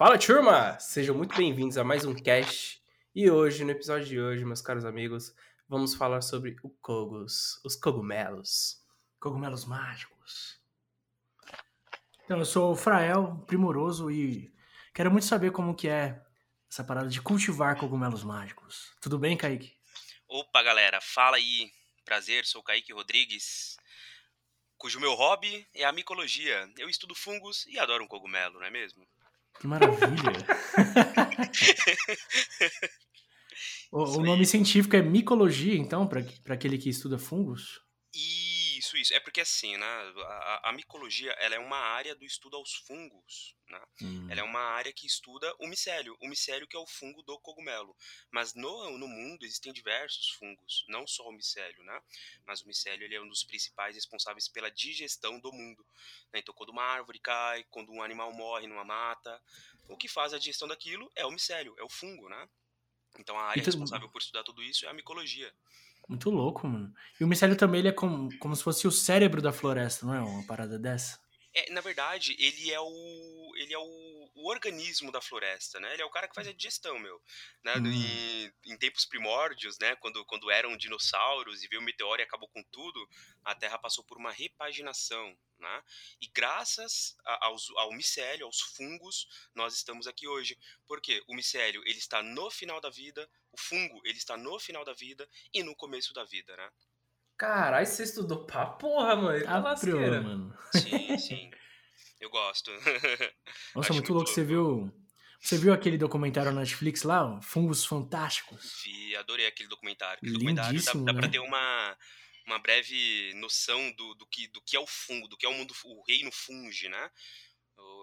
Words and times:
Fala 0.00 0.16
turma! 0.16 0.80
Sejam 0.80 1.14
muito 1.14 1.36
bem-vindos 1.36 1.76
a 1.76 1.84
mais 1.84 2.06
um 2.06 2.14
cast. 2.14 2.82
E 3.14 3.30
hoje, 3.30 3.64
no 3.64 3.70
episódio 3.70 4.06
de 4.06 4.18
hoje, 4.18 4.46
meus 4.46 4.62
caros 4.62 4.86
amigos, 4.86 5.34
vamos 5.68 5.94
falar 5.94 6.22
sobre 6.22 6.56
o 6.62 6.70
Kogos, 6.70 7.60
os 7.62 7.76
cogumelos. 7.76 8.82
Cogumelos 9.20 9.66
mágicos. 9.66 10.58
Então, 12.24 12.38
eu 12.38 12.46
sou 12.46 12.72
o 12.72 12.74
Frael, 12.74 13.44
primoroso, 13.46 14.10
e 14.10 14.50
quero 14.94 15.10
muito 15.10 15.26
saber 15.26 15.50
como 15.50 15.74
que 15.74 15.86
é 15.86 16.18
essa 16.70 16.82
parada 16.82 17.10
de 17.10 17.20
cultivar 17.20 17.76
cogumelos 17.76 18.24
mágicos. 18.24 18.96
Tudo 19.02 19.18
bem, 19.18 19.36
Kaique? 19.36 19.76
Opa, 20.26 20.62
galera, 20.62 20.98
fala 21.02 21.36
aí. 21.36 21.70
Prazer, 22.06 22.46
sou 22.46 22.62
o 22.62 22.64
Kaique 22.64 22.94
Rodrigues, 22.94 23.76
cujo 24.78 24.98
meu 24.98 25.12
hobby 25.12 25.68
é 25.74 25.84
a 25.84 25.92
micologia. 25.92 26.72
Eu 26.78 26.88
estudo 26.88 27.14
fungos 27.14 27.66
e 27.66 27.78
adoro 27.78 28.02
um 28.02 28.08
cogumelo, 28.08 28.60
não 28.60 28.66
é 28.66 28.70
mesmo? 28.70 29.06
Que 29.60 29.66
maravilha! 29.66 30.32
o, 33.92 34.16
o 34.16 34.24
nome 34.24 34.46
científico 34.46 34.96
é 34.96 35.02
micologia, 35.02 35.76
então, 35.76 36.08
para 36.08 36.24
aquele 36.54 36.78
que 36.78 36.88
estuda 36.88 37.18
fungos? 37.18 37.82
Isso, 38.90 38.96
isso. 38.96 39.14
É 39.14 39.20
porque 39.20 39.40
assim, 39.40 39.76
né? 39.76 39.86
A, 39.86 40.70
a, 40.70 40.72
micologia 40.72 41.30
ela 41.32 41.54
é 41.54 41.58
uma 41.58 41.76
área 41.76 42.14
do 42.14 42.24
estudo 42.24 42.56
aos 42.56 42.74
fungos. 42.74 43.54
Né? 43.68 43.80
Hum. 44.02 44.26
Ela 44.30 44.40
é 44.40 44.42
uma 44.42 44.60
área 44.60 44.92
que 44.92 45.06
estuda 45.06 45.54
o 45.60 45.66
micélio. 45.66 46.16
O 46.20 46.28
micélio 46.28 46.66
que 46.66 46.76
é 46.76 46.78
o 46.78 46.86
fungo 46.86 47.22
do 47.22 47.38
cogumelo. 47.38 47.96
Mas 48.30 48.54
no, 48.54 48.98
no 48.98 49.06
mundo 49.06 49.44
existem 49.44 49.72
diversos 49.72 50.30
fungos, 50.30 50.84
não 50.88 51.06
só 51.06 51.28
o 51.28 51.32
micélio, 51.32 51.82
né? 51.84 52.02
Mas 52.44 52.62
o 52.62 52.66
micélio 52.66 53.04
ele 53.04 53.14
é 53.14 53.20
um 53.20 53.28
dos 53.28 53.44
principais 53.44 53.94
responsáveis 53.94 54.48
pela 54.48 54.70
digestão 54.70 55.38
do 55.38 55.52
mundo. 55.52 55.86
Né? 56.32 56.40
Então, 56.40 56.54
quando 56.54 56.70
uma 56.70 56.82
árvore 56.82 57.18
cai, 57.20 57.64
quando 57.70 57.92
um 57.92 58.02
animal 58.02 58.32
morre 58.32 58.66
numa 58.66 58.84
mata, 58.84 59.40
o 59.88 59.96
que 59.96 60.08
faz 60.08 60.34
a 60.34 60.38
digestão 60.38 60.66
daquilo 60.66 61.10
é 61.14 61.24
o 61.24 61.30
micélio, 61.30 61.74
é 61.78 61.84
o 61.84 61.88
fungo, 61.88 62.28
né? 62.28 62.48
Então 63.18 63.36
a 63.36 63.42
área 63.42 63.60
então, 63.60 63.72
responsável 63.72 64.08
por 64.08 64.20
estudar 64.20 64.44
tudo 64.44 64.62
isso 64.62 64.86
é 64.86 64.88
a 64.88 64.94
micologia. 64.94 65.52
Muito 66.10 66.28
louco, 66.28 66.66
mano. 66.66 66.92
E 67.20 67.24
o 67.24 67.28
micélio 67.28 67.56
também 67.56 67.78
ele 67.78 67.88
é 67.88 67.92
como, 67.92 68.36
como 68.40 68.56
se 68.56 68.64
fosse 68.64 68.84
o 68.88 68.90
cérebro 68.90 69.40
da 69.40 69.52
floresta, 69.52 70.04
não 70.04 70.12
é? 70.12 70.20
Uma 70.20 70.44
parada 70.44 70.76
dessa? 70.76 71.20
É, 71.52 71.70
na 71.72 71.80
verdade, 71.80 72.36
ele 72.38 72.70
é 72.70 72.80
o. 72.80 73.52
ele 73.56 73.74
é 73.74 73.78
o, 73.78 74.30
o, 74.34 74.48
organismo 74.48 75.10
da 75.10 75.20
floresta, 75.20 75.80
né? 75.80 75.92
Ele 75.92 76.02
é 76.02 76.04
o 76.04 76.10
cara 76.10 76.28
que 76.28 76.34
faz 76.34 76.46
a 76.46 76.52
digestão, 76.52 76.98
meu. 76.98 77.20
Né? 77.64 77.74
Hum. 77.76 77.86
Em, 77.86 78.72
em, 78.72 78.78
tempos 78.78 79.04
primórdios, 79.04 79.76
né? 79.78 79.96
Quando, 79.96 80.24
quando 80.26 80.50
eram 80.50 80.76
dinossauros 80.76 81.62
e 81.62 81.68
veio 81.68 81.80
o 81.80 81.84
meteoro 81.84 82.22
e 82.22 82.24
acabou 82.24 82.48
com 82.48 82.62
tudo, 82.70 83.08
a 83.44 83.54
Terra 83.54 83.78
passou 83.78 84.04
por 84.04 84.16
uma 84.16 84.30
repaginação. 84.30 85.36
Né? 85.58 85.82
E 86.20 86.28
graças 86.28 87.16
a, 87.24 87.46
aos, 87.46 87.68
ao 87.76 87.92
micélio, 87.92 88.46
aos 88.46 88.60
fungos, 88.60 89.26
nós 89.54 89.74
estamos 89.74 90.06
aqui 90.06 90.28
hoje. 90.28 90.56
Porque 90.86 91.22
o 91.28 91.34
micélio 91.34 91.82
ele 91.84 91.98
está 91.98 92.22
no 92.22 92.50
final 92.50 92.80
da 92.80 92.90
vida, 92.90 93.28
o 93.52 93.60
fungo 93.60 94.00
ele 94.04 94.18
está 94.18 94.36
no 94.36 94.58
final 94.60 94.84
da 94.84 94.94
vida 94.94 95.28
e 95.52 95.62
no 95.62 95.74
começo 95.74 96.14
da 96.14 96.24
vida, 96.24 96.56
né? 96.56 96.70
Caralho, 97.40 97.86
você 97.86 98.02
estudou 98.02 98.44
pra 98.44 98.66
porra, 98.66 99.16
mano. 99.16 99.42
Tá 99.42 99.58
lasqueira. 99.60 100.20
mano. 100.20 100.54
Sim, 100.72 101.16
sim. 101.16 101.50
Eu 102.20 102.28
gosto. 102.28 102.70
Nossa, 103.74 103.94
muito, 103.94 103.94
muito 103.94 104.12
louco. 104.12 104.28
Você 104.28 104.44
viu. 104.44 104.92
Você 105.40 105.56
viu 105.56 105.72
aquele 105.72 105.96
documentário 105.96 106.52
na 106.52 106.60
Netflix 106.60 107.02
lá, 107.02 107.40
Fungos 107.40 107.86
Fantásticos? 107.86 108.82
Vi, 108.84 109.16
adorei 109.16 109.46
aquele 109.46 109.70
documentário. 109.70 110.18
Aquele 110.18 110.34
documentário 110.34 110.84
dá, 110.84 110.92
dá 110.92 111.12
né? 111.14 111.18
pra 111.18 111.30
ter 111.30 111.38
uma, 111.38 111.96
uma 112.46 112.58
breve 112.58 113.32
noção 113.36 113.90
do, 113.92 114.14
do, 114.16 114.26
que, 114.26 114.46
do 114.48 114.60
que 114.60 114.76
é 114.76 114.80
o 114.80 114.86
fungo, 114.86 115.26
do 115.26 115.38
que 115.38 115.46
é 115.46 115.48
o 115.48 115.54
mundo, 115.54 115.72
o 115.86 116.04
reino 116.06 116.30
funge, 116.30 116.90
né? 116.90 117.10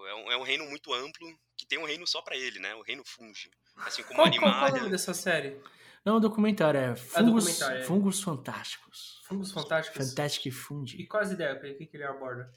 É 0.08 0.14
um, 0.14 0.32
é 0.32 0.36
um 0.36 0.42
reino 0.42 0.68
muito 0.68 0.92
amplo, 0.92 1.32
que 1.56 1.64
tem 1.64 1.78
um 1.78 1.86
reino 1.86 2.08
só 2.08 2.20
para 2.22 2.36
ele, 2.36 2.58
né? 2.58 2.74
O 2.74 2.82
reino 2.82 3.04
funge. 3.06 3.48
Assim 3.76 4.02
como 4.02 4.16
qual, 4.16 4.26
animal. 4.26 4.52
Qual 4.52 4.66
é 4.66 4.72
o 4.72 4.76
nome 4.78 4.90
dessa 4.90 5.14
série? 5.14 5.62
Não, 6.04 6.16
o 6.16 6.20
documentário 6.20 6.80
é 6.80 6.96
Fungos, 6.96 7.14
é 7.14 7.22
documentário, 7.22 7.78
é. 7.78 7.84
fungos 7.84 8.20
Fantásticos. 8.20 9.17
Fungos 9.28 9.52
Fantásticos? 9.52 10.08
Fantastic 10.08 10.52
Fungi. 10.52 10.96
E 11.02 11.06
quais 11.06 11.30
ideias? 11.30 11.58
O 11.58 11.76
que, 11.76 11.86
que 11.86 11.96
ele 11.96 12.04
aborda? 12.04 12.50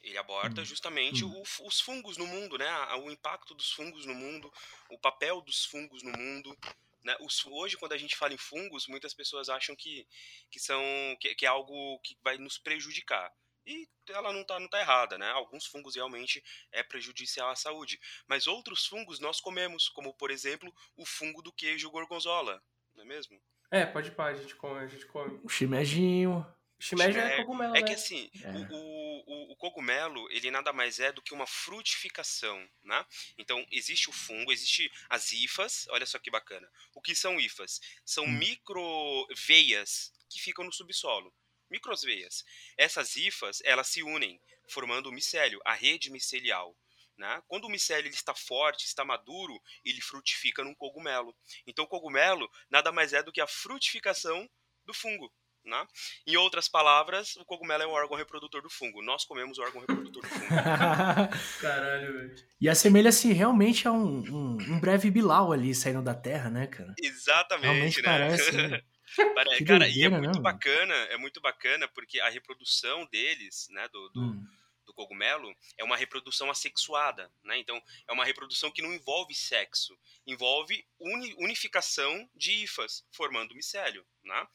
Ele 0.00 0.16
aborda 0.16 0.62
hum. 0.62 0.64
justamente 0.64 1.24
hum. 1.24 1.42
O, 1.60 1.66
os 1.66 1.80
fungos 1.80 2.16
no 2.16 2.26
mundo, 2.26 2.56
né? 2.56 2.70
O 3.02 3.10
impacto 3.10 3.52
dos 3.54 3.72
fungos 3.72 4.06
no 4.06 4.14
mundo, 4.14 4.50
o 4.88 4.98
papel 4.98 5.40
dos 5.40 5.64
fungos 5.64 6.02
no 6.04 6.12
mundo, 6.12 6.56
né? 7.02 7.16
Os, 7.20 7.44
hoje, 7.46 7.76
quando 7.76 7.92
a 7.92 7.98
gente 7.98 8.16
fala 8.16 8.32
em 8.32 8.38
fungos, 8.38 8.86
muitas 8.86 9.12
pessoas 9.12 9.48
acham 9.48 9.74
que, 9.74 10.06
que, 10.50 10.60
são, 10.60 10.80
que, 11.18 11.34
que 11.34 11.44
é 11.44 11.48
algo 11.48 11.98
que 12.00 12.16
vai 12.22 12.38
nos 12.38 12.56
prejudicar. 12.56 13.32
E 13.66 13.88
ela 14.08 14.32
não 14.32 14.42
está 14.42 14.58
não 14.58 14.68
tá 14.68 14.80
errada, 14.80 15.18
né? 15.18 15.28
Alguns 15.30 15.66
fungos 15.66 15.96
realmente 15.96 16.42
é 16.70 16.82
prejudicial 16.82 17.50
à 17.50 17.56
saúde. 17.56 18.00
Mas 18.26 18.46
outros 18.46 18.86
fungos 18.86 19.18
nós 19.18 19.40
comemos, 19.40 19.88
como 19.88 20.14
por 20.14 20.30
exemplo 20.30 20.72
o 20.96 21.04
fungo 21.04 21.42
do 21.42 21.52
queijo 21.52 21.90
gorgonzola, 21.90 22.62
não 22.94 23.02
é 23.02 23.06
mesmo? 23.06 23.40
É, 23.70 23.86
pode 23.86 24.10
pá, 24.10 24.26
a 24.26 24.34
gente 24.34 24.54
come, 24.56 24.80
a 24.80 24.86
gente 24.86 25.06
come. 25.06 25.40
O 25.44 25.48
chimejinho. 25.48 26.46
Shimeji 26.80 27.18
é 27.18 27.36
cogumelo, 27.36 27.76
É 27.76 27.80
né? 27.82 27.86
que 27.86 27.92
assim, 27.92 28.30
é. 28.42 28.48
O, 28.72 29.24
o, 29.26 29.52
o, 29.52 29.56
cogumelo, 29.56 30.30
ele 30.32 30.50
nada 30.50 30.72
mais 30.72 30.98
é 30.98 31.12
do 31.12 31.20
que 31.20 31.34
uma 31.34 31.46
frutificação, 31.46 32.66
né? 32.82 33.04
Então, 33.36 33.64
existe 33.70 34.08
o 34.08 34.12
fungo, 34.12 34.50
existe 34.50 34.90
as 35.08 35.30
hifas, 35.30 35.86
olha 35.90 36.06
só 36.06 36.18
que 36.18 36.30
bacana. 36.30 36.66
O 36.94 37.02
que 37.02 37.14
são 37.14 37.38
hifas? 37.38 37.80
São 38.02 38.24
hum. 38.24 38.32
microveias 38.32 40.10
que 40.30 40.40
ficam 40.40 40.64
no 40.64 40.72
subsolo. 40.72 41.32
Microveias. 41.70 42.44
Essas 42.78 43.14
hifas, 43.14 43.60
elas 43.62 43.88
se 43.88 44.02
unem, 44.02 44.40
formando 44.66 45.10
o 45.10 45.12
micélio, 45.12 45.60
a 45.66 45.74
rede 45.74 46.10
micelial. 46.10 46.74
Né? 47.20 47.42
Quando 47.46 47.66
o 47.66 47.68
micélio 47.68 48.08
ele 48.08 48.14
está 48.14 48.34
forte, 48.34 48.86
está 48.86 49.04
maduro, 49.04 49.60
ele 49.84 50.00
frutifica 50.00 50.64
num 50.64 50.74
cogumelo. 50.74 51.36
Então, 51.66 51.84
o 51.84 51.88
cogumelo 51.88 52.50
nada 52.70 52.90
mais 52.90 53.12
é 53.12 53.22
do 53.22 53.30
que 53.30 53.42
a 53.42 53.46
frutificação 53.46 54.48
do 54.86 54.94
fungo. 54.94 55.30
Né? 55.62 55.86
Em 56.26 56.38
outras 56.38 56.66
palavras, 56.66 57.36
o 57.36 57.44
cogumelo 57.44 57.82
é 57.82 57.86
o 57.86 57.90
órgão 57.90 58.16
reprodutor 58.16 58.62
do 58.62 58.70
fungo. 58.70 59.02
Nós 59.02 59.26
comemos 59.26 59.58
o 59.58 59.62
órgão 59.62 59.82
reprodutor 59.82 60.22
do 60.22 60.28
fungo. 60.28 60.48
Caralho, 61.60 62.10
velho. 62.10 62.34
E 62.58 62.70
assemelha-se 62.70 63.30
realmente 63.34 63.86
a 63.86 63.92
um, 63.92 64.20
um, 64.20 64.56
um, 64.58 64.80
breve 64.80 65.10
Bilal 65.10 65.52
ali 65.52 65.74
saindo 65.74 66.00
da 66.00 66.14
terra, 66.14 66.48
né, 66.48 66.68
cara? 66.68 66.94
Exatamente, 66.98 68.00
realmente 68.00 68.00
né? 68.00 68.08
Parece. 68.08 68.50
Parece 69.34 69.64
cara, 69.64 69.80
doideira, 69.80 69.88
e 69.88 70.02
é 70.04 70.08
muito 70.08 70.36
né, 70.36 70.40
bacana, 70.40 70.94
é 70.94 71.16
muito 71.16 71.40
bacana 71.40 71.88
porque 71.88 72.20
a 72.20 72.30
reprodução 72.30 73.06
deles, 73.10 73.66
né, 73.70 73.88
do, 73.88 74.08
do 74.10 74.20
hum 74.20 74.46
do 74.50 74.59
cogumelo 75.00 75.54
é 75.78 75.84
uma 75.84 75.96
reprodução 75.96 76.50
assexuada, 76.50 77.32
né? 77.42 77.58
Então 77.58 77.82
é 78.06 78.12
uma 78.12 78.24
reprodução 78.24 78.70
que 78.70 78.82
não 78.82 78.92
envolve 78.92 79.34
sexo, 79.34 79.98
envolve 80.26 80.86
uni 80.98 81.34
unificação 81.38 82.28
de 82.34 82.52
hifas 82.52 83.04
formando 83.10 83.54
micélio, 83.54 84.06
né? 84.22 84.46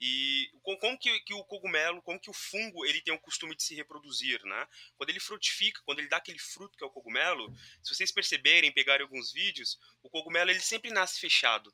E 0.00 0.50
como 0.62 0.98
que, 0.98 1.20
que, 1.20 1.34
o 1.34 1.44
cogumelo, 1.44 2.02
como 2.02 2.20
que 2.20 2.30
o 2.30 2.34
fungo 2.34 2.84
ele 2.84 3.00
tem 3.00 3.14
o 3.14 3.20
costume 3.20 3.54
de 3.54 3.62
se 3.62 3.74
reproduzir, 3.74 4.42
né? 4.44 4.66
Quando 4.96 5.10
ele 5.10 5.20
frutifica, 5.20 5.80
quando 5.84 6.00
ele 6.00 6.08
dá 6.08 6.16
aquele 6.16 6.40
fruto 6.40 6.76
que 6.76 6.82
é 6.82 6.86
o 6.86 6.90
cogumelo, 6.90 7.52
se 7.82 7.94
vocês 7.94 8.10
perceberem, 8.10 8.72
pegarem 8.72 9.04
alguns 9.04 9.32
vídeos, 9.32 9.78
o 10.02 10.10
cogumelo 10.10 10.50
ele 10.50 10.60
sempre 10.60 10.90
nasce 10.90 11.20
fechado, 11.20 11.72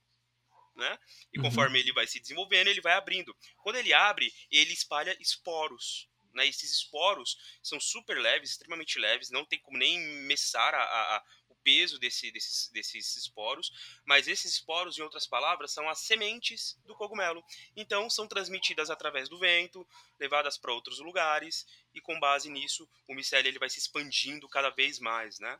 né? 0.77 0.99
E 1.33 1.39
uhum. 1.39 1.45
conforme 1.45 1.81
ele 1.81 1.93
vai 1.93 2.07
se 2.07 2.21
desenvolvendo, 2.21 2.69
ele 2.69 2.83
vai 2.83 2.93
abrindo. 2.93 3.35
Quando 3.63 3.77
ele 3.77 3.95
abre, 3.95 4.31
ele 4.51 4.73
espalha 4.73 5.17
esporos. 5.19 6.09
Né? 6.39 6.47
Esses 6.47 6.71
esporos 6.71 7.37
são 7.63 7.79
super 7.79 8.17
leves, 8.19 8.53
extremamente 8.53 8.99
leves, 8.99 9.31
não 9.31 9.45
tem 9.45 9.59
como 9.59 9.77
nem 9.77 9.99
messar 10.23 10.75
a, 10.75 10.83
a, 10.83 11.25
o 11.49 11.55
peso 11.57 11.99
desse, 11.99 12.31
desses, 12.31 12.71
desses 12.71 13.17
esporos, 13.17 13.71
mas 14.07 14.29
esses 14.29 14.55
esporos, 14.55 14.97
em 14.97 15.03
outras 15.03 15.27
palavras, 15.27 15.73
são 15.73 15.89
as 15.89 15.99
sementes 15.99 16.79
do 16.87 16.95
cogumelo. 16.95 17.45
Então, 17.77 18.09
são 18.09 18.27
transmitidas 18.27 18.89
através 18.89 19.29
do 19.29 19.39
vento, 19.39 19.87
levadas 20.19 20.57
para 20.57 20.73
outros 20.73 21.01
lugares, 21.01 21.67
e 21.93 22.01
com 22.01 22.19
base 22.21 22.49
nisso, 22.49 22.89
o 23.09 23.15
micélio 23.15 23.49
ele 23.49 23.59
vai 23.59 23.69
se 23.69 23.81
expandindo 23.81 24.49
cada 24.49 24.71
vez 24.71 25.01
mais, 25.01 25.41
né? 25.41 25.59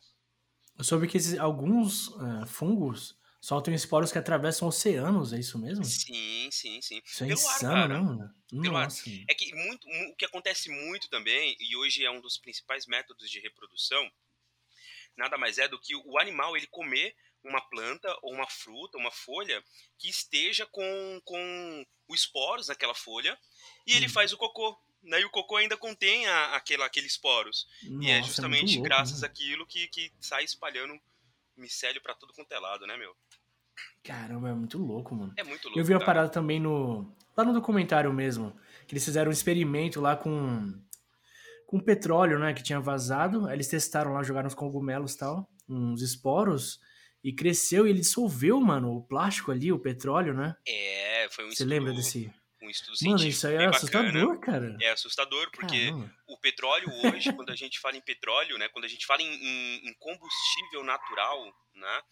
Eu 0.79 0.85
soube 0.85 1.09
que 1.09 1.17
esses, 1.17 1.37
alguns 1.41 2.07
uh, 2.09 2.47
fungos 2.47 3.18
Soltam 3.41 3.73
esporos 3.73 4.11
que 4.11 4.19
atravessam 4.19 4.67
oceanos, 4.67 5.33
é 5.33 5.39
isso 5.39 5.59
mesmo? 5.59 5.85
Sim, 5.85 6.49
sim, 6.51 6.83
sim. 6.83 7.01
Isso 7.05 7.25
é 7.25 7.27
Pelo 7.29 7.39
insano, 7.39 7.77
ar, 7.77 7.89
não, 7.89 8.05
mano? 8.05 8.35
Nossa. 8.53 9.09
É 9.29 9.35
que 9.35 9.55
muito, 9.55 9.87
o 9.89 10.17
que 10.17 10.25
acontece 10.25 10.69
muito 10.69 11.09
também, 11.09 11.57
e 11.61 11.77
hoje 11.77 12.05
é 12.05 12.11
um 12.11 12.21
dos 12.21 12.37
principais 12.37 12.87
métodos 12.87 13.31
de 13.31 13.39
reprodução, 13.39 14.11
nada 15.17 15.39
mais 15.39 15.59
é 15.59 15.69
do 15.69 15.79
que 15.79 15.95
o 15.95 16.19
animal 16.19 16.57
ele 16.57 16.67
comer 16.67 17.15
uma 17.45 17.61
planta 17.61 18.17
ou 18.23 18.33
uma 18.33 18.49
fruta, 18.49 18.99
uma 18.99 19.11
folha 19.11 19.63
que 19.99 20.09
esteja 20.09 20.67
com, 20.67 21.23
com 21.25 21.87
os 22.09 22.21
esporos 22.21 22.69
naquela 22.69 22.95
folha 22.95 23.39
e 23.87 23.95
ele 23.95 24.07
hum. 24.07 24.11
faz 24.11 24.33
o 24.33 24.37
cocô. 24.37 24.77
Né? 25.01 25.21
E 25.21 25.25
o 25.25 25.31
cocô 25.31 25.57
ainda 25.57 25.77
contém 25.77 26.27
a, 26.27 26.57
aquela, 26.57 26.87
aqueles 26.87 27.13
esporos. 27.13 27.69
Nossa, 27.85 28.05
e 28.05 28.11
é, 28.11 28.19
é 28.19 28.23
justamente 28.23 28.73
é 28.73 28.75
louco, 28.77 28.83
graças 28.83 29.21
né? 29.21 29.29
àquilo 29.29 29.65
que, 29.67 29.87
que 29.89 30.13
sai 30.21 30.43
espalhando 30.43 31.01
micélio 31.57 32.01
para 32.01 32.15
tudo 32.15 32.33
quanto 32.33 32.53
é 32.53 32.59
lado, 32.59 32.87
né, 32.87 32.97
meu? 32.97 33.17
Caramba, 34.03 34.49
é 34.49 34.55
muito 34.55 34.79
louco, 34.79 35.15
mano. 35.15 35.33
É 35.37 35.45
muito 35.45 35.65
louco. 35.65 35.79
Eu 35.79 35.85
vi 35.85 35.95
a 35.95 36.01
parada 36.01 36.29
também 36.29 36.59
no. 36.61 37.15
Lá 37.37 37.45
no 37.45 37.53
documentário 37.53 38.13
mesmo. 38.13 38.57
Que 38.87 38.95
eles 38.95 39.05
fizeram 39.05 39.31
um 39.31 39.33
experimento 39.33 40.01
lá 40.01 40.17
com. 40.17 40.73
com 41.67 41.79
petróleo, 41.79 42.39
né, 42.39 42.55
que 42.55 42.63
tinha 42.63 42.81
vazado. 42.81 43.47
Aí 43.47 43.55
eles 43.55 43.69
testaram 43.69 44.13
lá, 44.13 44.23
jogaram 44.23 44.47
uns 44.47 44.55
cogumelos 44.55 45.15
e 45.15 45.19
tal, 45.19 45.49
uns 45.69 46.01
esporos, 46.01 46.81
e 47.23 47.33
cresceu 47.33 47.87
e 47.87 47.91
ele 47.91 48.01
dissolveu, 48.01 48.61
mano, 48.61 48.97
o 48.97 49.03
plástico 49.03 49.53
ali, 49.53 49.73
o 49.73 49.79
petróleo, 49.79 50.33
né? 50.33 50.57
É, 50.67 51.29
foi 51.31 51.47
um 51.47 51.51
Você 51.51 51.65
lembra 51.65 51.93
desse? 51.93 52.33
Um 52.61 52.71
estudo 52.71 52.97
Mano, 53.03 53.25
isso 53.25 53.47
aí 53.47 53.55
é 53.55 53.67
assustador, 53.67 54.41
cara. 54.41 54.77
É 54.81 54.91
assustador, 54.91 55.51
porque 55.53 55.87
Caramba. 55.87 56.13
o 56.27 56.37
petróleo 56.39 56.89
hoje, 57.05 57.33
quando 57.33 57.51
a 57.51 57.57
gente 57.57 57.79
fala 57.79 57.97
em 57.97 58.01
petróleo, 58.01 58.59
né, 58.59 58.69
quando 58.69 58.85
a 58.85 58.89
gente 58.89 59.07
fala 59.07 59.23
em, 59.23 59.27
em, 59.27 59.89
em 59.89 59.95
combustível 59.95 60.83
natural, 60.83 61.45
né, 61.75 62.03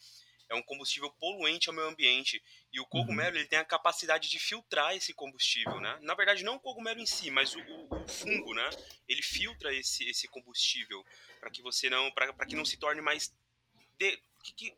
é 0.49 0.55
um 0.55 0.61
combustível 0.61 1.11
poluente 1.11 1.69
ao 1.69 1.75
meio 1.75 1.87
ambiente. 1.87 2.41
E 2.71 2.79
o 2.79 2.83
uhum. 2.83 2.89
cogumelo 2.89 3.31
uhum. 3.31 3.37
ele 3.37 3.47
tem 3.47 3.59
a 3.59 3.65
capacidade 3.65 4.29
de 4.29 4.39
filtrar 4.39 4.95
esse 4.95 5.13
combustível, 5.13 5.79
né? 5.79 5.97
Na 6.01 6.15
verdade, 6.15 6.43
não 6.43 6.55
o 6.55 6.59
cogumelo 6.59 6.99
em 6.99 7.05
si, 7.05 7.29
mas 7.29 7.55
o, 7.55 7.59
o, 7.59 8.07
fungo, 8.07 8.53
né? 8.53 8.69
Ele 9.07 9.21
filtra 9.21 9.73
esse, 9.73 10.07
esse 10.09 10.27
combustível 10.27 11.05
para 11.39 11.49
que 11.49 11.61
você 11.61 11.89
não, 11.89 12.11
para 12.11 12.45
que 12.45 12.55
não 12.55 12.65
se 12.65 12.77
torne 12.77 13.01
mais 13.01 13.33
de, 13.97 14.21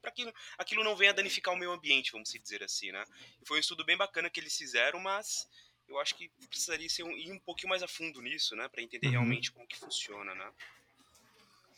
para 0.01 0.11
que 0.11 0.33
aquilo 0.57 0.83
não 0.83 0.95
venha 0.95 1.13
danificar 1.13 1.53
o 1.53 1.57
meio 1.57 1.71
ambiente, 1.71 2.11
vamos 2.11 2.31
dizer 2.31 2.63
assim, 2.63 2.91
né? 2.91 3.03
E 3.41 3.45
foi 3.45 3.57
um 3.57 3.59
estudo 3.59 3.85
bem 3.85 3.97
bacana 3.97 4.29
que 4.29 4.39
eles 4.39 4.57
fizeram, 4.57 4.99
mas 4.99 5.47
eu 5.87 5.99
acho 5.99 6.15
que 6.15 6.29
precisaria 6.47 6.87
ser 6.87 7.03
um, 7.03 7.11
ir 7.11 7.31
um 7.31 7.39
pouquinho 7.39 7.69
mais 7.69 7.83
a 7.83 7.87
fundo 7.87 8.21
nisso, 8.21 8.55
né, 8.55 8.67
para 8.67 8.81
entender 8.81 9.07
uhum. 9.07 9.13
realmente 9.13 9.51
como 9.51 9.67
que 9.67 9.77
funciona, 9.77 10.33
né? 10.35 10.51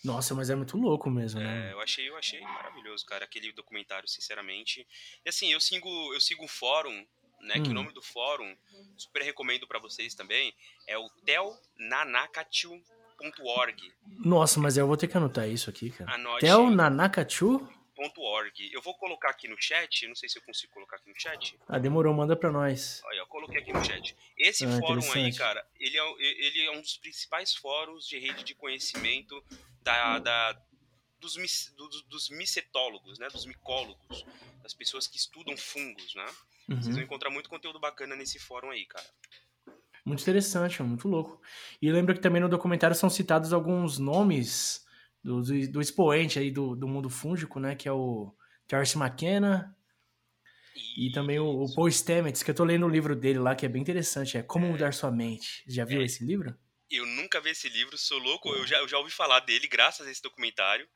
Nossa, 0.04 0.34
mas 0.34 0.50
é 0.50 0.56
muito 0.56 0.76
louco 0.78 1.08
mesmo, 1.10 1.40
né? 1.40 1.70
É, 1.70 1.74
eu 1.74 1.80
achei, 1.80 2.10
eu 2.10 2.18
achei 2.18 2.42
maravilhoso, 2.42 3.06
cara, 3.06 3.26
aquele 3.26 3.52
documentário, 3.52 4.08
sinceramente. 4.08 4.88
E 5.24 5.30
assim, 5.30 5.52
eu 5.52 5.60
sigo, 5.60 5.88
eu 6.14 6.20
sigo 6.20 6.44
um 6.44 6.48
fórum, 6.48 7.06
né, 7.42 7.56
hum. 7.58 7.64
que 7.64 7.70
o 7.70 7.74
nome 7.74 7.94
do 7.94 8.02
fórum, 8.02 8.58
super 8.98 9.22
recomendo 9.22 9.68
para 9.68 9.78
vocês 9.80 10.16
também, 10.16 10.56
é 10.88 10.98
o 10.98 11.08
telnanakachu.org. 11.26 13.94
Nossa, 14.26 14.60
mas 14.60 14.78
eu 14.78 14.88
vou 14.88 14.98
ter 14.98 15.08
que 15.08 15.18
anotar 15.18 15.48
isso 15.48 15.70
aqui, 15.70 15.92
cara. 15.92 16.16
Anote. 16.16 16.42
Telnanakachu? 16.42 17.70
.org. 18.10 18.70
Eu 18.72 18.82
vou 18.82 18.96
colocar 18.96 19.30
aqui 19.30 19.48
no 19.48 19.56
chat, 19.60 20.08
não 20.08 20.16
sei 20.16 20.28
se 20.28 20.38
eu 20.38 20.44
consigo 20.44 20.74
colocar 20.74 20.98
aqui 20.98 21.10
no 21.10 21.20
chat. 21.20 21.58
Ah, 21.68 21.78
demorou, 21.78 22.14
manda 22.14 22.36
para 22.36 22.52
nós. 22.52 23.02
Olha, 23.06 23.18
eu 23.18 23.28
coloquei 23.28 23.62
aqui 23.62 23.74
no 23.74 23.84
chat. 23.84 24.16
Esse 24.38 24.66
ah, 24.66 24.80
fórum 24.80 25.12
aí, 25.14 25.34
cara, 25.36 25.66
ele 25.80 25.98
é, 25.98 26.12
ele 26.20 26.62
é 26.66 26.72
um 26.72 26.82
dos 26.82 26.98
principais 26.98 27.54
fóruns 27.54 28.08
de 28.08 28.18
rede 28.18 28.44
de 28.44 28.56
conhecimento 28.56 29.44
da, 29.82 30.20
da 30.20 30.62
dos, 31.20 31.36
dos, 31.78 32.02
dos 32.04 32.30
micetólogos, 32.30 33.20
né? 33.20 33.28
Dos 33.30 33.46
micólogos, 33.46 34.26
das 34.64 34.74
pessoas 34.74 35.08
que 35.08 35.18
estudam 35.18 35.56
fungos, 35.56 36.16
né? 36.16 36.26
Uhum. 36.70 36.82
Vocês 36.82 36.96
vão 36.96 37.04
encontrar 37.04 37.30
muito 37.30 37.50
conteúdo 37.50 37.80
bacana 37.80 38.16
nesse 38.16 38.40
fórum 38.40 38.72
aí, 38.72 38.86
cara. 38.86 39.06
Muito 40.04 40.22
interessante, 40.22 40.82
muito 40.82 41.08
louco. 41.08 41.40
E 41.82 41.92
lembra 41.92 42.16
que 42.16 42.22
também 42.22 42.42
no 42.42 42.50
documentário 42.50 42.96
são 42.96 43.10
citados 43.10 43.54
alguns 43.54 44.00
nomes 44.00 44.84
do, 45.24 45.42
do, 45.42 45.72
do 45.72 45.82
expoente 45.82 46.40
aí 46.40 46.52
do, 46.52 46.76
do 46.76 46.88
mundo 46.88 47.10
fúngico, 47.10 47.60
né? 47.60 47.76
Que 47.76 47.88
é 47.88 47.92
o 47.92 48.34
Charles 48.70 48.96
McKenna, 48.96 49.76
e 50.98 51.12
também 51.12 51.40
o, 51.40 51.64
o, 51.64 51.74
Paul 51.74 51.90
Stamets, 51.90 52.44
que 52.44 52.52
eu 52.52 52.56
tô 52.56 52.64
lendo 52.64 52.86
o 52.86 52.90
livro 52.90 53.16
dele 53.16 53.40
lá, 53.40 53.56
que 53.56 53.66
é 53.66 53.70
bem 53.70 53.82
interessante, 53.82 54.38
é 54.38 54.44
Como 54.44 54.66
é. 54.66 54.70
Mudar 54.70 54.94
Sua 54.94 55.12
Mente. 55.12 55.64
Já 55.68 55.86
viu 55.86 56.02
é. 56.02 56.06
esse 56.06 56.24
livro? 56.24 56.58
Eu 56.90 57.06
nunca 57.06 57.40
vi 57.40 57.52
esse 57.52 57.70
livro, 57.70 57.98
sou 57.98 58.18
louco, 58.18 58.50
eu 58.50 58.68
já, 58.68 58.78
eu 58.80 58.88
já 58.88 58.98
ouvi 58.98 59.12
falar 59.12 59.40
dele 59.42 59.68
graças 59.68 60.06
a 60.06 60.12
esse 60.12 60.22
documentário, 60.22 60.88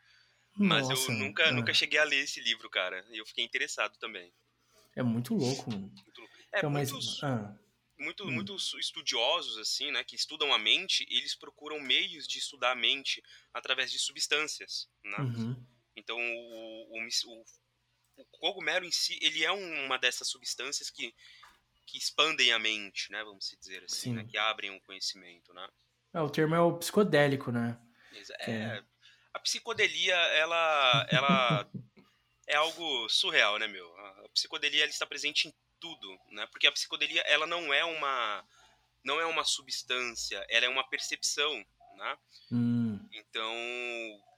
mas 0.58 0.90
Nossa, 0.90 1.12
eu 1.12 1.18
nunca, 1.18 1.52
nunca 1.52 1.74
cheguei 1.74 1.98
a 2.00 2.04
ler 2.04 2.24
esse 2.24 2.42
livro, 2.42 2.70
cara, 2.70 3.06
e 3.12 3.18
eu 3.18 3.26
fiquei 3.26 3.46
interessado 3.46 3.98
também. 3.98 4.34
É 4.94 5.02
muito 5.02 5.34
louco, 5.34 5.72
mano. 5.72 5.84
Muito 5.84 6.20
louco. 6.20 6.36
É, 6.54 6.58
então, 6.58 6.70
muitos, 6.70 7.22
mas... 7.22 7.24
ah. 7.24 7.58
Muito, 7.98 8.24
hum. 8.26 8.32
muitos 8.32 8.74
estudiosos, 8.76 9.58
assim, 9.58 9.92
né, 9.92 10.04
que 10.04 10.16
estudam 10.16 10.54
a 10.54 10.60
mente, 10.60 11.06
eles 11.10 11.36
procuram 11.36 11.80
meios 11.80 12.28
de 12.28 12.40
estudar 12.40 12.72
a 12.72 12.76
mente 12.76 13.24
através 13.54 13.92
de 13.92 14.00
substâncias, 14.00 14.90
né? 15.04 15.18
Uhum. 15.20 15.66
Então, 15.96 16.18
o, 16.18 17.00
o, 17.00 17.08
o, 17.28 17.46
o 18.18 18.26
cogumelo 18.26 18.86
em 18.86 18.92
si, 18.92 19.18
ele 19.22 19.44
é 19.44 19.52
uma 19.52 19.98
dessas 19.98 20.28
substâncias 20.28 20.90
que 20.90 21.14
que 21.86 21.98
expandem 21.98 22.52
a 22.52 22.60
mente, 22.60 23.12
né? 23.12 23.24
Vamos 23.24 23.56
dizer 23.60 23.84
assim, 23.84 24.14
né? 24.14 24.26
que 24.26 24.38
abrem 24.38 24.72
o 24.72 24.82
conhecimento, 24.82 25.54
né? 25.54 25.68
É, 26.14 26.22
o 26.22 26.30
termo 26.30 26.56
é 26.56 26.60
o 26.60 26.78
psicodélico, 26.78 27.52
né? 27.52 27.80
É, 28.40 28.52
é. 28.52 28.84
A 29.34 29.40
psicodelia, 29.40 30.16
ela, 30.16 31.08
ela 31.12 31.70
é 32.48 32.56
algo 32.56 33.10
surreal, 33.10 33.60
né, 33.60 33.68
meu? 33.68 33.96
A 33.98 34.30
psicodelia 34.34 34.84
ela 34.84 34.90
está 34.90 35.06
presente 35.06 35.48
em 35.48 35.54
tudo, 35.86 36.20
né? 36.32 36.48
Porque 36.48 36.66
a 36.66 36.72
psicodelia 36.72 37.22
ela 37.22 37.46
não 37.46 37.72
é 37.72 37.86
uma 37.86 38.44
não 39.04 39.22
é 39.22 39.26
uma 39.26 39.44
substância, 39.44 40.44
ela 40.50 40.66
é 40.66 40.70
uma 40.70 40.88
percepção, 40.90 41.54
né? 41.96 42.18
Hum. 42.52 43.08
Então 43.14 43.54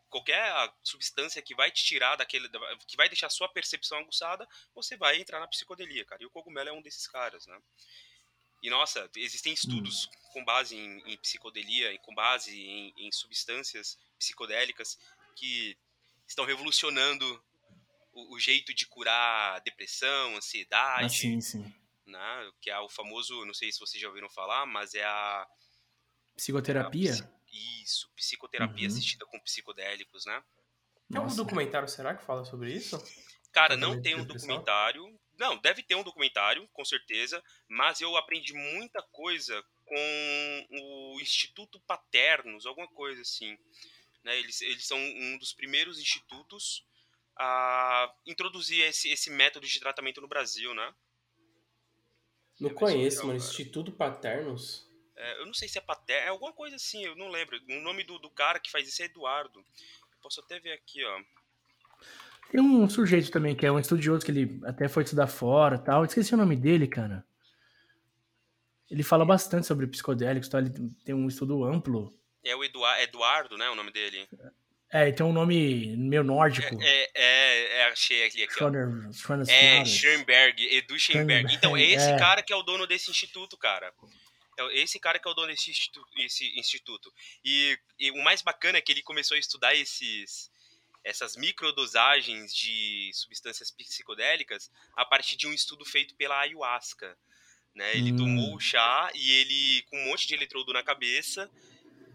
qualquer 0.10 0.52
substância 0.84 1.42
que 1.42 1.56
vai 1.56 1.72
te 1.72 1.84
tirar 1.84 2.18
daquele. 2.18 2.50
que 2.86 2.98
vai 2.98 3.08
deixar 3.08 3.30
sua 3.30 3.48
percepção 3.48 4.00
aguçada, 4.00 4.48
você 4.76 4.98
vai 4.98 5.18
entrar 5.18 5.40
na 5.40 5.48
psicodelia, 5.48 6.04
cara. 6.06 6.22
E 6.22 6.26
o 6.26 6.30
cogumelo 6.30 6.70
é 6.70 6.74
um 6.74 6.82
desses 6.82 7.08
caras, 7.08 7.46
né? 7.48 7.58
E 8.62 8.70
nossa, 8.70 9.10
existem 9.16 9.54
estudos 9.54 10.06
hum. 10.06 10.10
com 10.34 10.44
base 10.44 10.76
em, 10.76 11.00
em, 11.06 11.18
psicodelia 11.18 11.94
e 11.94 12.00
com 12.00 12.14
base 12.14 12.60
em, 12.60 12.94
em, 12.98 13.12
substâncias 13.12 13.98
psicodélicas 14.18 14.98
que 15.36 15.78
estão 16.28 16.44
revolucionando 16.44 17.42
o, 18.18 18.36
o, 18.36 18.40
jeito 18.40 18.74
de 18.74 18.88
curar 18.88 19.62
depressão, 19.62 20.36
ansiedade. 20.36 21.06
Ah, 21.06 21.10
sim, 21.10 21.40
sim. 21.40 21.74
Né? 22.06 22.52
Que 22.60 22.72
é 22.72 22.80
o 22.80 22.90
famoso, 22.90 23.46
não 23.46 23.54
sei 23.54 23.72
se 23.72 23.80
vocês 23.80 24.02
já 24.02 24.08
ouviram 24.08 24.30
falar, 24.30 24.66
mas 24.66 24.96
é 24.96 25.04
a. 25.04 25.48
Psicoterapia? 26.36 27.12
É 27.12 27.14
a, 27.14 27.38
isso, 27.84 28.10
psicoterapia 28.16 28.88
uhum. 28.88 28.94
assistida 28.94 29.26
com 29.26 29.40
psicodélicos, 29.42 30.26
né? 30.26 30.44
Tem 31.12 31.22
um 31.22 31.36
documentário, 31.36 31.88
será, 31.88 32.16
que 32.16 32.24
fala 32.24 32.44
sobre 32.44 32.74
isso? 32.74 33.02
Cara, 33.54 33.78
não 33.78 34.02
tem 34.02 34.16
um 34.16 34.26
documentário. 34.26 35.18
Não, 35.40 35.58
deve 35.58 35.84
ter 35.84 35.96
um 35.96 36.04
documentário, 36.04 36.68
com 36.74 36.84
certeza, 36.84 37.42
mas 37.70 38.02
eu 38.02 38.18
aprendi 38.18 38.54
muita 38.54 39.02
coisa 39.12 39.64
com 39.86 40.68
o 40.72 41.22
Instituto 41.22 41.80
Paternos, 41.82 42.66
alguma 42.66 42.88
coisa 42.90 43.22
assim. 43.22 43.58
Né? 44.24 44.38
Eles, 44.38 44.62
eles 44.62 44.86
são 44.86 44.98
um 44.98 45.38
dos 45.38 45.54
primeiros 45.54 46.00
institutos 46.00 46.87
a 47.40 48.14
introduzir 48.26 48.84
esse, 48.86 49.10
esse 49.10 49.30
método 49.30 49.66
de 49.66 49.80
tratamento 49.80 50.22
no 50.22 50.28
Brasil, 50.28 50.74
né? 50.74 50.94
Não 52.60 52.72
conheço, 52.72 53.26
mano. 53.26 53.38
Instituto 53.38 53.92
Paternos? 53.92 54.88
É, 55.16 55.42
eu 55.42 55.46
não 55.48 55.54
sei 55.54 55.68
se 55.68 55.78
é 55.78 55.82
Pater, 55.82 56.16
é 56.16 56.28
alguma 56.28 56.54
coisa 56.54 56.76
assim, 56.76 57.04
eu 57.04 57.16
não 57.16 57.30
lembro. 57.30 57.60
O 57.70 57.82
nome 57.82 58.04
do, 58.04 58.20
do 58.20 58.30
cara 58.30 58.60
que 58.60 58.72
faz 58.72 58.88
isso 58.88 59.02
é 59.02 59.06
Eduardo. 59.06 59.60
Eu 59.60 60.18
posso 60.22 60.40
até 60.42 60.60
ver 60.60 60.74
aqui, 60.74 61.04
ó. 61.04 61.22
Tem 62.52 62.62
um 62.62 62.88
sujeito 62.90 63.32
também 63.32 63.56
que 63.56 63.66
é 63.66 63.72
um 63.72 63.80
estudioso 63.80 64.24
que 64.24 64.32
ele 64.32 64.60
até 64.64 64.88
foi 64.88 65.04
estudar 65.04 65.28
fora 65.28 65.78
tal. 65.78 66.06
esqueci 66.06 66.34
o 66.34 66.38
nome 66.38 66.56
dele, 66.56 66.88
cara. 66.88 67.26
Ele 68.90 69.04
fala 69.04 69.26
bastante 69.26 69.68
sobre 69.68 69.86
psicodélicos, 69.88 70.48
tá? 70.48 70.60
ele 70.60 70.72
tem 71.04 71.14
um 71.14 71.28
estudo 71.28 71.64
amplo. 71.66 72.18
É 72.44 72.56
o 72.56 72.64
Eduardo, 72.64 73.02
Eduardo, 73.02 73.58
né? 73.58 73.70
O 73.70 73.76
nome 73.76 73.92
dele. 73.92 74.30
É, 74.90 75.12
tem 75.12 75.26
um 75.26 75.34
nome 75.34 75.98
meio 75.98 76.24
nórdico. 76.24 76.82
É, 76.82 77.10
é, 77.14 77.78
é 77.80 77.88
achei 77.92 78.26
aqui. 78.26 78.44
aqui 78.44 78.54
Schroeder, 78.54 78.88
é, 79.50 79.84
Schoenberg, 79.84 80.76
Edu 80.78 80.98
Schoenberg. 80.98 81.54
Então, 81.54 81.76
é 81.78 81.84
esse 81.84 82.10
é. 82.10 82.18
cara 82.18 82.42
que 82.42 82.54
é 82.54 82.56
o 82.56 82.64
dono 82.64 82.88
desse 82.88 83.12
instituto, 83.12 83.58
cara. 83.58 83.94
É 84.58 84.80
esse 84.80 85.00
cara 85.00 85.20
que 85.20 85.28
é 85.28 85.32
o 85.32 85.34
dono 85.34 85.48
desse 85.48 85.70
instituto. 85.70 86.08
Esse 86.18 86.58
instituto. 86.58 87.14
E, 87.44 87.78
e, 88.00 88.12
o 88.12 88.24
mais 88.24 88.42
bacana 88.42 88.78
é 88.78 88.82
que 88.82 88.92
ele 88.92 89.02
começou 89.02 89.36
a 89.36 89.40
estudar 89.40 89.76
esses, 89.76 90.50
essas 91.04 91.36
microdosagens 91.36 92.56
de 92.56 93.12
substâncias 93.14 93.70
psicodélicas 93.70 94.72
a 94.96 95.06
partir 95.06 95.36
de 95.36 95.48
um 95.48 95.54
estudo 95.54 95.84
feito 95.84 96.16
pela 96.16 96.40
ayahuasca. 96.40 97.18
Né? 97.76 97.96
Ele 97.96 98.14
hum. 98.14 98.18
tomou 98.18 98.56
o 98.56 98.60
chá 98.60 99.12
e 99.14 99.32
ele, 99.34 99.84
com 99.90 99.98
um 99.98 100.06
monte 100.06 100.28
de 100.28 100.34
eletrodo 100.34 100.72
na 100.72 100.82
cabeça, 100.82 101.52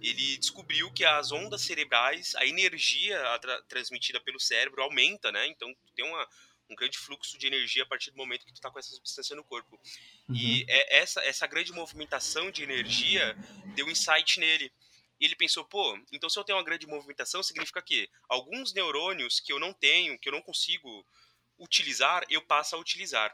ele 0.03 0.37
descobriu 0.37 0.93
que 0.93 1.05
as 1.05 1.33
ondas 1.33 1.63
cerebrais, 1.63 2.35
a 2.37 2.45
energia 2.45 3.17
tra 3.41 3.63
transmitida 3.63 4.21
pelo 4.21 4.41
cérebro 4.41 4.83
aumenta, 4.83 5.31
né? 5.31 5.47
Então 5.47 5.73
tem 5.95 6.05
uma, 6.05 6.29
um 6.71 6.75
grande 6.75 6.99
fluxo 6.99 7.39
de 7.39 7.47
energia 7.47 7.85
a 7.85 7.87
partir 7.87 8.11
do 8.11 8.17
momento 8.17 8.45
que 8.45 8.53
tu 8.53 8.61
tá 8.61 8.71
com 8.71 8.79
essa 8.79 8.95
substância 8.95 9.37
no 9.37 9.45
corpo. 9.45 9.81
Uhum. 10.29 10.35
E 10.35 10.65
é 10.69 10.99
essa, 10.99 11.21
essa 11.25 11.47
grande 11.47 11.73
movimentação 11.73 12.51
de 12.51 12.63
energia 12.63 13.37
deu 13.75 13.89
insight 13.89 14.41
nele. 14.41 14.73
E 15.21 15.25
ele 15.25 15.37
pensou, 15.37 15.65
pô, 15.65 15.97
então 16.13 16.29
se 16.29 16.39
eu 16.39 16.43
tenho 16.43 16.59
uma 16.59 16.65
grande 16.65 16.87
movimentação, 16.87 17.43
significa 17.43 17.81
que 17.81 18.11
alguns 18.29 18.73
neurônios 18.73 19.39
que 19.39 19.53
eu 19.53 19.61
não 19.61 19.73
tenho, 19.73 20.19
que 20.19 20.29
eu 20.29 20.33
não 20.33 20.43
consigo 20.43 21.07
utilizar, 21.59 22.25
eu 22.29 22.43
passo 22.43 22.75
a 22.75 22.79
utilizar. 22.79 23.33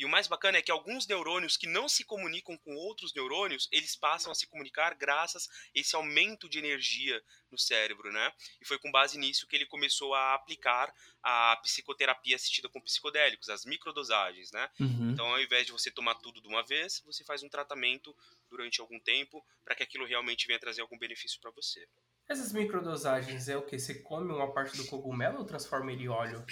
E 0.00 0.04
o 0.06 0.08
mais 0.08 0.26
bacana 0.26 0.56
é 0.56 0.62
que 0.62 0.70
alguns 0.70 1.06
neurônios 1.06 1.58
que 1.58 1.66
não 1.66 1.86
se 1.86 2.04
comunicam 2.04 2.56
com 2.56 2.74
outros 2.74 3.12
neurônios, 3.12 3.68
eles 3.70 3.94
passam 3.94 4.32
a 4.32 4.34
se 4.34 4.46
comunicar 4.46 4.94
graças 4.94 5.46
a 5.46 5.50
esse 5.74 5.94
aumento 5.94 6.48
de 6.48 6.58
energia 6.58 7.22
no 7.50 7.58
cérebro, 7.58 8.10
né? 8.10 8.32
E 8.62 8.64
foi 8.64 8.78
com 8.78 8.90
base 8.90 9.18
nisso 9.18 9.46
que 9.46 9.54
ele 9.54 9.66
começou 9.66 10.14
a 10.14 10.32
aplicar 10.32 10.90
a 11.22 11.54
psicoterapia 11.62 12.34
assistida 12.34 12.66
com 12.70 12.80
psicodélicos, 12.80 13.50
as 13.50 13.66
microdosagens, 13.66 14.50
né? 14.52 14.70
Uhum. 14.80 15.10
Então, 15.10 15.26
ao 15.26 15.38
invés 15.38 15.66
de 15.66 15.72
você 15.72 15.90
tomar 15.90 16.14
tudo 16.14 16.40
de 16.40 16.48
uma 16.48 16.64
vez, 16.64 17.02
você 17.04 17.22
faz 17.22 17.42
um 17.42 17.48
tratamento 17.50 18.16
durante 18.48 18.80
algum 18.80 18.98
tempo 18.98 19.44
para 19.62 19.74
que 19.74 19.82
aquilo 19.82 20.06
realmente 20.06 20.46
venha 20.46 20.58
trazer 20.58 20.80
algum 20.80 20.96
benefício 20.96 21.38
para 21.42 21.50
você. 21.50 21.86
Essas 22.26 22.54
microdosagens 22.54 23.50
é 23.50 23.56
o 23.58 23.66
que? 23.66 23.78
Você 23.78 23.96
come 23.96 24.32
uma 24.32 24.50
parte 24.50 24.78
do 24.78 24.86
cogumelo 24.86 25.40
ou 25.40 25.44
transforma 25.44 25.92
ele 25.92 26.04
em 26.04 26.08
óleo? 26.08 26.42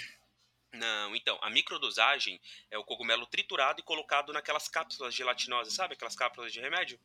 Não, 0.71 1.15
então, 1.15 1.37
a 1.41 1.49
microdosagem 1.49 2.39
é 2.69 2.77
o 2.77 2.83
cogumelo 2.83 3.25
triturado 3.25 3.79
e 3.79 3.83
colocado 3.83 4.31
naquelas 4.31 4.67
cápsulas 4.67 5.15
gelatinosas, 5.15 5.73
sabe? 5.73 5.95
Aquelas 5.95 6.15
cápsulas 6.15 6.53
de 6.53 6.59
remédio? 6.59 6.99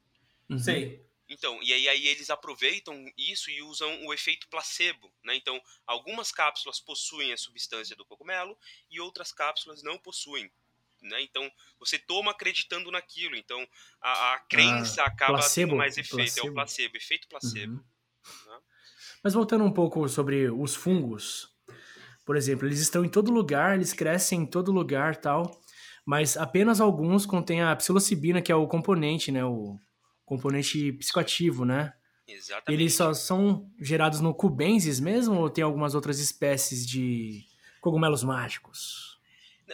Uhum. 0.50 0.59
Sei. 0.59 1.02
Então, 1.26 1.62
e 1.62 1.73
aí, 1.73 1.88
aí, 1.88 2.06
eles 2.06 2.28
aproveitam 2.28 3.11
isso 3.16 3.50
e 3.50 3.62
usam 3.62 4.04
o 4.04 4.12
efeito 4.12 4.47
placebo, 4.49 5.11
né? 5.25 5.35
Então, 5.35 5.59
algumas 5.87 6.30
cápsulas 6.30 6.78
possuem 6.78 7.33
a 7.33 7.38
substância 7.38 7.97
do 7.97 8.04
cogumelo 8.04 8.56
e 8.90 9.00
outras 9.00 9.33
cápsulas 9.33 9.83
não 9.83 9.99
possuem. 9.99 10.52
Né? 11.00 11.23
Então, 11.23 11.50
você 11.78 11.99
toma 11.99 12.30
acreditando 12.30 12.90
naquilo. 12.90 13.37
Então, 13.37 13.66
a, 14.00 14.35
a 14.35 14.38
crença 14.40 15.02
ah, 15.02 15.06
acaba 15.06 15.38
placebo, 15.38 15.71
tendo 15.71 15.78
mais 15.78 15.99
efeito. 15.99 16.16
Placebo. 16.16 16.47
É 16.47 16.50
o 16.50 16.54
placebo, 16.54 16.97
efeito 16.97 17.28
placebo. 17.28 17.73
Uhum. 17.73 18.52
Né? 18.52 18.61
Mas 19.23 19.35
voltando 19.35 19.64
um 19.64 19.73
pouco 19.73 20.09
sobre 20.09 20.50
os 20.50 20.75
fungos, 20.75 21.53
por 22.25 22.37
exemplo, 22.37 22.66
eles 22.66 22.81
estão 22.81 23.04
em 23.04 23.09
todo 23.09 23.31
lugar, 23.31 23.75
eles 23.75 23.93
crescem 23.93 24.43
em 24.43 24.47
todo 24.47 24.73
lugar 24.73 25.16
tal, 25.16 25.61
mas 26.04 26.37
apenas 26.37 26.81
alguns 26.81 27.26
contêm 27.26 27.62
a 27.62 27.75
psilocibina, 27.76 28.43
que 28.43 28.52
é 28.52 28.54
o 28.54 28.66
componente, 28.66 29.31
né? 29.31 29.45
O 29.45 29.78
componente 30.25 30.93
psicoativo, 30.93 31.64
né? 31.64 31.93
Exatamente. 32.26 32.81
Eles 32.81 32.95
só 32.95 33.12
são 33.12 33.71
gerados 33.78 34.21
no 34.21 34.35
cubensis 34.35 34.99
mesmo 34.99 35.38
ou 35.38 35.50
tem 35.50 35.62
algumas 35.62 35.95
outras 35.95 36.19
espécies 36.19 36.87
de 36.87 37.45
cogumelos 37.85 38.25
mágicos? 38.25 39.21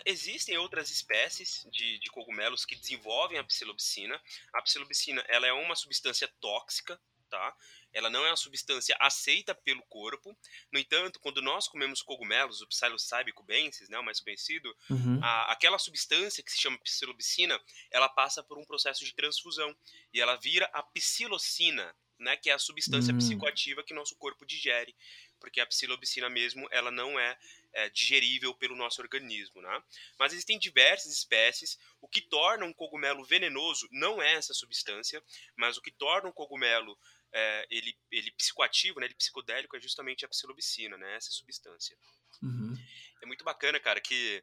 Existem 0.04 0.59
outras 0.59 0.90
espécies 0.90 1.66
de, 1.71 1.99
de, 1.99 2.11
cogumelos 2.11 2.64
que 2.64 2.75
desenvolvem 2.75 3.38
a 3.38 3.45
psilocibina. 3.45 4.21
A 4.52 4.62
psilocibina 4.62 5.25
ela 5.28 5.47
é 5.47 5.52
uma 5.52 5.76
substância 5.76 6.28
tóxica, 6.40 7.00
tá? 7.28 7.57
Ela 7.92 8.09
não 8.09 8.25
é 8.25 8.30
uma 8.30 8.37
substância 8.37 8.97
aceita 9.00 9.54
pelo 9.54 9.82
corpo. 9.82 10.37
No 10.73 10.78
entanto, 10.78 11.18
quando 11.20 11.42
nós 11.42 11.68
comemos 11.68 12.02
cogumelos, 12.02 12.61
o 12.61 12.66
psilocybe 12.66 13.32
cubensis, 13.32 13.88
né, 13.88 13.99
o 13.99 14.04
mais 14.04 14.20
conhecido, 14.20 14.75
uhum. 14.88 15.20
a, 15.23 15.52
aquela 15.52 15.78
substância 15.78 16.42
que 16.42 16.52
se 16.52 16.61
chama 16.61 16.78
psilocibina, 16.78 17.61
ela 17.90 18.09
passa 18.09 18.42
por 18.42 18.59
um 18.59 18.64
processo 18.64 19.04
de 19.04 19.14
transfusão 19.14 19.75
e 20.12 20.20
ela 20.20 20.37
vira 20.37 20.66
a 20.73 20.82
psilocina, 20.82 21.94
né, 22.18 22.37
que 22.37 22.50
é 22.50 22.52
a 22.52 22.59
substância 22.59 23.12
uhum. 23.12 23.18
psicoativa 23.18 23.82
que 23.82 23.94
nosso 23.94 24.14
corpo 24.16 24.44
digere, 24.44 24.94
porque 25.40 25.61
a 25.61 25.66
psilocibina 25.66 26.28
mesmo, 26.28 26.68
ela 26.70 26.90
não 26.90 27.18
é, 27.18 27.37
é, 27.73 27.88
digerível 27.88 28.54
pelo 28.54 28.76
nosso 28.76 29.00
organismo, 29.00 29.62
né? 29.62 29.82
Mas 30.18 30.32
existem 30.32 30.59
diversas 30.59 31.12
espécies. 31.12 31.78
O 32.00 32.09
que 32.09 32.20
torna 32.20 32.64
um 32.64 32.73
cogumelo 32.73 33.25
venenoso 33.25 33.88
não 33.90 34.20
é 34.20 34.35
essa 34.35 34.52
substância, 34.52 35.23
mas 35.56 35.76
o 35.76 35.82
que 35.82 35.90
torna 35.90 36.28
um 36.28 36.32
cogumelo 36.32 36.99
é, 37.32 37.66
ele, 37.70 37.94
ele 38.10 38.30
psicoativo, 38.32 39.00
né, 39.00 39.06
ele 39.06 39.14
psicodélico, 39.14 39.76
é 39.76 39.80
justamente 39.80 40.25
a 40.25 40.28
psilocibina, 40.28 40.96
né, 40.96 41.16
essa 41.16 41.30
substância. 41.30 41.96
Uhum. 42.42 42.75
É 43.22 43.26
muito 43.26 43.44
bacana, 43.44 43.78
cara, 43.78 44.00
que 44.00 44.42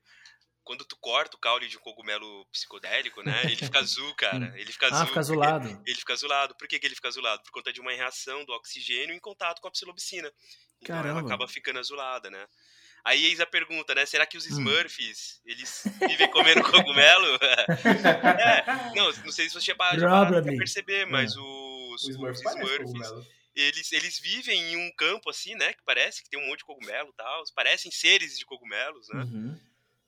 quando 0.63 0.84
tu 0.84 0.98
corta 0.98 1.38
o 1.38 1.39
caule 1.39 1.70
de 1.70 1.77
um 1.77 1.82
cogumelo 1.82 2.46
psicodélico, 2.51 3.24
né, 3.24 3.41
ele 3.46 3.56
fica 3.56 3.79
azul, 3.79 4.13
cara. 4.15 4.53
Ele 4.58 4.72
fica 4.72 4.88
ah, 4.88 4.89
azul. 4.89 5.03
Ah, 5.03 5.08
fica 5.08 5.20
azulado. 5.20 5.84
Ele 5.86 5.96
fica 5.96 6.13
azulado. 6.13 6.56
Por 6.56 6.67
que, 6.67 6.77
que 6.77 6.86
ele 6.86 6.96
fica 6.96 7.08
azulado? 7.08 7.41
Por 7.44 7.51
conta 7.51 7.72
de 7.72 7.79
uma 7.79 7.91
reação 7.91 8.44
do 8.44 8.51
oxigênio 8.51 9.15
em 9.15 9.20
contato 9.20 9.62
com 9.62 9.70
a 9.70 9.72
psilocibina. 9.72 10.32
Então 10.82 10.96
Caramba. 10.96 11.20
ela 11.20 11.27
acaba 11.27 11.48
ficando 11.48 11.79
azulada, 11.79 12.29
né? 12.29 12.46
Aí 13.06 13.24
eis 13.25 13.39
a 13.39 13.46
pergunta, 13.46 13.96
né? 13.96 14.06
Será 14.06 14.25
que 14.25 14.38
os 14.38 14.46
hum. 14.46 14.50
Smurfs, 14.50 15.39
hum. 15.39 15.41
eles 15.46 15.84
vivem 16.06 16.29
comendo 16.29 16.62
cogumelo? 16.62 17.39
é, 18.38 18.94
não, 18.94 19.10
não 19.24 19.32
sei 19.32 19.48
se 19.48 19.53
você 19.53 19.74
já 19.74 19.75
perceber, 20.58 21.06
mas 21.06 21.34
é. 21.34 21.39
o 21.39 21.67
os, 22.04 22.16
os 22.16 22.16
Smurfs, 22.16 23.27
eles, 23.58 23.92
eles 23.92 24.20
vivem 24.20 24.74
em 24.74 24.77
um 24.77 24.92
campo 24.96 25.30
assim, 25.30 25.56
né? 25.56 25.74
Que 25.74 25.84
parece 25.84 26.24
que 26.24 26.30
tem 26.30 26.39
um 26.39 26.48
monte 26.48 26.60
de 26.60 26.66
cogumelo 26.66 27.10
e 27.10 27.13
tal. 27.13 27.44
Parecem 27.56 27.92
seres 27.92 28.38
de 28.38 28.46
cogumelos, 28.46 29.08
né? 29.10 29.24
Uhum. 29.24 29.60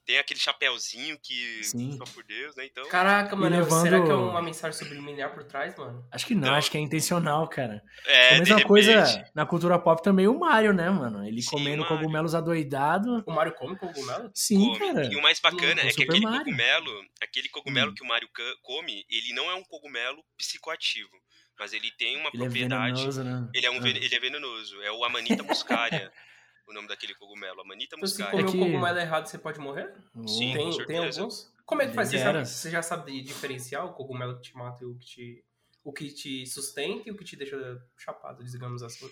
Tem 0.06 0.18
aquele 0.18 0.40
chapéuzinho 0.40 1.20
que 1.22 1.64
Sim. 1.64 1.96
só 1.98 2.04
por 2.04 2.24
Deus, 2.24 2.56
né? 2.56 2.66
Então. 2.66 2.88
Caraca, 2.90 3.36
mano, 3.36 3.56
levando... 3.58 3.84
será 3.84 4.04
que 4.04 4.10
é 4.10 4.14
uma 4.14 4.42
mensagem 4.42 4.78
subliminar 4.78 5.34
por 5.34 5.44
trás, 5.44 5.76
mano? 5.78 6.04
Acho 6.12 6.26
que 6.26 6.34
não, 6.34 6.48
então... 6.48 6.56
acho 6.56 6.72
que 6.72 6.78
é 6.78 6.82
intencional, 6.82 7.48
cara. 7.48 7.84
É, 8.06 8.36
a 8.36 8.40
mesma 8.40 8.64
coisa 8.64 9.24
na 9.36 9.46
cultura 9.46 9.78
pop 9.78 10.02
também 10.02 10.28
o 10.28 10.40
Mario, 10.40 10.74
né, 10.74 10.90
mano? 10.90 11.24
Ele 11.28 11.42
Sim, 11.42 11.52
comendo 11.52 11.86
cogumelos 11.86 12.34
adoidado. 12.34 13.24
O 13.26 13.32
Mario 13.32 13.54
come 13.54 13.76
cogumelo? 13.78 14.32
Sim, 14.34 14.74
come. 14.74 14.80
cara. 14.80 15.06
E 15.06 15.16
o 15.16 15.22
mais 15.22 15.40
bacana 15.40 15.84
o, 15.84 15.88
é 15.88 15.92
que 15.92 16.04
aquele 16.04 16.22
Mario. 16.22 16.40
cogumelo, 16.40 17.06
aquele 17.22 17.50
cogumelo 17.50 17.92
hum. 17.92 17.96
que 17.96 18.04
o 18.04 18.08
Mario 18.08 18.30
come, 18.64 19.06
ele 19.10 19.34
não 19.34 19.50
é 19.50 19.54
um 19.54 19.64
cogumelo 19.64 20.24
psicoativo 20.38 21.20
mas 21.60 21.74
ele 21.74 21.92
tem 21.92 22.18
uma 22.18 22.30
ele 22.34 22.44
é 22.44 22.46
propriedade. 22.46 22.92
É 22.92 22.96
venenoso, 22.96 23.24
né? 23.24 23.50
Ele 23.54 23.66
é 23.66 23.72
um 23.72 23.84
ah. 23.84 23.90
ele 23.90 24.16
é 24.16 24.20
venenoso. 24.20 24.82
É 24.82 24.92
o 24.92 25.04
Amanita 25.04 25.44
muscaria. 25.44 26.12
o 26.70 26.74
nome 26.74 26.88
daquele 26.88 27.16
cogumelo, 27.16 27.62
Amanita 27.62 27.96
então, 27.96 28.00
muscaria. 28.00 28.32
Se 28.32 28.32
comer 28.32 28.48
é 28.48 28.52
que... 28.52 28.58
um 28.58 28.72
cogumelo 28.72 29.00
errado, 29.00 29.26
você 29.26 29.38
pode 29.38 29.60
morrer? 29.60 29.92
Sim, 30.28 30.54
tem, 30.54 30.66
com 30.66 30.72
certeza. 30.72 30.88
Tem 30.88 31.22
alguns? 31.22 31.54
Como 31.66 31.82
é 31.82 31.88
que 31.88 31.94
faz? 31.94 32.10
Você, 32.10 32.20
sabe, 32.20 32.46
você, 32.46 32.72
já 32.72 32.82
sabe 32.82 33.22
diferenciar 33.22 33.86
o 33.86 33.94
cogumelo 33.94 34.36
que 34.36 34.42
te 34.42 34.56
mata 34.56 34.84
e 34.84 34.88
o 34.88 34.96
que 34.96 35.06
te, 35.06 35.46
o 35.84 35.92
que 35.92 36.14
te 36.14 36.46
sustenta 36.48 37.10
e 37.10 37.12
o 37.12 37.18
que 37.18 37.24
te 37.24 37.36
deixa 37.36 37.58
chapado, 37.98 38.44
digamos 38.44 38.84
assim? 38.84 39.10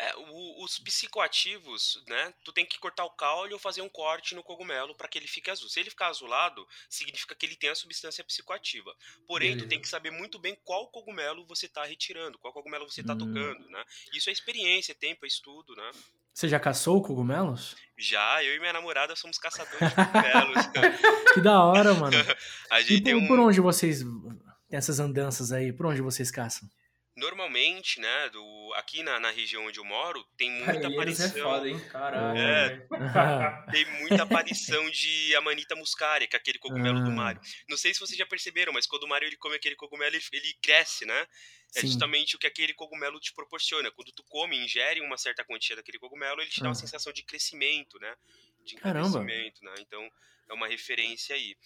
É, 0.00 0.14
o, 0.16 0.64
os 0.64 0.78
psicoativos, 0.78 2.00
né? 2.06 2.32
Tu 2.44 2.52
tem 2.52 2.64
que 2.64 2.78
cortar 2.78 3.04
o 3.04 3.10
caule 3.10 3.52
ou 3.52 3.58
fazer 3.58 3.82
um 3.82 3.88
corte 3.88 4.34
no 4.34 4.44
cogumelo 4.44 4.94
para 4.94 5.08
que 5.08 5.18
ele 5.18 5.26
fique 5.26 5.50
azul. 5.50 5.68
Se 5.68 5.80
ele 5.80 5.90
ficar 5.90 6.06
azulado, 6.06 6.64
significa 6.88 7.34
que 7.34 7.44
ele 7.44 7.56
tem 7.56 7.70
a 7.70 7.74
substância 7.74 8.22
psicoativa. 8.22 8.94
Porém, 9.26 9.50
Beleza. 9.50 9.66
tu 9.66 9.68
tem 9.68 9.80
que 9.80 9.88
saber 9.88 10.12
muito 10.12 10.38
bem 10.38 10.56
qual 10.64 10.86
cogumelo 10.88 11.44
você 11.46 11.66
está 11.66 11.84
retirando, 11.84 12.38
qual 12.38 12.52
cogumelo 12.52 12.88
você 12.88 13.00
está 13.00 13.14
hum. 13.14 13.18
tocando, 13.18 13.68
né? 13.70 13.84
Isso 14.12 14.30
é 14.30 14.32
experiência, 14.32 14.92
é 14.92 14.94
tempo, 14.94 15.24
é 15.24 15.28
estudo, 15.28 15.74
né? 15.74 15.90
Você 16.32 16.48
já 16.48 16.60
caçou 16.60 17.02
cogumelos? 17.02 17.74
Já, 17.96 18.44
eu 18.44 18.54
e 18.54 18.60
minha 18.60 18.72
namorada 18.72 19.16
somos 19.16 19.38
caçadores 19.38 19.88
de 19.88 19.94
cogumelos. 19.96 20.66
que 21.34 21.40
da 21.40 21.64
hora, 21.64 21.92
mano. 21.94 22.16
e 22.88 23.00
por, 23.00 23.14
um... 23.14 23.26
por 23.26 23.40
onde 23.40 23.60
vocês 23.60 24.04
essas 24.70 25.00
andanças 25.00 25.50
aí? 25.50 25.72
Por 25.72 25.86
onde 25.86 26.00
vocês 26.00 26.30
caçam? 26.30 26.68
Normalmente, 27.18 28.00
né, 28.00 28.28
do, 28.30 28.72
aqui 28.76 29.02
na, 29.02 29.18
na 29.18 29.30
região 29.30 29.66
onde 29.66 29.78
eu 29.78 29.84
moro, 29.84 30.24
tem 30.36 30.50
muita 30.50 30.86
é 30.86 30.86
aparição. 30.86 31.26
É 31.26 31.30
foda, 31.30 31.68
hein? 31.68 31.78
Caralho. 31.90 32.38
É, 32.38 32.86
tem 33.72 33.84
muita 34.00 34.22
aparição 34.22 34.88
de 34.90 35.34
Amanita 35.34 35.74
muscaria, 35.74 36.28
que 36.28 36.36
é 36.36 36.38
aquele 36.38 36.58
cogumelo 36.58 37.02
do 37.02 37.10
ah. 37.10 37.14
Mario. 37.14 37.40
Não 37.68 37.76
sei 37.76 37.92
se 37.92 37.98
vocês 37.98 38.16
já 38.16 38.24
perceberam, 38.24 38.72
mas 38.72 38.86
quando 38.86 39.02
o 39.02 39.08
Mario 39.08 39.26
ele 39.26 39.36
come 39.36 39.56
aquele 39.56 39.74
cogumelo, 39.74 40.14
ele, 40.14 40.24
ele 40.32 40.54
cresce, 40.62 41.04
né? 41.04 41.26
É 41.74 41.80
Sim. 41.80 41.88
justamente 41.88 42.36
o 42.36 42.38
que 42.38 42.46
aquele 42.46 42.72
cogumelo 42.72 43.18
te 43.18 43.34
proporciona. 43.34 43.90
Quando 43.90 44.12
tu 44.12 44.22
come, 44.28 44.56
ingere 44.56 45.00
uma 45.00 45.18
certa 45.18 45.44
quantia 45.44 45.74
daquele 45.76 45.98
cogumelo, 45.98 46.40
ele 46.40 46.50
te 46.50 46.60
dá 46.60 46.68
uma 46.68 46.72
ah. 46.72 46.74
sensação 46.76 47.12
de 47.12 47.24
crescimento, 47.24 47.98
né? 47.98 48.14
De 48.64 48.76
crescimento, 48.76 49.64
né? 49.64 49.74
Então, 49.80 50.08
é 50.48 50.54
uma 50.54 50.68
referência 50.68 51.34
aí. 51.34 51.56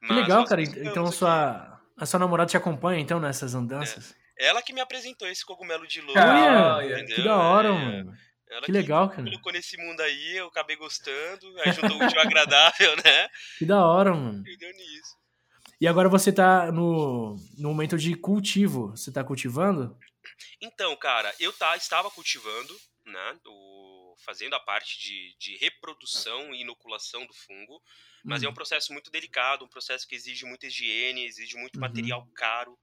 Mas 0.00 0.10
que 0.10 0.22
legal, 0.22 0.44
cara. 0.46 0.62
Então, 0.62 1.12
sua, 1.12 1.80
a 1.94 2.06
sua 2.06 2.18
namorada 2.18 2.50
te 2.50 2.56
acompanha, 2.56 3.00
então, 3.00 3.20
nessas 3.20 3.54
andanças? 3.54 4.12
É. 4.18 4.23
Ela 4.38 4.62
que 4.62 4.72
me 4.72 4.80
apresentou 4.80 5.28
esse 5.28 5.44
cogumelo 5.44 5.86
de 5.86 6.00
lua. 6.00 6.14
Olha, 6.16 7.04
que 7.04 7.22
da 7.22 7.36
hora, 7.36 7.68
é, 7.68 7.72
mano. 7.72 8.16
Ela 8.48 8.60
que, 8.60 8.66
que 8.66 8.72
legal, 8.72 9.08
cara. 9.08 9.24
colocou 9.24 9.52
nesse 9.52 9.76
mundo 9.76 10.00
aí, 10.00 10.36
eu 10.36 10.46
acabei 10.46 10.76
gostando, 10.76 11.60
aí 11.60 11.72
juntou 11.72 11.98
o 11.98 12.04
útil 12.04 12.20
agradável, 12.20 12.94
né? 13.04 13.28
Que 13.58 13.64
da 13.64 13.84
hora, 13.84 14.14
mano. 14.14 14.46
E 14.46 14.56
deu 14.56 14.70
nisso. 14.72 15.16
E 15.80 15.88
agora 15.88 16.08
você 16.08 16.32
tá 16.32 16.70
no, 16.70 17.36
no 17.58 17.68
momento 17.68 17.96
de 17.96 18.14
cultivo. 18.14 18.90
Você 18.90 19.12
tá 19.12 19.24
cultivando? 19.24 19.96
Então, 20.60 20.94
cara, 20.96 21.34
eu 21.40 21.52
tá, 21.52 21.76
estava 21.76 22.10
cultivando, 22.10 22.76
né? 23.06 23.38
O, 23.46 24.14
fazendo 24.24 24.54
a 24.54 24.60
parte 24.60 24.98
de, 25.00 25.36
de 25.38 25.56
reprodução 25.56 26.54
e 26.54 26.62
inoculação 26.62 27.26
do 27.26 27.34
fungo. 27.34 27.82
Mas 28.24 28.42
uhum. 28.42 28.48
é 28.48 28.50
um 28.50 28.54
processo 28.54 28.92
muito 28.92 29.10
delicado, 29.10 29.64
um 29.64 29.68
processo 29.68 30.06
que 30.06 30.14
exige 30.14 30.44
muita 30.44 30.66
higiene, 30.66 31.24
exige 31.24 31.56
muito 31.56 31.76
uhum. 31.76 31.82
material 31.82 32.26
caro. 32.34 32.78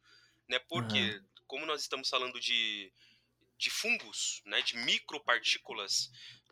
Né? 0.49 0.59
Porque 0.67 0.99
uhum 0.99 1.30
como 1.51 1.65
nós 1.65 1.81
estamos 1.81 2.07
falando 2.07 2.39
de, 2.39 2.89
de 3.57 3.69
fungos, 3.69 4.41
né, 4.45 4.61
de 4.61 4.77
micropartículas, 4.77 6.09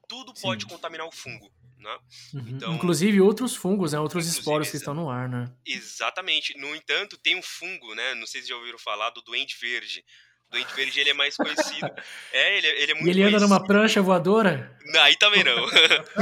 tudo 0.10 0.36
Sim. 0.36 0.42
pode 0.42 0.66
contaminar 0.66 1.08
o 1.08 1.12
fungo. 1.12 1.50
Né? 1.78 2.00
Uhum. 2.34 2.50
Então, 2.50 2.76
inclusive 2.76 3.22
outros 3.22 3.56
fungos, 3.56 3.94
né? 3.94 4.00
outros 4.00 4.28
esporos 4.28 4.70
que 4.70 4.76
estão 4.76 4.94
no 4.94 5.10
ar. 5.10 5.30
Né? 5.30 5.46
Exatamente. 5.66 6.58
No 6.58 6.76
entanto, 6.76 7.18
tem 7.18 7.38
um 7.38 7.42
fungo, 7.42 7.96
né? 7.96 8.14
não 8.16 8.28
sei 8.28 8.42
se 8.42 8.50
já 8.50 8.58
ouviram 8.58 8.78
falar, 8.78 9.12
do 9.12 9.22
doente 9.22 9.58
verde. 9.58 10.04
O 10.50 10.52
Doente 10.52 10.76
Verde 10.76 11.00
ele 11.00 11.12
é 11.12 11.14
mais 11.14 11.38
conhecido. 11.38 11.88
É, 12.34 12.58
ele, 12.58 12.68
é, 12.68 12.82
ele 12.82 12.92
é 12.92 12.96
muito 12.96 13.08
E 13.08 13.12
ele 13.12 13.24
anda 13.24 13.40
numa 13.40 13.64
prancha 13.64 14.02
voadora? 14.02 14.76
Não, 14.86 15.02
aí 15.02 15.16
também 15.16 15.44
não. 15.44 15.68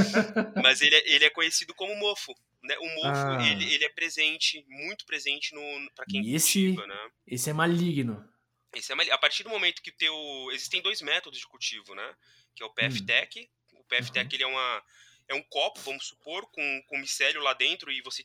Mas 0.62 0.82
ele 0.82 0.96
é, 0.96 1.16
ele 1.16 1.24
é 1.24 1.30
conhecido 1.30 1.74
como 1.74 1.96
mofo. 1.96 2.34
Né? 2.62 2.76
O 2.78 2.88
mofo, 2.96 3.08
ah. 3.08 3.50
ele, 3.50 3.74
ele 3.74 3.86
é 3.86 3.90
presente, 3.90 4.66
muito 4.68 5.06
presente 5.06 5.56
no 5.56 5.62
para 5.96 6.06
quem 6.06 6.22
e 6.26 6.36
esse, 6.36 6.66
cultiva, 6.66 6.88
né? 6.88 7.10
Esse 7.26 7.50
é 7.50 7.54
maligno. 7.54 8.22
Esse 8.78 8.94
é. 8.94 9.12
A 9.12 9.18
partir 9.18 9.44
do 9.44 9.50
momento 9.50 9.82
que 9.82 9.90
o 9.90 9.98
teu... 9.98 10.16
Existem 10.52 10.82
dois 10.82 11.02
métodos 11.02 11.40
de 11.40 11.48
cultivo, 11.48 11.96
né? 11.96 12.16
Que 12.56 12.64
é 12.64 12.66
o 12.66 12.74
PFTech. 12.74 13.50
Hum. 13.74 13.80
O 13.80 13.84
PFTech, 13.86 14.26
uhum. 14.26 14.30
ele 14.34 14.44
é 14.44 14.48
uma... 14.48 14.84
É 15.30 15.36
um 15.36 15.44
copo, 15.44 15.82
vamos 15.82 16.08
supor, 16.08 16.50
com, 16.52 16.84
com 16.88 16.98
micélio 16.98 17.42
lá 17.42 17.54
dentro 17.54 17.92
e 17.92 18.02
você 18.02 18.24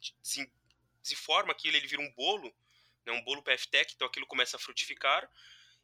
desenforma 1.03 1.51
aquilo, 1.51 1.77
ele 1.77 1.89
vira 1.89 2.01
um 2.01 2.13
bolo, 2.13 2.55
né? 3.05 3.13
Um 3.13 3.25
bolo 3.25 3.43
PFTech, 3.43 3.95
então 3.95 4.07
aquilo 4.07 4.25
começa 4.25 4.57
a 4.57 4.61
frutificar 4.61 5.29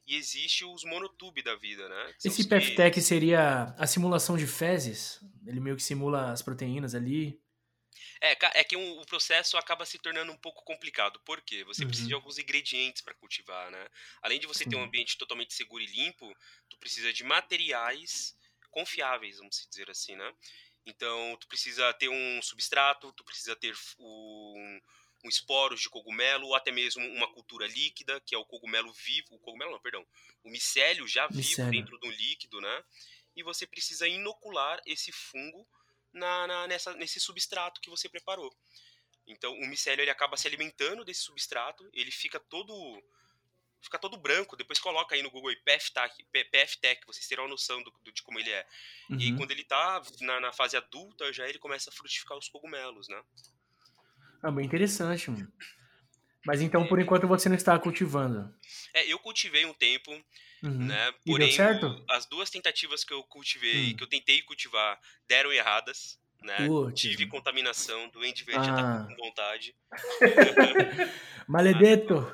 e 0.09 0.17
existe 0.17 0.65
os 0.65 0.85
monotube 0.85 1.43
da 1.43 1.55
vida, 1.55 1.87
né? 1.87 2.15
Esse 2.25 2.49
PFTech 2.49 2.95
que... 2.95 3.03
seria 3.03 3.75
a 3.77 3.87
simulação 3.87 4.39
de 4.39 4.47
fezes? 4.47 5.21
Ele 5.47 5.61
meio 5.61 5.77
que 5.77 5.83
simula 5.83 6.33
as 6.33 6.41
proteínas 6.41 6.95
ali. 6.95 7.39
É, 8.21 8.61
é 8.61 8.65
que 8.65 8.77
o 8.77 9.05
processo 9.07 9.57
acaba 9.57 9.85
se 9.87 9.99
tornando 9.99 10.33
um 10.33 10.37
pouco 10.37 10.65
complicado. 10.65 11.21
Por 11.21 11.41
quê? 11.41 11.65
Você 11.65 11.83
uhum. 11.83 11.89
precisa 11.89 12.09
de 12.09 12.15
alguns 12.15 12.39
ingredientes 12.39 13.03
para 13.03 13.15
cultivar, 13.15 13.71
né? 13.71 13.89
Além 14.23 14.41
de 14.41 14.47
você 14.47 14.65
Sim. 14.65 14.71
ter 14.71 14.77
um 14.77 14.83
ambiente 14.83 15.17
totalmente 15.17 15.55
seguro 15.55 15.83
e 15.83 15.87
limpo, 15.87 16.35
tu 16.69 16.77
precisa 16.79 17.13
de 17.13 17.23
materiais 17.23 18.37
confiáveis, 18.71 19.39
vamos 19.39 19.67
dizer 19.71 19.91
assim, 19.91 20.17
né? 20.17 20.35
Então, 20.85 21.37
tu 21.41 21.47
precisa 21.47 21.93
ter 21.95 22.09
um 22.09 22.43
substrato, 22.43 23.13
tu 23.13 23.23
precisa 23.23 23.55
ter 23.55 23.75
um, 23.99 24.81
um 25.25 25.29
esporos 25.29 25.81
de 25.81 25.91
cogumelo, 25.91 26.47
ou 26.47 26.55
até 26.55 26.73
mesmo 26.73 27.07
uma 27.09 27.31
cultura 27.33 27.67
líquida, 27.67 28.21
que 28.21 28.35
é 28.35 28.39
o 28.39 28.45
cogumelo 28.45 28.93
vivo, 28.93 29.35
o 29.35 29.39
cogumelo 29.39 29.73
não, 29.73 29.81
perdão, 29.81 30.07
o 30.43 30.51
micélio 30.51 31.07
já 31.07 31.29
micélio. 31.29 31.71
vivo 31.71 31.71
dentro 31.71 32.01
de 32.01 32.09
um 32.09 32.11
líquido, 32.11 32.61
né? 32.61 32.85
E 33.37 33.43
você 33.43 33.67
precisa 33.67 34.09
inocular 34.09 34.81
esse 34.87 35.13
fungo 35.13 35.69
na, 36.13 36.47
na, 36.47 36.67
nessa, 36.67 36.95
nesse 36.95 37.21
substrato 37.21 37.81
que 37.81 37.91
você 37.91 38.09
preparou. 38.09 38.51
Então, 39.27 39.53
o 39.53 39.67
micélio 39.67 40.03
ele 40.03 40.11
acaba 40.11 40.37
se 40.37 40.49
alimentando 40.49 41.05
desse 41.05 41.23
substrato, 41.23 41.89
ele 41.93 42.11
fica 42.11 42.41
todo 42.41 42.75
fica 43.83 43.99
todo 43.99 44.17
branco. 44.17 44.57
Depois 44.57 44.79
coloca 44.79 45.15
aí 45.15 45.23
no 45.23 45.31
Google 45.31 45.53
PFTech, 45.65 46.25
PFTech 46.33 47.07
vocês 47.07 47.27
terão 47.27 47.45
a 47.45 47.49
noção 47.49 47.83
do, 47.83 47.91
do, 48.03 48.13
de 48.13 48.23
como 48.23 48.39
ele 48.39 48.51
é. 48.51 48.67
Uhum. 49.11 49.21
E 49.21 49.37
quando 49.37 49.51
ele 49.51 49.63
está 49.63 50.03
na, 50.21 50.41
na, 50.41 50.53
fase 50.53 50.77
adulta, 50.77 51.33
já 51.33 51.49
ele 51.49 51.59
começa 51.59 51.91
a 51.91 51.93
frutificar 51.93 52.37
os 52.37 52.49
cogumelos, 52.49 53.09
né? 53.09 53.23
Ah, 54.43 54.51
bem 54.51 54.67
interessante, 54.67 55.31
mano. 55.31 55.53
Mas 56.47 56.61
então, 56.63 56.87
por 56.87 56.99
enquanto, 56.99 57.27
você 57.27 57.49
não 57.49 57.57
está 57.57 57.79
cultivando. 57.79 58.55
É, 58.95 59.07
eu 59.07 59.19
cultivei 59.19 59.67
um 59.67 59.75
tempo, 59.75 60.13
uhum. 60.63 60.87
né? 60.87 61.13
Porém, 61.25 61.55
as 62.11 62.27
duas 62.27 62.51
tentativas 62.51 63.05
que 63.05 63.13
eu 63.13 63.23
cultivei, 63.25 63.91
uhum. 63.91 63.97
que 63.97 64.03
eu 64.05 64.09
tentei 64.09 64.43
cultivar, 64.43 64.99
deram 65.29 65.53
erradas. 65.53 66.19
Né? 66.41 66.57
Tive 66.95 67.27
contaminação, 67.27 68.09
doente 68.11 68.45
verde 68.45 68.61
ah. 68.61 68.65
já 68.65 68.77
tá 68.77 69.07
com 69.09 69.17
vontade. 69.17 69.75
Maledeto! 71.49 72.33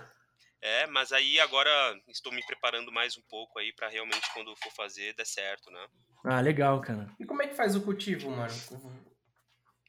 É, 0.60 0.86
mas 0.86 1.12
aí 1.12 1.38
agora 1.40 1.70
estou 2.08 2.32
me 2.32 2.44
preparando 2.46 2.90
mais 2.90 3.18
um 3.18 3.22
pouco 3.28 3.58
aí 3.58 3.70
para 3.72 3.88
realmente 3.88 4.32
quando 4.32 4.54
for 4.56 4.72
fazer 4.72 5.14
der 5.14 5.26
certo, 5.26 5.70
né? 5.70 5.86
Ah, 6.24 6.40
legal, 6.40 6.80
cara. 6.80 7.06
E 7.20 7.26
como 7.26 7.42
é 7.42 7.46
que 7.46 7.54
faz 7.54 7.76
o 7.76 7.82
cultivo, 7.82 8.30
mano? 8.30 8.52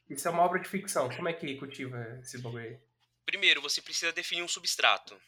Isso 0.08 0.28
é 0.28 0.30
uma 0.30 0.42
obra 0.42 0.60
de 0.60 0.68
ficção. 0.68 1.08
Como 1.08 1.28
é 1.28 1.32
que 1.32 1.56
cultiva 1.56 1.96
esse 2.22 2.38
bagulho 2.38 2.64
aí? 2.64 2.78
Primeiro, 3.24 3.62
você 3.62 3.80
precisa 3.80 4.12
definir 4.12 4.42
um 4.42 4.48
substrato. 4.48 5.18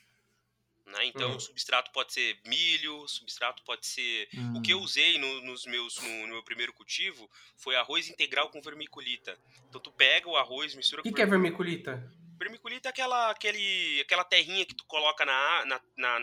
Né? 0.92 1.06
Então, 1.06 1.30
uhum. 1.30 1.36
o 1.36 1.40
substrato 1.40 1.90
pode 1.92 2.12
ser 2.12 2.38
milho, 2.46 3.06
substrato 3.06 3.62
pode 3.62 3.86
ser. 3.86 4.28
Uhum. 4.34 4.58
O 4.58 4.62
que 4.62 4.72
eu 4.72 4.78
hum. 4.78 4.82
usei 4.82 5.18
no, 5.18 5.42
nos 5.42 5.66
meus, 5.66 6.00
no, 6.00 6.26
no, 6.26 6.34
meu 6.34 6.42
primeiro 6.42 6.72
cultivo 6.72 7.28
foi 7.56 7.76
arroz 7.76 8.08
integral 8.08 8.48
com 8.48 8.60
vermiculita. 8.60 9.38
Então, 9.68 9.80
tu 9.80 9.92
pega 9.92 10.28
o 10.28 10.36
arroz, 10.36 10.74
mistura 10.74 11.02
que 11.02 11.08
com. 11.08 11.12
O 11.12 11.16
que 11.16 11.22
é 11.22 11.26
vermiculita? 11.26 12.10
Vermiculita 12.38 12.88
é 12.88 12.90
aquela, 12.90 13.30
aquele, 13.30 14.00
aquela 14.00 14.24
terrinha 14.24 14.64
que 14.64 14.74
tu 14.74 14.84
coloca 14.86 15.24
na, 15.26 15.64
na, 15.66 15.80
na 15.96 16.20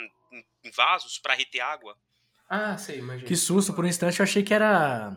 em 0.64 0.72
vasos 0.72 1.20
para 1.20 1.36
reter 1.36 1.60
água. 1.60 1.96
Ah, 2.50 2.78
sei, 2.78 3.00
imagina. 3.00 3.28
Que 3.28 3.36
susto, 3.36 3.74
por 3.74 3.86
um 3.86 3.88
instante 3.88 4.20
eu 4.20 4.24
achei 4.24 4.44
que 4.44 4.54
era 4.54 5.16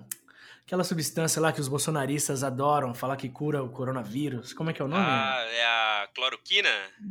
Aquela 0.69 0.85
substância 0.85 1.41
lá 1.41 1.51
que 1.51 1.63
os 1.63 1.67
bolsonaristas 1.67 2.45
adoram 2.45 2.93
falar 2.93 3.17
que 3.17 3.31
cura 3.31 3.63
o 3.63 3.71
coronavírus. 3.71 4.53
Como 4.53 4.69
é 4.69 4.75
que 4.75 4.83
é 4.83 4.85
o 4.85 4.89
nome? 4.89 5.03
Ah, 5.03 5.43
é 5.51 5.65
a 5.65 6.09
cloroquina? 6.15 6.69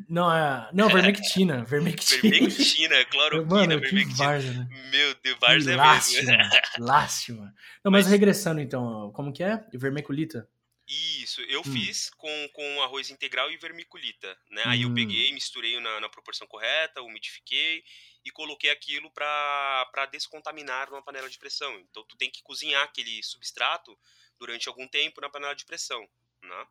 Não, 0.07 0.31
é. 0.31 0.69
Não, 0.71 0.87
vermectina. 0.93 1.63
vermectina. 1.63 2.21
vermectina, 2.21 3.05
cloroquina, 3.05 3.55
Mano, 3.55 3.79
vermectina. 3.79 4.39
né? 4.41 4.89
Meu 4.91 5.15
Deus, 5.23 5.39
Varza 5.39 5.71
é 5.71 5.75
lástima, 5.75 6.37
mesmo. 6.37 6.51
lástima. 6.85 7.55
Não, 7.83 7.91
mas, 7.91 8.05
mas 8.05 8.11
regressando 8.11 8.61
então, 8.61 9.11
como 9.15 9.33
que 9.33 9.41
é? 9.41 9.65
Vermiculita? 9.73 10.47
Isso, 10.87 11.41
eu 11.49 11.61
hum. 11.61 11.63
fiz 11.63 12.11
com, 12.11 12.49
com 12.53 12.83
arroz 12.83 13.09
integral 13.09 13.51
e 13.51 13.57
vermiculita, 13.57 14.37
né? 14.51 14.61
Hum. 14.67 14.69
Aí 14.69 14.81
eu 14.83 14.89
hum. 14.89 14.93
peguei, 14.93 15.33
misturei 15.33 15.79
na, 15.79 15.99
na 15.99 16.09
proporção 16.09 16.45
correta, 16.45 17.01
umidifiquei 17.01 17.83
e 18.27 18.31
coloquei 18.31 18.69
aquilo 18.69 19.09
para 19.11 20.05
descontaminar 20.11 20.89
numa 20.89 21.01
panela 21.01 21.29
de 21.29 21.39
pressão. 21.39 21.79
Então 21.79 22.03
tu 22.03 22.17
tem 22.17 22.29
que 22.29 22.43
cozinhar 22.43 22.83
aquele 22.83 23.23
substrato 23.23 23.97
durante 24.37 24.67
algum 24.67 24.85
tempo 24.87 25.21
na 25.21 25.29
panela 25.29 25.55
de 25.55 25.65
pressão, 25.65 26.05
né? 26.43 26.67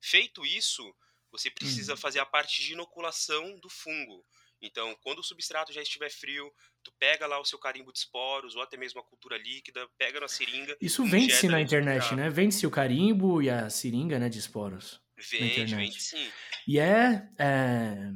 Feito 0.00 0.44
isso, 0.44 0.94
você 1.30 1.50
precisa 1.50 1.94
hum. 1.94 1.96
fazer 1.96 2.18
a 2.18 2.26
parte 2.26 2.62
de 2.62 2.72
inoculação 2.72 3.58
do 3.60 3.68
fungo. 3.68 4.24
Então, 4.60 4.96
quando 5.02 5.20
o 5.20 5.22
substrato 5.22 5.72
já 5.72 5.80
estiver 5.80 6.10
frio, 6.10 6.52
tu 6.82 6.92
pega 6.98 7.28
lá 7.28 7.40
o 7.40 7.44
seu 7.44 7.60
carimbo 7.60 7.92
de 7.92 8.00
esporos, 8.00 8.56
ou 8.56 8.62
até 8.62 8.76
mesmo 8.76 9.00
a 9.00 9.04
cultura 9.04 9.38
líquida, 9.38 9.88
pega 9.96 10.18
na 10.18 10.26
seringa. 10.26 10.76
Isso 10.80 11.04
vende-se 11.04 11.46
na 11.46 11.60
internet, 11.60 12.12
né? 12.16 12.28
Vende-se 12.28 12.66
o 12.66 12.70
carimbo 12.70 13.40
e 13.40 13.48
a 13.48 13.70
seringa 13.70 14.18
né, 14.18 14.28
de 14.28 14.40
esporos. 14.40 15.00
Vende, 15.16 15.76
vende 15.76 16.00
sim. 16.00 16.30
E 16.66 16.78
é, 16.78 17.28
é, 17.38 18.10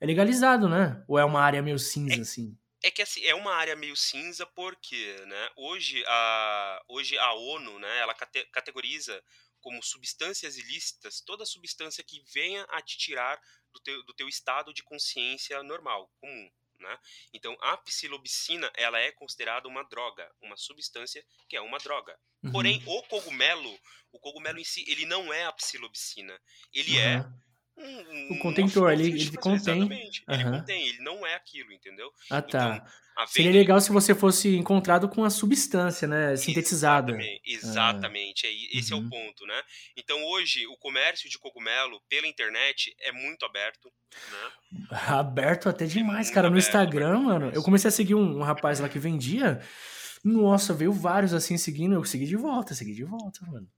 é, 0.00 0.06
legalizado, 0.06 0.68
né? 0.68 1.04
Ou 1.08 1.18
é 1.18 1.24
uma 1.24 1.40
área 1.40 1.62
meio 1.62 1.78
cinza, 1.78 2.16
é, 2.16 2.20
assim? 2.20 2.56
É 2.82 2.90
que 2.90 3.02
assim, 3.02 3.24
é 3.24 3.34
uma 3.34 3.54
área 3.54 3.74
meio 3.74 3.96
cinza 3.96 4.46
porque, 4.46 5.16
né, 5.26 5.50
hoje 5.56 6.04
a, 6.06 6.82
hoje 6.88 7.18
a 7.18 7.32
ONU, 7.34 7.78
né, 7.78 7.98
ela 7.98 8.14
cate, 8.14 8.44
categoriza 8.52 9.22
como 9.60 9.82
substâncias 9.82 10.56
ilícitas 10.56 11.20
toda 11.20 11.44
substância 11.44 12.04
que 12.04 12.22
venha 12.32 12.62
a 12.70 12.80
te 12.80 12.96
tirar 12.96 13.40
do 13.72 13.80
teu, 13.80 14.04
do 14.04 14.14
teu 14.14 14.28
estado 14.28 14.72
de 14.72 14.84
consciência 14.84 15.62
normal, 15.62 16.08
comum. 16.20 16.50
Né? 16.78 16.96
Então, 17.34 17.56
a 17.60 17.76
psilocibina 17.78 18.70
ela 18.76 19.00
é 19.00 19.10
considerada 19.10 19.66
uma 19.66 19.82
droga, 19.82 20.30
uma 20.40 20.56
substância 20.56 21.24
que 21.48 21.56
é 21.56 21.60
uma 21.60 21.78
droga. 21.78 22.16
Uhum. 22.44 22.52
Porém, 22.52 22.80
o 22.86 23.02
cogumelo, 23.02 23.76
o 24.12 24.20
cogumelo 24.20 24.60
em 24.60 24.64
si, 24.64 24.84
ele 24.86 25.04
não 25.04 25.32
é 25.32 25.44
a 25.44 25.52
psilocibina. 25.52 26.40
Ele 26.72 26.92
uhum. 26.92 27.02
é 27.02 27.32
um, 27.78 28.34
o 28.34 28.38
contentor 28.38 28.90
ali, 28.90 29.06
ele 29.06 29.36
contém. 29.36 29.78
Exatamente. 29.78 30.24
Uhum. 30.28 30.34
Ele 30.34 30.44
contém, 30.44 30.88
ele 30.88 31.02
não 31.02 31.26
é 31.26 31.34
aquilo, 31.34 31.72
entendeu? 31.72 32.12
Ah, 32.30 32.42
tá. 32.42 32.76
Então, 32.76 33.08
Seria 33.26 33.50
legal 33.50 33.80
se 33.80 33.90
você 33.90 34.14
fosse 34.14 34.56
encontrado 34.56 35.08
com 35.08 35.24
a 35.24 35.30
substância, 35.30 36.06
né? 36.06 36.36
Sintetizada. 36.36 37.12
Exatamente, 37.12 37.50
exatamente. 37.50 38.46
É. 38.46 38.78
esse 38.78 38.94
uhum. 38.94 39.00
é 39.00 39.02
o 39.02 39.04
uhum. 39.04 39.10
ponto, 39.10 39.46
né? 39.46 39.60
Então 39.96 40.22
hoje 40.24 40.66
o 40.68 40.76
comércio 40.76 41.28
de 41.28 41.36
cogumelo 41.36 42.00
pela 42.08 42.28
internet 42.28 42.94
é 43.00 43.10
muito 43.10 43.44
aberto. 43.44 43.90
Né? 44.30 44.88
Aberto 45.08 45.68
até 45.68 45.84
demais, 45.84 46.30
é 46.30 46.34
cara. 46.34 46.48
No 46.48 46.58
Instagram, 46.58 47.18
mano, 47.18 47.50
eu 47.52 47.62
comecei 47.62 47.88
a 47.88 47.92
seguir 47.92 48.14
um, 48.14 48.38
um 48.38 48.42
rapaz 48.42 48.78
lá 48.78 48.88
que 48.88 49.00
vendia. 49.00 49.60
Nossa, 50.24 50.74
veio 50.74 50.92
vários 50.92 51.32
assim 51.32 51.56
seguindo, 51.56 51.94
eu 51.94 52.04
segui 52.04 52.26
de 52.26 52.36
volta, 52.36 52.74
segui 52.74 52.94
de 52.94 53.04
volta, 53.04 53.40
mano. 53.46 53.68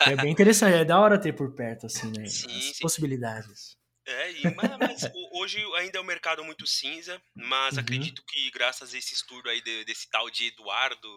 É 0.00 0.16
bem 0.16 0.32
interessante, 0.32 0.74
é 0.74 0.84
da 0.84 0.98
hora 0.98 1.20
ter 1.20 1.32
por 1.32 1.54
perto, 1.54 1.86
assim, 1.86 2.10
né? 2.10 2.26
Sim, 2.26 2.56
As 2.56 2.64
sim. 2.64 2.80
possibilidades. 2.80 3.78
É, 4.06 4.32
e, 4.32 4.42
mas, 4.54 4.78
mas, 4.78 5.12
hoje 5.32 5.62
ainda 5.76 5.98
é 5.98 6.00
um 6.00 6.04
mercado 6.04 6.42
muito 6.42 6.66
cinza, 6.66 7.20
mas 7.34 7.74
uhum. 7.74 7.80
acredito 7.80 8.24
que 8.26 8.50
graças 8.50 8.92
a 8.92 8.98
esse 8.98 9.14
estudo 9.14 9.48
aí 9.48 9.62
de, 9.62 9.84
desse 9.84 10.08
tal 10.10 10.28
de 10.30 10.46
Eduardo, 10.46 11.08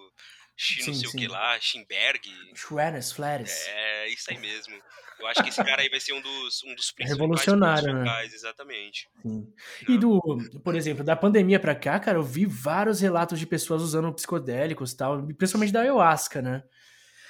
X 0.56 0.88
não 0.88 0.94
sei 0.94 1.10
sim. 1.10 1.18
o 1.18 1.20
que 1.20 1.28
lá, 1.28 1.60
Schimberg. 1.60 2.22
Schweres, 2.56 3.12
Flares. 3.12 3.68
É, 3.68 4.10
isso 4.10 4.32
aí 4.32 4.38
mesmo. 4.38 4.76
Eu 5.20 5.28
acho 5.28 5.42
que 5.42 5.50
esse 5.50 5.64
cara 5.64 5.82
aí 5.82 5.90
vai 5.90 6.00
ser 6.00 6.14
um 6.14 6.22
dos, 6.22 6.64
um 6.64 6.76
dos 6.76 6.92
principais 6.92 7.12
Revolucionário, 7.12 7.94
né? 7.94 8.26
exatamente. 8.26 9.10
Sim. 9.22 9.54
E 9.88 9.98
do, 9.98 10.20
por 10.64 10.76
exemplo, 10.76 11.04
da 11.04 11.16
pandemia 11.16 11.60
pra 11.60 11.74
cá, 11.74 12.00
cara, 12.00 12.18
eu 12.18 12.24
vi 12.24 12.46
vários 12.46 13.00
relatos 13.00 13.40
de 13.40 13.48
pessoas 13.48 13.82
usando 13.82 14.14
psicodélicos 14.14 14.92
e 14.92 14.98
tal, 14.98 15.26
principalmente 15.38 15.72
da 15.72 15.82
ayahuasca, 15.82 16.42
né? 16.42 16.64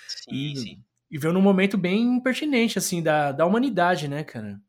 Sim, 0.07 0.31
e, 0.31 0.55
sim. 0.57 0.83
E 1.11 1.17
veio 1.17 1.33
num 1.33 1.41
momento 1.41 1.77
bem 1.77 2.19
pertinente, 2.21 2.79
assim, 2.79 3.01
da, 3.03 3.31
da 3.31 3.45
humanidade, 3.45 4.07
né, 4.07 4.23
cara? 4.23 4.59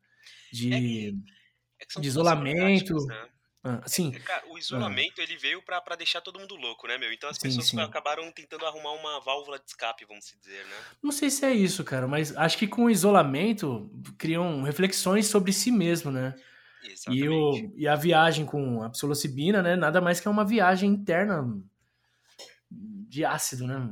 De, 0.51 0.73
é 0.73 1.35
é 1.79 2.01
de 2.01 2.07
isolamento. 2.07 2.93
Né? 3.07 3.27
Ah, 3.67 3.81
sim. 3.87 4.13
É, 4.15 4.19
cara, 4.19 4.43
o 4.51 4.59
isolamento 4.59 5.19
ah. 5.19 5.23
ele 5.23 5.35
veio 5.37 5.59
para 5.59 5.95
deixar 5.95 6.21
todo 6.21 6.39
mundo 6.39 6.55
louco, 6.55 6.87
né, 6.87 6.99
meu? 6.99 7.11
Então 7.11 7.27
as 7.27 7.37
sim, 7.37 7.47
pessoas 7.47 7.65
sim. 7.65 7.81
acabaram 7.81 8.31
tentando 8.31 8.63
arrumar 8.63 8.91
uma 8.91 9.19
válvula 9.19 9.57
de 9.57 9.65
escape, 9.65 10.05
vamos 10.05 10.31
dizer, 10.39 10.63
né? 10.65 10.75
Não 11.01 11.11
sei 11.11 11.31
se 11.31 11.43
é 11.43 11.51
isso, 11.51 11.83
cara, 11.83 12.07
mas 12.07 12.37
acho 12.37 12.59
que 12.59 12.67
com 12.67 12.85
o 12.85 12.91
isolamento 12.91 13.89
criam 14.19 14.61
reflexões 14.61 15.25
sobre 15.25 15.51
si 15.51 15.71
mesmo, 15.71 16.11
né? 16.11 16.35
Exatamente. 16.83 17.25
E, 17.25 17.27
o, 17.27 17.73
e 17.75 17.87
a 17.87 17.95
viagem 17.95 18.45
com 18.45 18.83
a 18.83 18.89
psilocibina, 18.91 19.63
né? 19.63 19.75
Nada 19.75 19.99
mais 19.99 20.19
que 20.19 20.27
é 20.27 20.31
uma 20.31 20.45
viagem 20.45 20.91
interna 20.91 21.43
de 22.69 23.25
ácido, 23.25 23.65
né? 23.65 23.91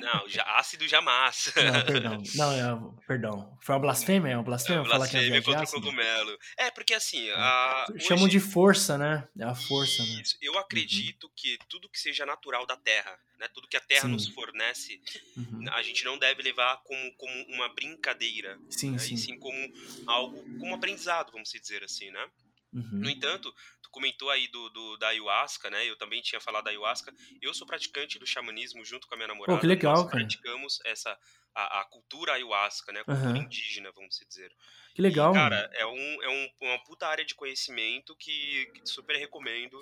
Não, 0.00 0.28
já, 0.28 0.42
ácido 0.56 0.86
jamais. 0.86 1.52
Não, 1.56 1.84
perdão. 1.84 2.22
Não, 2.34 2.52
é, 2.52 3.06
perdão. 3.06 3.58
Foi 3.60 3.74
uma 3.74 3.80
blasfêmia? 3.80 4.32
É 4.32 4.36
uma 4.36 4.42
blasfêmia, 4.42 4.82
é, 4.82 5.30
que 5.30 5.36
é 5.36 5.42
contra 5.42 5.64
o 5.64 5.70
cogumelo. 5.70 6.38
É, 6.56 6.70
porque 6.70 6.94
assim... 6.94 7.28
É. 7.28 7.34
A, 7.34 7.86
Chamam 7.98 8.24
hoje... 8.24 8.38
de 8.38 8.40
força, 8.40 8.98
né? 8.98 9.28
É 9.38 9.44
a 9.44 9.54
força, 9.54 10.02
né? 10.02 10.20
Isso. 10.22 10.34
Né? 10.34 10.48
Eu 10.48 10.58
acredito 10.58 11.24
uhum. 11.24 11.32
que 11.34 11.58
tudo 11.68 11.88
que 11.88 11.98
seja 11.98 12.26
natural 12.26 12.66
da 12.66 12.76
terra, 12.76 13.18
né? 13.38 13.48
Tudo 13.54 13.68
que 13.68 13.76
a 13.76 13.80
terra 13.80 14.02
sim. 14.02 14.12
nos 14.12 14.28
fornece, 14.28 15.00
uhum. 15.36 15.64
a 15.72 15.82
gente 15.82 16.04
não 16.04 16.18
deve 16.18 16.42
levar 16.42 16.78
como, 16.84 17.12
como 17.16 17.32
uma 17.48 17.68
brincadeira. 17.72 18.58
Sim, 18.70 18.92
né? 18.92 18.98
sim. 18.98 19.14
E 19.14 19.18
sim 19.18 19.38
como 19.38 19.72
algo, 20.06 20.42
como 20.58 20.74
aprendizado, 20.74 21.32
vamos 21.32 21.50
dizer 21.50 21.82
assim, 21.84 22.10
né? 22.10 22.26
Uhum. 22.72 23.00
No 23.00 23.10
entanto, 23.10 23.52
comentou 23.92 24.30
aí 24.30 24.48
do, 24.48 24.70
do, 24.70 24.96
da 24.96 25.08
ayahuasca, 25.08 25.70
né? 25.70 25.88
Eu 25.88 25.96
também 25.96 26.20
tinha 26.22 26.40
falado 26.40 26.64
da 26.64 26.70
ayahuasca. 26.70 27.14
Eu 27.40 27.54
sou 27.54 27.66
praticante 27.66 28.18
do 28.18 28.26
xamanismo 28.26 28.84
junto 28.84 29.06
com 29.06 29.14
a 29.14 29.16
minha 29.16 29.28
namorada. 29.28 29.56
Pô, 29.56 29.60
que 29.60 29.66
legal, 29.66 29.94
Nós 29.94 30.04
cara. 30.06 30.16
praticamos 30.16 30.80
essa, 30.84 31.16
a, 31.54 31.80
a, 31.80 31.84
cultura 31.84 32.32
ayahuasca, 32.32 32.90
né? 32.90 33.00
A 33.00 33.04
cultura 33.04 33.30
uhum. 33.30 33.42
indígena, 33.42 33.92
vamos 33.94 34.18
dizer. 34.26 34.50
Que 34.94 35.02
legal. 35.02 35.30
E, 35.30 35.34
cara, 35.34 35.70
é, 35.74 35.86
um, 35.86 36.22
é 36.22 36.28
um, 36.28 36.50
uma 36.62 36.84
puta 36.84 37.06
área 37.06 37.24
de 37.24 37.34
conhecimento 37.34 38.16
que, 38.16 38.66
que 38.74 38.86
super 38.88 39.16
recomendo 39.16 39.78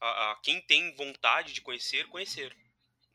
a, 0.00 0.32
a 0.32 0.36
quem 0.42 0.60
tem 0.62 0.94
vontade 0.96 1.52
de 1.52 1.60
conhecer, 1.60 2.06
conhecer. 2.08 2.56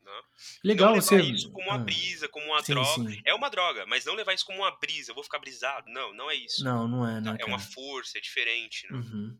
Né? 0.02 0.22
Legal, 0.64 0.88
não 0.88 0.94
levar 0.94 1.06
você... 1.06 1.20
isso 1.20 1.50
como 1.50 1.68
uma 1.68 1.78
brisa, 1.78 2.28
como 2.28 2.46
uma 2.46 2.62
sim, 2.62 2.72
droga. 2.72 3.10
Sim. 3.10 3.22
É 3.26 3.34
uma 3.34 3.50
droga, 3.50 3.84
mas 3.86 4.04
não 4.04 4.14
levar 4.14 4.32
isso 4.32 4.46
como 4.46 4.60
uma 4.60 4.70
brisa, 4.78 5.10
eu 5.10 5.14
vou 5.14 5.24
ficar 5.24 5.38
brisado. 5.38 5.90
Não, 5.90 6.14
não 6.14 6.30
é 6.30 6.34
isso. 6.34 6.64
Não, 6.64 6.88
não 6.88 7.06
é, 7.06 7.20
não. 7.20 7.34
É, 7.34 7.38
é 7.40 7.44
uma 7.44 7.58
força, 7.58 8.18
é 8.18 8.20
diferente. 8.20 8.86
Né? 8.90 8.98
Uhum. 8.98 9.38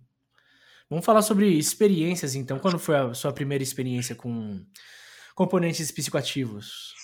Vamos 0.91 1.05
falar 1.05 1.23
sobre 1.23 1.49
experiências, 1.49 2.35
então. 2.35 2.59
Quando 2.59 2.79
foi 2.79 2.97
a 2.97 3.15
sua 3.15 3.33
primeira 3.33 3.63
experiência 3.63 4.15
com 4.15 4.65
componentes 5.35 5.91
psicoativos? 5.93 6.95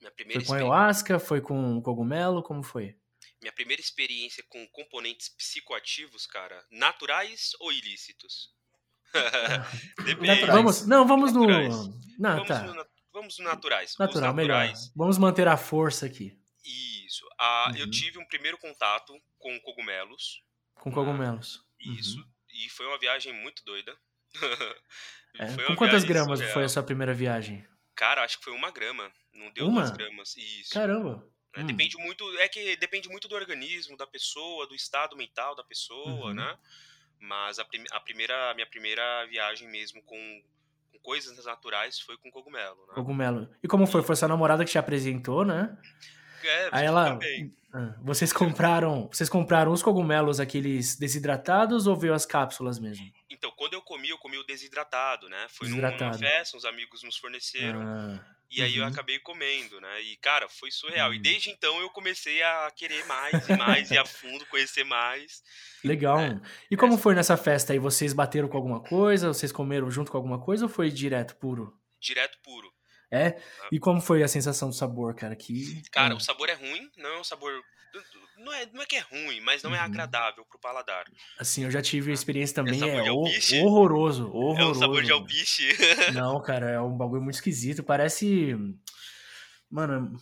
Minha 0.00 0.12
primeira 0.12 0.40
foi 0.40 0.46
com 0.46 0.54
ayahuasca? 0.54 1.18
Foi 1.18 1.40
com 1.40 1.82
cogumelo? 1.82 2.42
Como 2.42 2.62
foi? 2.62 2.96
Minha 3.40 3.52
primeira 3.52 3.82
experiência 3.82 4.44
com 4.48 4.64
componentes 4.68 5.28
psicoativos, 5.28 6.26
cara, 6.26 6.64
naturais 6.70 7.50
ou 7.58 7.72
ilícitos? 7.72 8.50
Depende. 10.04 10.46
Vamos, 10.46 10.86
não, 10.86 11.06
vamos 11.06 11.32
naturais. 11.32 11.76
no. 11.76 12.00
Não, 12.18 12.32
vamos 12.34 12.48
tá. 12.48 12.62
no 12.62 12.86
vamos 13.12 13.38
naturais. 13.38 13.96
Natural, 13.98 14.34
naturais. 14.34 14.70
melhor. 14.70 14.92
Vamos 14.96 15.18
manter 15.18 15.48
a 15.48 15.56
força 15.56 16.06
aqui. 16.06 16.38
Isso. 16.64 17.24
Ah, 17.38 17.70
uhum. 17.70 17.76
Eu 17.76 17.90
tive 17.90 18.18
um 18.18 18.26
primeiro 18.26 18.56
contato 18.58 19.12
com 19.38 19.58
cogumelos. 19.60 20.42
Com 20.74 20.90
cogumelos. 20.90 21.64
Ah, 21.64 21.92
isso. 21.98 22.18
Uhum. 22.18 22.31
E 22.52 22.68
foi 22.68 22.86
uma 22.86 22.98
viagem 22.98 23.32
muito 23.32 23.64
doida. 23.64 23.96
é, 25.38 25.66
com 25.66 25.76
quantas 25.76 26.04
gramas 26.04 26.38
surreal. 26.38 26.54
foi 26.54 26.64
a 26.64 26.68
sua 26.68 26.82
primeira 26.82 27.14
viagem? 27.14 27.66
Cara, 27.94 28.22
acho 28.22 28.38
que 28.38 28.44
foi 28.44 28.52
uma 28.52 28.70
grama. 28.70 29.10
Não 29.32 29.50
deu 29.50 29.66
uma? 29.66 29.82
duas 29.82 29.90
gramas. 29.90 30.36
Isso. 30.36 30.72
Caramba. 30.72 31.26
É, 31.54 31.60
hum. 31.60 31.66
Depende 31.66 31.96
muito. 31.98 32.24
É 32.38 32.48
que 32.48 32.76
depende 32.76 33.08
muito 33.08 33.28
do 33.28 33.34
organismo, 33.34 33.96
da 33.96 34.06
pessoa, 34.06 34.66
do 34.66 34.74
estado 34.74 35.16
mental 35.16 35.54
da 35.54 35.64
pessoa, 35.64 36.28
uhum. 36.28 36.34
né? 36.34 36.58
Mas 37.18 37.58
a, 37.58 37.64
prim 37.64 37.84
a 37.92 38.00
primeira, 38.00 38.50
a 38.50 38.54
minha 38.54 38.66
primeira 38.66 39.26
viagem 39.26 39.68
mesmo 39.68 40.02
com 40.02 40.42
coisas 41.02 41.44
naturais 41.44 42.00
foi 42.00 42.16
com 42.16 42.30
cogumelo, 42.30 42.86
né? 42.86 42.94
Cogumelo. 42.94 43.48
E 43.62 43.68
como 43.68 43.86
foi? 43.86 44.02
Foi 44.02 44.16
sua 44.16 44.28
namorada 44.28 44.64
que 44.64 44.70
te 44.70 44.78
apresentou, 44.78 45.44
né? 45.44 45.76
É, 46.46 46.68
Aí 46.72 46.86
ela. 46.86 47.18
Ah, 47.74 47.94
vocês 48.02 48.32
compraram. 48.32 49.08
Vocês 49.10 49.30
compraram 49.30 49.72
os 49.72 49.82
cogumelos, 49.82 50.38
aqueles 50.38 50.96
desidratados, 50.96 51.86
ou 51.86 51.96
veio 51.96 52.12
as 52.12 52.26
cápsulas 52.26 52.78
mesmo? 52.78 53.10
Então, 53.30 53.50
quando 53.56 53.72
eu 53.72 53.80
comi, 53.80 54.10
eu 54.10 54.18
comi 54.18 54.36
o 54.36 54.44
desidratado, 54.44 55.28
né? 55.28 55.46
Foi 55.48 55.66
desidratado. 55.66 56.18
numa 56.18 56.18
festa, 56.18 56.56
uns 56.56 56.66
amigos 56.66 57.02
nos 57.02 57.16
forneceram. 57.16 57.80
Ah, 57.80 58.20
e 58.50 58.60
aí 58.60 58.78
uhum. 58.78 58.84
eu 58.84 58.86
acabei 58.86 59.18
comendo, 59.18 59.80
né? 59.80 60.02
E, 60.02 60.16
cara, 60.18 60.46
foi 60.46 60.70
surreal. 60.70 61.08
Uhum. 61.08 61.14
E 61.14 61.18
desde 61.18 61.48
então 61.48 61.80
eu 61.80 61.88
comecei 61.88 62.42
a 62.42 62.70
querer 62.76 63.02
mais 63.06 63.48
e 63.48 63.56
mais, 63.56 63.90
e 63.90 63.96
a 63.96 64.04
fundo, 64.04 64.44
conhecer 64.46 64.84
mais. 64.84 65.42
Legal. 65.82 66.20
É, 66.20 66.38
e 66.70 66.76
como 66.76 66.98
foi 66.98 67.14
nessa 67.14 67.38
festa 67.38 67.72
aí? 67.72 67.78
Vocês 67.78 68.12
bateram 68.12 68.48
com 68.48 68.58
alguma 68.58 68.82
coisa? 68.82 69.28
Vocês 69.28 69.50
comeram 69.50 69.90
junto 69.90 70.12
com 70.12 70.18
alguma 70.18 70.38
coisa 70.38 70.66
ou 70.66 70.68
foi 70.68 70.90
direto 70.90 71.34
puro? 71.36 71.74
Direto 71.98 72.38
puro. 72.44 72.70
É? 73.12 73.36
Ah. 73.60 73.68
E 73.70 73.78
como 73.78 74.00
foi 74.00 74.22
a 74.22 74.28
sensação 74.28 74.70
do 74.70 74.74
sabor, 74.74 75.14
cara? 75.14 75.36
Que... 75.36 75.82
Cara, 75.92 76.16
o 76.16 76.20
sabor 76.20 76.48
é 76.48 76.54
ruim, 76.54 76.90
não 76.96 77.10
é 77.10 77.20
um 77.20 77.24
sabor 77.24 77.52
não 78.38 78.52
é, 78.52 78.66
não 78.72 78.82
é 78.82 78.86
que 78.86 78.96
é 78.96 79.00
ruim, 79.00 79.40
mas 79.42 79.62
não 79.62 79.70
é 79.70 79.74
uhum. 79.74 79.82
é 79.82 79.84
agradável 79.84 80.44
pro 80.46 80.58
paladar. 80.58 81.04
Assim, 81.38 81.64
eu 81.64 81.70
já 81.70 81.82
tive 81.82 82.10
a 82.10 82.14
experiência 82.14 82.54
também, 82.54 82.82
é, 82.82 83.06
é 83.06 83.12
horroroso, 83.12 84.26
horroroso. 84.28 84.60
É 84.60 84.66
um 84.66 84.74
sabor 84.74 85.02
de 85.02 85.12
alpiche. 85.12 85.68
não, 86.14 86.40
cara, 86.40 86.70
é 86.70 86.80
um 86.80 86.96
bagulho 86.96 87.22
muito 87.22 87.34
esquisito, 87.34 87.82
parece... 87.82 88.56
Mano... 89.70 90.18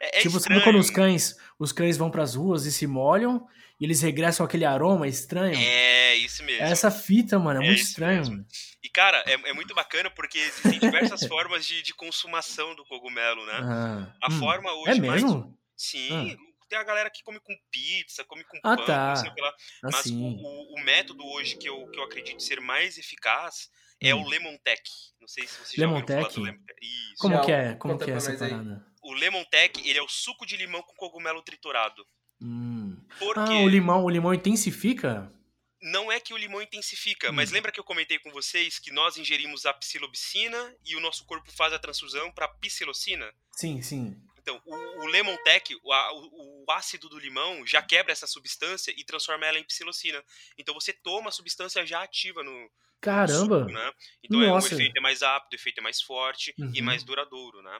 É, 0.00 0.18
é 0.18 0.22
tipo, 0.22 0.36
estranho. 0.36 0.60
sabe 0.60 0.64
quando 0.70 0.78
os 0.78 0.90
cães, 0.90 1.36
os 1.58 1.72
cães 1.72 1.96
vão 1.96 2.10
pras 2.10 2.34
ruas 2.34 2.66
e 2.66 2.72
se 2.72 2.86
molham 2.86 3.48
e 3.80 3.84
eles 3.84 4.02
regressam 4.02 4.44
aquele 4.44 4.64
aroma 4.64 5.06
estranho? 5.06 5.56
É, 5.56 6.16
isso 6.16 6.42
mesmo. 6.42 6.64
Essa 6.64 6.90
fita, 6.90 7.38
mano, 7.38 7.62
é, 7.62 7.64
é 7.64 7.68
muito 7.68 7.82
estranho. 7.82 8.18
Mesmo. 8.20 8.46
E, 8.82 8.88
cara, 8.88 9.22
é, 9.26 9.32
é 9.32 9.52
muito 9.52 9.74
bacana 9.74 10.10
porque 10.10 10.38
existem 10.38 10.78
diversas 10.78 11.24
formas 11.28 11.66
de, 11.66 11.82
de 11.82 11.94
consumação 11.94 12.74
do 12.74 12.84
cogumelo, 12.86 13.44
né? 13.46 13.60
Ah, 13.62 14.12
a 14.22 14.32
hum, 14.32 14.38
forma 14.38 14.72
hoje 14.72 14.98
é 14.98 15.00
mesmo? 15.00 15.40
Mais... 15.40 15.54
Sim, 15.76 16.36
ah 16.36 16.48
tem 16.68 16.78
a 16.78 16.84
galera 16.84 17.10
que 17.10 17.22
come 17.22 17.40
com 17.40 17.56
pizza, 17.70 18.24
come 18.24 18.44
com 18.44 18.58
ah, 18.58 18.76
pão, 18.76 18.84
tá. 18.84 19.08
não 19.08 19.16
sei 19.16 19.30
o 19.30 19.34
que 19.34 19.40
lá. 19.40 19.54
Mas 19.82 19.94
assim. 19.96 20.38
o, 20.42 20.74
o, 20.74 20.84
método 20.84 21.24
hoje 21.26 21.56
que 21.56 21.68
eu, 21.68 21.88
que 21.88 21.98
eu 21.98 22.04
acredito 22.04 22.42
ser 22.42 22.60
mais 22.60 22.98
eficaz 22.98 23.70
é 24.00 24.14
hum. 24.14 24.22
o 24.22 24.28
Lemon 24.28 24.56
Tech. 24.58 24.82
Não 25.20 25.26
sei 25.26 25.46
se 25.46 25.58
você 25.58 25.80
Lemon 25.80 25.94
já 25.94 26.00
ouviu 26.00 26.16
falar 26.16 26.28
do 26.28 26.40
Lemon 26.42 26.64
Tech. 26.64 26.78
Isso. 26.82 27.14
Como 27.18 27.40
que 27.40 27.52
é? 27.52 27.74
Como 27.74 27.98
que 27.98 28.10
é 28.10 28.14
essa 28.14 28.36
parada? 28.36 28.86
O 29.02 29.14
Lemon 29.14 29.44
Tech, 29.44 29.88
ele 29.88 29.98
é 29.98 30.02
o 30.02 30.08
suco 30.08 30.44
de 30.44 30.56
limão 30.56 30.82
com 30.82 30.94
cogumelo 30.94 31.42
triturado. 31.42 32.06
Hum. 32.40 32.96
Porque... 33.18 33.40
Ah, 33.40 33.60
o 33.60 33.68
limão, 33.68 34.04
o 34.04 34.10
limão 34.10 34.32
intensifica? 34.32 35.32
Não 35.80 36.10
é 36.10 36.18
que 36.18 36.34
o 36.34 36.36
limão 36.36 36.60
intensifica, 36.60 37.30
hum. 37.30 37.32
mas 37.32 37.50
lembra 37.50 37.70
que 37.70 37.78
eu 37.78 37.84
comentei 37.84 38.18
com 38.18 38.30
vocês 38.30 38.78
que 38.78 38.92
nós 38.92 39.16
ingerimos 39.16 39.64
a 39.64 39.72
psilocibina 39.74 40.76
e 40.84 40.96
o 40.96 41.00
nosso 41.00 41.24
corpo 41.24 41.50
faz 41.52 41.72
a 41.72 41.78
transfusão 41.78 42.30
para 42.32 42.48
psilocina? 42.48 43.32
Sim, 43.52 43.80
sim. 43.82 44.16
Então, 44.48 44.62
o, 44.64 44.74
o 45.02 45.06
Lemon 45.06 45.36
Tech, 45.44 45.74
o, 45.74 45.92
o, 45.92 46.64
o, 46.64 46.72
ácido 46.72 47.08
do 47.08 47.18
limão 47.18 47.66
já 47.66 47.82
quebra 47.82 48.12
essa 48.12 48.26
substância 48.26 48.92
e 48.96 49.04
transforma 49.04 49.44
ela 49.44 49.58
em 49.58 49.64
psilocina. 49.64 50.22
Então 50.56 50.74
você 50.74 50.92
toma 50.92 51.28
a 51.28 51.32
substância 51.32 51.84
já 51.84 52.02
ativa 52.02 52.42
no. 52.42 52.70
Caramba! 53.00 53.60
No 53.60 53.68
suco, 53.68 53.72
né? 53.72 53.92
Então 54.22 54.42
é, 54.42 54.50
o 54.50 54.58
efeito 54.58 54.96
é 54.96 55.00
mais 55.00 55.20
rápido, 55.20 55.52
o 55.52 55.56
efeito 55.56 55.78
é 55.78 55.82
mais 55.82 56.00
forte 56.00 56.54
uhum. 56.58 56.72
e 56.74 56.80
mais 56.80 57.04
duradouro, 57.04 57.62
né? 57.62 57.78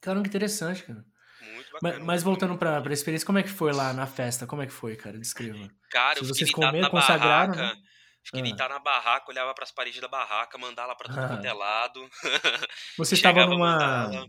Caramba, 0.00 0.22
que 0.22 0.28
interessante, 0.28 0.84
cara. 0.84 1.04
Muito 1.54 1.72
bacana. 1.72 1.94
Mas, 1.98 2.04
mas 2.04 2.22
voltando 2.22 2.56
pra, 2.56 2.80
pra 2.80 2.92
experiência, 2.92 3.26
como 3.26 3.38
é 3.38 3.42
que 3.42 3.48
foi 3.48 3.72
lá 3.72 3.92
na 3.92 4.06
festa? 4.06 4.46
Como 4.46 4.62
é 4.62 4.66
que 4.66 4.72
foi, 4.72 4.96
cara? 4.96 5.18
Descreva. 5.18 5.68
Cara, 5.90 6.18
Se 6.18 6.26
vocês 6.26 6.50
comeram, 6.50 6.90
consagraram, 6.90 7.54
barraca, 7.54 7.74
né? 7.74 7.82
Acho 8.22 8.32
que 8.32 8.40
ah. 8.40 8.42
deitar 8.42 8.68
na 8.68 8.80
barraca, 8.80 9.30
olhava 9.30 9.54
para 9.54 9.62
as 9.64 9.70
paredes 9.70 10.00
da 10.00 10.08
barraca, 10.08 10.58
mandar 10.58 10.84
lá 10.86 10.96
para 10.96 11.08
tudo 11.08 11.20
ah. 11.20 11.28
quanto 11.28 11.44
é 11.44 11.52
lado. 11.54 12.10
Você 12.98 13.14
estava 13.14 13.46
numa. 13.46 14.28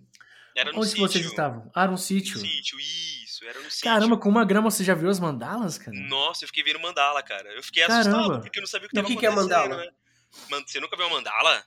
Era 0.56 0.71
no 0.71 0.80
Onde 0.80 0.89
sítio. 0.89 1.08
vocês 1.08 1.25
estavam? 1.25 1.69
Ah, 1.73 1.88
num 1.88 1.97
sítio. 1.97 2.39
sítio, 2.39 2.80
isso, 2.80 3.45
era 3.45 3.60
no 3.60 3.69
sítio. 3.69 3.84
Caramba, 3.84 4.17
com 4.17 4.27
uma 4.27 4.43
grama 4.43 4.71
você 4.71 4.84
já 4.84 4.95
viu 4.95 5.08
as 5.08 5.19
mandalas, 5.19 5.77
cara? 5.77 5.95
Nossa, 5.95 6.43
eu 6.43 6.47
fiquei 6.47 6.63
vendo 6.63 6.80
mandala, 6.80 7.21
cara. 7.21 7.47
Eu 7.53 7.62
fiquei 7.62 7.86
Caramba. 7.86 8.10
assustado 8.10 8.41
porque 8.41 8.58
eu 8.58 8.62
não 8.62 8.67
sabia 8.67 8.88
o 8.88 8.89
que 8.89 8.95
tava 8.95 9.08
o 9.08 9.10
que 9.10 9.25
acontecendo. 9.25 9.45
Que 9.45 9.56
é 9.56 9.60
mandala? 9.60 9.86
Né? 9.86 9.91
Você 10.65 10.80
nunca 10.80 10.97
viu 10.97 11.06
uma 11.06 11.17
mandala? 11.17 11.63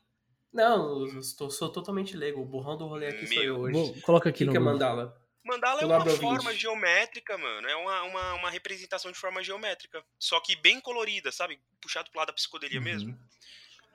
Não, 0.52 1.06
eu 1.06 1.20
estou, 1.20 1.50
sou 1.50 1.70
totalmente 1.70 2.16
leigo. 2.16 2.40
O 2.40 2.44
burrão 2.44 2.76
do 2.76 2.86
rolê 2.86 3.08
aqui 3.08 3.28
Meu. 3.28 3.34
sou 3.34 3.42
eu 3.42 3.60
hoje. 3.60 3.72
Vou, 3.72 4.00
coloca 4.02 4.28
aqui 4.28 4.44
o 4.44 4.46
que 4.46 4.46
no. 4.46 4.50
O 4.50 4.52
que 4.52 4.58
é 4.58 4.72
mandala? 4.72 5.16
Mandala 5.50 5.82
é 5.82 5.86
uma 5.86 6.06
forma 6.06 6.54
geométrica, 6.54 7.36
mano. 7.36 7.66
É 7.66 7.74
uma, 7.74 8.02
uma, 8.02 8.34
uma, 8.34 8.50
representação 8.50 9.10
de 9.10 9.18
forma 9.18 9.42
geométrica. 9.42 10.04
Só 10.18 10.38
que 10.38 10.54
bem 10.54 10.80
colorida, 10.80 11.32
sabe? 11.32 11.58
Puxado 11.80 12.08
pro 12.10 12.20
lado 12.20 12.28
da 12.28 12.32
psicodelia 12.32 12.78
uhum. 12.78 12.84
mesmo. 12.84 13.18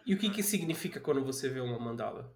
E 0.05 0.13
o 0.13 0.17
que, 0.17 0.29
que 0.29 0.43
significa 0.43 0.99
quando 0.99 1.23
você 1.23 1.47
vê 1.49 1.61
uma 1.61 1.79
mandala? 1.79 2.29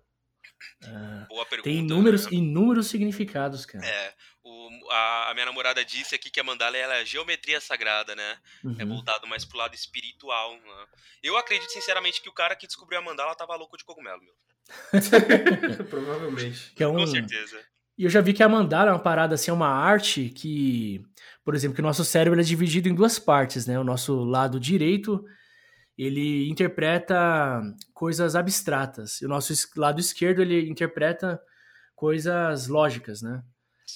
Ah, 0.84 1.26
Boa 1.28 1.46
pergunta. 1.46 1.70
Tem 1.70 1.80
inúmeros, 1.80 2.26
né? 2.26 2.38
inúmeros 2.38 2.88
significados, 2.88 3.66
cara. 3.66 3.86
É. 3.86 4.14
O, 4.42 4.70
a, 4.90 5.30
a, 5.30 5.34
minha 5.34 5.46
namorada 5.46 5.84
disse 5.84 6.16
aqui 6.16 6.30
que 6.30 6.40
a 6.40 6.44
mandala 6.44 6.78
é 6.78 7.06
geometria 7.06 7.60
sagrada, 7.60 8.16
né? 8.16 8.40
É 8.64 8.68
uhum. 8.68 8.76
É 8.80 8.86
voltado 8.86 9.28
mais 9.28 9.44
pro 9.44 9.58
lado 9.58 9.76
espiritual. 9.76 10.54
Né? 10.54 10.88
Eu 11.22 11.38
acredito, 11.38 11.72
sinceramente, 11.72 12.22
que 12.22 12.30
o 12.30 12.34
cara 12.34 12.56
que 12.56 12.68
descobriu 12.68 13.00
a 13.00 13.02
mandala 13.02 13.36
tava 13.36 13.56
louco 13.56 13.78
de 13.78 13.84
cogumelo, 13.84 14.22
meu. 14.22 14.34
Provavelmente. 15.90 16.74
É 16.80 16.88
um... 16.88 16.96
Com 16.96 17.08
certeza. 17.08 17.64
E 18.00 18.06
eu 18.06 18.10
já 18.10 18.22
vi 18.22 18.32
que 18.32 18.42
a 18.42 18.48
mandala 18.48 18.92
é 18.92 18.94
uma 18.94 19.00
parada, 19.00 19.36
assim, 19.36 19.52
é 19.52 19.54
uma 19.54 19.68
arte 19.68 20.30
que, 20.30 21.04
por 21.44 21.54
exemplo, 21.54 21.76
que 21.76 21.82
o 21.82 21.84
nosso 21.84 22.06
cérebro 22.06 22.40
é 22.40 22.44
dividido 22.44 22.88
em 22.88 22.96
duas 22.96 23.20
partes, 23.20 23.68
né? 23.68 23.78
O 23.78 23.84
nosso 23.84 24.24
lado 24.24 24.58
direito 24.58 25.22
ele 25.98 26.50
interpreta 26.50 27.62
coisas 27.94 28.34
abstratas. 28.34 29.20
E 29.22 29.26
o 29.26 29.28
nosso 29.28 29.54
lado 29.76 30.00
esquerdo, 30.00 30.42
ele 30.42 30.70
interpreta 30.70 31.42
coisas 31.94 32.70
lógicas, 32.70 33.22
né? 33.22 33.44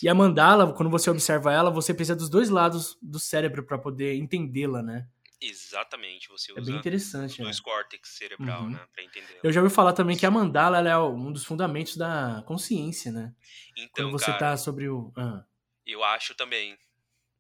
E 0.01 0.09
a 0.09 0.13
mandala, 0.13 0.73
quando 0.73 0.89
você 0.89 1.09
observa 1.09 1.53
ela, 1.53 1.71
você 1.71 1.93
precisa 1.93 2.13
dos 2.13 2.29
dois 2.29 2.49
lados 2.49 2.97
do 3.01 3.19
cérebro 3.19 3.63
para 3.63 3.77
poder 3.77 4.17
entendê-la, 4.17 4.83
né? 4.83 5.07
Exatamente, 5.45 6.29
você 6.29 6.51
É 6.51 6.60
usa 6.60 6.71
bem 6.71 6.79
interessante, 6.79 7.41
dois 7.41 7.58
né? 7.58 7.62
córtex 7.63 8.10
cerebral, 8.17 8.63
Uhum. 8.63 8.69
né, 8.71 8.79
pra 8.93 9.03
entender. 9.03 9.39
Eu 9.43 9.51
já 9.51 9.62
ouvi 9.62 9.73
falar 9.73 9.93
também 9.93 10.15
que 10.17 10.25
a 10.25 10.32
mandala 10.32 10.79
é 10.88 10.97
um 10.97 11.32
dos 11.32 11.43
fundamentos 11.45 11.97
da 11.97 12.43
consciência, 12.47 13.12
né? 13.12 13.34
Quando 13.75 13.84
Então, 13.86 14.12
você 14.12 14.25
cara, 14.27 14.38
tá 14.39 14.58
sobre 14.58 14.88
o. 14.89 15.12
Ah. 15.17 15.43
eu 15.86 16.03
acho 16.03 16.34
também. 16.36 16.77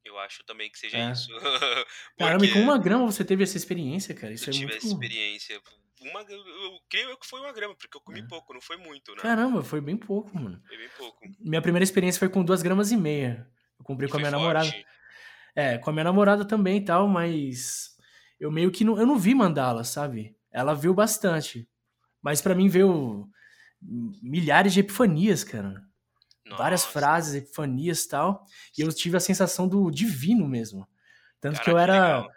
Eu 0.05 0.19
acho 0.19 0.43
também 0.43 0.69
que 0.69 0.77
seja 0.77 0.97
É. 0.97 1.11
isso. 1.13 1.29
Caramba, 2.19 2.43
e 2.45 2.49
Porque 2.49 2.59
com 2.59 2.59
uma 2.65 2.77
grama 2.77 3.05
você 3.05 3.23
teve 3.23 3.41
essa 3.43 3.55
experiência, 3.55 4.13
cara. 4.13 4.33
Isso 4.33 4.49
eu 4.49 4.49
é 4.49 4.53
tive 4.53 4.65
muito. 4.65 4.77
essa 4.77 4.87
experiência. 4.87 5.61
Uma, 6.01 6.19
eu, 6.23 6.45
eu 6.45 6.79
creio 6.89 7.17
que 7.17 7.25
foi 7.25 7.39
uma 7.39 7.53
grama, 7.53 7.73
porque 7.73 7.95
eu 7.95 8.01
comi 8.01 8.19
É. 8.19 8.23
pouco, 8.27 8.53
não 8.53 8.59
foi 8.59 8.75
muito, 8.75 9.11
né? 9.15 9.21
Caramba, 9.21 9.63
foi 9.63 9.79
bem 9.79 9.95
pouco, 9.95 10.37
mano. 10.37 10.61
Foi 10.67 10.77
bem 10.77 10.89
pouco. 10.97 11.17
Minha 11.39 11.61
primeira 11.61 11.83
experiência 11.85 12.19
foi 12.19 12.27
com 12.27 12.43
duas 12.43 12.61
gramas 12.61 12.91
e 12.91 12.97
meia. 12.97 13.49
Eu 13.79 13.85
comprei 13.85 14.09
E 14.09 14.11
com 14.11 14.17
a 14.17 14.19
minha 14.19 14.31
forte. 14.31 14.41
namorada. 14.41 14.85
É, 15.55 15.77
com 15.77 15.89
a 15.89 15.93
minha 15.93 16.03
namorada 16.03 16.43
também 16.45 16.77
e 16.79 16.83
tal, 16.83 17.07
mas 17.07 17.92
eu 18.43 18.51
meio 18.51 18.71
que 18.71 18.83
não, 18.83 18.97
eu 18.99 19.05
não 19.05 19.17
vi 19.17 19.33
mandala, 19.33 19.83
sabe? 19.83 20.35
Ela 20.51 20.73
viu 20.73 20.93
bastante. 20.93 21.67
Mas 22.21 22.41
pra 22.41 22.53
mim 22.55 22.67
veio 22.67 23.27
milhares 24.21 24.73
de 24.73 24.79
epifanias, 24.81 25.43
cara. 25.43 25.81
Várias 26.57 26.81
Nossa, 26.81 26.93
frases, 26.93 27.35
epifanias 27.35 28.03
e 28.03 28.09
tal. 28.09 28.45
E 28.77 28.81
eu 28.81 28.91
tive 28.93 29.17
a 29.17 29.19
sensação 29.19 29.67
do 29.67 29.89
divino 29.89 30.47
mesmo. 30.47 30.87
Tanto 31.39 31.59
que 31.59 31.65
Caraca, 31.65 31.71
eu 31.71 31.77
era 31.79 31.93
legal. 32.17 32.31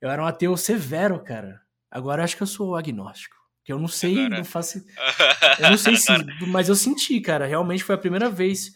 eu 0.00 0.10
era 0.10 0.22
um 0.22 0.26
ateu 0.26 0.56
severo, 0.56 1.22
cara. 1.22 1.60
Agora 1.90 2.20
eu 2.20 2.24
acho 2.24 2.36
que 2.36 2.42
eu 2.42 2.46
sou 2.46 2.76
agnóstico. 2.76 3.36
Que 3.64 3.72
eu 3.72 3.78
não 3.78 3.86
sei, 3.88 4.18
Agora- 4.26 4.38
não 4.38 4.44
faço 4.44 4.78
eu 5.60 5.70
não 5.70 5.78
sei 5.78 5.96
se, 5.96 6.08
mas 6.48 6.68
eu 6.68 6.74
senti, 6.74 7.20
cara. 7.20 7.46
Realmente 7.46 7.84
foi 7.84 7.94
a 7.94 7.98
primeira 7.98 8.28
vez 8.28 8.72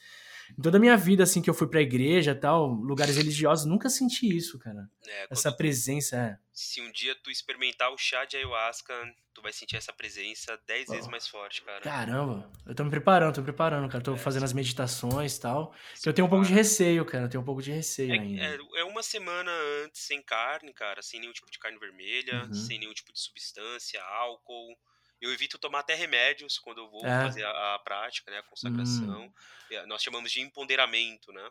em 0.59 0.63
toda 0.63 0.77
a 0.77 0.81
minha 0.81 0.97
vida, 0.97 1.23
assim, 1.23 1.41
que 1.43 1.49
eu 1.51 1.55
fui 1.55 1.67
pra 1.69 1.81
igreja 1.81 2.33
e 2.33 2.35
tal, 2.35 2.67
lugares 2.67 3.17
religiosos, 3.17 3.65
nunca 3.67 3.89
senti 3.89 4.35
isso, 4.37 4.59
cara. 4.59 4.89
É, 5.07 5.27
Essa 5.31 5.51
presença. 5.53 6.17
é. 6.17 6.39
se 6.53 6.81
um 6.81 6.91
dia 6.91 7.15
tu 7.23 7.31
experimentar 7.31 7.91
o 7.93 7.99
chá 7.99 8.25
de 8.25 8.37
ayahuasca, 8.37 8.95
tu 9.35 9.43
vai 9.43 9.53
sentir 9.53 9.77
essa 9.77 9.93
presença 9.93 10.59
dez 10.67 10.89
vezes 10.89 11.07
Oh. 11.07 11.11
mais 11.11 11.29
forte, 11.29 11.63
cara. 11.63 11.81
Caramba, 11.83 12.51
eu 12.67 12.75
tô 12.75 12.83
me 12.85 12.91
preparando, 12.91 13.35
tô 13.35 13.41
me 13.43 13.45
preparando, 13.47 13.89
cara. 13.91 14.03
Tô 14.03 14.15
É, 14.15 14.19
fazendo 14.19 14.45
as 14.45 14.53
meditações 14.55 15.37
e 15.37 15.41
tal. 15.41 15.75
Eu 16.05 16.13
tenho 16.15 16.27
um 16.27 16.31
pouco 16.31 16.45
de 16.47 16.53
receio, 16.55 17.05
cara. 17.05 17.25
Eu 17.25 17.29
tenho 17.29 17.43
um 17.43 17.45
pouco 17.45 17.61
de 17.63 17.71
receio 17.73 18.13
ainda. 18.13 18.43
É, 18.43 18.55
é, 18.55 18.81
é 18.81 18.85
uma 18.85 19.03
semana 19.03 19.51
antes 19.85 20.01
sem 20.03 20.23
carne, 20.23 20.73
cara, 20.73 21.03
sem 21.03 21.21
nenhum 21.21 21.33
tipo 21.33 21.51
de 21.51 21.59
carne 21.59 21.79
vermelha, 21.79 22.45
Uhum. 22.47 22.55
sem 22.55 22.79
nenhum 22.79 22.95
tipo 22.95 23.13
de 23.13 23.21
substância, 23.21 24.03
álcool. 24.03 24.75
Eu 25.21 25.33
evito 25.33 25.59
tomar 25.59 25.81
até 25.81 25.95
remédios 25.95 26.59
quando 26.59 26.79
eu 26.79 26.91
vou 26.91 27.05
É. 27.05 27.25
fazer 27.25 27.45
a, 27.45 27.75
a 27.75 27.79
prática, 27.79 28.31
né, 28.31 28.39
a 28.39 28.43
consagração. 28.43 29.27
Hum. 29.27 29.87
Nós 29.87 30.03
chamamos 30.03 30.31
de 30.31 30.41
empoderamento, 30.41 31.33
né? 31.33 31.51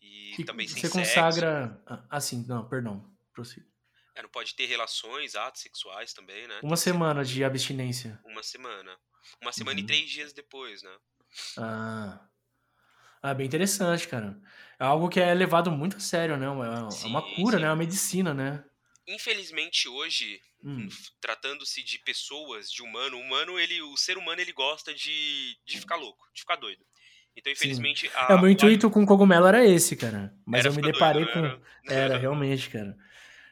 E 0.00 0.32
Que 0.36 0.44
também 0.44 0.66
sem 0.68 0.80
você 0.82 0.88
consagra. 0.90 1.82
Assim, 2.10 2.44
não, 2.46 2.68
perdão. 2.68 3.10
Prossiga. 3.32 3.66
É, 4.14 4.22
não 4.22 4.28
pode 4.28 4.54
ter 4.54 4.66
relações, 4.66 5.36
atos 5.36 5.62
sexuais 5.62 6.12
também, 6.12 6.46
né? 6.48 6.60
Uma 6.62 6.76
semana 6.76 7.24
de 7.24 7.44
abstinência. 7.44 8.20
Uma 8.24 8.42
semana. 8.42 8.96
Uma 9.40 9.52
semana 9.52 9.78
Uhum. 9.78 9.84
e 9.84 9.86
três 9.86 10.10
dias 10.10 10.32
depois, 10.32 10.82
né? 10.82 10.96
Ah. 11.56 12.28
Ah, 13.22 13.34
bem 13.34 13.46
interessante, 13.46 14.06
cara. 14.08 14.40
É 14.78 14.84
algo 14.84 15.08
que 15.08 15.18
é 15.20 15.34
levado 15.34 15.70
muito 15.70 15.96
a 15.96 16.00
sério, 16.00 16.36
né? 16.36 16.46
É 16.46 16.48
uma, 16.48 16.66
é 16.66 16.80
uma 16.80 16.90
Sim, 16.90 17.34
cura, 17.36 17.56
sim. 17.56 17.62
né? 17.62 17.68
É 17.68 17.70
uma 17.70 17.76
medicina, 17.76 18.32
né? 18.34 18.64
Infelizmente 19.08 19.88
hoje, 19.88 20.40
Hum. 20.62 20.88
tratando-se 21.20 21.82
de 21.82 21.98
pessoas, 22.00 22.70
de 22.70 22.82
humano, 22.82 23.16
o 23.16 23.20
humano, 23.20 23.58
ele, 23.58 23.80
o 23.80 23.96
ser 23.96 24.18
humano 24.18 24.40
ele 24.40 24.52
gosta 24.52 24.92
de, 24.92 25.56
de 25.64 25.78
ficar 25.78 25.96
louco, 25.96 26.26
de 26.34 26.40
ficar 26.40 26.56
doido. 26.56 26.84
Então, 27.36 27.52
infelizmente, 27.52 28.10
a, 28.14 28.32
É, 28.32 28.34
o 28.34 28.40
meu 28.40 28.50
intuito 28.50 28.90
com 28.90 29.06
cogumelo 29.06 29.46
era 29.46 29.64
esse, 29.64 29.94
cara. 29.94 30.34
Mas 30.44 30.60
era 30.60 30.68
eu 30.68 30.74
me 30.74 30.82
deparei 30.82 31.24
doido, 31.24 31.34
com. 31.34 31.40
não 31.84 31.94
Era, 31.94 32.18
realmente, 32.18 32.68
cara. 32.68 32.96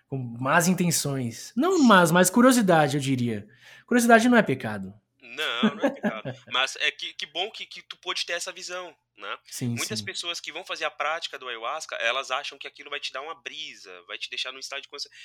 Com 0.08 0.18
más 0.18 0.66
intenções. 0.66 1.52
Não 1.56 1.78
más, 1.84 2.10
mas 2.10 2.28
curiosidade, 2.28 2.96
eu 2.96 3.00
diria. 3.00 3.46
Curiosidade 3.86 4.28
não 4.28 4.36
é 4.36 4.42
pecado. 4.42 4.92
Não, 5.34 5.74
não 5.74 5.84
é 5.84 5.90
pecado. 5.90 6.24
Mas 6.52 6.76
é 6.76 6.90
que, 6.90 7.12
que 7.14 7.26
bom 7.26 7.50
que, 7.50 7.66
que 7.66 7.82
tu 7.82 7.96
pôde 7.98 8.24
ter 8.24 8.34
essa 8.34 8.52
visão, 8.52 8.94
né? 9.16 9.38
Sim, 9.50 9.68
Muitas 9.68 9.98
sim. 9.98 10.04
pessoas 10.04 10.38
que 10.40 10.52
vão 10.52 10.64
fazer 10.64 10.84
a 10.84 10.90
prática 10.90 11.38
do 11.38 11.48
ayahuasca, 11.48 11.96
elas 11.96 12.30
acham 12.30 12.56
que 12.58 12.66
aquilo 12.66 12.90
vai 12.90 13.00
te 13.00 13.12
dar 13.12 13.22
uma 13.22 13.34
brisa, 13.34 13.90
vai 14.06 14.18
te 14.18 14.30
deixar 14.30 14.52
num 14.52 14.58
estado 14.58 14.82
de 14.82 14.88
consciência. 14.88 15.16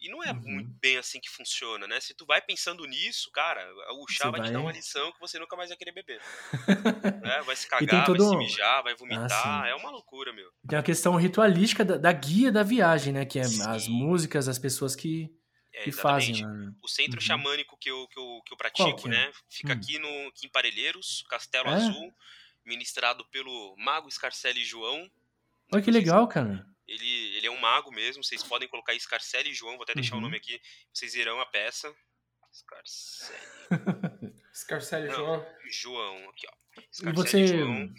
E 0.00 0.08
não 0.08 0.22
é 0.24 0.32
Uhum. 0.32 0.40
muito 0.42 0.70
bem 0.80 0.96
assim 0.96 1.20
que 1.20 1.28
funciona, 1.28 1.86
né? 1.86 2.00
Se 2.00 2.14
tu 2.14 2.24
vai 2.24 2.40
pensando 2.40 2.84
nisso, 2.86 3.30
cara, 3.32 3.62
o 3.92 4.06
chá 4.08 4.24
Você 4.24 4.30
vai, 4.30 4.40
te 4.40 4.44
vai- 4.44 4.52
dar 4.52 4.60
uma 4.60 4.72
lição 4.72 5.12
que 5.12 5.20
você 5.20 5.38
nunca 5.38 5.56
mais 5.56 5.68
vai 5.68 5.76
querer 5.76 5.92
beber. 5.92 6.20
né? 7.22 7.42
Vai 7.44 7.56
se 7.56 7.68
cagar, 7.68 8.06
todo 8.06 8.18
vai 8.24 8.30
se 8.30 8.36
mijar, 8.36 8.82
vai 8.82 8.94
vomitar. 8.94 9.28
sim. 9.64 9.70
é 9.70 9.74
uma 9.74 9.90
loucura, 9.90 10.32
meu. 10.32 10.50
Tem 10.68 10.78
a 10.78 10.82
questão 10.82 11.16
ritualística 11.16 11.84
da, 11.84 11.96
da 11.96 12.12
guia 12.12 12.50
da 12.50 12.62
viagem, 12.62 13.12
né? 13.12 13.24
Que 13.26 13.38
é 13.38 13.42
as 13.42 13.84
Sim. 13.84 13.92
músicas, 13.92 14.48
as 14.48 14.58
pessoas 14.58 14.96
que, 14.96 15.28
É, 15.72 15.84
que 15.84 15.92
fazem. 15.92 16.34
exatamente. 16.36 16.66
Né? 16.66 16.74
O 16.82 16.88
centro 16.88 17.16
Uhum. 17.20 17.26
xamânico 17.26 17.76
que 17.78 17.90
eu, 17.90 18.06
que 18.08 18.18
eu, 18.18 18.42
que 18.44 18.52
eu 18.52 18.56
pratico, 18.56 19.02
que 19.02 19.06
é? 19.08 19.10
né? 19.10 19.32
Fica 19.48 19.72
Hum. 19.72 19.76
aqui, 19.76 19.98
no, 19.98 20.28
aqui 20.28 20.46
em 20.46 20.50
Parelheiros, 20.50 21.24
Castelo 21.28 21.68
É? 21.68 21.74
Azul, 21.74 22.12
ministrado 22.64 23.24
pelo 23.30 23.74
Mago 23.78 24.10
Scarcelli 24.10 24.64
João. 24.64 25.10
Olha 25.72 25.82
que 25.82 25.90
legal, 25.90 26.26
cara. 26.28 26.66
Ele, 26.88 27.36
ele 27.36 27.46
é 27.46 27.50
um 27.50 27.60
mago 27.60 27.92
mesmo, 27.92 28.24
vocês 28.24 28.42
podem 28.42 28.68
colocar 28.68 28.98
Scarcelli 28.98 29.54
João, 29.54 29.74
vou 29.76 29.84
até 29.84 29.94
deixar 29.94 30.14
o 30.14 30.16
Uhum. 30.16 30.22
nome 30.24 30.36
aqui, 30.38 30.60
vocês 30.92 31.14
irão 31.14 31.40
a 31.40 31.46
peça. 31.46 31.94
Scarcelli 32.52 33.40
Scarcelli, 34.52 35.06
Não. 35.08 35.14
João. 35.14 35.46
João, 35.70 36.28
aqui 36.30 36.46
ó. 36.48 36.80
Scarcelli 36.92 37.14
você. 37.16 37.46
João, 37.58 37.94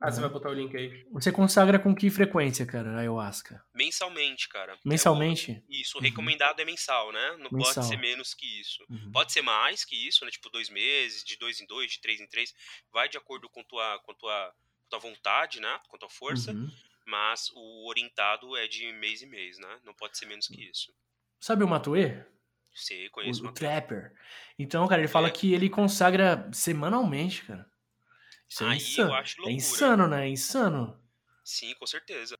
Ah, 0.00 0.10
você 0.12 0.20
vai 0.20 0.30
botar 0.30 0.50
o 0.50 0.54
link 0.54 0.76
aí. 0.76 1.04
Você 1.10 1.32
consagra 1.32 1.76
com 1.78 1.92
que 1.94 2.08
frequência, 2.08 2.64
cara, 2.64 2.92
a 2.94 2.98
ayahuasca? 3.00 3.60
mensalmente, 3.74 4.48
cara. 4.48 4.72
É 4.72 4.74
o- 4.76 4.78
Mensalmente? 4.84 5.62
isso, 5.68 5.96
o 5.96 6.00
Uhum. 6.00 6.04
recomendado 6.06 6.60
é 6.60 6.64
mensal, 6.64 7.10
né? 7.12 7.36
Não 7.40 7.50
Mensal. 7.50 7.74
pode 7.74 7.86
ser 7.86 7.96
menos 7.96 8.32
que 8.32 8.60
isso. 8.60 8.84
Uhum. 8.88 9.10
Pode 9.10 9.32
ser 9.32 9.42
mais 9.42 9.84
que 9.84 9.96
isso, 10.06 10.24
né? 10.24 10.30
Tipo, 10.30 10.50
dois 10.50 10.70
meses, 10.70 11.24
de 11.24 11.36
dois 11.36 11.60
em 11.60 11.66
dois, 11.66 11.90
de 11.92 12.00
três 12.00 12.20
em 12.20 12.28
três. 12.28 12.54
Vai 12.92 13.08
de 13.08 13.16
acordo 13.18 13.48
com 13.48 13.62
tua, 13.64 13.98
com 14.00 14.14
tua, 14.14 14.54
com 14.82 14.88
tua 14.90 14.98
vontade, 15.00 15.60
né? 15.60 15.80
Com 15.88 15.98
tua 15.98 16.08
força. 16.08 16.52
Uhum. 16.52 16.70
Mas 17.04 17.50
o 17.54 17.88
orientado 17.88 18.56
é 18.56 18.68
de 18.68 18.92
mês 18.92 19.20
em 19.22 19.26
mês, 19.26 19.58
né? 19.58 19.80
Não 19.84 19.94
pode 19.94 20.16
ser 20.16 20.26
menos 20.26 20.46
que 20.46 20.62
isso. 20.62 20.92
Sabe 21.40 21.64
o 21.64 21.68
Matuê? 21.68 22.24
Sei, 22.74 23.08
O, 23.08 23.10
conheço 23.10 23.40
o 23.40 23.46
uma 23.46 23.52
Trapper. 23.52 24.12
Então, 24.56 24.86
cara, 24.86 25.00
ele 25.00 25.08
fala 25.08 25.26
É. 25.28 25.30
que 25.32 25.52
ele 25.52 25.68
consagra 25.68 26.48
semanalmente, 26.52 27.44
cara. 27.44 27.66
Isso 28.48 28.64
é 28.64 28.68
Aí 28.68 28.76
insano. 28.76 29.08
eu 29.10 29.14
acho 29.14 29.32
É 29.34 29.36
loucura. 29.42 29.54
insano, 29.56 30.08
né? 30.08 30.26
É 30.26 30.28
insano. 30.28 31.00
Sim, 31.44 31.74
com 31.74 31.86
certeza. 31.86 32.36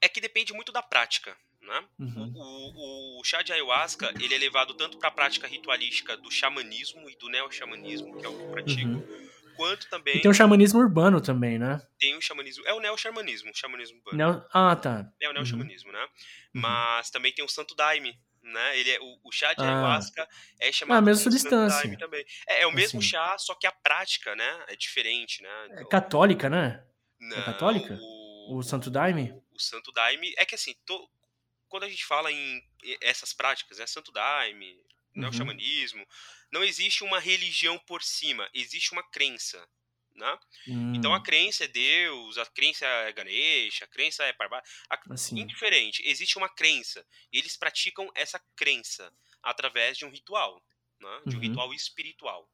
É 0.00 0.08
que 0.08 0.20
depende 0.20 0.52
muito 0.52 0.72
da 0.72 0.82
prática, 0.82 1.36
né? 1.60 1.84
Uhum. 1.98 2.32
O, 2.34 3.18
o, 3.18 3.20
o 3.20 3.24
chá 3.24 3.42
de 3.42 3.52
ayahuasca, 3.52 4.12
ele 4.20 4.34
é 4.34 4.38
levado 4.38 4.74
tanto 4.74 4.98
para 4.98 5.08
a 5.08 5.12
prática 5.12 5.46
ritualística 5.46 6.16
do 6.16 6.30
xamanismo 6.30 7.08
e 7.10 7.16
do 7.16 7.28
neo-xamanismo, 7.28 8.16
que 8.18 8.26
é 8.26 8.28
o 8.28 8.36
que 8.36 8.44
eu 8.44 8.50
pratico, 8.50 8.88
Uhum. 8.88 9.28
quanto 9.56 9.88
também 9.88 10.16
E 10.16 10.20
tem 10.20 10.30
o 10.30 10.34
xamanismo 10.34 10.80
urbano 10.80 11.20
também, 11.20 11.58
né? 11.58 11.80
tem 11.98 12.16
o 12.16 12.20
xamanismo. 12.22 12.64
É 12.66 12.72
o 12.72 12.80
neo-xamanismo, 12.80 13.50
o 13.50 13.54
xamanismo 13.56 13.98
urbano. 13.98 14.16
Neo- 14.16 14.48
Ah, 14.52 14.74
tá. 14.76 15.12
É 15.20 15.28
o 15.28 15.32
neo-xamanismo, 15.32 15.92
né? 15.92 16.02
Uhum. 16.54 16.62
Mas 16.62 17.10
também 17.10 17.32
tem 17.32 17.44
o 17.44 17.48
santo 17.48 17.74
daime, 17.74 18.18
né? 18.48 18.78
Ele 18.78 18.90
é, 18.90 19.00
o, 19.00 19.20
o 19.24 19.32
chá 19.32 19.54
de 19.54 19.64
Ah. 19.64 19.68
ayahuasca 19.68 20.28
é 20.60 20.72
chamado 20.72 20.96
Ah, 20.96 20.98
a 20.98 21.02
mesma 21.02 21.22
como 21.24 21.38
santo 21.38 21.40
substância. 21.60 21.96
também. 21.98 22.24
É, 22.48 22.62
é 22.62 22.66
o 22.66 22.72
mesmo 22.72 23.00
Assim. 23.00 23.08
chá, 23.08 23.36
só 23.38 23.54
que 23.54 23.66
a 23.66 23.72
prática, 23.72 24.34
né? 24.36 24.64
É 24.68 24.76
diferente, 24.76 25.42
né? 25.42 25.68
É 25.70 25.84
Então, 25.84 25.88
católica, 25.88 26.48
né? 26.50 26.84
não, 27.20 27.42
católica? 27.44 27.98
O, 28.00 28.58
O 28.58 28.62
Santo 28.62 28.90
Daime? 28.90 29.34
o 29.52 29.58
santo 29.60 29.92
daime 29.92 30.32
é 30.38 30.46
que 30.46 30.54
assim, 30.54 30.74
to- 30.86 31.08
quando 31.68 31.84
a 31.84 31.88
gente 31.88 32.04
fala 32.04 32.32
em 32.32 32.62
essas 33.02 33.32
práticas, 33.32 33.78
né? 33.78 33.86
Santo 33.86 34.12
daime, 34.12 34.74
né, 35.14 35.24
Uhum. 35.24 35.28
o 35.28 35.32
xamanismo, 35.32 36.06
não 36.52 36.64
existe 36.64 37.04
uma 37.04 37.18
religião 37.20 37.78
por 37.80 38.02
cima, 38.02 38.48
existe 38.54 38.92
uma 38.92 39.02
crença, 39.10 39.66
né? 40.18 40.38
Então 40.92 41.14
a 41.14 41.20
Hum, 41.20 41.22
crença 41.22 41.64
é 41.64 41.68
Deus, 41.68 42.38
a 42.38 42.46
crença 42.46 42.86
é 42.86 43.12
Ganesha, 43.12 43.84
a 43.84 43.88
crença 43.88 44.24
é 44.24 44.32
Parvati, 44.32 44.68
assim. 45.10 45.54
indiferente, 45.54 46.02
existe 46.06 46.38
uma 46.38 46.48
crença, 46.48 47.06
e 47.32 47.38
eles 47.38 47.56
praticam 47.56 48.08
essa 48.14 48.40
crença 48.56 49.12
através 49.42 49.96
de 49.98 50.04
um 50.06 50.10
ritual, 50.10 50.62
né? 51.00 51.22
De 51.26 51.36
um 51.36 51.40
Uhum. 51.40 51.40
ritual 51.40 51.72
espiritual. 51.74 52.50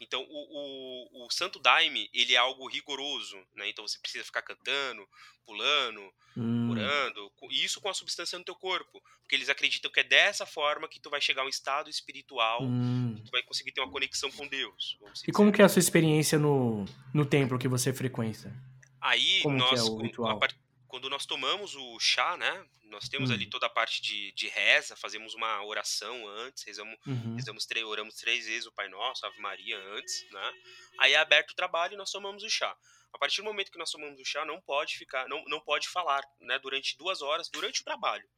Então, 0.00 0.22
o, 0.22 1.18
o, 1.22 1.26
o 1.26 1.30
Santo 1.30 1.58
Daime, 1.58 2.08
ele 2.12 2.34
é 2.34 2.38
algo 2.38 2.66
rigoroso, 2.68 3.36
né? 3.54 3.68
Então, 3.68 3.86
você 3.86 3.98
precisa 3.98 4.24
ficar 4.24 4.42
cantando, 4.42 5.06
pulando, 5.44 6.12
Hum, 6.36 6.70
orando, 6.70 7.32
e 7.50 7.64
isso 7.64 7.80
com 7.80 7.88
a 7.88 7.94
substância 7.94 8.38
no 8.38 8.44
teu 8.44 8.54
corpo. 8.54 9.02
Porque 9.20 9.34
eles 9.34 9.48
acreditam 9.48 9.90
que 9.90 10.00
é 10.00 10.04
dessa 10.04 10.46
forma 10.46 10.88
que 10.88 11.00
tu 11.00 11.10
vai 11.10 11.20
chegar 11.20 11.42
a 11.42 11.44
um 11.44 11.48
estado 11.48 11.90
espiritual, 11.90 12.62
hum. 12.62 13.20
tu 13.24 13.30
vai 13.30 13.42
conseguir 13.42 13.72
ter 13.72 13.80
uma 13.80 13.90
conexão 13.90 14.30
com 14.30 14.46
Deus. 14.46 14.98
E 15.26 15.32
como 15.32 15.52
que 15.52 15.60
é 15.60 15.64
a 15.64 15.68
sua 15.68 15.80
experiência 15.80 16.38
no, 16.38 16.84
no 17.12 17.24
templo 17.24 17.58
que 17.58 17.68
você 17.68 17.92
frequenta? 17.92 18.52
Aí, 19.00 19.40
como 19.42 19.56
que 19.56 19.70
nós, 19.70 19.80
é 19.80 19.82
o 19.82 19.98
ritual? 19.98 20.36
a 20.42 20.48
quando 20.90 21.08
nós 21.08 21.24
tomamos 21.24 21.74
o 21.74 21.98
chá, 22.00 22.36
né? 22.36 22.66
Nós 22.84 23.08
temos 23.08 23.30
Hum. 23.30 23.34
ali 23.34 23.46
toda 23.48 23.66
a 23.66 23.70
parte 23.70 24.02
de, 24.02 24.32
de 24.32 24.48
reza, 24.48 24.96
fazemos 24.96 25.32
uma 25.34 25.64
oração 25.64 26.26
antes, 26.28 26.64
rezamos, 26.64 26.98
Uhum. 27.06 27.36
rezamos 27.36 27.64
três, 27.64 27.86
oramos 27.86 28.16
três 28.16 28.46
vezes 28.46 28.66
o 28.66 28.72
Pai 28.72 28.88
Nosso, 28.88 29.24
Ave 29.24 29.38
Maria 29.40 29.78
antes, 29.78 30.28
né? 30.30 30.52
Aí 30.98 31.12
é 31.12 31.16
aberto 31.18 31.52
o 31.52 31.54
trabalho 31.54 31.94
e 31.94 31.96
nós 31.96 32.10
tomamos 32.10 32.42
o 32.42 32.50
chá. 32.50 32.76
A 33.12 33.18
partir 33.18 33.38
do 33.40 33.44
momento 33.44 33.70
que 33.72 33.78
nós 33.78 33.90
tomamos 33.90 34.20
o 34.20 34.24
chá, 34.24 34.44
não 34.44 34.60
pode 34.60 34.96
ficar, 34.98 35.28
não, 35.28 35.42
não 35.46 35.60
pode 35.60 35.88
falar, 35.88 36.22
né? 36.40 36.58
Durante 36.58 36.96
duas 36.98 37.22
horas, 37.22 37.48
durante 37.48 37.80
o 37.80 37.84
trabalho. 37.84 38.28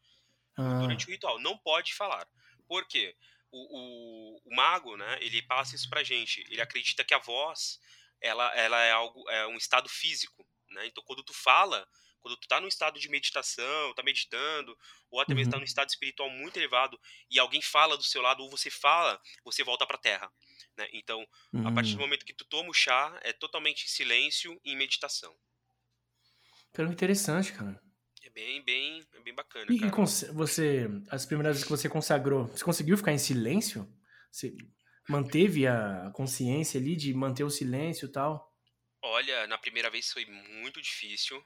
ah. 0.58 0.80
durante 0.80 1.06
o 1.06 1.10
ritual. 1.10 1.38
Não 1.40 1.56
pode 1.56 1.94
falar. 1.94 2.28
Por 2.68 2.86
quê? 2.86 3.16
O, 3.50 3.58
o, 3.78 4.40
o, 4.46 4.54
mago, 4.56 4.96
né, 4.96 5.18
ele 5.20 5.42
passa 5.42 5.74
isso 5.76 5.88
pra 5.88 6.02
gente. 6.02 6.40
Ele 6.50 6.60
acredita 6.60 7.04
que 7.04 7.12
a 7.14 7.18
voz, 7.18 7.78
ela, 8.20 8.54
ela 8.54 8.80
é 8.82 8.90
algo, 8.92 9.28
é 9.30 9.46
um 9.46 9.56
estado 9.56 9.88
físico, 9.88 10.46
né? 10.70 10.86
Então, 10.86 11.02
quando 11.04 11.22
tu 11.22 11.34
fala, 11.34 11.86
quando 12.22 12.36
tu 12.36 12.48
tá 12.48 12.60
num 12.60 12.68
estado 12.68 12.98
de 12.98 13.08
meditação, 13.08 13.94
tá 13.94 14.02
meditando, 14.02 14.78
ou 15.10 15.20
até 15.20 15.34
mesmo 15.34 15.50
tá 15.50 15.56
uhum. 15.56 15.60
tá 15.60 15.64
num 15.64 15.68
estado 15.68 15.88
espiritual 15.90 16.30
muito 16.30 16.56
elevado, 16.56 16.98
e 17.30 17.38
alguém 17.38 17.60
fala 17.60 17.96
do 17.96 18.02
seu 18.02 18.22
lado, 18.22 18.42
ou 18.42 18.50
você 18.50 18.70
fala, 18.70 19.20
você 19.44 19.62
volta 19.64 19.86
pra 19.86 19.98
terra. 19.98 20.32
Né? 20.76 20.88
Então, 20.92 21.26
uhum. 21.52 21.66
a 21.66 21.72
partir 21.72 21.92
do 21.92 21.98
hum. 21.98 22.02
momento 22.02 22.24
que 22.24 22.32
tu 22.32 22.44
toma 22.44 22.70
o 22.70 22.74
chá, 22.74 23.18
é 23.22 23.32
totalmente 23.32 23.90
silêncio 23.90 24.58
e 24.64 24.74
meditação. 24.74 25.36
Pelo 26.72 26.90
interessante, 26.90 27.52
cara. 27.52 27.78
É 28.22 28.30
bem, 28.30 28.62
bem, 28.62 29.06
é 29.14 29.20
bem 29.20 29.34
bacana. 29.34 29.66
E, 29.68 29.76
e 29.76 30.32
você, 30.32 30.88
as 31.10 31.26
primeiras 31.26 31.56
vezes 31.56 31.64
que 31.64 31.70
você 31.70 31.88
consagrou, 31.88 32.46
você 32.46 32.64
conseguiu 32.64 32.96
ficar 32.96 33.12
em 33.12 33.18
silêncio? 33.18 33.86
Você 34.30 34.56
manteve 35.08 35.66
a 35.66 36.10
consciência 36.14 36.80
ali 36.80 36.96
de 36.96 37.12
manter 37.12 37.44
o 37.44 37.50
silêncio 37.50 38.06
e 38.06 38.12
tal? 38.12 38.50
Olha, 39.02 39.46
na 39.48 39.58
primeira 39.58 39.90
vez 39.90 40.10
foi 40.12 40.24
muito 40.24 40.80
difícil, 40.80 41.44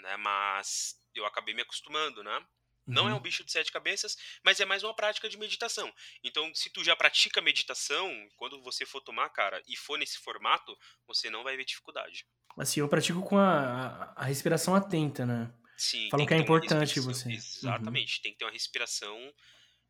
né? 0.00 0.16
Mas 0.16 1.00
eu 1.14 1.24
acabei 1.26 1.54
me 1.54 1.62
acostumando, 1.62 2.22
né? 2.22 2.44
Não 2.86 3.08
é 3.08 3.12
um 3.12 3.16
uhum. 3.16 3.22
bicho 3.22 3.44
de 3.44 3.52
sete 3.52 3.70
cabeças, 3.70 4.16
mas 4.44 4.58
é 4.58 4.64
mais 4.64 4.82
uma 4.82 4.94
prática 4.94 5.28
de 5.28 5.38
meditação. 5.38 5.92
Então, 6.24 6.52
se 6.54 6.70
tu 6.70 6.82
já 6.82 6.96
pratica 6.96 7.40
meditação, 7.40 8.10
quando 8.36 8.60
você 8.62 8.84
for 8.84 9.00
tomar, 9.00 9.28
cara, 9.30 9.62
e 9.68 9.76
for 9.76 9.98
nesse 9.98 10.18
formato, 10.18 10.76
você 11.06 11.30
não 11.30 11.44
vai 11.44 11.56
ver 11.56 11.64
dificuldade. 11.64 12.26
Assim, 12.58 12.80
eu 12.80 12.88
pratico 12.88 13.22
com 13.22 13.38
a, 13.38 14.12
a 14.16 14.24
respiração 14.24 14.74
atenta, 14.74 15.24
né? 15.24 15.54
Sim. 15.76 16.10
Falam 16.10 16.26
que, 16.26 16.34
que 16.34 16.40
é 16.40 16.42
importante 16.42 17.00
você. 17.00 17.28
Uhum. 17.28 17.34
Exatamente. 17.34 18.16
Uhum. 18.16 18.22
Tem 18.22 18.32
que 18.32 18.38
ter 18.38 18.44
uma 18.44 18.50
respiração 18.50 19.34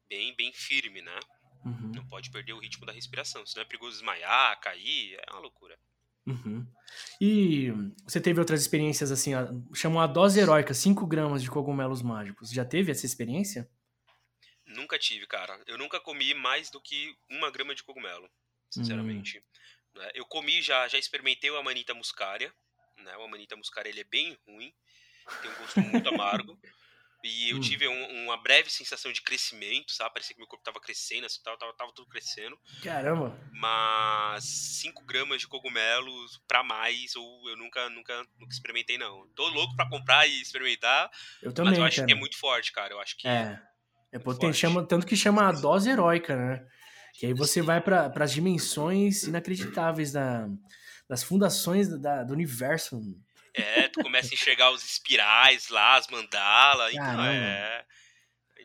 bem, 0.08 0.34
bem 0.36 0.52
firme, 0.52 1.00
né? 1.00 1.18
Uhum. 1.64 1.92
Não 1.94 2.06
pode 2.06 2.30
perder 2.30 2.52
o 2.52 2.58
ritmo 2.58 2.86
da 2.86 2.92
respiração, 2.92 3.44
senão 3.46 3.62
é 3.62 3.66
perigoso 3.66 3.96
desmaiar, 3.96 4.60
cair, 4.60 5.18
é 5.26 5.32
uma 5.32 5.40
loucura. 5.40 5.78
Uhum. 6.30 6.66
E 7.20 7.70
você 8.04 8.20
teve 8.20 8.40
outras 8.40 8.60
experiências 8.60 9.10
assim, 9.10 9.32
chamou 9.74 10.00
a 10.00 10.06
dose 10.06 10.40
heróica, 10.40 10.74
5 10.74 11.06
gramas 11.06 11.42
de 11.42 11.50
cogumelos 11.50 12.02
mágicos. 12.02 12.50
Já 12.50 12.64
teve 12.64 12.90
essa 12.90 13.06
experiência? 13.06 13.70
Nunca 14.66 14.98
tive, 14.98 15.26
cara. 15.26 15.60
Eu 15.66 15.76
nunca 15.76 16.00
comi 16.00 16.32
mais 16.34 16.70
do 16.70 16.80
que 16.80 17.14
uma 17.28 17.50
grama 17.50 17.74
de 17.74 17.82
cogumelo, 17.82 18.28
sinceramente. 18.70 19.38
Hum. 19.38 20.00
Eu 20.14 20.24
comi, 20.26 20.62
já, 20.62 20.86
já 20.88 20.98
experimentei 20.98 21.50
o 21.50 21.56
Amanita 21.56 21.92
muscaria. 21.94 22.52
Né? 22.98 23.16
O 23.16 23.22
Amanita 23.22 23.56
muscaria 23.56 23.90
ele 23.90 24.00
é 24.00 24.04
bem 24.04 24.38
ruim, 24.46 24.72
tem 25.42 25.50
um 25.50 25.54
gosto 25.54 25.80
muito 25.80 26.08
amargo. 26.14 26.58
E 27.22 27.50
eu 27.50 27.56
hum. 27.56 27.60
tive 27.60 27.86
um, 27.86 28.24
uma 28.24 28.36
breve 28.36 28.70
sensação 28.70 29.12
de 29.12 29.20
crescimento, 29.20 29.92
sabe? 29.92 30.14
Parecia 30.14 30.34
que 30.34 30.40
meu 30.40 30.48
corpo 30.48 30.64
tava 30.64 30.80
crescendo, 30.80 31.26
assim, 31.26 31.42
tava, 31.42 31.58
tava, 31.58 31.72
tava 31.74 31.92
tudo 31.92 32.08
crescendo. 32.08 32.58
Caramba! 32.82 33.38
Mas 33.52 34.44
5 34.80 35.04
gramas 35.04 35.40
de 35.40 35.48
cogumelos 35.48 36.40
pra 36.48 36.62
mais, 36.62 37.14
ou 37.16 37.50
eu 37.50 37.56
nunca, 37.56 37.88
nunca, 37.90 38.16
nunca 38.38 38.52
experimentei, 38.52 38.96
não. 38.96 39.28
Tô 39.34 39.48
louco 39.48 39.76
pra 39.76 39.88
comprar 39.88 40.26
e 40.26 40.40
experimentar. 40.40 41.10
Eu 41.42 41.52
também, 41.52 41.72
Mas 41.72 41.78
eu 41.78 41.84
acho 41.84 41.96
cara. 41.96 42.06
que 42.06 42.12
é 42.12 42.16
muito 42.16 42.38
forte, 42.38 42.72
cara. 42.72 42.94
Eu 42.94 43.00
acho 43.00 43.16
que. 43.16 43.28
É. 43.28 43.60
É 44.12 44.18
potente, 44.18 44.56
chama, 44.56 44.84
tanto 44.84 45.06
que 45.06 45.14
chama 45.14 45.48
a 45.48 45.52
dose 45.52 45.88
heróica, 45.88 46.34
né? 46.34 46.66
Que 47.14 47.26
aí 47.26 47.34
você 47.34 47.62
vai 47.62 47.80
para 47.80 48.12
as 48.16 48.32
dimensões 48.32 49.22
inacreditáveis 49.24 50.10
da, 50.10 50.48
das 51.08 51.22
fundações 51.22 51.88
da, 52.00 52.24
do 52.24 52.32
universo. 52.32 53.00
É, 53.54 53.88
tu 53.88 54.02
começa 54.02 54.32
a 54.32 54.34
enxergar 54.34 54.70
os 54.70 54.84
espirais 54.84 55.68
lá, 55.68 55.96
as 55.96 56.06
mandalas. 56.08 56.92
Então 56.92 57.24
é. 57.24 57.84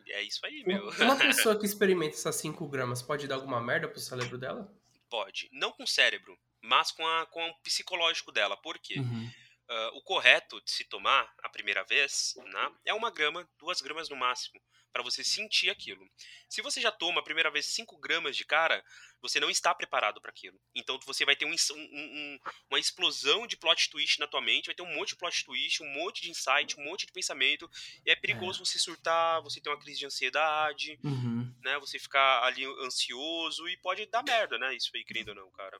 É 0.08 0.22
isso 0.22 0.44
aí, 0.46 0.62
meu. 0.64 0.88
Uma 1.00 1.16
pessoa 1.18 1.58
que 1.58 1.66
experimenta 1.66 2.14
essas 2.14 2.36
5 2.36 2.68
gramas 2.68 3.02
pode 3.02 3.26
dar 3.26 3.34
alguma 3.34 3.60
merda 3.60 3.88
pro 3.88 3.98
cérebro 3.98 4.38
dela? 4.38 4.72
Pode. 5.10 5.48
Não 5.52 5.72
com 5.72 5.82
o 5.82 5.86
cérebro, 5.86 6.38
mas 6.60 6.92
com, 6.92 7.06
a, 7.06 7.26
com 7.26 7.44
o 7.48 7.54
psicológico 7.62 8.30
dela. 8.30 8.56
Por 8.56 8.78
quê? 8.78 9.00
Uhum. 9.00 9.30
Uh, 9.68 9.96
o 9.96 10.02
correto 10.02 10.60
de 10.60 10.70
se 10.70 10.84
tomar 10.84 11.34
a 11.42 11.48
primeira 11.48 11.82
vez 11.82 12.34
né, 12.36 12.72
é 12.84 12.94
uma 12.94 13.10
grama, 13.10 13.48
duas 13.58 13.80
gramas 13.80 14.08
no 14.08 14.14
máximo 14.14 14.60
para 14.96 15.02
você 15.02 15.22
sentir 15.22 15.68
aquilo. 15.68 16.08
Se 16.48 16.62
você 16.62 16.80
já 16.80 16.90
toma 16.90 17.20
a 17.20 17.22
primeira 17.22 17.50
vez 17.50 17.66
5 17.66 17.98
gramas 17.98 18.34
de 18.34 18.46
cara, 18.46 18.82
você 19.20 19.38
não 19.38 19.50
está 19.50 19.74
preparado 19.74 20.22
para 20.22 20.30
aquilo. 20.30 20.58
Então 20.74 20.98
você 21.04 21.22
vai 21.22 21.36
ter 21.36 21.44
um, 21.44 21.54
um, 21.74 22.38
uma 22.70 22.78
explosão 22.78 23.46
de 23.46 23.58
plot 23.58 23.90
twist 23.90 24.18
na 24.18 24.26
tua 24.26 24.40
mente, 24.40 24.66
vai 24.66 24.74
ter 24.74 24.82
um 24.82 24.94
monte 24.94 25.10
de 25.10 25.16
plot 25.16 25.44
twist, 25.44 25.82
um 25.82 25.92
monte 25.92 26.22
de 26.22 26.30
insight, 26.30 26.80
um 26.80 26.84
monte 26.84 27.04
de 27.04 27.12
pensamento. 27.12 27.70
E 28.06 28.10
é 28.10 28.16
perigoso 28.16 28.62
é. 28.62 28.64
você 28.64 28.78
surtar, 28.78 29.42
você 29.42 29.60
ter 29.60 29.68
uma 29.68 29.78
crise 29.78 29.98
de 29.98 30.06
ansiedade, 30.06 30.98
uhum. 31.04 31.54
né? 31.62 31.78
Você 31.78 31.98
ficar 31.98 32.44
ali 32.44 32.64
ansioso 32.82 33.68
e 33.68 33.76
pode 33.76 34.06
dar 34.06 34.22
merda, 34.22 34.56
né? 34.56 34.74
Isso 34.74 34.90
aí, 34.94 35.04
querendo 35.04 35.28
ou 35.28 35.34
não, 35.34 35.50
cara. 35.50 35.78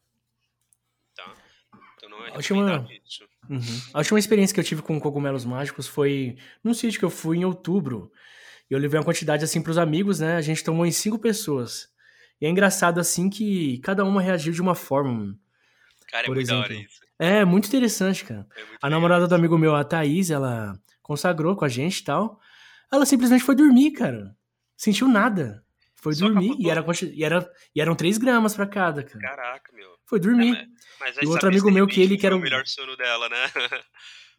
Tá? 1.15 1.35
Então 1.97 2.09
não 2.09 2.25
é 2.25 2.31
a 2.31 2.35
última... 2.35 2.87
Uhum. 3.49 3.61
A 3.95 3.99
última 3.99 4.19
experiência 4.19 4.55
que 4.55 4.61
eu 4.61 4.65
tive 4.65 4.83
com 4.83 5.01
cogumelos 5.01 5.45
mágicos 5.45 5.87
foi 5.87 6.37
num 6.63 6.75
sítio 6.75 6.99
que 6.99 7.05
eu 7.05 7.11
fui 7.11 7.39
em 7.39 7.45
outubro. 7.45 8.11
E 8.71 8.75
eu 8.75 8.79
levei 8.79 8.99
uma 8.99 9.05
quantidade 9.05 9.45
assim 9.45 9.63
pros 9.63 9.79
amigos, 9.79 10.21
né? 10.21 10.37
A 10.37 10.41
gente 10.41 10.65
tomou 10.65 10.85
em 10.85 10.91
cinco 10.91 11.19
pessoas. 11.19 11.89
E 12.41 12.47
é 12.47 12.51
engraçado 12.51 12.99
assim 12.99 13.31
que 13.31 13.79
cada 13.79 14.05
uma 14.05 14.21
reagiu 14.21 14.53
de 14.53 14.61
uma 14.61 14.75
forma. 14.75 15.39
Cara, 16.09 16.25
é 16.25 16.27
Por 16.27 16.35
muito 16.35 16.47
exemplo. 16.47 16.63
da 16.63 16.65
hora 16.67 16.75
isso. 16.75 17.01
É, 17.19 17.45
muito 17.45 17.67
interessante, 17.67 18.25
cara. 18.25 18.47
É 18.57 18.65
muito 18.65 18.79
a 18.83 18.91
namorada 18.91 19.27
do 19.27 19.35
amigo 19.35 19.57
meu, 19.57 19.75
a 19.75 19.85
Thaís, 19.85 20.31
ela 20.31 20.79
consagrou 21.03 21.57
com 21.57 21.65
a 21.65 21.69
gente 21.69 21.99
e 21.99 22.05
tal. 22.05 22.39
Ela 22.93 23.07
simplesmente 23.07 23.43
foi 23.43 23.55
dormir, 23.55 23.93
cara. 23.93 24.37
Sentiu 24.77 25.09
nada. 25.09 25.65
Foi 25.95 26.15
Só 26.15 26.27
dormir 26.27 26.55
e 26.59 26.69
era, 26.69 26.85
e, 27.13 27.25
era, 27.25 27.51
e 27.75 27.81
eram 27.81 27.95
3 27.95 28.19
gramas 28.19 28.55
pra 28.55 28.67
cada, 28.67 29.03
cara. 29.03 29.19
Caraca, 29.19 29.73
meu. 29.73 29.96
Foi 30.07 30.21
dormir. 30.21 30.57
É, 30.57 30.67
mas, 31.01 31.17
e 31.21 31.27
outro 31.27 31.49
amigo 31.49 31.71
meu 31.71 31.87
que 31.87 32.01
ele 32.01 32.17
que 32.17 32.27
era 32.27 32.37
o 32.37 32.41
melhor 32.41 32.67
sono 32.67 32.97
dela, 32.97 33.29
né? 33.29 33.51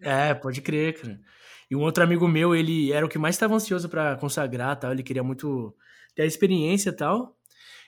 é, 0.01 0.34
pode 0.34 0.62
crer, 0.62 0.99
cara. 0.99 1.19
E 1.69 1.75
um 1.75 1.82
outro 1.82 2.03
amigo 2.03 2.27
meu, 2.27 2.56
ele 2.56 2.93
era 2.93 3.06
o 3.06 3.10
que 3.10 3.17
mais 3.17 3.36
estava 3.36 3.53
ansioso 3.53 3.89
para 3.89 4.15
consagrar, 4.15 4.80
tal, 4.80 4.93
ele 4.93 5.03
queria 5.03 5.23
muito 5.23 5.75
ter 6.15 6.23
a 6.23 6.25
experiência, 6.25 6.93
tal. 6.93 7.38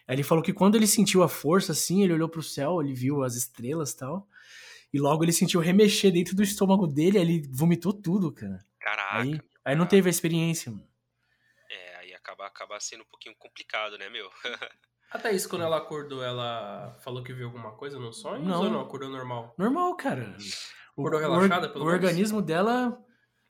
Aí 0.05 0.15
ele 0.15 0.23
falou 0.23 0.43
que 0.43 0.51
quando 0.51 0.75
ele 0.75 0.87
sentiu 0.87 1.23
a 1.23 1.29
força 1.29 1.71
assim, 1.71 2.03
ele 2.03 2.13
olhou 2.13 2.27
para 2.27 2.39
o 2.39 2.43
céu, 2.43 2.81
ele 2.81 2.93
viu 2.93 3.23
as 3.23 3.35
estrelas, 3.35 3.93
tal. 3.93 4.27
E 4.91 4.99
logo 4.99 5.23
ele 5.23 5.31
sentiu 5.31 5.61
remexer 5.61 6.11
dentro 6.11 6.35
do 6.35 6.43
estômago 6.43 6.87
dele, 6.87 7.17
aí 7.17 7.23
ele 7.23 7.47
vomitou 7.49 7.93
tudo, 7.93 8.31
cara. 8.31 8.59
Caraca. 8.79 9.19
Aí, 9.19 9.39
aí 9.63 9.75
não 9.75 9.85
teve 9.85 10.09
a 10.09 10.11
experiência, 10.11 10.71
mano. 10.71 10.87
É, 11.69 11.95
aí 11.97 12.13
acaba, 12.13 12.47
acaba 12.47 12.79
sendo 12.79 13.03
um 13.03 13.07
pouquinho 13.07 13.35
complicado, 13.35 13.97
né, 13.97 14.09
meu? 14.09 14.29
Até 15.11 15.31
isso, 15.33 15.49
quando 15.49 15.63
ela 15.63 15.77
acordou, 15.77 16.23
ela 16.23 16.95
falou 16.99 17.23
que 17.23 17.33
viu 17.33 17.47
alguma 17.47 17.71
coisa 17.71 17.99
no 17.99 18.13
sonho? 18.13 18.43
Não, 18.43 18.63
ou 18.63 18.69
não? 18.69 18.81
Acordou 18.81 19.09
normal? 19.09 19.55
Normal, 19.57 19.95
cara. 19.95 20.37
Acordou 20.91 21.19
relaxada, 21.19 21.69
pelo 21.69 21.83
O 21.83 21.87
menos? 21.87 22.03
organismo 22.03 22.41
dela 22.41 23.03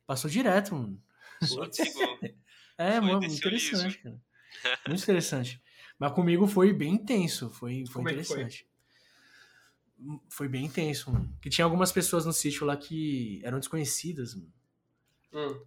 Passou 0.10 0.28
direto, 0.28 0.74
mano. 0.74 1.00
é, 2.76 3.00
mano, 3.00 3.20
muito 3.20 3.36
interessante, 3.36 4.00
cara. 4.00 4.20
Muito 4.88 5.04
interessante. 5.04 5.62
Mas 6.00 6.14
comigo 6.14 6.48
foi 6.48 6.74
bem 6.74 6.96
intenso, 6.96 7.48
foi, 7.52 7.86
foi 7.86 7.94
Como 7.94 8.10
interessante. 8.10 8.68
Foi? 9.96 10.20
foi? 10.32 10.48
bem 10.48 10.66
intenso, 10.66 11.12
mano. 11.12 11.32
Que 11.40 11.48
tinha 11.48 11.64
algumas 11.64 11.92
pessoas 11.92 12.26
no 12.26 12.34
sítio 12.34 12.66
lá 12.66 12.76
que 12.76 13.40
eram 13.44 13.60
desconhecidas, 13.60 14.34
mano. 14.34 14.52
Hum. 15.32 15.64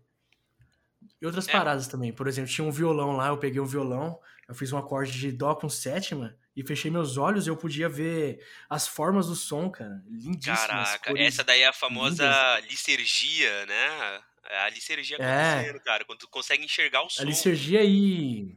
E 1.21 1.27
outras 1.27 1.49
é. 1.49 1.53
paradas 1.53 1.87
também. 1.87 2.12
Por 2.12 2.27
exemplo, 2.27 2.51
tinha 2.51 2.67
um 2.67 2.71
violão 2.71 3.12
lá, 3.12 3.29
eu 3.29 3.38
peguei 3.38 3.61
um 3.61 3.67
violão, 3.67 4.19
eu 4.49 4.55
fiz 4.55 4.73
um 4.73 4.79
acorde 4.79 5.12
de 5.12 5.33
dó 5.33 5.55
com 5.55 5.69
sétima 5.69 6.37
e 6.55 6.62
fechei 6.62 6.91
meus 6.91 7.17
olhos 7.17 7.47
e 7.47 7.51
eu 7.51 7.57
podia 7.57 7.88
ver 7.88 8.45
as 8.69 8.87
formas 8.87 9.27
do 9.27 9.35
som, 9.35 9.71
cara. 9.71 10.03
Lindíssimas. 10.09 10.67
Caraca, 10.67 11.19
essa 11.19 11.43
daí 11.45 11.62
é 11.62 11.69
a 11.69 11.73
famosa 11.73 12.25
lindas. 12.57 12.71
licergia, 12.71 13.67
né? 13.67 14.21
É 14.51 14.59
a 14.65 14.69
licergia 14.69 15.17
é. 15.19 15.79
cara. 15.85 16.05
Quando 16.05 16.19
tu 16.19 16.29
consegue 16.29 16.65
enxergar 16.65 17.03
o 17.03 17.09
som. 17.09 17.23
A 17.23 17.25
licergia 17.25 17.83
e. 17.85 18.57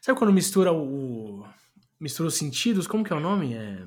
Sabe 0.00 0.18
quando 0.18 0.32
mistura 0.32 0.72
o. 0.72 1.46
Mistura 1.98 2.28
os 2.28 2.36
sentidos? 2.36 2.86
Como 2.86 3.02
que 3.02 3.12
é 3.12 3.16
o 3.16 3.20
nome? 3.20 3.54
É. 3.54 3.86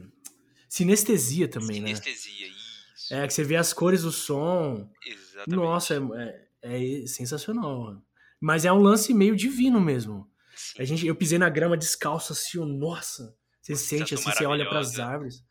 Sinestesia 0.67 1.47
também, 1.47 1.77
Sinestesia, 1.77 2.47
né? 2.47 2.53
isso. 2.53 3.13
É, 3.13 3.27
que 3.27 3.33
você 3.33 3.43
vê 3.43 3.55
as 3.55 3.73
cores 3.73 4.03
do 4.03 4.11
som. 4.11 4.89
Exatamente. 5.05 5.55
Nossa, 5.55 5.95
é, 5.95 6.21
é, 6.21 6.48
é 6.61 7.07
sensacional. 7.07 8.01
Mas 8.39 8.65
é 8.65 8.71
um 8.71 8.81
lance 8.81 9.13
meio 9.13 9.35
divino 9.35 9.79
mesmo. 9.79 10.29
A 10.77 10.83
gente, 10.83 11.05
eu 11.05 11.15
pisei 11.15 11.37
na 11.37 11.49
grama 11.49 11.77
descalço 11.77 12.33
assim, 12.33 12.59
nossa. 12.65 13.35
Você 13.61 13.75
sente 13.75 14.13
assim, 14.13 14.31
você 14.31 14.45
olha 14.45 14.67
para 14.67 14.79
as 14.79 14.99
árvores. 14.99 15.43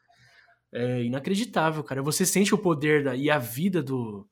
É 0.73 1.03
inacreditável, 1.03 1.83
cara. 1.83 2.03
Você 2.03 2.27
sente 2.27 2.55
o 2.55 2.59
poder 2.59 3.05
da, 3.05 3.17
e 3.17 3.31
a 3.31 3.39
vida 3.39 3.83
do, 3.83 4.29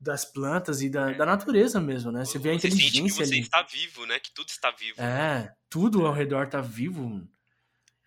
das 0.00 0.24
plantas 0.24 0.80
e 0.80 0.88
da, 0.88 1.12
da 1.12 1.26
natureza 1.26 1.80
mesmo, 1.80 2.12
né? 2.12 2.24
Você 2.24 2.38
vê 2.38 2.50
a 2.50 2.52
você 2.52 2.68
inteligência 2.68 3.02
sente 3.02 3.02
que 3.02 3.26
você 3.26 3.34
ali. 3.34 3.40
está 3.42 3.62
vivo, 3.62 4.06
né? 4.06 4.18
Que 4.18 4.32
tudo 4.32 4.48
está 4.48 4.70
vivo. 4.70 5.00
É, 5.00 5.52
tudo 5.68 6.06
ao 6.06 6.12
redor 6.12 6.44
está 6.44 6.60
vivo 6.60 7.26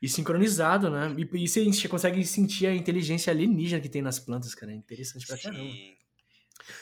e 0.01 0.09
sincronizado, 0.09 0.89
né? 0.89 1.13
E, 1.17 1.43
e 1.43 1.47
você 1.47 1.87
consegue 1.87 2.25
sentir 2.25 2.67
a 2.67 2.75
inteligência 2.75 3.31
alienígena 3.31 3.81
que 3.81 3.89
tem 3.89 4.01
nas 4.01 4.19
plantas, 4.19 4.55
cara. 4.55 4.71
É 4.71 4.75
interessante 4.75 5.27
pra 5.27 5.37
Sim. 5.37 5.43
caramba. 5.43 5.73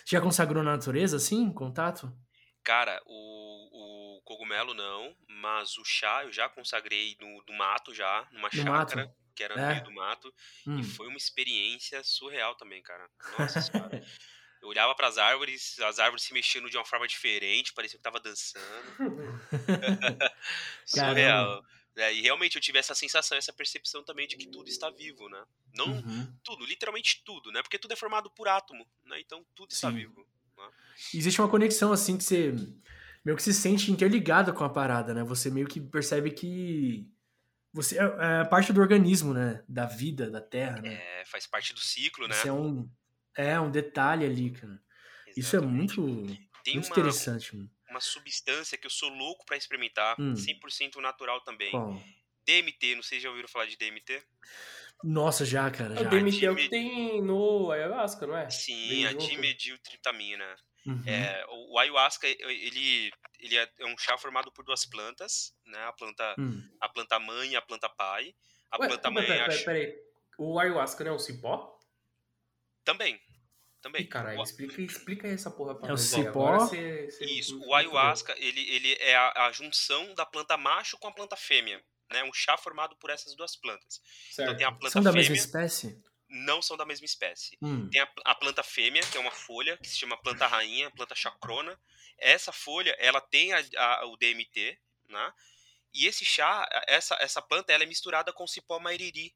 Já 0.05 0.21
consagrou 0.21 0.63
na 0.63 0.71
natureza, 0.71 1.17
assim, 1.17 1.51
contato? 1.51 2.11
Cara, 2.63 3.01
o, 3.05 4.17
o 4.17 4.21
cogumelo 4.23 4.73
não, 4.73 5.15
mas 5.27 5.77
o 5.77 5.83
chá 5.83 6.23
eu 6.23 6.31
já 6.31 6.47
consagrei 6.47 7.17
no, 7.19 7.43
no 7.47 7.57
mato 7.57 7.93
já, 7.93 8.27
numa 8.31 8.49
no 8.53 8.61
chácara, 8.61 9.05
mato. 9.05 9.15
que 9.35 9.43
era 9.43 9.55
no 9.55 9.61
é. 9.61 9.71
meio 9.73 9.83
do 9.83 9.91
mato, 9.91 10.33
hum. 10.67 10.79
e 10.79 10.83
foi 10.83 11.07
uma 11.07 11.17
experiência 11.17 12.03
surreal 12.03 12.55
também, 12.55 12.81
cara. 12.81 13.09
Nossa 13.37 13.61
senhora. 13.61 14.03
Eu 14.61 14.67
olhava 14.67 14.93
para 14.93 15.07
as 15.07 15.17
árvores, 15.17 15.79
as 15.79 15.97
árvores 15.97 16.23
se 16.23 16.33
mexendo 16.33 16.69
de 16.69 16.77
uma 16.77 16.85
forma 16.85 17.07
diferente, 17.07 17.73
parecia 17.73 17.97
que 17.97 18.03
tava 18.03 18.19
dançando. 18.19 18.63
Surreal. 20.85 21.63
É, 21.95 22.13
e 22.13 22.21
realmente 22.21 22.55
eu 22.55 22.61
tive 22.61 22.79
essa 22.79 22.95
sensação, 22.95 23.37
essa 23.37 23.51
percepção 23.51 24.03
também 24.03 24.27
de 24.27 24.37
que 24.37 24.47
tudo 24.47 24.69
está 24.69 24.89
vivo, 24.89 25.27
né? 25.27 25.43
Não 25.73 25.87
uhum. 25.87 26.33
tudo, 26.43 26.65
literalmente 26.65 27.21
tudo, 27.25 27.51
né? 27.51 27.61
Porque 27.61 27.77
tudo 27.77 27.93
é 27.93 27.97
formado 27.97 28.29
por 28.31 28.47
átomo, 28.47 28.87
né? 29.05 29.19
Então 29.19 29.45
tudo 29.53 29.71
Sim. 29.71 29.75
está 29.75 29.89
vivo. 29.89 30.25
Né? 30.57 30.69
Existe 31.13 31.41
uma 31.41 31.49
conexão 31.49 31.91
assim 31.91 32.17
que 32.17 32.23
você 32.23 32.53
meio 33.25 33.37
que 33.37 33.43
se 33.43 33.53
sente 33.53 33.91
interligado 33.91 34.53
com 34.53 34.63
a 34.63 34.69
parada, 34.69 35.13
né? 35.13 35.23
Você 35.23 35.51
meio 35.51 35.67
que 35.67 35.81
percebe 35.81 36.31
que 36.31 37.07
você 37.73 37.99
é, 37.99 38.41
é 38.41 38.45
parte 38.45 38.71
do 38.71 38.79
organismo, 38.79 39.33
né? 39.33 39.63
Da 39.67 39.85
vida, 39.85 40.29
da 40.29 40.41
Terra, 40.41 40.81
né? 40.81 40.93
É, 40.93 41.25
faz 41.25 41.45
parte 41.45 41.73
do 41.73 41.79
ciclo, 41.79 42.27
né? 42.27 42.35
Isso 42.35 42.47
é 42.47 42.53
um, 42.53 42.89
é 43.35 43.59
um 43.59 43.69
detalhe 43.69 44.25
ali, 44.25 44.51
cara. 44.51 44.81
Exatamente. 45.27 45.39
Isso 45.39 45.55
é 45.55 45.61
muito, 45.61 46.05
Tem 46.63 46.75
muito 46.75 46.87
uma, 46.87 46.91
interessante, 46.91 47.55
mano. 47.55 47.69
Uma 47.91 47.99
substância 47.99 48.77
que 48.77 48.87
eu 48.87 48.89
sou 48.89 49.09
louco 49.09 49.45
para 49.45 49.57
experimentar, 49.57 50.15
hum. 50.17 50.33
100% 50.33 50.95
natural 51.01 51.41
também. 51.41 51.71
Qual? 51.71 52.01
DMT, 52.45 52.95
não 52.95 53.03
sei 53.03 53.19
se 53.19 53.23
já 53.23 53.29
ouviram 53.29 53.47
falar 53.47 53.65
de 53.65 53.77
DMT. 53.77 54.23
Nossa, 55.03 55.45
já, 55.45 55.69
cara. 55.69 55.95
Já. 55.95 56.01
O 56.01 56.09
DMT 56.09 56.45
é 56.45 56.51
o 56.51 56.55
que 56.55 56.69
tem 56.69 57.21
no 57.21 57.69
ayahuasca, 57.71 58.25
não 58.25 58.37
é? 58.37 58.49
Sim, 58.49 59.05
a 59.05 59.13
dimediltriptamina. 59.13 60.55
Uhum. 60.85 61.03
É, 61.05 61.45
o 61.49 61.77
ayahuasca, 61.77 62.27
ele, 62.27 63.11
ele 63.39 63.57
é, 63.57 63.69
é 63.79 63.85
um 63.85 63.97
chá 63.97 64.17
formado 64.17 64.51
por 64.51 64.63
duas 64.65 64.85
plantas, 64.85 65.53
né? 65.65 65.83
A 65.83 65.93
planta, 65.93 66.35
hum. 66.39 66.63
a 66.79 66.89
planta 66.89 67.19
mãe 67.19 67.51
e 67.51 67.55
a 67.55 67.61
planta 67.61 67.89
pai. 67.89 68.33
A 68.71 68.79
Ué, 68.79 68.87
planta 68.87 69.11
mãe... 69.11 69.25
Peraí. 69.25 69.93
O 70.37 70.57
ayahuasca 70.57 71.03
não 71.03 71.11
é 71.11 71.15
um 71.15 71.19
cipó? 71.19 71.77
Também. 72.83 73.19
Também. 73.81 74.03
Ih, 74.03 74.07
caralho, 74.07 74.41
explica, 74.43 74.81
explica 74.81 75.27
essa 75.27 75.49
porra 75.49 75.73
pra 75.73 75.89
É 75.89 75.93
o 75.93 75.97
cipó? 75.97 76.59
Você, 76.59 77.09
você 77.09 77.25
Isso, 77.25 77.59
o 77.65 77.73
ayahuasca, 77.73 78.35
ele, 78.37 78.61
ele 78.69 78.93
é 78.99 79.15
a, 79.15 79.47
a, 79.47 79.51
junção 79.51 80.13
da 80.13 80.25
planta 80.25 80.55
macho 80.55 80.97
com 80.99 81.07
a 81.07 81.11
planta 81.11 81.35
fêmea. 81.35 81.83
Né? 82.11 82.23
Um 82.23 82.33
chá 82.33 82.57
formado 82.57 82.95
por 82.97 83.09
essas 83.09 83.35
duas 83.35 83.55
plantas. 83.55 83.99
Certo. 84.29 84.49
Então 84.49 84.57
tem 84.57 84.67
a 84.67 84.71
planta 84.71 84.91
São 84.91 85.01
da 85.01 85.11
fêmea, 85.11 85.29
mesma 85.29 85.35
espécie? 85.35 85.99
Não 86.29 86.61
são 86.61 86.77
da 86.77 86.85
mesma 86.85 87.05
espécie. 87.05 87.57
Hum. 87.61 87.89
Tem 87.89 88.01
a, 88.01 88.11
a, 88.25 88.35
planta 88.35 88.61
fêmea, 88.61 89.01
que 89.01 89.17
é 89.17 89.19
uma 89.19 89.31
folha, 89.31 89.77
que 89.77 89.89
se 89.89 89.97
chama 89.97 90.21
planta 90.21 90.45
rainha, 90.45 90.91
planta 90.91 91.15
chacrona. 91.15 91.77
Essa 92.19 92.51
folha, 92.51 92.95
ela 92.99 93.19
tem 93.19 93.51
a, 93.51 93.63
a, 93.77 94.05
o 94.05 94.15
DMT, 94.15 94.77
né? 95.09 95.33
E 95.93 96.05
esse 96.05 96.23
chá, 96.23 96.69
essa, 96.87 97.17
essa 97.19 97.41
planta, 97.41 97.73
ela 97.73 97.83
é 97.83 97.87
misturada 97.87 98.31
com 98.31 98.43
o 98.43 98.47
cipó 98.47 98.79
mairiri, 98.79 99.33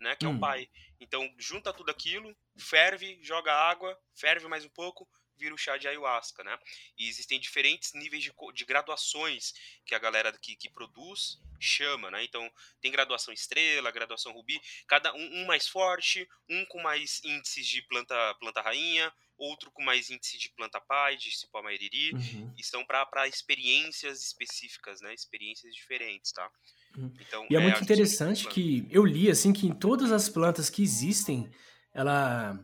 né? 0.00 0.16
Que 0.16 0.26
hum. 0.26 0.32
é 0.32 0.34
o 0.34 0.40
pai. 0.40 0.70
Então, 1.02 1.28
junta 1.36 1.72
tudo 1.72 1.90
aquilo, 1.90 2.32
ferve, 2.56 3.18
joga 3.24 3.52
água, 3.52 3.98
ferve 4.14 4.46
mais 4.46 4.64
um 4.64 4.68
pouco, 4.68 5.08
vira 5.42 5.54
o 5.54 5.58
chá 5.58 5.76
de 5.76 5.88
ayahuasca, 5.88 6.44
né? 6.44 6.56
E 6.96 7.08
existem 7.08 7.40
diferentes 7.40 7.92
níveis 7.94 8.22
de, 8.22 8.32
de 8.54 8.64
graduações 8.64 9.52
que 9.84 9.94
a 9.94 9.98
galera 9.98 10.32
que, 10.40 10.54
que 10.54 10.70
produz 10.70 11.40
chama, 11.58 12.10
né? 12.10 12.22
Então, 12.24 12.48
tem 12.80 12.92
graduação 12.92 13.34
estrela, 13.34 13.90
graduação 13.90 14.32
rubi, 14.32 14.60
cada 14.86 15.12
um, 15.14 15.42
um 15.42 15.46
mais 15.46 15.66
forte, 15.66 16.28
um 16.48 16.64
com 16.66 16.80
mais 16.80 17.20
índices 17.24 17.66
de 17.66 17.82
planta, 17.82 18.34
planta 18.40 18.60
rainha, 18.60 19.12
outro 19.36 19.70
com 19.72 19.82
mais 19.82 20.10
índice 20.10 20.38
de 20.38 20.48
planta 20.50 20.80
pai, 20.80 21.16
de 21.16 21.36
cipó 21.36 21.62
mairiri, 21.62 22.12
uhum. 22.12 22.54
e 22.56 22.64
são 22.64 22.84
para 22.84 23.26
experiências 23.26 24.22
específicas, 24.22 25.00
né? 25.00 25.12
Experiências 25.12 25.74
diferentes, 25.74 26.30
tá? 26.32 26.48
Uhum. 26.96 27.12
Então, 27.20 27.46
e 27.50 27.56
é, 27.56 27.58
é 27.58 27.60
muito 27.62 27.82
interessante 27.82 28.46
que 28.48 28.86
eu 28.90 29.04
li 29.04 29.28
assim 29.28 29.52
que 29.52 29.66
em 29.66 29.74
todas 29.74 30.12
as 30.12 30.28
plantas 30.28 30.70
que 30.70 30.82
existem, 30.82 31.50
ela 31.92 32.58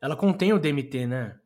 ela 0.00 0.16
contém 0.16 0.52
o 0.52 0.58
DMT, 0.58 1.06
né? 1.06 1.38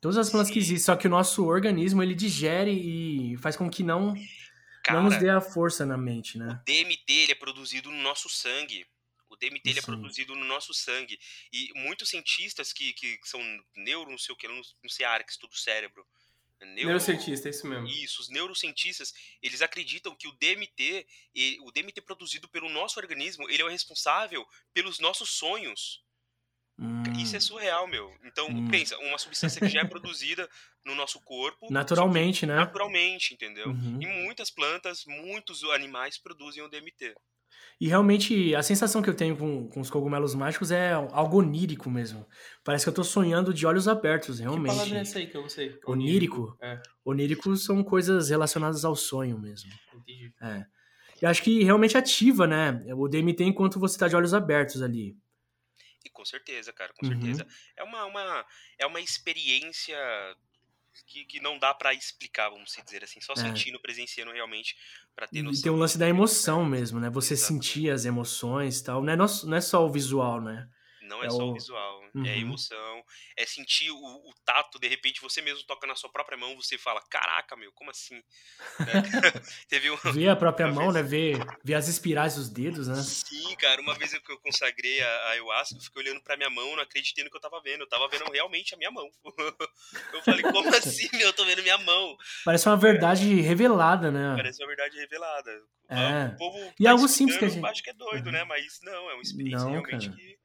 Todas 0.00 0.16
as 0.16 0.30
plantas 0.30 0.48
Sim. 0.48 0.54
que 0.54 0.58
existem, 0.58 0.84
só 0.84 0.96
que 0.96 1.06
o 1.06 1.10
nosso 1.10 1.44
organismo 1.44 2.02
ele 2.02 2.14
digere 2.14 2.72
e 2.72 3.36
faz 3.36 3.56
com 3.56 3.68
que 3.68 3.82
não 3.82 4.14
Cara, 4.82 4.98
não 4.98 5.10
nos 5.10 5.18
dê 5.18 5.28
a 5.28 5.40
força 5.40 5.84
na 5.84 5.96
mente, 5.96 6.38
né? 6.38 6.60
O 6.62 6.64
DMT 6.64 7.12
ele 7.12 7.32
é 7.32 7.34
produzido 7.34 7.90
no 7.90 8.02
nosso 8.02 8.28
sangue. 8.28 8.86
O 9.28 9.36
DMT 9.36 9.68
ele 9.68 9.78
é 9.78 9.82
produzido 9.82 10.34
no 10.34 10.44
nosso 10.44 10.72
sangue. 10.72 11.18
E 11.52 11.70
muitos 11.76 12.08
cientistas 12.08 12.72
que, 12.72 12.92
que 12.94 13.18
são 13.24 13.40
neuro, 13.76 14.10
não 14.10 14.18
sei 14.18 14.32
o 14.32 14.36
que, 14.36 14.48
não, 14.48 14.56
não 14.82 14.88
sei 14.88 15.04
a 15.04 15.10
área 15.10 15.24
que 15.24 15.32
estuda 15.32 15.52
o 15.54 15.58
cérebro, 15.58 16.04
Neuro... 16.60 16.88
Neurocientista, 16.88 17.48
é 17.48 17.50
isso 17.50 17.66
mesmo. 17.66 17.86
Isso, 17.86 18.20
os 18.20 18.28
neurocientistas, 18.28 19.14
eles 19.42 19.62
acreditam 19.62 20.14
que 20.14 20.28
o 20.28 20.32
DMT, 20.32 21.06
o 21.62 21.72
DMT 21.72 22.02
produzido 22.02 22.48
pelo 22.48 22.68
nosso 22.68 23.00
organismo, 23.00 23.48
ele 23.48 23.62
é 23.62 23.64
o 23.64 23.68
responsável 23.68 24.46
pelos 24.72 24.98
nossos 24.98 25.30
sonhos. 25.30 26.04
Hum. 26.80 27.02
Isso 27.20 27.36
é 27.36 27.40
surreal, 27.40 27.86
meu. 27.86 28.10
Então, 28.24 28.48
hum. 28.48 28.68
pensa, 28.68 28.96
uma 28.98 29.18
substância 29.18 29.60
que 29.60 29.68
já 29.68 29.82
é 29.82 29.84
produzida 29.84 30.48
no 30.84 30.94
nosso 30.94 31.20
corpo. 31.20 31.70
Naturalmente, 31.70 32.46
né? 32.46 32.56
Naturalmente, 32.56 33.34
entendeu? 33.34 33.68
Uhum. 33.68 33.98
E 34.00 34.06
muitas 34.06 34.50
plantas, 34.50 35.04
muitos 35.06 35.62
animais 35.64 36.16
produzem 36.16 36.62
o 36.62 36.68
DMT. 36.68 37.14
E 37.78 37.88
realmente, 37.88 38.54
a 38.54 38.62
sensação 38.62 39.02
que 39.02 39.10
eu 39.10 39.14
tenho 39.14 39.36
com, 39.36 39.68
com 39.68 39.80
os 39.80 39.90
cogumelos 39.90 40.34
mágicos 40.34 40.70
é 40.70 40.92
algo 40.92 41.38
onírico 41.38 41.90
mesmo. 41.90 42.26
Parece 42.64 42.84
que 42.84 42.88
eu 42.88 42.94
tô 42.94 43.04
sonhando 43.04 43.52
de 43.52 43.66
olhos 43.66 43.86
abertos, 43.86 44.38
realmente. 44.38 44.72
Que 44.72 44.76
palavra 44.76 44.98
é 44.98 45.00
essa 45.00 45.18
aí 45.18 45.26
que 45.26 45.36
eu 45.36 45.42
não 45.42 45.48
sei? 45.48 45.78
Onírico? 45.86 46.56
É. 46.62 46.80
Onírico 47.04 47.54
são 47.56 47.82
coisas 47.82 48.30
relacionadas 48.30 48.84
ao 48.84 48.96
sonho 48.96 49.38
mesmo. 49.38 49.70
Entendi. 49.94 50.32
É. 50.40 50.64
E 51.20 51.26
acho 51.26 51.42
que 51.42 51.62
realmente 51.62 51.98
ativa, 51.98 52.46
né? 52.46 52.82
O 52.94 53.06
DMT 53.08 53.44
enquanto 53.44 53.78
você 53.78 53.98
tá 53.98 54.08
de 54.08 54.16
olhos 54.16 54.32
abertos 54.32 54.80
ali. 54.80 55.16
E 56.04 56.10
com 56.10 56.24
certeza, 56.24 56.72
cara, 56.72 56.92
com 56.94 57.06
uhum. 57.06 57.12
certeza. 57.12 57.46
É 57.76 57.82
uma, 57.82 58.04
uma, 58.06 58.46
é 58.78 58.86
uma 58.86 59.00
experiência 59.00 59.96
que, 61.06 61.24
que 61.24 61.40
não 61.40 61.58
dá 61.58 61.74
para 61.74 61.94
explicar, 61.94 62.48
vamos 62.50 62.72
dizer 62.84 63.04
assim, 63.04 63.20
só 63.20 63.32
é. 63.34 63.36
sentindo, 63.36 63.80
presenciando 63.80 64.32
realmente 64.32 64.76
para 65.14 65.26
ter 65.26 65.42
noção. 65.42 65.60
E 65.60 65.62
tem 65.62 65.72
um 65.72 65.76
lance 65.76 65.98
da 65.98 66.08
emoção 66.08 66.64
mesmo, 66.64 67.00
né? 67.00 67.10
Você 67.10 67.34
Exatamente. 67.34 67.66
sentir 67.66 67.90
as 67.90 68.04
emoções 68.04 68.78
e 68.78 68.84
tal. 68.84 69.02
Não 69.02 69.12
é, 69.12 69.16
não 69.16 69.56
é 69.56 69.60
só 69.60 69.84
o 69.84 69.90
visual, 69.90 70.40
né? 70.40 70.68
Não 71.10 71.24
é, 71.24 71.26
é 71.26 71.30
só 71.30 71.44
o, 71.44 71.52
visual, 71.52 72.04
é 72.04 72.18
uhum. 72.18 72.24
é 72.24 72.30
a 72.30 72.36
emoção, 72.36 73.04
é 73.36 73.44
sentir 73.44 73.90
o, 73.90 73.96
o, 73.96 74.32
tato, 74.44 74.78
de 74.78 74.86
repente 74.86 75.20
você 75.20 75.42
mesmo 75.42 75.64
toca 75.64 75.84
na 75.84 75.96
sua 75.96 76.08
própria 76.08 76.38
mão, 76.38 76.54
você 76.54 76.78
fala, 76.78 77.02
caraca, 77.10 77.56
meu, 77.56 77.72
como 77.72 77.90
assim? 77.90 78.14
Né? 78.14 78.22
Teve 79.68 79.90
um, 79.90 79.96
ver 79.96 80.28
a 80.28 80.36
própria 80.36 80.68
mão, 80.68 80.92
vez... 80.92 80.94
né? 80.94 81.02
Ver, 81.02 81.46
ver 81.64 81.74
as 81.74 81.88
espirais 81.88 82.36
dos 82.36 82.48
dedos, 82.48 82.86
né? 82.86 83.02
Sim, 83.02 83.56
cara, 83.56 83.82
uma 83.82 83.94
vez 83.94 84.16
que 84.16 84.32
eu 84.32 84.38
consagrei 84.38 85.00
a, 85.00 85.08
a 85.08 85.28
ayahuasca, 85.30 85.76
eu 85.76 85.80
fiquei 85.80 86.02
olhando 86.02 86.22
pra 86.22 86.36
minha 86.36 86.48
mão, 86.50 86.76
não 86.76 86.82
acreditei 86.82 87.24
no 87.24 87.30
que 87.30 87.36
eu 87.36 87.40
tava 87.40 87.60
vendo, 87.60 87.80
eu 87.80 87.88
tava 87.88 88.08
vendo 88.08 88.30
realmente 88.30 88.72
a 88.72 88.78
minha 88.78 88.92
mão. 88.92 89.10
eu 90.14 90.22
falei, 90.22 90.42
como 90.42 90.68
assim, 90.76 91.08
meu, 91.12 91.26
eu 91.26 91.32
tô 91.32 91.44
vendo 91.44 91.62
minha 91.62 91.78
mão? 91.78 92.16
Parece 92.44 92.68
uma 92.68 92.76
verdade 92.76 93.40
é. 93.40 93.42
revelada, 93.42 94.12
né? 94.12 94.34
Parece 94.36 94.62
uma 94.62 94.68
verdade 94.68 94.96
revelada. 94.96 95.50
É. 95.88 96.26
O 96.26 96.36
povo 96.36 96.72
e 96.78 96.84
tá 96.84 96.92
algo 96.92 97.08
simples 97.08 97.36
que 97.36 97.44
a 97.44 97.48
gente... 97.48 97.66
acho 97.66 97.82
que 97.82 97.90
é 97.90 97.94
doido, 97.94 98.26
uhum. 98.26 98.32
né? 98.32 98.44
Mas 98.44 98.78
não, 98.82 99.10
é 99.10 99.14
uma 99.14 99.22
experiência 99.22 99.64
não, 99.64 99.72
realmente 99.72 100.08
cara. 100.08 100.16
que 100.16 100.39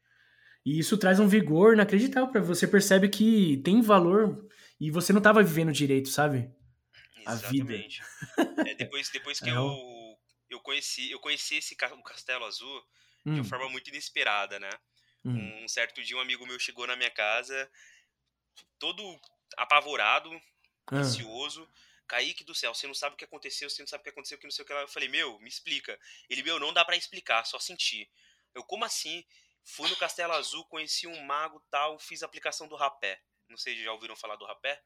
e 0.65 0.79
isso 0.79 0.97
traz 0.97 1.19
um 1.19 1.27
vigor 1.27 1.73
inacreditável 1.73 2.29
para 2.29 2.41
você 2.41 2.67
percebe 2.67 3.07
que 3.07 3.57
tem 3.63 3.81
valor 3.81 4.49
e 4.79 4.89
você 4.89 5.13
não 5.13 5.19
estava 5.19 5.43
vivendo 5.43 5.71
direito, 5.71 6.09
sabe? 6.09 6.49
Exatamente. 7.17 8.01
A 8.37 8.43
vida. 8.43 8.69
É, 8.69 8.75
depois, 8.75 9.09
depois 9.09 9.39
que 9.39 9.49
é. 9.49 9.55
eu, 9.55 10.17
eu 10.49 10.59
conheci, 10.61 11.11
eu 11.11 11.19
conheci 11.19 11.57
esse 11.57 11.75
o 11.75 12.03
Castelo 12.03 12.45
Azul 12.45 12.83
hum. 13.25 13.33
de 13.35 13.39
uma 13.41 13.45
forma 13.45 13.69
muito 13.69 13.89
inesperada, 13.89 14.59
né? 14.59 14.69
Hum. 15.23 15.63
Um 15.63 15.67
certo 15.67 16.03
dia 16.03 16.17
um 16.17 16.21
amigo 16.21 16.45
meu 16.45 16.59
chegou 16.59 16.85
na 16.87 16.95
minha 16.95 17.09
casa 17.11 17.69
todo 18.79 19.19
apavorado, 19.57 20.29
ah. 20.87 20.97
ansioso. 20.97 21.67
Kaique 22.07 22.43
do 22.43 22.53
céu, 22.53 22.71
você 22.71 22.85
não 22.85 22.93
sabe 22.93 23.15
o 23.15 23.17
que 23.17 23.25
aconteceu, 23.25 23.67
você 23.67 23.81
não 23.81 23.87
sabe 23.87 24.01
o 24.01 24.03
que 24.03 24.11
aconteceu, 24.11 24.37
que 24.37 24.43
não 24.43 24.51
sei 24.51 24.63
o 24.63 24.67
que 24.67 24.73
lá. 24.73 24.81
Eu 24.81 24.87
falei, 24.87 25.09
meu, 25.09 25.39
me 25.39 25.49
explica. 25.49 25.99
Ele, 26.29 26.43
meu, 26.43 26.59
não 26.59 26.71
dá 26.71 26.85
para 26.85 26.95
explicar, 26.95 27.43
só 27.45 27.57
sentir. 27.57 28.07
Eu, 28.53 28.63
como 28.63 28.85
assim? 28.85 29.25
Fui 29.65 29.89
no 29.89 29.95
Castelo 29.95 30.33
Azul, 30.33 30.63
conheci 30.65 31.07
um 31.07 31.23
mago 31.25 31.61
tal, 31.71 31.97
fiz 31.97 32.21
a 32.21 32.25
aplicação 32.27 32.67
do 32.67 32.75
rapé. 32.75 33.19
Não 33.49 33.57
sei 33.57 33.75
se 33.75 33.83
já 33.83 33.91
ouviram 33.91 34.15
falar 34.15 34.35
do 34.35 34.45
rapé? 34.45 34.79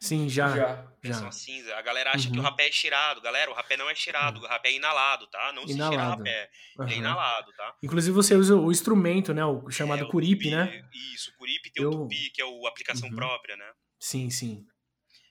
Sim, 0.00 0.28
já. 0.28 0.56
Já. 0.56 0.92
já. 1.02 1.30
cinza. 1.30 1.76
A 1.76 1.82
galera 1.82 2.10
acha 2.10 2.26
uhum. 2.26 2.32
que 2.32 2.38
o 2.38 2.42
uhum. 2.42 2.48
rapé 2.48 2.68
é 2.68 2.72
cheirado. 2.72 3.20
Galera, 3.20 3.50
o 3.50 3.54
rapé 3.54 3.76
não 3.76 3.88
é 3.88 3.94
cheirado, 3.94 4.38
uhum. 4.38 4.46
o 4.46 4.48
rapé 4.48 4.70
é 4.70 4.72
inalado, 4.72 5.26
tá? 5.26 5.52
Não 5.52 5.64
inalado. 5.64 5.72
se 5.72 5.88
cheira 5.88 6.02
rapé. 6.04 6.50
Uhum. 6.78 6.88
É 6.88 6.94
inalado, 6.94 7.52
tá? 7.52 7.76
Inclusive 7.82 8.14
você 8.14 8.34
usa 8.34 8.56
o 8.56 8.70
instrumento, 8.70 9.34
né? 9.34 9.44
O 9.44 9.70
chamado 9.70 10.04
é, 10.04 10.08
curipe, 10.08 10.50
né? 10.50 10.82
Isso, 11.14 11.32
curipe 11.36 11.70
tem 11.70 11.82
Eu... 11.82 11.90
o 11.90 11.92
tupi, 12.02 12.30
que 12.30 12.40
é 12.40 12.44
a 12.44 12.68
aplicação 12.68 13.08
uhum. 13.10 13.14
própria, 13.14 13.56
né? 13.56 13.70
Sim, 13.98 14.30
sim. 14.30 14.66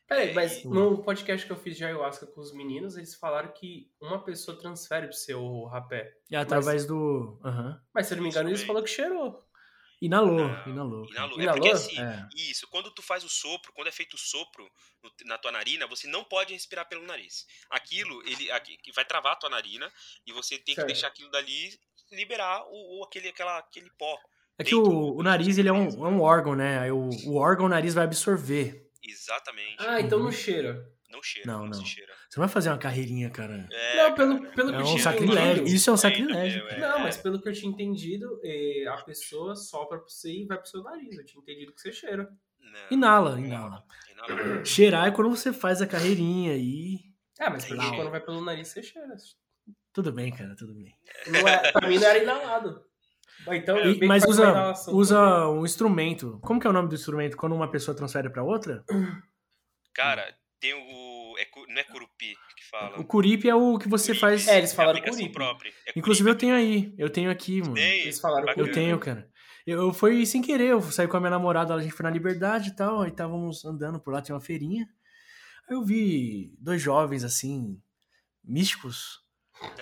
Peraí, 0.10 0.34
mas 0.34 0.64
no 0.64 1.04
podcast 1.04 1.46
que 1.46 1.52
eu 1.52 1.56
fiz 1.56 1.78
de 1.78 1.86
ayahuasca 1.86 2.26
com 2.26 2.42
os 2.42 2.52
meninos, 2.52 2.98
eles 2.98 3.14
falaram 3.14 3.54
que 3.54 3.92
uma 4.02 4.24
pessoa 4.24 4.58
transfere 4.58 5.06
pro 5.06 5.16
seu 5.16 5.66
rapé. 5.66 6.12
É 6.32 6.38
através 6.38 6.82
mas... 6.82 6.86
do. 6.88 7.40
Uhum. 7.46 7.80
Mas 7.94 8.08
se 8.08 8.14
eu 8.14 8.18
não 8.18 8.24
me 8.24 8.30
engano, 8.30 8.50
eles 8.50 8.64
falaram 8.64 8.84
que 8.84 8.92
cheirou. 8.92 9.48
Inalou, 10.02 10.48
não, 10.48 10.68
inalou. 10.68 11.06
Inalou. 11.10 11.40
É 11.42 11.52
porque 11.52 11.70
assim, 11.70 12.00
é. 12.02 12.28
isso, 12.34 12.68
quando 12.70 12.90
tu 12.90 13.04
faz 13.04 13.24
o 13.24 13.30
sopro, 13.30 13.72
quando 13.74 13.90
é 13.90 13.92
feito 13.92 14.16
o 14.16 14.18
sopro 14.18 14.68
no, 15.04 15.12
na 15.26 15.38
tua 15.38 15.52
narina, 15.52 15.86
você 15.86 16.08
não 16.08 16.24
pode 16.24 16.54
respirar 16.54 16.88
pelo 16.88 17.06
nariz. 17.06 17.46
Aquilo, 17.70 18.22
ele 18.26 18.50
aqui, 18.52 18.78
vai 18.96 19.06
travar 19.06 19.34
a 19.34 19.36
tua 19.36 19.50
narina 19.50 19.92
e 20.26 20.32
você 20.32 20.58
tem 20.58 20.74
certo. 20.74 20.88
que 20.88 20.94
deixar 20.94 21.10
aquilo 21.10 21.30
dali 21.30 21.78
liberar 22.12 22.64
o, 22.68 23.00
o, 23.00 23.04
aquele, 23.04 23.28
aquela, 23.28 23.60
aquele 23.60 23.92
pó. 23.92 24.18
É 24.58 24.64
que 24.64 24.74
o, 24.74 25.18
o 25.18 25.22
nariz 25.22 25.58
ele 25.58 25.70
é 25.70 25.74
um, 25.74 25.88
é 25.88 26.10
um 26.10 26.22
órgão, 26.22 26.56
né? 26.56 26.80
Aí 26.80 26.92
o, 26.92 27.10
o 27.28 27.36
órgão 27.36 27.66
o 27.66 27.70
nariz 27.70 27.94
vai 27.94 28.06
absorver. 28.06 28.89
Exatamente. 29.10 29.76
Ah, 29.80 30.00
então 30.00 30.20
uhum. 30.20 30.26
não 30.26 30.32
cheira. 30.32 30.92
Não 31.10 31.24
cheira, 31.24 31.52
não, 31.52 31.60
não. 31.62 31.78
não. 31.78 31.86
Cheira. 31.86 32.14
Você 32.30 32.40
não 32.40 32.46
vai 32.46 32.54
fazer 32.54 32.70
uma 32.70 32.78
carreirinha, 32.78 33.30
cara. 33.32 33.68
É, 33.72 33.98
não, 33.98 34.14
pelo, 34.14 34.52
pelo 34.52 34.70
é 34.70 34.76
que 34.76 34.82
eu 34.82 34.94
um 34.94 34.98
sacrilégio. 35.00 35.66
Isso 35.66 35.90
é 35.90 35.94
um 35.94 35.98
sacrilégio. 35.98 36.68
É, 36.68 36.80
não, 36.80 37.00
mas 37.00 37.18
pelo 37.18 37.42
que 37.42 37.50
eu 37.50 37.54
tinha 37.54 37.72
entendido, 37.72 38.40
é, 38.44 38.86
a 38.88 38.98
pessoa 38.98 39.56
sopra 39.56 39.98
pra 39.98 40.08
você 40.08 40.32
e 40.32 40.46
vai 40.46 40.58
pro 40.58 40.70
seu 40.70 40.84
nariz. 40.84 41.18
Eu 41.18 41.26
tinha 41.26 41.42
entendido 41.42 41.74
que 41.74 41.82
você 41.82 41.92
cheira. 41.92 42.30
Não, 42.60 42.80
inala, 42.92 43.40
inala. 43.40 43.84
inala. 44.12 44.64
Cheirar 44.66 45.08
é 45.08 45.12
quando 45.12 45.30
você 45.30 45.52
faz 45.52 45.82
a 45.82 45.88
carreirinha 45.88 46.56
e. 46.56 47.00
É, 47.40 47.50
mas 47.50 47.66
pra 47.66 47.78
quando 47.78 48.12
vai 48.12 48.22
pelo 48.22 48.42
nariz, 48.42 48.68
você 48.68 48.84
cheira. 48.84 49.16
Tudo 49.92 50.12
bem, 50.12 50.32
cara, 50.32 50.56
tudo 50.56 50.76
bem. 50.76 50.96
Não 51.28 51.48
é, 51.48 51.72
pra 51.72 51.88
mim 51.88 51.98
não 51.98 52.08
era 52.08 52.20
inalado. 52.22 52.89
Então, 53.48 53.78
e, 53.80 54.06
mas 54.06 54.24
usa, 54.26 54.74
usa 54.90 55.48
um 55.50 55.66
instrumento. 55.66 56.40
Como 56.42 56.60
que 56.60 56.68
é 56.68 56.70
o 56.70 56.74
nome 56.74 56.90
do 56.90 56.96
instrumento 56.96 57.38
quando 57.38 57.56
uma 57.56 57.70
pessoa 57.70 57.96
transfere 57.96 58.30
para 58.30 58.44
outra? 58.44 58.84
Cara, 59.94 60.36
tem 60.60 60.74
o 60.74 61.20
é, 61.40 61.48
não 61.70 61.80
é 61.80 61.84
curupi 61.86 62.36
que 62.56 62.70
fala. 62.70 63.00
O 63.00 63.06
curipe 63.06 63.50
é 63.50 63.56
o 63.56 63.78
que 63.78 63.88
você 63.88 64.14
faz. 64.14 64.48
É, 64.48 64.58
eles 64.58 64.74
falaram 64.74 65.00
é 65.00 65.02
curipe. 65.02 65.32
Própria. 65.32 65.72
É 65.88 65.94
Inclusive 65.96 66.30
eu 66.30 66.36
tenho 66.36 66.54
aí. 66.54 66.94
Eu 66.98 67.10
tenho 67.10 67.32
aqui, 67.32 67.62
mano. 67.62 67.76
Tem? 67.76 68.02
Eles 68.02 68.20
falaram 68.20 68.54
Eu 68.58 68.72
tenho, 68.72 69.00
cara. 69.00 69.30
Eu 69.66 69.94
fui 69.94 70.26
sem 70.26 70.42
querer, 70.42 70.70
eu 70.70 70.82
saí 70.82 71.08
com 71.08 71.16
a 71.16 71.20
minha 71.20 71.30
namorada, 71.30 71.74
a 71.76 71.82
gente 71.82 71.94
foi 71.94 72.04
na 72.04 72.10
Liberdade 72.10 72.70
e 72.70 72.76
tal, 72.76 73.02
aí 73.02 73.10
estávamos 73.12 73.64
andando 73.64 74.00
por 74.00 74.12
lá, 74.12 74.22
tinha 74.22 74.34
uma 74.34 74.42
feirinha. 74.42 74.88
Aí 75.70 75.76
eu 75.76 75.84
vi 75.84 76.56
dois 76.58 76.82
jovens 76.82 77.24
assim, 77.24 77.80
místicos, 78.44 79.20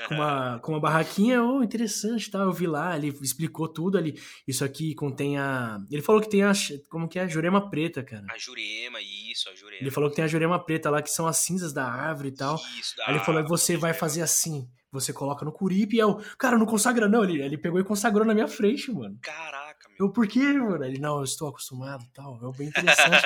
com 0.08 0.16
uma, 0.16 0.60
com 0.60 0.72
uma 0.74 0.80
barraquinha, 0.80 1.44
oh, 1.44 1.64
interessante, 1.64 2.30
tá? 2.32 2.40
Eu 2.40 2.52
vi 2.52 2.66
lá, 2.66 2.96
ele 2.96 3.10
explicou 3.22 3.68
tudo 3.68 3.98
ali. 3.98 4.20
Isso 4.48 4.64
aqui 4.64 4.96
contém 4.96 5.38
a. 5.38 5.78
Ele 5.92 6.02
falou 6.02 6.22
que 6.22 6.30
tem 6.30 6.44
a. 6.44 6.52
Como 6.90 7.08
que 7.08 7.20
é? 7.20 7.24
A 7.24 7.28
jurema 7.28 7.70
preta, 7.70 8.04
cara. 8.04 8.26
A 8.30 8.38
jurema, 8.38 9.00
isso, 9.02 9.50
a 9.50 9.56
jurema. 9.56 9.82
Ele 9.82 9.92
falou 9.92 10.10
que 10.10 10.16
tem 10.16 10.26
a 10.26 10.28
jurema 10.28 10.64
preta 10.64 10.90
lá, 10.90 11.02
que 11.02 11.12
são 11.12 11.28
as 11.28 11.38
cinzas 11.38 11.74
da 11.74 11.86
árvore 11.86 12.30
e 12.30 12.36
tal. 12.36 12.56
Isso, 12.80 12.96
da 12.98 13.08
Aí 13.08 13.16
ele 13.16 13.24
falou 13.24 13.44
que 13.44 13.50
você 13.50 13.78
vai 13.78 13.94
fazer 13.94 14.22
assim. 14.22 14.68
Você 14.90 15.12
coloca 15.12 15.44
no 15.44 15.52
curipe 15.52 15.98
e 15.98 16.00
eu. 16.00 16.16
Cara, 16.38 16.58
não 16.58 16.66
consagra, 16.66 17.08
não. 17.08 17.24
Ele, 17.24 17.42
ele 17.42 17.58
pegou 17.58 17.80
e 17.80 17.84
consagrou 17.84 18.26
na 18.26 18.34
minha 18.34 18.48
frente, 18.48 18.92
mano. 18.92 19.18
Caraca, 19.22 19.90
meu. 19.90 20.08
Eu, 20.08 20.14
por 20.14 20.26
quê, 20.28 20.54
mano? 20.54 20.84
Ele, 20.84 20.98
não, 20.98 21.18
eu 21.18 21.24
estou 21.24 21.50
acostumado 21.50 22.04
e 22.04 22.14
tal. 22.14 22.40
É 22.42 22.58
bem 22.58 22.70
interessante. 22.70 23.24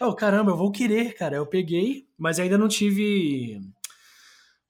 eu, 0.00 0.08
oh, 0.08 0.14
caramba, 0.14 0.52
eu 0.52 0.56
vou 0.56 0.72
querer, 0.72 1.14
cara. 1.14 1.36
Eu 1.36 1.46
peguei, 1.46 2.06
mas 2.18 2.40
ainda 2.40 2.56
não 2.56 2.66
tive 2.66 3.60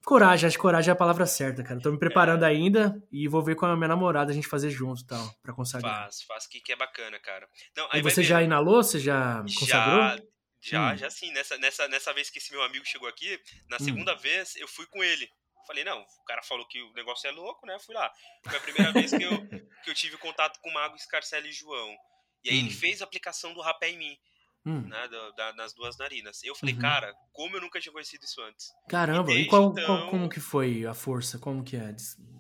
Coragem, 0.05 0.47
acho 0.47 0.57
que 0.59 0.63
coragem 0.63 0.91
é 0.91 0.93
a 0.93 0.97
palavra 0.97 1.25
certa, 1.25 1.65
cara. 1.65 1.81
Tô 1.81 1.91
me 1.91 1.99
preparando 1.99 2.45
é. 2.45 2.49
ainda 2.49 3.03
e 3.11 3.27
vou 3.27 3.43
ver 3.43 3.55
com 3.55 3.65
a 3.65 3.75
minha 3.75 3.89
namorada 3.89 4.31
a 4.31 4.35
gente 4.35 4.47
fazer 4.47 4.69
junto 4.69 5.01
e 5.01 5.07
tal, 5.07 5.35
pra 5.43 5.55
consagrar. 5.55 6.03
Faz, 6.03 6.23
faz 6.23 6.47
que, 6.47 6.61
que 6.61 6.73
é 6.73 6.77
bacana, 6.77 7.19
cara. 7.19 7.49
Não, 7.75 7.89
e 7.95 8.03
você 8.03 8.23
já 8.23 8.43
inalou? 8.43 8.83
Você 8.83 8.99
já 8.99 9.43
consagrou? 9.59 10.01
Já, 10.01 10.19
já, 10.61 10.93
hum. 10.93 10.97
já 10.99 11.11
sim. 11.11 11.33
Nessa, 11.33 11.57
nessa, 11.57 11.89
nessa 11.89 12.13
vez 12.13 12.29
que 12.29 12.39
esse 12.39 12.53
meu 12.53 12.63
amigo 12.63 12.85
chegou 12.85 13.09
aqui, 13.09 13.41
na 13.69 13.77
hum. 13.77 13.81
segunda 13.85 14.15
vez 14.15 14.55
eu 14.57 14.69
fui 14.69 14.87
com 14.87 15.03
ele. 15.03 15.27
Falei, 15.67 15.83
não, 15.83 16.03
o 16.03 16.25
cara 16.27 16.43
falou 16.43 16.69
que 16.69 16.83
o 16.83 16.93
negócio 16.93 17.27
é 17.27 17.33
louco, 17.33 17.67
né? 17.67 17.79
Fui 17.79 17.95
lá. 17.95 18.13
Foi 18.47 18.59
a 18.59 18.61
primeira 18.61 18.93
vez 18.93 19.11
que 19.11 19.23
eu, 19.23 19.31
que 19.85 19.91
eu 19.91 19.95
tive 19.95 20.19
contato 20.19 20.61
com 20.61 20.69
o 20.69 20.75
Mago 20.75 20.99
Scarcelli 20.99 21.49
e 21.49 21.53
João. 21.53 21.97
E 22.45 22.51
aí 22.51 22.57
hum. 22.57 22.61
ele 22.61 22.71
fez 22.71 23.01
a 23.01 23.05
aplicação 23.05 23.55
do 23.55 23.63
rapé 23.63 23.89
em 23.89 23.97
mim 23.97 24.19
hum. 24.67 24.81
né, 24.83 25.09
da, 25.09 25.31
da, 25.31 25.53
nas 25.55 25.75
duas 25.75 25.97
narinas. 25.99 26.43
Eu 26.43 26.55
falei, 26.55 26.75
uhum. 26.75 26.81
cara, 26.81 27.15
como 27.33 27.57
eu 27.57 27.61
nunca 27.61 27.81
tinha 27.81 27.93
conhecido 27.93 28.25
isso 28.25 28.41
antes. 28.43 28.69
Caramba, 28.89 29.33
e, 29.33 29.43
e 29.43 29.47
qual, 29.47 29.73
então... 29.73 29.85
qual, 29.87 30.11
como 30.11 30.29
que 30.29 30.41
foi 30.41 30.87
a 30.87 30.95
força? 30.95 31.39
Como 31.39 31.63
que 31.63 31.77
é? 31.77 31.95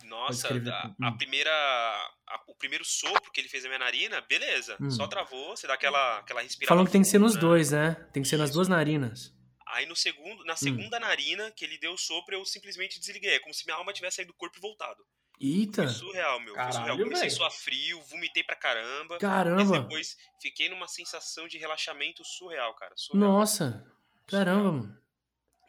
Nossa, 0.05 0.49
a, 0.49 1.07
a, 1.07 1.09
hum. 1.11 1.17
primeira. 1.17 1.51
A, 1.51 2.41
o 2.49 2.55
primeiro 2.55 2.85
sopro 2.85 3.31
que 3.31 3.41
ele 3.41 3.49
fez 3.49 3.65
na 3.65 3.69
minha 3.69 3.79
narina, 3.81 4.21
beleza. 4.23 4.77
Hum. 4.81 4.91
Só 4.91 5.07
travou, 5.07 5.57
você 5.57 5.67
dá 5.67 5.75
aquela, 5.75 6.19
aquela 6.19 6.41
respiração. 6.41 6.75
Falam 6.75 6.87
que 6.87 6.93
tem 6.93 7.03
que 7.03 7.09
ser 7.09 7.19
nos 7.19 7.35
né? 7.35 7.41
dois, 7.41 7.71
né? 7.71 7.95
Tem 8.13 8.23
que 8.23 8.29
ser 8.29 8.37
nas 8.37 8.51
duas 8.51 8.69
narinas. 8.69 9.35
Aí 9.67 9.87
no 9.87 9.97
segundo, 9.97 10.45
na 10.45 10.55
hum. 10.55 10.57
segunda 10.57 11.01
narina 11.01 11.51
que 11.51 11.65
ele 11.65 11.79
deu 11.79 11.93
o 11.93 11.99
sopro, 11.99 12.35
eu 12.35 12.45
simplesmente 12.45 13.01
desliguei. 13.01 13.35
É 13.35 13.41
como 13.41 13.53
se 13.53 13.65
minha 13.67 13.77
alma 13.77 13.93
tivesse 13.93 14.17
saído 14.17 14.33
do 14.33 14.37
corpo 14.37 14.57
e 14.57 14.61
voltado. 14.61 15.05
Eita! 15.41 15.85
Foi 15.85 15.93
surreal, 15.93 16.41
meu. 16.41 16.55
Caralho, 16.55 16.73
foi 16.73 16.81
surreal. 16.83 16.99
Comecei 16.99 17.27
a 17.27 17.31
suar 17.31 17.51
frio, 17.51 18.01
vomitei 18.03 18.43
pra 18.43 18.57
caramba. 18.57 19.19
Caramba! 19.19 19.65
Mas 19.65 19.71
depois 19.71 20.17
fiquei 20.41 20.69
numa 20.69 20.89
sensação 20.89 21.49
de 21.49 21.59
relaxamento 21.59 22.25
surreal, 22.25 22.75
cara. 22.75 22.93
Surreal. 22.97 23.31
Nossa! 23.33 23.85
Caramba, 24.27 24.73
mano. 24.73 24.99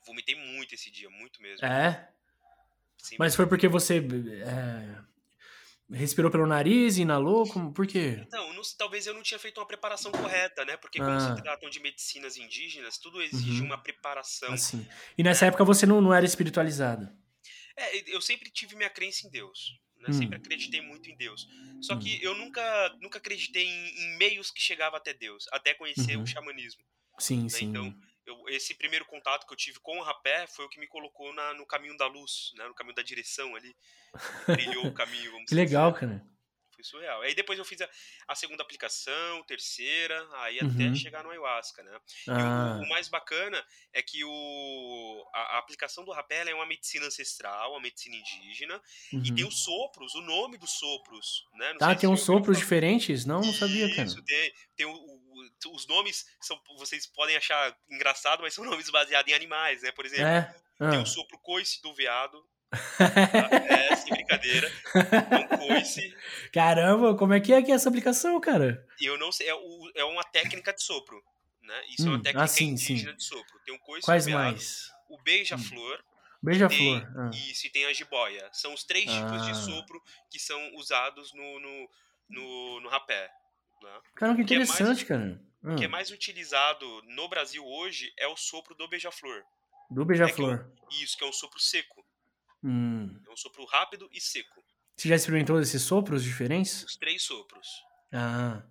Vomitei 0.06 0.36
muito 0.36 0.76
esse 0.76 0.92
dia, 0.92 1.10
muito 1.10 1.42
mesmo. 1.42 1.66
É? 1.66 2.10
Sim, 2.98 3.16
mas 3.20 3.36
foi 3.36 3.48
porque 3.48 3.68
você 3.68 3.98
é, 3.98 5.96
respirou 5.96 6.32
pelo 6.32 6.48
nariz, 6.48 6.98
inalou? 6.98 7.48
Como, 7.48 7.72
por 7.74 7.86
quê? 7.86 8.26
Não, 8.32 8.54
não, 8.54 8.62
talvez 8.78 9.06
eu 9.06 9.14
não 9.14 9.22
tinha 9.22 9.40
feito 9.40 9.60
uma 9.60 9.68
preparação 9.68 10.12
correta, 10.12 10.64
né? 10.66 10.78
Porque 10.78 11.02
ah. 11.02 11.06
quando 11.06 11.38
se 11.38 11.42
tratam 11.42 11.70
de 11.70 11.80
medicinas 11.80 12.38
indígenas, 12.38 12.98
tudo 12.98 13.22
exige 13.22 13.62
uhum. 13.62 13.68
uma 13.68 13.78
preparação. 13.78 14.54
Assim. 14.54 14.88
E 15.18 15.24
nessa 15.24 15.46
época 15.48 15.64
você 15.64 15.86
não, 15.86 16.02
não 16.02 16.14
era 16.14 16.26
espiritualizado? 16.26 17.10
É, 17.78 18.16
eu 18.16 18.22
sempre 18.22 18.50
tive 18.50 18.76
minha 18.76 18.90
crença 18.90 19.28
em 19.28 19.30
Deus. 19.30 19.80
Né? 19.98 20.08
Hum. 20.10 20.14
Sempre 20.14 20.38
acreditei 20.38 20.82
muito 20.82 21.10
em 21.10 21.16
Deus. 21.16 21.48
Só 21.82 21.96
hum. 21.96 22.00
que 22.00 22.22
eu 22.24 22.36
nunca, 22.36 22.98
nunca 23.02 23.18
acreditei 23.18 23.66
em, 23.66 24.04
em, 24.04 24.18
meios 24.18 24.52
que 24.52 24.62
chegava 24.62 24.98
até 24.98 25.14
Deus, 25.14 25.46
até 25.52 25.74
conhecer 25.74 26.16
uhum. 26.16 26.24
o 26.24 26.28
xamanismo. 26.28 26.84
Sim, 27.18 27.44
né? 27.44 27.50
sim. 27.50 27.66
Então, 27.66 27.96
eu, 28.26 28.44
esse 28.50 28.74
primeiro 28.74 29.06
contato 29.06 29.46
que 29.46 29.54
eu 29.54 29.58
tive 29.58 29.80
com 29.80 29.98
o 29.98 30.04
rapé 30.04 30.48
foi 30.48 30.66
o 30.66 30.70
que 30.70 30.80
me 30.80 30.88
colocou 30.88 31.34
na, 31.34 31.54
no 31.54 31.66
caminho 31.66 31.96
da 31.98 32.08
luz, 32.08 32.52
né? 32.56 32.68
no 32.68 32.74
caminho 32.74 32.96
da 32.96 33.04
direção 33.04 33.56
ali. 33.56 33.76
Brilhou 34.48 34.88
o 34.88 34.94
caminho, 34.94 35.32
vamos 35.32 35.50
Que 35.50 35.56
legal, 35.56 35.92
assim. 35.92 36.00
cara. 36.00 36.35
Surreal. 36.86 37.22
Aí 37.22 37.34
depois 37.36 37.58
eu 37.58 37.66
fiz 37.66 37.82
a, 37.82 37.90
a 38.28 38.36
segunda 38.36 38.64
aplicação, 38.64 39.44
terceira, 39.44 40.28
aí 40.34 40.60
uhum. 40.60 40.72
até 40.72 40.96
chegar 40.96 41.24
no 41.24 41.30
ayahuasca, 41.30 41.84
né? 41.84 42.00
Ah. 42.28 42.78
O, 42.80 42.86
o, 42.86 42.90
mais 42.90 43.08
bacana 43.08 43.64
é 43.94 44.02
que 44.02 44.24
o, 44.24 45.30
a, 45.34 45.56
a 45.56 45.58
aplicação 45.58 46.04
do 46.06 46.12
rapé 46.12 46.50
é 46.50 46.56
uma 46.56 46.66
medicina 46.66 47.06
ancestral, 47.06 47.72
uma 47.72 47.82
medicina 47.82 48.16
indígena, 48.16 48.82
uhum. 49.14 49.24
e 49.24 49.34
tem 49.34 49.46
os 49.46 49.64
sopros, 49.64 50.14
o 50.16 50.22
nome 50.22 50.58
dos 50.58 50.72
sopros, 50.72 51.46
né? 51.54 51.72
Não 51.72 51.80
tá, 51.80 51.96
tem 51.96 52.10
uns 52.10 52.22
sopros 52.22 52.58
diferentes? 52.58 53.26
Não, 53.26 53.42
não 53.42 53.54
sabia, 53.54 53.90
cara. 53.96 54.08
Isso, 54.08 54.24
tem, 54.24 54.54
tem 54.76 54.86
o, 54.86 54.92
o, 54.94 55.74
os 55.74 55.88
nomes, 55.88 56.26
são, 56.42 56.60
vocês 56.78 57.06
podem 57.08 57.36
achar 57.36 57.76
engraçado, 57.90 58.42
mas 58.42 58.54
são 58.54 58.64
nomes 58.66 58.90
baseados 58.90 59.32
em 59.32 59.36
animais, 59.36 59.82
né? 59.82 59.92
Por 59.92 60.06
exemplo, 60.06 60.26
é? 60.26 60.56
ah. 60.80 60.90
tem 60.90 61.02
o 61.02 61.06
sopro 61.06 61.38
coice 61.40 61.82
do 61.82 61.94
veado, 61.94 62.44
é, 63.00 63.96
sem 63.96 64.14
brincadeira. 64.14 64.72
Um 64.96 65.58
coice. 65.58 66.16
Caramba, 66.52 67.16
como 67.16 67.34
é 67.34 67.40
que 67.40 67.54
é 67.54 67.62
que 67.62 67.72
é 67.72 67.76
essa 67.76 67.90
aplicação, 67.90 68.40
cara? 68.40 68.86
Eu 69.02 69.18
não 69.18 69.32
sei, 69.32 69.48
é, 69.48 69.56
o, 69.56 69.92
é 69.96 70.04
uma 70.04 70.24
técnica 70.24 70.74
de 70.74 70.84
sopro. 70.84 71.24
Né? 71.62 71.84
Isso 71.90 72.04
hum, 72.04 72.08
é 72.08 72.10
uma 72.10 72.18
hum, 72.18 72.22
técnica 72.22 72.44
ah, 72.44 72.48
sim, 72.48 72.66
indígena 72.68 73.12
sim. 73.12 73.18
de 73.18 73.24
sopro. 73.24 73.60
Tem 73.66 73.74
um 73.74 73.80
coice 73.80 74.06
Quais 74.06 74.28
mais? 74.28 74.92
O 75.10 75.18
beija-flor. 75.22 76.00
Hum. 76.00 76.16
Beija-flor. 76.44 77.08
Ah. 77.18 77.32
Isso, 77.34 77.66
e 77.66 77.70
tem 77.70 77.86
a 77.86 77.94
jiboia. 77.94 78.48
São 78.54 78.74
os 78.74 78.84
três 78.84 79.10
ah. 79.10 79.26
tipos 79.26 79.46
de 79.46 79.52
ah. 79.52 79.56
sopro 79.56 80.02
que 80.30 80.40
são 80.40 80.76
usados 80.76 81.34
no, 81.34 81.60
no, 81.60 81.90
no, 82.30 82.82
no 82.82 82.90
rapé. 82.90 83.32
Né? 83.82 84.02
Cara, 84.16 84.36
que 84.36 84.42
interessante, 84.42 85.06
que 85.06 85.14
é 85.14 85.18
mais, 85.18 85.36
cara. 85.36 85.42
Hum. 85.64 85.74
O 85.74 85.76
que 85.78 85.86
é 85.86 85.88
mais 85.88 86.12
utilizado 86.12 87.02
no 87.08 87.28
Brasil 87.28 87.66
hoje 87.66 88.14
é 88.18 88.28
o 88.28 88.38
sopro 88.38 88.76
do 88.76 88.88
beija-flor. 88.88 89.44
Do 89.90 90.06
beija-flor. 90.06 90.70
É 90.92 90.96
isso, 91.04 91.18
que 91.18 91.24
é 91.24 91.28
um 91.28 91.34
sopro 91.34 91.60
seco. 91.60 92.06
Hum. 92.66 93.22
É 93.28 93.32
um 93.32 93.38
sopro 93.38 93.64
rápido 93.66 94.10
e 94.12 94.20
seco. 94.20 94.66
Você 94.98 95.08
já 95.08 95.16
experimentou 95.16 95.62
esses 95.62 95.84
sopros 95.84 96.24
diferentes? 96.24 96.84
Os 96.84 96.96
três 96.96 97.22
sopros. 97.22 97.68
Ah. 98.12 98.64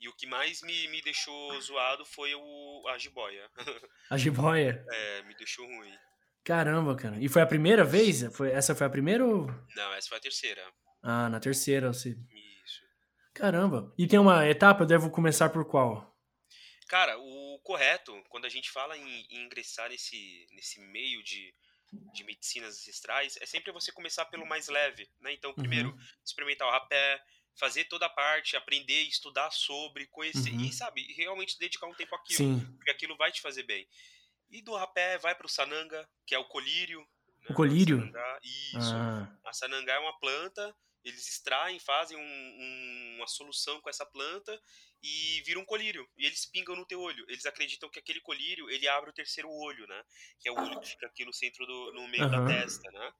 E 0.00 0.08
o 0.08 0.14
que 0.14 0.26
mais 0.26 0.62
me, 0.62 0.88
me 0.88 1.02
deixou 1.02 1.60
zoado 1.60 2.06
foi 2.06 2.34
o, 2.34 2.88
a 2.88 2.96
jiboia. 2.96 3.50
A 4.08 4.16
jiboia? 4.16 4.82
é, 4.90 5.22
me 5.24 5.34
deixou 5.34 5.66
ruim. 5.66 5.92
Caramba, 6.42 6.96
cara. 6.96 7.18
E 7.20 7.28
foi 7.28 7.42
a 7.42 7.46
primeira 7.46 7.84
vez? 7.84 8.22
Foi, 8.34 8.50
essa 8.50 8.74
foi 8.74 8.86
a 8.86 8.90
primeira 8.90 9.26
ou... 9.26 9.46
Não, 9.76 9.92
essa 9.92 10.08
foi 10.08 10.16
a 10.16 10.20
terceira. 10.20 10.62
Ah, 11.02 11.28
na 11.28 11.38
terceira 11.38 11.92
você... 11.92 12.16
Isso. 12.64 12.80
Caramba. 13.34 13.92
E 13.98 14.06
tem 14.06 14.18
uma 14.18 14.48
etapa, 14.48 14.84
eu 14.84 14.86
devo 14.86 15.10
começar 15.10 15.50
por 15.50 15.66
qual? 15.66 16.16
Cara, 16.88 17.18
o 17.18 17.60
correto, 17.62 18.12
quando 18.30 18.46
a 18.46 18.48
gente 18.48 18.70
fala 18.70 18.96
em, 18.96 19.26
em 19.30 19.44
ingressar 19.44 19.90
nesse, 19.90 20.46
nesse 20.52 20.80
meio 20.80 21.22
de 21.22 21.54
de 21.92 22.24
medicinas 22.24 22.74
ancestrais, 22.74 23.36
é 23.40 23.46
sempre 23.46 23.72
você 23.72 23.90
começar 23.92 24.24
pelo 24.26 24.46
mais 24.46 24.68
leve, 24.68 25.08
né? 25.20 25.32
Então, 25.32 25.54
primeiro, 25.54 25.90
uhum. 25.90 25.98
experimentar 26.24 26.68
o 26.68 26.70
rapé, 26.70 27.22
fazer 27.58 27.84
toda 27.84 28.06
a 28.06 28.10
parte, 28.10 28.56
aprender, 28.56 29.02
estudar 29.02 29.50
sobre, 29.50 30.06
conhecer 30.06 30.52
uhum. 30.52 30.60
e, 30.60 30.72
sabe, 30.72 31.12
realmente 31.14 31.58
dedicar 31.58 31.86
um 31.86 31.94
tempo 31.94 32.14
àquilo, 32.14 32.38
Sim. 32.38 32.74
porque 32.76 32.90
aquilo 32.90 33.16
vai 33.16 33.32
te 33.32 33.40
fazer 33.40 33.64
bem. 33.64 33.86
E 34.50 34.62
do 34.62 34.74
rapé 34.74 35.18
vai 35.18 35.34
para 35.34 35.46
o 35.46 35.50
sananga, 35.50 36.08
que 36.26 36.34
é 36.34 36.38
o 36.38 36.44
colírio. 36.44 37.00
Né? 37.00 37.46
O 37.50 37.54
colírio? 37.54 37.98
Sananga, 37.98 38.40
isso. 38.42 38.94
Ah. 38.94 39.38
A 39.44 39.52
sananga 39.52 39.92
é 39.92 39.98
uma 39.98 40.18
planta 40.18 40.74
eles 41.04 41.26
extraem, 41.26 41.78
fazem 41.78 42.16
um, 42.16 42.20
um, 42.20 43.14
uma 43.16 43.26
solução 43.26 43.80
com 43.80 43.88
essa 43.88 44.04
planta 44.04 44.60
e 45.02 45.42
vira 45.46 45.58
um 45.58 45.64
colírio. 45.64 46.08
E 46.16 46.26
eles 46.26 46.46
pingam 46.46 46.76
no 46.76 46.86
teu 46.86 47.00
olho. 47.00 47.24
Eles 47.28 47.46
acreditam 47.46 47.88
que 47.88 47.98
aquele 47.98 48.20
colírio, 48.20 48.68
ele 48.70 48.86
abre 48.86 49.10
o 49.10 49.14
terceiro 49.14 49.50
olho, 49.50 49.86
né? 49.86 50.04
Que 50.40 50.48
é 50.48 50.52
o 50.52 50.60
olho 50.60 50.80
que 50.80 50.88
fica 50.88 51.06
aqui 51.06 51.24
no 51.24 51.32
centro 51.32 51.66
do 51.66 51.92
no 51.92 52.08
meio 52.08 52.24
uhum. 52.24 52.30
da 52.30 52.46
testa, 52.46 52.90
né? 52.90 53.12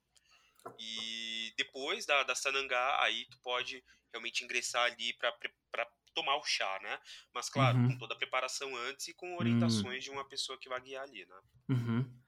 E 0.79 1.55
depois 1.57 2.05
da, 2.05 2.23
da 2.23 2.35
Sanangá, 2.35 3.03
aí 3.03 3.27
tu 3.31 3.39
pode 3.41 3.83
realmente 4.13 4.45
ingressar 4.45 4.85
ali 4.85 5.15
para 5.15 5.89
tomar 6.15 6.37
o 6.37 6.45
chá, 6.45 6.79
né? 6.83 7.01
Mas 7.33 7.49
claro, 7.49 7.79
uhum. 7.79 7.89
com 7.93 7.99
toda 7.99 8.15
a 8.15 8.19
preparação 8.19 8.75
antes 8.77 9.09
e 9.09 9.15
com 9.15 9.37
orientações 9.37 9.95
uhum. 9.95 10.01
de 10.01 10.11
uma 10.11 10.29
pessoa 10.29 10.59
que 10.59 10.69
vai 10.69 10.81
guiar 10.81 11.05
ali, 11.05 11.25
né? 11.25 11.41
Uhum. 11.71 12.20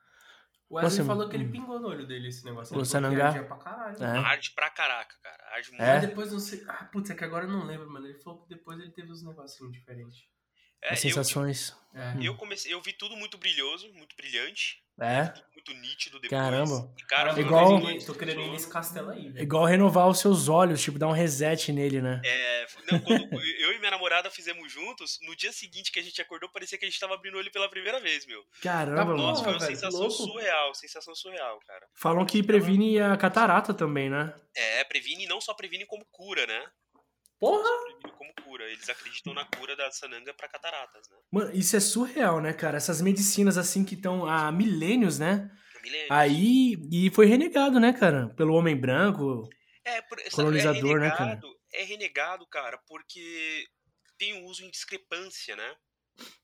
O 0.72 0.76
Wesley 0.76 0.90
Você... 0.90 1.04
falou 1.04 1.28
que 1.28 1.36
ele 1.36 1.50
pingou 1.50 1.78
no 1.78 1.88
olho 1.88 2.06
dele 2.06 2.28
esse 2.28 2.42
negócio. 2.46 2.74
O 2.78 2.82
Sanangá? 2.82 3.44
pra 3.44 3.58
caralho. 3.58 4.02
É. 4.02 4.18
Arde 4.20 4.52
pra 4.54 4.70
caraca, 4.70 5.14
cara. 5.22 5.54
Arde 5.54 5.68
muito. 5.68 5.82
É. 5.82 6.00
depois 6.00 6.32
não 6.32 6.40
sei. 6.40 6.64
Ah, 6.66 6.88
putz, 6.90 7.10
é 7.10 7.14
que 7.14 7.22
agora 7.22 7.44
eu 7.44 7.50
não 7.50 7.66
lembro, 7.66 7.90
mano. 7.90 8.06
Ele 8.06 8.18
falou 8.18 8.40
que 8.40 8.48
depois 8.48 8.80
ele 8.80 8.90
teve 8.90 9.12
uns 9.12 9.22
negocinhos 9.22 9.70
diferentes. 9.70 10.22
É, 10.82 10.92
As 10.92 11.00
sensações. 11.00 11.74
Eu, 11.94 12.00
é. 12.00 12.16
eu, 12.22 12.34
comecei, 12.34 12.72
eu 12.72 12.80
vi 12.80 12.92
tudo 12.92 13.16
muito 13.16 13.38
brilhoso, 13.38 13.92
muito 13.92 14.16
brilhante. 14.16 14.82
É. 15.00 15.32
Muito 15.54 15.72
nítido 15.80 16.20
depois. 16.20 16.40
Caramba. 16.40 16.94
Cara, 17.08 17.40
igual, 17.40 17.80
tô 18.04 18.14
querendo 18.14 18.40
ir 18.42 18.50
nesse 18.50 18.68
castelo 18.68 19.10
aí, 19.10 19.30
velho. 19.30 19.42
Igual 19.42 19.64
renovar 19.64 20.08
os 20.08 20.20
seus 20.20 20.48
olhos, 20.48 20.82
tipo, 20.82 20.98
dar 20.98 21.08
um 21.08 21.12
reset 21.12 21.72
nele, 21.72 22.02
né? 22.02 22.20
É. 22.24 22.66
Não, 22.90 23.00
quando 23.00 23.22
eu 23.32 23.72
e 23.72 23.78
minha 23.78 23.90
namorada 23.90 24.30
fizemos 24.30 24.70
juntos, 24.70 25.18
no 25.22 25.34
dia 25.34 25.52
seguinte 25.52 25.90
que 25.90 25.98
a 25.98 26.02
gente 26.02 26.20
acordou, 26.20 26.48
parecia 26.50 26.76
que 26.78 26.84
a 26.84 26.88
gente 26.88 27.00
tava 27.00 27.14
abrindo 27.14 27.34
o 27.34 27.38
olho 27.38 27.50
pela 27.50 27.68
primeira 27.68 28.00
vez, 28.00 28.26
meu. 28.26 28.44
Caramba, 28.60 29.14
Nossa, 29.14 29.42
foi 29.42 29.52
uma 29.52 29.58
véio, 29.58 29.70
sensação 29.74 30.10
surreal, 30.10 30.74
sensação 30.74 31.14
surreal, 31.14 31.58
cara. 31.66 31.86
Falam 31.94 32.26
que 32.26 32.42
previne 32.42 33.00
a 33.00 33.16
catarata 33.16 33.72
também, 33.72 34.10
né? 34.10 34.34
É, 34.54 34.84
previne, 34.84 35.26
não 35.26 35.40
só 35.40 35.54
previne 35.54 35.86
como 35.86 36.04
cura, 36.10 36.46
né? 36.46 36.64
Porra! 37.42 37.68
como 38.16 38.32
cura. 38.44 38.70
Eles 38.70 38.88
acreditam 38.88 39.34
na 39.34 39.44
cura 39.44 39.74
da 39.74 39.90
sananga 39.90 40.32
para 40.32 40.46
cataratas, 40.46 41.08
né? 41.08 41.16
Mano, 41.28 41.50
isso 41.52 41.76
é 41.76 41.80
surreal, 41.80 42.40
né, 42.40 42.52
cara? 42.52 42.76
Essas 42.76 43.00
medicinas 43.00 43.58
assim 43.58 43.84
que 43.84 43.96
estão 43.96 44.24
há 44.26 44.52
milênios, 44.52 45.18
né? 45.18 45.50
Milênios. 45.82 46.08
Aí, 46.08 46.76
e 46.92 47.10
foi 47.10 47.26
renegado, 47.26 47.80
né, 47.80 47.92
cara? 47.92 48.28
Pelo 48.36 48.54
homem 48.54 48.76
branco, 48.76 49.48
é, 49.84 50.00
por, 50.02 50.22
colonizador, 50.30 50.76
é 50.76 50.92
renegado, 50.92 51.00
né, 51.00 51.10
cara? 51.10 51.40
É 51.74 51.82
renegado, 51.82 52.46
cara, 52.46 52.78
porque 52.86 53.66
tem 54.16 54.34
um 54.34 54.44
uso 54.44 54.64
em 54.64 54.70
discrepância, 54.70 55.56
né? 55.56 55.76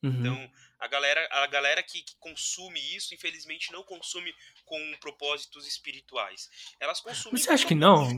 Uhum. 0.02 0.10
Então, 0.10 0.50
a 0.80 0.88
galera, 0.88 1.28
a 1.30 1.46
galera 1.46 1.82
que, 1.82 2.02
que, 2.02 2.16
consome 2.18 2.80
isso, 2.96 3.14
infelizmente, 3.14 3.70
não 3.70 3.84
consome 3.84 4.34
com 4.64 4.96
propósitos 5.00 5.66
espirituais. 5.66 6.48
Elas 6.80 7.00
consumem 7.00 7.40
você 7.40 7.50
acha 7.52 7.66
que 7.66 7.74
não? 7.74 8.08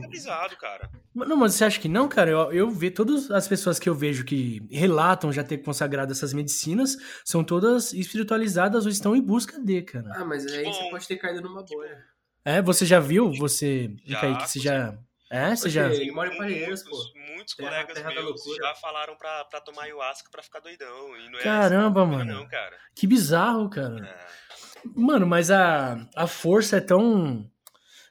cara. 0.57 0.89
Não, 1.13 1.35
mas 1.35 1.55
você 1.55 1.65
acha 1.65 1.79
que 1.79 1.89
não, 1.89 2.07
cara? 2.07 2.31
Eu, 2.31 2.51
eu 2.53 2.71
vejo 2.71 2.93
todas 2.93 3.29
as 3.31 3.47
pessoas 3.47 3.77
que 3.77 3.89
eu 3.89 3.93
vejo 3.93 4.23
que 4.23 4.61
relatam 4.71 5.31
já 5.31 5.43
ter 5.43 5.57
consagrado 5.57 6.11
essas 6.11 6.33
medicinas 6.33 6.97
são 7.25 7.43
todas 7.43 7.91
espiritualizadas 7.93 8.85
ou 8.85 8.91
estão 8.91 9.15
em 9.15 9.21
busca 9.21 9.59
de, 9.59 9.81
cara. 9.81 10.11
Ah, 10.15 10.25
mas 10.25 10.45
aí 10.47 10.63
você 10.63 10.89
pode 10.89 11.07
ter 11.07 11.17
caído 11.17 11.41
numa 11.41 11.63
bolha. 11.63 12.05
É, 12.45 12.61
você 12.61 12.85
já 12.85 12.99
viu? 12.99 13.31
Você, 13.33 13.93
já, 14.05 14.21
Kaique, 14.21 14.49
você 14.49 14.59
já... 14.59 14.97
É, 15.29 15.55
você 15.55 15.69
já... 15.69 15.87
Ele 15.93 16.11
mora 16.11 16.33
em 16.33 16.37
Pareiras, 16.37 16.83
pô. 16.83 16.97
Muitos 17.35 17.55
terra, 17.55 17.69
colegas 17.69 17.93
terra 17.95 18.11
meus 18.13 18.43
já 18.55 18.75
falaram 18.75 19.15
pra, 19.15 19.45
pra 19.45 19.61
tomar 19.61 19.83
ayahuasca 19.83 20.29
pra 20.31 20.43
ficar 20.43 20.59
doidão. 20.59 21.17
E 21.17 21.29
não 21.29 21.39
é 21.39 21.43
Caramba, 21.43 22.05
mano. 22.05 22.33
Não, 22.33 22.47
cara. 22.47 22.77
Que 22.95 23.07
bizarro, 23.07 23.69
cara. 23.69 24.05
É. 24.05 24.27
Mano, 24.95 25.25
mas 25.25 25.49
a, 25.49 26.07
a 26.15 26.27
força 26.27 26.77
é 26.77 26.81
tão. 26.81 27.49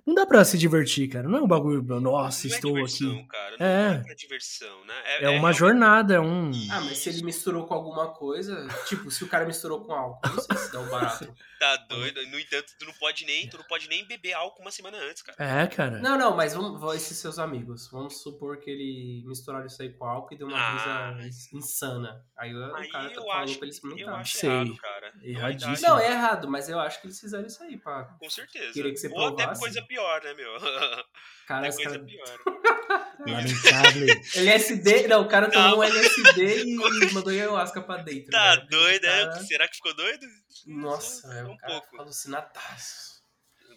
Não 0.06 0.14
dá 0.14 0.26
pra 0.26 0.44
se 0.44 0.58
divertir, 0.58 1.08
cara. 1.08 1.28
Não 1.28 1.38
é 1.38 1.42
um 1.42 1.48
bagulho, 1.48 1.82
nossa, 2.00 2.46
não 2.46 2.54
é 2.54 2.56
estou 2.56 2.70
é 2.70 2.74
diversão, 2.74 3.12
aqui. 3.12 3.28
Cara. 3.28 3.56
Não 3.58 3.66
é. 3.66 4.04
é 4.08 4.14
diversão, 4.14 4.84
né? 4.84 4.94
É, 5.04 5.24
é 5.24 5.30
uma 5.30 5.52
jornada, 5.52 6.14
é 6.14 6.20
um. 6.20 6.50
Ah, 6.70 6.80
mas 6.80 6.98
se 6.98 7.08
ele 7.08 7.22
misturou 7.22 7.66
com 7.66 7.74
alguma 7.74 8.08
coisa, 8.08 8.66
tipo, 8.86 9.10
se 9.10 9.24
o 9.24 9.28
cara 9.28 9.44
misturou 9.44 9.84
com 9.84 9.92
álcool, 9.92 10.28
não 10.28 10.42
sei 10.42 10.56
se 10.56 10.72
dá 10.72 10.80
um 10.80 10.88
barato. 10.88 11.34
Tá 11.60 11.76
doido. 11.76 12.26
No 12.28 12.40
entanto, 12.40 12.72
tu 12.78 12.86
não 12.86 12.94
pode 12.94 13.26
nem, 13.26 13.46
tu 13.46 13.58
não 13.58 13.64
pode 13.64 13.86
nem 13.86 14.02
beber 14.06 14.32
álcool 14.32 14.62
uma 14.62 14.70
semana 14.70 14.96
antes, 14.96 15.20
cara. 15.20 15.36
É, 15.62 15.66
cara. 15.66 15.98
Não, 15.98 16.16
não, 16.16 16.34
mas 16.34 16.54
vamos, 16.54 16.94
esses 16.94 17.18
seus 17.18 17.38
amigos. 17.38 17.86
Vamos 17.92 18.22
supor 18.22 18.58
que 18.60 18.70
ele 18.70 19.22
misturaram 19.26 19.66
isso 19.66 19.82
aí 19.82 19.92
com 19.92 20.06
álcool 20.06 20.32
e 20.32 20.38
deu 20.38 20.46
uma 20.46 20.56
ah. 20.56 21.18
insana. 21.52 22.24
Aí, 22.34 22.48
aí 22.48 22.88
o 22.88 22.90
cara 22.90 23.10
tá 23.10 23.20
falando 23.20 23.56
pra 23.58 23.66
ele 23.66 23.74
experimentar. 23.74 24.14
Eu 24.14 24.16
acho 24.16 24.38
Sei. 24.38 24.48
errado, 24.48 24.76
cara. 24.78 25.12
Erradíssimo. 25.22 25.88
Não, 25.88 25.98
é 25.98 26.10
errado, 26.10 26.48
mas 26.48 26.66
eu 26.70 26.80
acho 26.80 26.98
que 26.98 27.08
eles 27.08 27.20
fizeram 27.20 27.46
isso 27.46 27.62
aí, 27.62 27.76
pá. 27.76 28.04
Com 28.18 28.30
certeza. 28.30 28.72
Queria 28.72 28.92
que 28.92 28.96
você 28.96 29.08
Ou 29.08 29.14
provasse. 29.14 29.42
até 29.42 29.58
coisa 29.58 29.82
pior, 29.90 30.22
né, 30.22 30.32
meu? 30.34 30.54
Cara, 31.46 31.66
até 31.66 31.76
coisa 31.76 31.98
cara... 31.98 32.04
pior. 32.04 32.38
Lamentável. 33.26 34.06
LSD, 34.36 35.08
não, 35.08 35.22
o 35.22 35.28
cara 35.28 35.50
tomou 35.50 35.80
um 35.80 35.82
LSD 35.82 36.64
e 36.64 36.76
mandou 37.12 37.32
ayahuasca 37.32 37.82
pra 37.82 37.96
dentro. 37.98 38.30
Tá 38.30 38.56
né? 38.56 38.66
doido, 38.70 39.02
cara... 39.02 39.36
é? 39.36 39.40
Será 39.42 39.68
que 39.68 39.74
ficou 39.74 39.94
doido? 39.94 40.26
Nossa, 40.66 41.26
é 41.34 41.44
um 41.44 41.56
pouco. 41.56 42.00
alucinataço. 42.00 43.20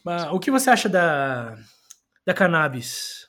Mas 0.06 0.26
o 0.32 0.40
que 0.40 0.52
você 0.52 0.70
acha 0.70 0.88
da, 0.88 1.58
da 2.26 2.34
cannabis? 2.34 3.28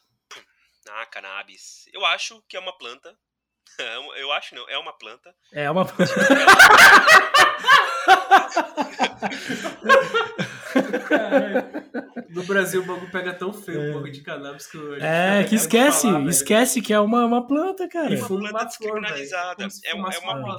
Ah, 0.90 1.06
cannabis. 1.06 1.88
Eu 1.92 2.04
acho 2.04 2.42
que 2.46 2.56
é 2.56 2.60
uma 2.60 2.76
planta. 2.76 3.16
Eu 4.16 4.30
acho 4.30 4.54
não, 4.54 4.68
é 4.68 4.78
uma 4.78 4.92
planta. 4.92 5.34
É 5.52 5.70
uma 5.70 5.84
planta. 5.86 6.14
No 12.28 12.44
Brasil 12.44 12.82
o 12.82 12.84
bagulho 12.84 13.10
pega 13.10 13.32
tão 13.34 13.52
feio 13.52 13.80
é. 13.80 13.90
o 13.90 13.94
bagulho 13.94 14.12
de 14.12 14.20
cannabis 14.22 14.66
que 14.66 14.78
É, 15.00 15.44
que 15.44 15.54
esquece, 15.54 16.06
falar, 16.06 16.28
esquece 16.28 16.80
que 16.80 16.92
é 16.92 17.00
uma, 17.00 17.24
uma 17.24 17.46
planta, 17.46 17.88
cara. 17.88 18.14
É 18.14 18.18
uma 18.18 18.28
planta 18.28 18.64
descriminalizada. 18.64 19.64
É, 19.64 19.90
é, 19.90 19.94
uma, 19.94 20.10
é 20.10 20.18
uma, 20.18 20.56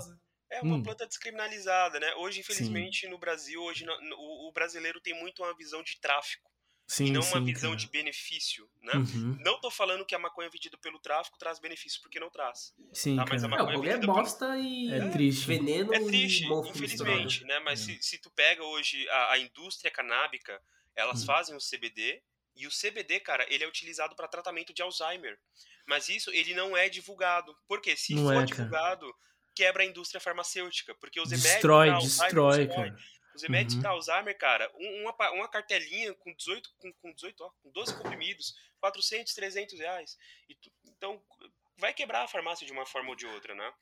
é 0.52 0.62
uma 0.62 0.76
hum. 0.78 0.84
planta 0.84 1.06
descriminalizada, 1.06 2.00
né? 2.00 2.14
Hoje, 2.16 2.40
infelizmente, 2.40 3.02
Sim. 3.02 3.10
no 3.10 3.18
Brasil, 3.18 3.62
hoje 3.62 3.86
no, 3.86 3.94
o, 4.18 4.50
o, 4.50 4.52
brasileiro 4.52 5.02
tem 5.02 5.14
muito 5.20 5.44
uma 5.44 5.56
visão 5.56 5.84
de 5.84 6.00
tráfico. 6.00 6.50
Sim, 6.88 7.06
e 7.08 7.12
não 7.12 7.22
sim, 7.22 7.32
uma 7.32 7.42
visão 7.44 7.72
cara. 7.72 7.80
de 7.80 7.88
benefício, 7.90 8.70
né? 8.82 8.94
Uhum. 8.94 9.38
Não 9.40 9.60
tô 9.60 9.72
falando 9.72 10.06
que 10.06 10.14
a 10.14 10.20
maconha 10.20 10.50
vendida 10.50 10.78
pelo 10.78 11.00
tráfico 11.00 11.38
traz 11.38 11.60
benefício, 11.60 12.00
porque 12.02 12.20
não 12.20 12.30
traz. 12.30 12.76
Sim, 12.94 13.16
tá? 13.16 13.26
Mas 13.28 13.44
a 13.44 13.48
maconha 13.48 13.92
é, 13.92 13.94
é 13.94 13.98
bosta 13.98 14.50
pelo... 14.50 14.62
e 14.62 14.94
é 14.94 15.10
triste. 15.10 15.48
veneno 15.48 15.94
É 15.94 16.00
triste, 16.00 16.46
infelizmente, 16.46 17.44
né? 17.46 17.60
Mas 17.60 17.82
é. 17.82 17.94
se, 17.94 18.04
se 18.04 18.18
tu 18.20 18.30
pega 18.30 18.64
hoje 18.64 19.10
a, 19.10 19.32
a 19.34 19.40
indústria 19.40 19.90
canábica, 19.90 20.62
elas 20.96 21.22
uhum. 21.22 21.26
fazem 21.26 21.56
o 21.56 21.60
CBD, 21.60 22.22
e 22.56 22.66
o 22.66 22.70
CBD, 22.70 23.20
cara, 23.20 23.46
ele 23.50 23.64
é 23.64 23.68
utilizado 23.68 24.16
para 24.16 24.28
tratamento 24.28 24.74
de 24.74 24.82
Alzheimer. 24.82 25.38
Mas 25.86 26.08
isso, 26.08 26.32
ele 26.32 26.54
não 26.54 26.76
é 26.76 26.88
divulgado. 26.88 27.56
Porque 27.68 27.98
se 27.98 28.16
não 28.16 28.24
for 28.24 28.44
é, 28.44 28.46
divulgado, 28.46 29.14
quebra 29.54 29.84
a 29.84 29.86
indústria 29.86 30.22
farmacêutica. 30.22 30.96
Porque 30.96 31.20
os 31.20 31.30
destrói, 31.30 31.88
remédios 31.88 32.18
destrói, 32.18 32.68
cara. 32.68 32.98
Os 33.36 33.44
remédios 33.44 33.76
uhum. 33.76 33.82
para 33.82 33.92
Alzheimer, 33.92 34.38
cara, 34.38 34.72
uma, 34.76 35.32
uma 35.32 35.48
cartelinha 35.48 36.14
com 36.16 36.34
18, 36.34 36.70
com, 36.78 36.94
com 36.94 37.14
18, 37.14 37.44
ó, 37.44 37.50
com 37.62 37.72
12 37.72 37.98
comprimidos, 37.98 38.56
400, 38.80 39.34
300 39.34 39.80
reais. 39.80 40.18
E 40.48 40.56
tu, 40.56 40.72
então, 40.86 41.22
vai 41.78 41.94
quebrar 41.94 42.24
a 42.24 42.28
farmácia 42.28 42.66
de 42.66 42.72
uma 42.72 42.86
forma 42.86 43.10
ou 43.10 43.16
de 43.16 43.26
outra, 43.26 43.54
né? 43.54 43.74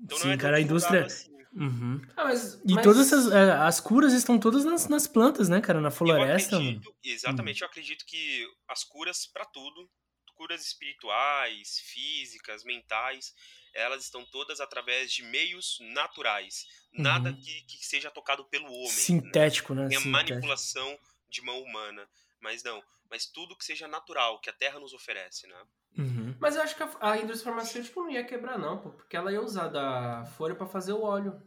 Então 0.00 0.16
Sim, 0.16 0.28
não 0.28 0.32
é 0.32 0.36
cara, 0.38 0.56
a 0.56 0.60
indústria. 0.60 1.04
Assim. 1.04 1.30
Uhum. 1.52 2.00
Ah, 2.16 2.24
mas, 2.24 2.54
e 2.64 2.72
mas... 2.72 2.82
todas 2.82 3.12
as, 3.12 3.30
é, 3.30 3.52
as 3.52 3.80
curas 3.80 4.12
estão 4.14 4.38
todas 4.38 4.64
nas, 4.64 4.88
nas 4.88 5.06
plantas, 5.06 5.48
né, 5.48 5.60
cara? 5.60 5.80
Na 5.80 5.90
floresta. 5.90 6.56
Eu 6.56 6.60
acredito, 6.60 6.96
exatamente, 7.04 7.60
eu 7.60 7.66
acredito 7.66 8.06
que 8.06 8.46
as 8.68 8.82
curas 8.84 9.26
para 9.26 9.44
tudo, 9.44 9.90
curas 10.34 10.64
espirituais, 10.64 11.78
físicas, 11.84 12.64
mentais, 12.64 13.34
elas 13.74 14.04
estão 14.04 14.24
todas 14.24 14.60
através 14.60 15.12
de 15.12 15.22
meios 15.22 15.78
naturais. 15.80 16.66
Nada 16.92 17.30
Uhum. 17.30 17.36
que, 17.36 17.62
que 17.62 17.86
seja 17.86 18.10
tocado 18.10 18.44
pelo 18.44 18.66
homem. 18.66 18.88
Sintético, 18.88 19.74
né? 19.74 19.88
Tem 19.88 19.96
a 19.96 20.00
Sintético. 20.00 20.30
manipulação 20.34 20.98
de 21.28 21.42
mão 21.42 21.60
humana. 21.62 22.08
Mas 22.40 22.62
não, 22.62 22.82
mas 23.10 23.26
tudo 23.26 23.56
que 23.56 23.64
seja 23.64 23.86
natural, 23.88 24.40
que 24.40 24.50
a 24.50 24.52
terra 24.52 24.78
nos 24.80 24.92
oferece, 24.92 25.46
né? 25.46 25.64
Uhum. 25.96 26.34
Mas 26.40 26.56
eu 26.56 26.62
acho 26.62 26.74
que 26.74 26.82
a, 26.82 26.90
a 27.00 27.16
indústria 27.18 27.52
farmacêutica 27.52 28.00
não 28.00 28.10
ia 28.10 28.24
quebrar, 28.24 28.58
não, 28.58 28.78
pô, 28.78 28.90
porque 28.90 29.16
ela 29.16 29.30
ia 29.32 29.40
usar 29.40 29.68
da 29.68 30.24
folha 30.36 30.54
pra 30.54 30.66
fazer 30.66 30.92
o 30.92 31.02
óleo. 31.02 31.40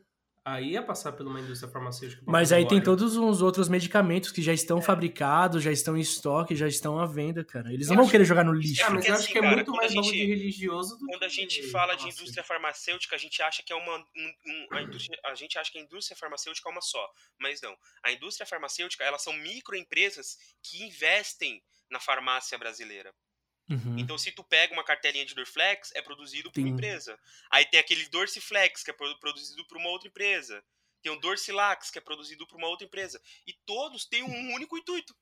Aí 0.48 0.74
ia 0.74 0.84
passar 0.84 1.12
por 1.14 1.26
uma 1.26 1.40
indústria 1.42 1.72
farmacêutica. 1.72 2.22
Mas 2.28 2.52
aí 2.52 2.68
tem 2.68 2.80
todos 2.80 3.18
os 3.18 3.42
outros 3.42 3.68
medicamentos 3.68 4.32
que 4.32 4.44
já 4.44 4.54
estão 4.54 4.78
É. 4.78 4.82
fabricados, 4.84 5.64
já 5.64 5.72
estão 5.72 5.98
em 5.98 6.02
estoque, 6.02 6.56
já 6.56 6.68
estão 6.68 7.00
à 7.00 7.08
venda, 7.08 7.44
cara. 7.44 7.74
Eles 7.74 7.88
não 7.88 7.94
Eu 7.94 7.98
vão 7.98 8.04
acho- 8.04 8.12
querer 8.12 8.26
jogar 8.26 8.44
no 8.44 8.54
lixo. 8.54 8.84
Ah, 8.84 8.92
mas 8.92 8.98
Porque 9.00 9.10
eu 9.10 9.16
acho 9.16 9.24
assim, 9.24 9.32
que 9.32 9.38
é 9.40 9.42
cara, 9.42 9.56
muito 9.56 9.72
quando 9.72 9.78
mais 9.80 9.92
gente- 9.92 10.12
de 10.12 10.24
religioso 10.26 10.98
do 11.00 11.06
Quando 11.08 11.20
que 11.20 11.26
a 11.26 11.30
gente 11.30 11.64
fala 11.72 11.96
de 11.96 12.08
indústria 12.10 12.44
farmacêutica, 12.44 13.16
a 13.16 13.20
gente 13.20 13.42
acha 13.42 13.64
que 13.64 13.74
é 13.74 13.76
uma 13.76 13.98
um, 13.98 14.34
um- 14.46 14.68
a, 14.78 14.82
indústria, 14.84 15.20
a 15.26 15.34
gente 15.34 15.58
acha 15.58 15.72
que 15.72 15.80
a 15.80 15.82
indústria 15.82 16.16
farmacêutica 16.16 16.70
é 16.70 16.72
uma 16.72 16.82
só, 16.82 17.10
mas 17.40 17.60
não. 17.60 17.76
A 18.04 18.12
indústria 18.12 18.46
farmacêutica, 18.46 19.04
elas 19.04 19.24
são 19.24 19.34
microempresas 19.34 20.38
que 20.62 20.84
investem 20.84 21.60
na 21.90 22.00
farmácia 22.00 22.56
brasileira. 22.56 23.12
Uhum. 23.70 23.98
Então, 23.98 24.18
se 24.18 24.32
tu 24.32 24.44
pega 24.44 24.74
uma 24.74 24.84
cartelinha 24.84 25.26
de 25.26 25.34
Dorflex, 25.34 25.92
é 25.96 26.02
produzido 26.02 26.52
por 26.52 26.60
uma 26.60 26.68
Sim. 26.68 26.74
empresa. 26.74 27.20
Aí 27.50 27.66
tem 27.66 27.80
aquele 27.80 28.08
Dorciflex, 28.10 28.84
que 28.84 28.92
é 28.92 28.94
pro- 28.94 29.20
produzido 29.20 29.66
por 29.68 29.78
uma 29.78 29.90
outra 29.90 30.08
empresa. 30.08 30.64
Tem 31.02 31.12
o 31.12 31.20
Dorcilax, 31.20 31.90
que 31.92 31.98
é 31.98 32.02
produzido 32.02 32.48
por 32.48 32.58
uma 32.58 32.68
outra 32.68 32.86
empresa. 32.86 33.22
E 33.48 33.54
todos 33.66 34.06
têm 34.06 34.24
um 34.24 34.54
único 34.56 34.78
intuito, 34.78 35.16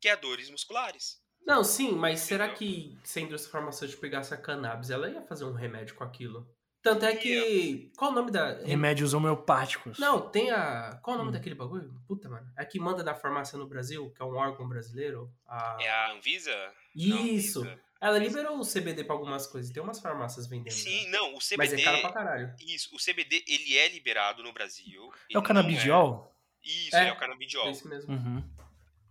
que 0.00 0.08
é 0.08 0.16
dores 0.16 0.48
musculares. 0.50 1.20
Não, 1.44 1.64
sim, 1.64 1.90
mas 1.92 2.20
será 2.20 2.48
que 2.54 2.96
se 3.02 3.18
a 3.18 3.22
indústria 3.22 3.50
farmacêutica 3.50 4.00
pegasse 4.00 4.32
a 4.32 4.36
cannabis, 4.36 4.90
ela 4.90 5.10
ia 5.10 5.22
fazer 5.22 5.44
um 5.44 5.52
remédio 5.52 5.96
com 5.96 6.04
aquilo? 6.04 6.48
Tanto 6.82 7.04
é 7.04 7.14
que. 7.14 7.92
Qual 7.96 8.10
o 8.10 8.14
nome 8.14 8.30
da. 8.30 8.60
Remédios 8.64 9.14
homeopáticos. 9.14 9.98
Não, 9.98 10.28
tem 10.28 10.50
a. 10.50 10.98
Qual 11.02 11.14
o 11.14 11.18
nome 11.18 11.30
hum. 11.30 11.32
daquele 11.32 11.54
bagulho? 11.54 11.94
Puta, 12.08 12.28
mano. 12.28 12.50
É 12.58 12.64
que 12.64 12.80
manda 12.80 13.04
da 13.04 13.14
farmácia 13.14 13.56
no 13.56 13.66
Brasil, 13.66 14.12
que 14.14 14.20
é 14.20 14.24
um 14.24 14.34
órgão 14.34 14.68
brasileiro. 14.68 15.32
A... 15.46 15.78
É 15.80 15.88
a 15.88 16.12
Anvisa? 16.12 16.50
Isso. 16.94 17.60
Não, 17.60 17.70
Anvisa. 17.70 17.82
Ela 18.02 18.18
liberou 18.18 18.58
o 18.58 18.66
CBD 18.66 19.04
pra 19.04 19.14
algumas 19.14 19.46
coisas. 19.46 19.72
Tem 19.72 19.80
umas 19.80 20.00
farmácias 20.00 20.48
vendendo. 20.48 20.72
Sim, 20.72 21.04
né? 21.04 21.18
não, 21.18 21.36
o 21.36 21.38
CBD. 21.38 21.56
Mas 21.56 21.72
é 21.72 21.82
caro 21.82 22.00
pra 22.00 22.12
caralho. 22.12 22.52
Isso, 22.58 22.90
o 22.92 22.98
CBD, 22.98 23.44
ele 23.46 23.78
é 23.78 23.88
liberado 23.88 24.42
no 24.42 24.52
Brasil. 24.52 25.08
É 25.32 25.38
o 25.38 25.42
canabidiol? 25.42 26.34
É... 26.64 26.68
Isso, 26.68 26.96
é, 26.96 27.08
é 27.08 27.12
o 27.12 27.16
canabidiol. 27.16 27.68
É 27.68 27.70
isso 27.70 27.88
mesmo. 27.88 28.12
Uhum. 28.12 28.42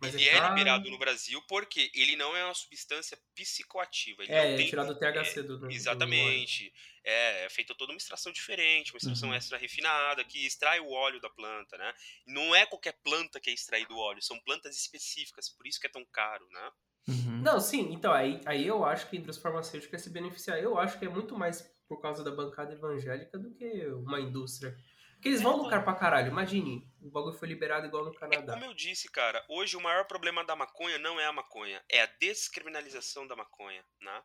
Mas 0.02 0.16
ele 0.16 0.28
é, 0.28 0.38
é 0.38 0.50
liberado 0.50 0.90
no 0.90 0.98
Brasil 0.98 1.40
porque 1.48 1.92
ele 1.94 2.16
não 2.16 2.36
é 2.36 2.44
uma 2.44 2.56
substância 2.56 3.16
psicoativa. 3.36 4.24
Ele 4.24 4.32
é, 4.32 4.54
é 4.54 4.58
tem, 4.58 4.68
tirado 4.68 4.92
o 4.92 4.96
THC 4.96 5.44
do, 5.44 5.60
do 5.60 5.72
Exatamente. 5.72 6.70
Do 6.70 6.76
é, 7.04 7.46
é 7.46 7.50
feita 7.50 7.76
toda 7.76 7.92
uma 7.92 7.98
extração 7.98 8.32
diferente, 8.32 8.92
uma 8.92 8.98
extração 8.98 9.30
uhum. 9.30 9.36
extra 9.36 9.58
refinada, 9.58 10.24
que 10.24 10.46
extrai 10.46 10.80
o 10.80 10.90
óleo 10.90 11.22
da 11.22 11.30
planta, 11.30 11.78
né? 11.78 11.94
Não 12.26 12.56
é 12.56 12.66
qualquer 12.66 12.94
planta 13.04 13.40
que 13.40 13.50
é 13.50 13.54
extraído 13.54 13.94
o 13.94 14.00
óleo, 14.00 14.22
são 14.22 14.40
plantas 14.40 14.76
específicas, 14.76 15.50
por 15.50 15.68
isso 15.68 15.80
que 15.80 15.88
é 15.88 15.92
tão 15.92 16.06
caro, 16.06 16.48
né? 16.50 16.72
Uhum. 17.08 17.42
Não, 17.42 17.60
sim, 17.60 17.92
então 17.94 18.14
aí, 18.14 18.40
aí 18.46 18.66
eu 18.66 18.86
acho 18.86 19.10
que 19.10 19.18
a 19.18 19.20
indústria 19.20 19.44
farmacêutica 19.44 19.98
se 19.98 20.10
beneficiar. 20.10 20.60
Eu 20.60 20.78
acho 20.78 21.00
que 21.00 21.06
é 21.06 21.10
muito 21.10 21.38
mais 21.38 21.62
por 21.88 22.00
causa 22.00 22.24
da 22.24 22.32
bancada 22.32 22.74
evangélica 22.74 23.38
do 23.38 23.52
que 23.52 23.88
uma 23.88 24.20
indústria 24.20 24.78
porque 25.22 25.30
eles 25.30 25.42
vão 25.44 25.56
lucrar 25.56 25.84
pra 25.84 25.94
caralho. 25.94 26.30
Imagine, 26.30 26.84
o 27.00 27.12
bagulho 27.12 27.38
foi 27.38 27.48
liberado 27.48 27.86
igual 27.86 28.04
no 28.04 28.12
Canadá. 28.12 28.54
É 28.54 28.56
como 28.56 28.66
eu 28.66 28.74
disse, 28.74 29.08
cara, 29.08 29.46
hoje 29.48 29.78
o 29.78 29.82
maior 29.82 30.06
problema 30.06 30.44
da 30.44 30.56
maconha 30.56 30.98
não 30.98 31.20
é 31.20 31.28
a 31.28 31.32
maconha, 31.32 31.80
é 31.88 32.02
a 32.02 32.10
descriminalização 32.20 33.28
da 33.28 33.36
maconha, 33.36 33.86
né? 34.02 34.24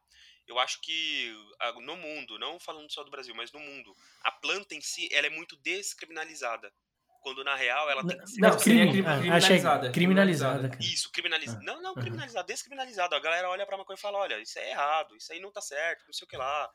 Eu 0.48 0.58
acho 0.58 0.80
que 0.80 1.34
no 1.82 1.96
mundo, 1.96 2.38
não 2.38 2.58
falando 2.58 2.90
só 2.90 3.04
do 3.04 3.10
Brasil, 3.10 3.34
mas 3.34 3.52
no 3.52 3.60
mundo, 3.60 3.94
a 4.24 4.32
planta 4.32 4.74
em 4.74 4.80
si, 4.80 5.06
ela 5.12 5.26
é 5.26 5.30
muito 5.30 5.54
descriminalizada. 5.56 6.72
Quando 7.20 7.44
na 7.44 7.56
real 7.56 7.90
ela 7.90 8.06
tem 8.06 8.16
que 8.16 8.26
ser. 8.28 8.40
Não, 8.40 8.56
crime, 8.56 9.04
ah, 9.04 9.18
criminalizada. 9.18 9.92
Criminalizada. 9.92 10.78
Isso, 10.80 11.10
criminalizada. 11.12 11.60
Ah, 11.60 11.64
não, 11.64 11.82
não, 11.82 11.94
criminalizada, 11.94 12.46
descriminalizada. 12.46 13.16
A 13.16 13.20
galera 13.20 13.50
olha 13.50 13.66
pra 13.66 13.76
maconha 13.76 13.96
e 13.96 14.00
fala: 14.00 14.16
olha, 14.16 14.40
isso 14.40 14.58
é 14.58 14.70
errado, 14.70 15.14
isso 15.16 15.30
aí 15.30 15.40
não 15.40 15.52
tá 15.52 15.60
certo, 15.60 16.04
não 16.06 16.14
sei 16.14 16.24
o 16.24 16.28
que 16.28 16.36
lá. 16.38 16.70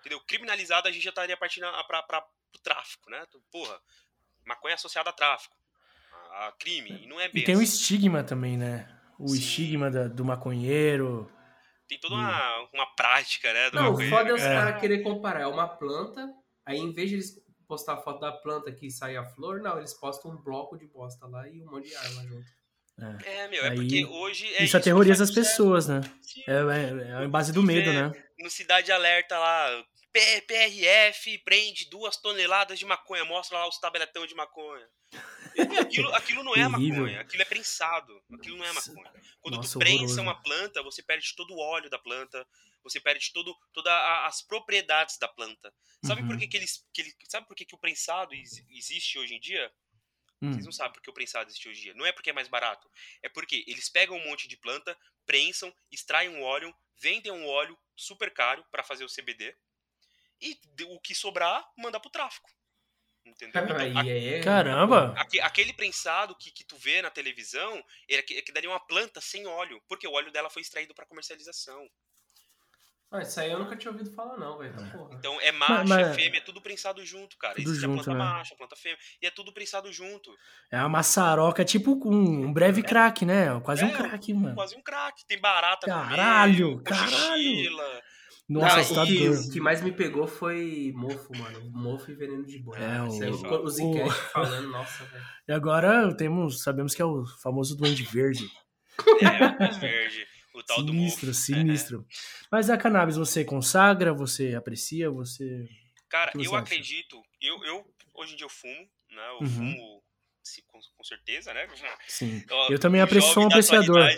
Entendeu? 0.00 0.20
Criminalizada 0.20 0.88
a 0.88 0.92
gente 0.92 1.02
já 1.02 1.10
estaria 1.10 1.36
partindo 1.36 1.66
pra, 1.88 2.02
pra, 2.04 2.24
pro 2.56 2.62
tráfico, 2.62 3.10
né? 3.10 3.24
Porra, 3.50 3.78
maconha 4.44 4.74
associada 4.74 5.10
a 5.10 5.12
tráfico, 5.12 5.54
a, 6.32 6.52
crime, 6.58 7.02
e 7.02 7.06
não 7.06 7.20
é 7.20 7.28
bem 7.28 7.42
E 7.42 7.44
tem 7.44 7.56
o 7.56 7.58
um 7.58 7.62
estigma 7.62 8.24
também, 8.24 8.56
né? 8.56 8.88
O 9.18 9.28
Sim. 9.28 9.38
estigma 9.38 9.90
da, 9.90 10.08
do 10.08 10.24
maconheiro. 10.24 11.30
Tem 11.88 11.98
toda 11.98 12.14
uma, 12.14 12.68
uma 12.72 12.86
prática, 12.94 13.52
né? 13.52 13.70
não, 13.72 13.94
o 13.94 14.10
foda 14.10 14.30
é 14.30 14.34
os 14.34 14.42
é. 14.42 14.54
caras 14.54 14.80
querer 14.80 15.02
comparar. 15.02 15.42
É 15.42 15.46
uma 15.46 15.68
planta, 15.68 16.28
aí 16.64 16.78
em 16.78 16.92
vez 16.92 17.08
de 17.08 17.16
eles 17.16 17.46
postar 17.68 17.94
a 17.94 18.02
foto 18.02 18.20
da 18.20 18.32
planta 18.32 18.72
que 18.72 18.90
sai 18.90 19.16
a 19.16 19.24
flor, 19.24 19.60
não, 19.60 19.78
eles 19.78 19.94
postam 19.94 20.32
um 20.32 20.36
bloco 20.36 20.76
de 20.76 20.86
bosta 20.86 21.26
lá 21.26 21.48
e 21.48 21.62
um 21.62 21.70
monte 21.70 21.88
de 21.88 21.96
arma 21.96 22.22
junto. 22.22 22.56
É, 23.24 23.44
é 23.44 23.48
meu, 23.48 23.64
é 23.64 23.70
Aí, 23.70 23.76
porque 23.76 24.04
hoje. 24.06 24.46
É 24.54 24.64
isso, 24.64 24.76
aterroriza 24.76 25.22
as 25.22 25.30
pessoas, 25.30 25.86
né? 25.86 26.00
É, 26.46 26.52
é, 26.52 27.08
é 27.10 27.24
a 27.24 27.28
base 27.28 27.52
do 27.52 27.62
medo, 27.62 27.92
né? 27.92 28.10
No 28.38 28.48
Cidade 28.48 28.90
Alerta 28.90 29.38
lá, 29.38 29.84
PRF 30.46 31.38
prende 31.38 31.90
duas 31.90 32.16
toneladas 32.16 32.78
de 32.78 32.86
maconha, 32.86 33.24
mostra 33.24 33.58
lá 33.58 33.68
os 33.68 33.78
tabeletão 33.78 34.26
de 34.26 34.34
maconha. 34.34 34.88
Aquilo, 35.80 36.14
aquilo 36.14 36.42
não 36.42 36.54
é 36.54 36.66
maconha, 36.68 37.20
aquilo 37.20 37.42
é 37.42 37.44
prensado. 37.44 38.22
Aquilo 38.32 38.56
não 38.56 38.64
é 38.64 38.72
maconha. 38.72 39.12
Quando 39.40 39.56
Nossa, 39.56 39.72
tu 39.72 39.78
prensa 39.78 40.02
horroroso. 40.02 40.22
uma 40.22 40.42
planta, 40.42 40.82
você 40.82 41.02
perde 41.02 41.34
todo 41.36 41.52
o 41.52 41.58
óleo 41.58 41.90
da 41.90 41.98
planta, 41.98 42.46
você 42.82 42.98
perde 42.98 43.30
todo, 43.32 43.54
todas 43.72 43.92
as 44.24 44.40
propriedades 44.42 45.18
da 45.18 45.28
planta. 45.28 45.72
Sabe 46.04 46.22
uhum. 46.22 46.28
por 46.28 46.38
que, 46.38 46.48
que 46.48 46.56
eles. 46.56 46.86
Que 46.94 47.02
ele, 47.02 47.14
sabe 47.28 47.46
por 47.46 47.54
que, 47.54 47.64
que 47.64 47.74
o 47.74 47.78
prensado 47.78 48.32
existe 48.70 49.18
hoje 49.18 49.34
em 49.34 49.40
dia? 49.40 49.70
Hum. 50.40 50.52
Vocês 50.52 50.64
não 50.64 50.72
sabem 50.72 50.92
por 50.92 51.02
que 51.02 51.10
o 51.10 51.14
prensado 51.14 51.48
existe 51.50 51.68
hoje 51.68 51.80
em 51.80 51.82
dia. 51.84 51.94
Não 51.94 52.06
é 52.06 52.12
porque 52.12 52.30
é 52.30 52.32
mais 52.32 52.48
barato. 52.48 52.90
É 53.22 53.28
porque 53.28 53.64
eles 53.66 53.88
pegam 53.88 54.16
um 54.16 54.24
monte 54.24 54.48
de 54.48 54.56
planta, 54.56 54.96
prensam, 55.26 55.74
extraem 55.90 56.28
um 56.28 56.42
óleo, 56.42 56.74
vendem 57.00 57.32
um 57.32 57.46
óleo 57.46 57.78
super 57.94 58.32
caro 58.32 58.64
para 58.70 58.82
fazer 58.82 59.04
o 59.04 59.08
CBD 59.08 59.54
e 60.40 60.58
o 60.84 61.00
que 61.00 61.14
sobrar, 61.14 61.64
manda 61.76 62.00
pro 62.00 62.10
tráfico. 62.10 62.50
Entendeu? 63.24 63.64
Então, 63.64 64.00
é... 64.00 64.40
Caramba! 64.40 65.14
Aquele 65.42 65.72
prensado 65.72 66.36
que, 66.36 66.52
que 66.52 66.64
tu 66.64 66.76
vê 66.76 67.02
na 67.02 67.10
televisão 67.10 67.82
é 68.08 68.22
que, 68.22 68.38
é 68.38 68.42
que 68.42 68.52
daria 68.52 68.70
uma 68.70 68.78
planta 68.78 69.20
sem 69.20 69.46
óleo, 69.46 69.82
porque 69.88 70.06
o 70.06 70.12
óleo 70.12 70.30
dela 70.30 70.48
foi 70.48 70.62
extraído 70.62 70.94
para 70.94 71.06
comercialização. 71.06 71.88
Ah, 73.10 73.22
isso 73.22 73.38
aí 73.38 73.50
eu 73.50 73.58
nunca 73.58 73.76
tinha 73.76 73.90
ouvido 73.90 74.10
falar, 74.12 74.36
não, 74.36 74.58
velho. 74.58 74.74
É. 74.74 75.14
Então 75.14 75.40
é 75.40 75.52
macho, 75.52 75.88
mas, 75.88 76.08
é 76.08 76.14
fêmea, 76.14 76.38
é 76.38 76.42
tudo 76.42 76.60
prensado 76.60 77.04
junto, 77.04 77.36
cara. 77.38 77.54
Tudo 77.54 77.68
Existe 77.68 77.82
junto, 77.82 78.00
a 78.00 78.04
planta 78.04 78.18
né? 78.18 78.24
macho, 78.24 78.54
a 78.54 78.56
planta 78.56 78.76
fêmea, 78.76 78.98
e 79.22 79.26
é 79.26 79.30
tudo 79.30 79.52
prensado 79.52 79.92
junto. 79.92 80.36
É 80.70 80.78
uma 80.78 80.88
maçaroca, 80.88 81.64
tipo 81.64 81.92
um, 82.04 82.46
um 82.46 82.52
breve 82.52 82.80
é. 82.80 82.84
crack, 82.84 83.24
né? 83.24 83.60
Quase 83.60 83.84
um 83.84 83.92
crack, 83.92 84.34
mano. 84.34 84.54
Quase 84.54 84.76
um 84.76 84.82
crack. 84.82 85.24
Tem 85.26 85.40
barata 85.40 85.86
Caralho, 85.86 86.66
meio, 86.66 86.82
caralho! 86.82 88.02
Nossa, 88.48 88.94
Não, 88.94 89.06
e 89.06 89.28
o 89.28 89.50
que 89.50 89.60
mais 89.60 89.82
me 89.82 89.90
pegou 89.90 90.26
foi 90.26 90.92
mofo, 90.94 91.36
mano. 91.36 91.68
Mofo 91.72 92.12
e 92.12 92.14
veneno 92.14 92.44
de 92.44 92.58
boi. 92.60 92.78
É, 92.78 93.02
o, 93.02 93.64
os 93.64 93.78
o... 93.80 94.10
falando, 94.32 94.68
nossa, 94.68 95.04
velho. 95.04 95.24
E 95.48 95.52
agora 95.52 96.16
temos, 96.16 96.62
sabemos 96.62 96.94
que 96.94 97.02
é 97.02 97.04
o 97.04 97.26
famoso 97.42 97.76
Duende 97.76 98.04
Verde. 98.04 98.48
É, 99.20 99.46
o 99.46 99.58
Duende 99.58 99.80
Verde. 99.80 100.26
O 100.54 100.62
tal 100.62 100.76
sinistro, 100.78 101.26
do 101.26 101.28
mofo. 101.28 101.40
Sinistro, 101.40 102.06
Mas 102.50 102.70
a 102.70 102.78
cannabis 102.78 103.16
você 103.16 103.44
consagra, 103.44 104.14
você 104.14 104.54
aprecia, 104.54 105.10
você... 105.10 105.68
Cara, 106.08 106.30
eu 106.36 106.54
acha? 106.54 106.58
acredito, 106.58 107.20
eu, 107.42 107.64
eu 107.64 107.84
hoje 108.14 108.34
em 108.34 108.36
dia 108.36 108.46
eu 108.46 108.50
fumo, 108.50 108.88
né? 109.10 109.28
Eu 109.32 109.38
uhum. 109.40 109.48
fumo 109.48 110.02
com, 110.66 110.78
com, 110.96 111.04
certeza, 111.04 111.52
né? 111.52 111.68
Sim. 112.08 112.44
Eu, 112.50 112.74
eu 112.74 112.78
também 112.78 113.00
aprecio 113.00 113.42
um 113.42 113.46
apreciador. 113.46 114.08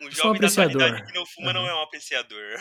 Um 0.00 0.10
jovem 0.10 0.32
um 0.32 0.34
apreciador. 0.34 1.06
que 1.06 1.14
não 1.14 1.24
fuma 1.24 1.48
uhum. 1.48 1.52
não 1.54 1.68
é 1.68 1.74
um 1.74 1.82
apreciador. 1.82 2.58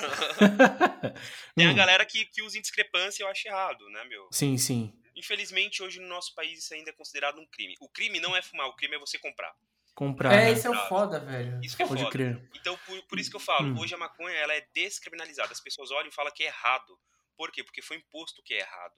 Tem 1.55 1.67
a 1.67 1.71
hum. 1.71 1.75
galera 1.75 2.05
que, 2.05 2.25
que 2.25 2.41
usa 2.41 2.57
indiscrepância 2.57 3.21
e 3.21 3.25
eu 3.25 3.29
acho 3.29 3.47
errado, 3.47 3.89
né, 3.89 4.05
meu? 4.05 4.27
Sim, 4.31 4.57
sim. 4.57 4.93
Infelizmente, 5.15 5.83
hoje 5.83 5.99
no 5.99 6.07
nosso 6.07 6.33
país 6.33 6.59
isso 6.59 6.73
ainda 6.73 6.91
é 6.91 6.93
considerado 6.93 7.39
um 7.39 7.45
crime. 7.45 7.75
O 7.81 7.89
crime 7.89 8.19
não 8.19 8.35
é 8.35 8.41
fumar, 8.41 8.67
o 8.67 8.75
crime 8.75 8.95
é 8.95 8.99
você 8.99 9.17
comprar. 9.17 9.53
Comprar. 9.93 10.33
É, 10.33 10.51
isso 10.51 10.67
é 10.67 10.69
o 10.69 10.87
foda, 10.87 11.19
velho. 11.19 11.59
Isso 11.63 11.75
que 11.75 11.83
é 11.83 11.87
Pode 11.87 12.01
foda. 12.01 12.11
crer. 12.11 12.49
Então, 12.53 12.77
por, 12.85 13.01
por 13.03 13.19
isso 13.19 13.29
que 13.29 13.35
eu 13.35 13.41
falo, 13.41 13.67
hum. 13.67 13.79
hoje 13.79 13.95
a 13.95 13.97
maconha 13.97 14.35
ela 14.35 14.53
é 14.53 14.67
descriminalizada. 14.73 15.51
As 15.51 15.61
pessoas 15.61 15.89
olham 15.91 16.09
e 16.09 16.13
falam 16.13 16.33
que 16.33 16.43
é 16.43 16.47
errado. 16.47 16.99
Por 17.37 17.51
quê? 17.51 17.63
Porque 17.63 17.81
foi 17.81 17.97
imposto 17.97 18.43
que 18.43 18.53
é 18.53 18.59
errado. 18.59 18.95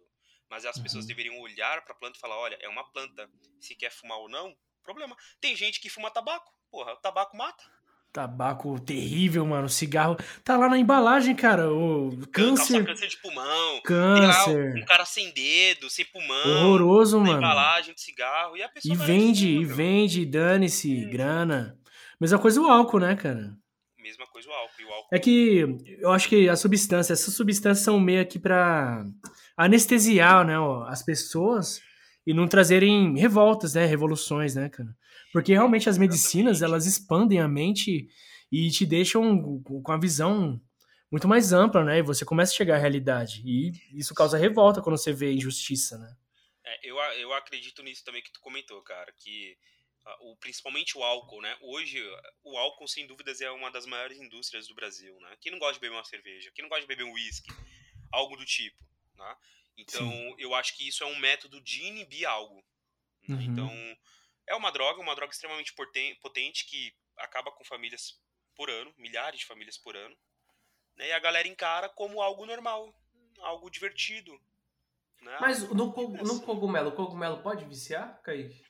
Mas 0.50 0.66
as 0.66 0.78
uhum. 0.78 0.84
pessoas 0.84 1.06
deveriam 1.06 1.40
olhar 1.40 1.84
para 1.84 1.94
a 1.94 1.98
planta 1.98 2.18
e 2.18 2.22
falar: 2.22 2.38
olha, 2.38 2.58
é 2.62 2.70
uma 2.70 2.84
planta. 2.92 3.30
Se 3.60 3.76
quer 3.76 3.92
fumar 3.92 4.18
ou 4.20 4.30
não, 4.30 4.56
problema. 4.84 5.16
Tem 5.42 5.56
gente 5.56 5.80
que 5.80 5.90
fuma 5.90 6.10
tabaco. 6.10 6.52
Porra, 6.72 6.94
o 6.94 6.98
tabaco 6.98 7.36
mata. 7.36 7.64
Tabaco 8.12 8.80
terrível, 8.80 9.46
mano. 9.46 9.70
Cigarro. 9.70 10.18
Tá 10.44 10.58
lá 10.58 10.70
na 10.70 10.78
embalagem, 10.78 11.36
cara. 11.36 11.72
O 11.72 12.26
câncer. 12.32 12.86
câncer 12.86 13.08
de 13.08 13.18
pulmão. 13.18 13.82
Câncer. 13.84 14.76
um 14.76 14.86
cara 14.86 15.06
sem 15.06 15.32
dedo, 15.32 15.90
sem 15.90 16.06
pulmão. 16.06 16.66
Horroroso, 16.66 17.20
mano. 17.20 17.38
embalagem 17.38 17.94
de 17.94 18.02
cigarro. 18.02 18.58
E 18.58 18.64
a 18.64 18.70
pessoa. 18.70 18.94
E 18.94 18.98
vende, 18.98 19.48
e 19.48 19.66
vende, 19.66 20.26
dane-se, 20.26 21.06
grana. 21.06 21.78
Mesma 22.20 22.40
coisa 22.40 22.60
o 22.60 22.66
álcool, 22.68 23.00
né, 23.00 23.16
cara? 23.16 23.56
Mesma 24.00 24.26
coisa 24.26 24.50
o 24.50 24.54
álcool. 24.54 24.84
o 24.84 24.94
álcool. 24.94 25.10
É 25.16 25.20
que 25.20 25.78
eu 26.00 26.12
acho 26.12 26.28
que 26.30 26.50
a 26.50 26.56
substância, 26.56 27.14
essas 27.14 27.34
substâncias 27.36 27.84
são 27.84 28.00
meio 28.00 28.22
aqui 28.22 28.40
pra 28.40 29.06
anestesiar, 29.58 30.46
né, 30.46 30.54
as 30.88 31.04
pessoas 31.04 31.82
e 32.26 32.34
não 32.34 32.48
trazerem 32.48 33.18
revoltas, 33.18 33.74
né, 33.74 33.86
revoluções, 33.86 34.56
né, 34.56 34.70
cara? 34.70 34.96
Porque 35.34 35.52
realmente 35.54 35.90
as 35.90 35.98
medicinas, 35.98 36.62
elas 36.62 36.86
expandem 36.86 37.40
a 37.40 37.48
mente 37.48 38.08
e 38.52 38.70
te 38.70 38.86
deixam 38.86 39.62
com 39.84 39.92
a 39.92 39.98
visão 39.98 40.62
muito 41.12 41.28
mais 41.28 41.54
ampla, 41.54 41.84
né? 41.84 42.00
E 42.00 42.04
você 42.04 42.26
começa 42.26 42.54
a 42.54 42.56
chegar 42.56 42.76
à 42.76 42.80
realidade. 42.80 43.42
E 43.46 43.72
isso 43.98 44.14
causa 44.14 44.38
revolta 44.38 44.82
quando 44.82 44.98
você 44.98 45.12
vê 45.14 45.32
injustiça, 45.32 45.98
né? 45.98 46.16
É, 46.66 46.90
eu, 46.90 46.98
eu 46.98 47.34
acredito 47.34 47.82
nisso 47.82 48.04
também 48.04 48.22
que 48.22 48.32
tu 48.32 48.42
comentou, 48.42 48.82
cara, 48.82 49.12
que 49.18 49.58
uh, 50.06 50.32
o, 50.32 50.38
principalmente 50.38 50.98
o 50.98 51.04
álcool, 51.04 51.42
né? 51.42 51.58
Hoje, 51.62 52.02
o 52.44 52.58
álcool, 52.58 52.88
sem 52.88 53.08
dúvidas, 53.08 53.40
é 53.40 53.50
uma 53.52 53.72
das 53.72 53.86
maiores 53.86 54.20
indústrias 54.20 54.68
do 54.68 54.76
Brasil, 54.76 55.18
né? 55.22 55.36
Quem 55.40 55.52
não 55.52 55.60
gosta 55.60 55.76
de 55.76 55.80
beber 55.80 55.96
uma 55.96 56.04
cerveja? 56.04 56.52
Quem 56.54 56.64
não 56.64 56.70
gosta 56.70 56.82
de 56.82 56.88
beber 56.88 57.06
um 57.06 57.14
whisky? 57.14 57.50
Algo 58.12 58.36
do 58.36 58.46
tipo, 58.46 58.78
né? 59.18 59.38
Então, 59.78 60.10
Sim. 60.10 60.36
eu 60.40 60.56
acho 60.56 60.76
que 60.76 60.88
isso 60.88 61.04
é 61.04 61.08
um 61.08 61.20
método 61.20 61.62
de 61.62 61.84
inibir 61.84 62.28
algo. 62.28 62.64
Né? 63.28 63.36
Uhum. 63.36 63.42
Então, 63.42 63.98
é 64.48 64.56
uma 64.56 64.72
droga, 64.72 65.02
uma 65.02 65.16
droga 65.16 65.32
extremamente 65.32 65.74
potente 65.74 66.66
que 66.66 66.96
acaba 67.18 67.52
com 67.52 67.64
famílias 67.64 68.20
por 68.56 68.70
ano, 68.70 68.94
milhares 68.98 69.40
de 69.40 69.46
famílias 69.46 69.78
por 69.78 69.96
ano. 69.96 70.16
Né? 70.96 71.10
E 71.10 71.12
a 71.12 71.20
galera 71.20 71.48
encara 71.48 71.90
como 71.90 72.22
algo 72.22 72.46
normal, 72.46 72.94
algo 73.40 73.70
divertido. 73.70 74.32
Né? 75.22 75.38
Mas 75.40 75.68
no, 75.70 75.76
no 75.76 76.42
cogumelo, 76.42 76.90
o 76.90 76.96
cogumelo 76.96 77.42
pode 77.42 77.66
viciar, 77.66 78.20
Kaique? 78.24 78.67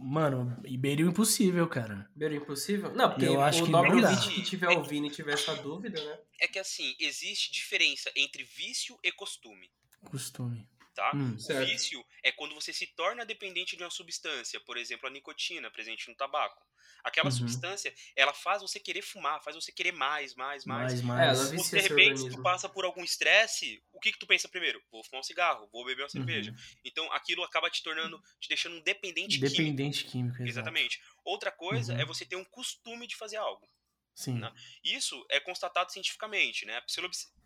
Mano, 0.00 0.56
beira 0.78 1.02
impossível, 1.02 1.66
cara. 1.68 2.08
Beira 2.14 2.34
impossível? 2.34 2.94
Não, 2.94 3.10
porque 3.10 3.26
eu 3.26 3.40
acho 3.40 3.64
o 3.64 3.68
não 3.68 3.82
que 3.82 4.40
estiver 4.40 4.68
ouvindo 4.70 5.06
e 5.06 5.10
tiver 5.10 5.34
essa 5.34 5.54
dúvida, 5.54 6.02
né? 6.02 6.18
É 6.40 6.48
que 6.48 6.58
assim, 6.58 6.94
existe 6.98 7.52
diferença 7.52 8.10
entre 8.16 8.42
vício 8.42 8.98
e 9.02 9.12
costume. 9.12 9.70
Costume. 10.04 10.66
Tá? 10.94 11.10
Hum, 11.12 11.34
o 11.36 11.66
vício 11.66 12.04
é 12.22 12.30
quando 12.30 12.54
você 12.54 12.72
se 12.72 12.86
torna 12.94 13.26
dependente 13.26 13.76
de 13.76 13.82
uma 13.82 13.90
substância, 13.90 14.60
por 14.60 14.76
exemplo, 14.76 15.08
a 15.08 15.10
nicotina 15.10 15.68
presente 15.68 16.08
no 16.08 16.14
tabaco. 16.14 16.64
Aquela 17.02 17.26
Uhum. 17.30 17.32
substância, 17.36 17.92
ela 18.14 18.32
faz 18.32 18.62
você 18.62 18.78
querer 18.78 19.02
fumar, 19.02 19.42
faz 19.42 19.56
você 19.56 19.72
querer 19.72 19.90
mais, 19.92 20.34
mais, 20.36 20.64
mais. 20.64 21.02
mais, 21.02 21.20
É, 21.20 21.26
mais. 21.52 21.66
se 21.66 21.70
de 21.74 21.80
repente 21.80 22.10
organismo. 22.12 22.30
tu 22.36 22.42
passa 22.42 22.68
por 22.68 22.84
algum 22.84 23.02
estresse, 23.02 23.82
o 23.92 23.98
que 23.98 24.12
que 24.12 24.18
tu 24.18 24.26
pensa 24.26 24.48
primeiro? 24.48 24.80
Vou 24.90 25.02
fumar 25.02 25.20
um 25.20 25.24
cigarro, 25.24 25.68
vou 25.72 25.84
beber 25.84 26.02
uma 26.04 26.08
cerveja. 26.08 26.52
Uhum. 26.52 26.56
Então 26.84 27.12
aquilo 27.12 27.42
acaba 27.42 27.68
te 27.68 27.82
tornando, 27.82 28.22
te 28.40 28.48
deixando 28.48 28.76
um 28.76 28.80
dependente 28.82 29.38
químico. 29.38 29.56
Dependente 29.56 30.04
químico, 30.04 30.36
exato. 30.36 30.48
Exatamente. 30.48 31.02
Outra 31.24 31.50
coisa 31.50 31.92
Uhum. 31.92 32.00
é 32.00 32.04
você 32.04 32.24
ter 32.24 32.36
um 32.36 32.44
costume 32.44 33.06
de 33.08 33.16
fazer 33.16 33.36
algo. 33.38 33.68
Sim. 34.14 34.38
Não. 34.38 34.54
Isso 34.84 35.26
é 35.28 35.40
constatado 35.40 35.90
cientificamente, 35.92 36.64
né? 36.64 36.76
A 36.76 36.82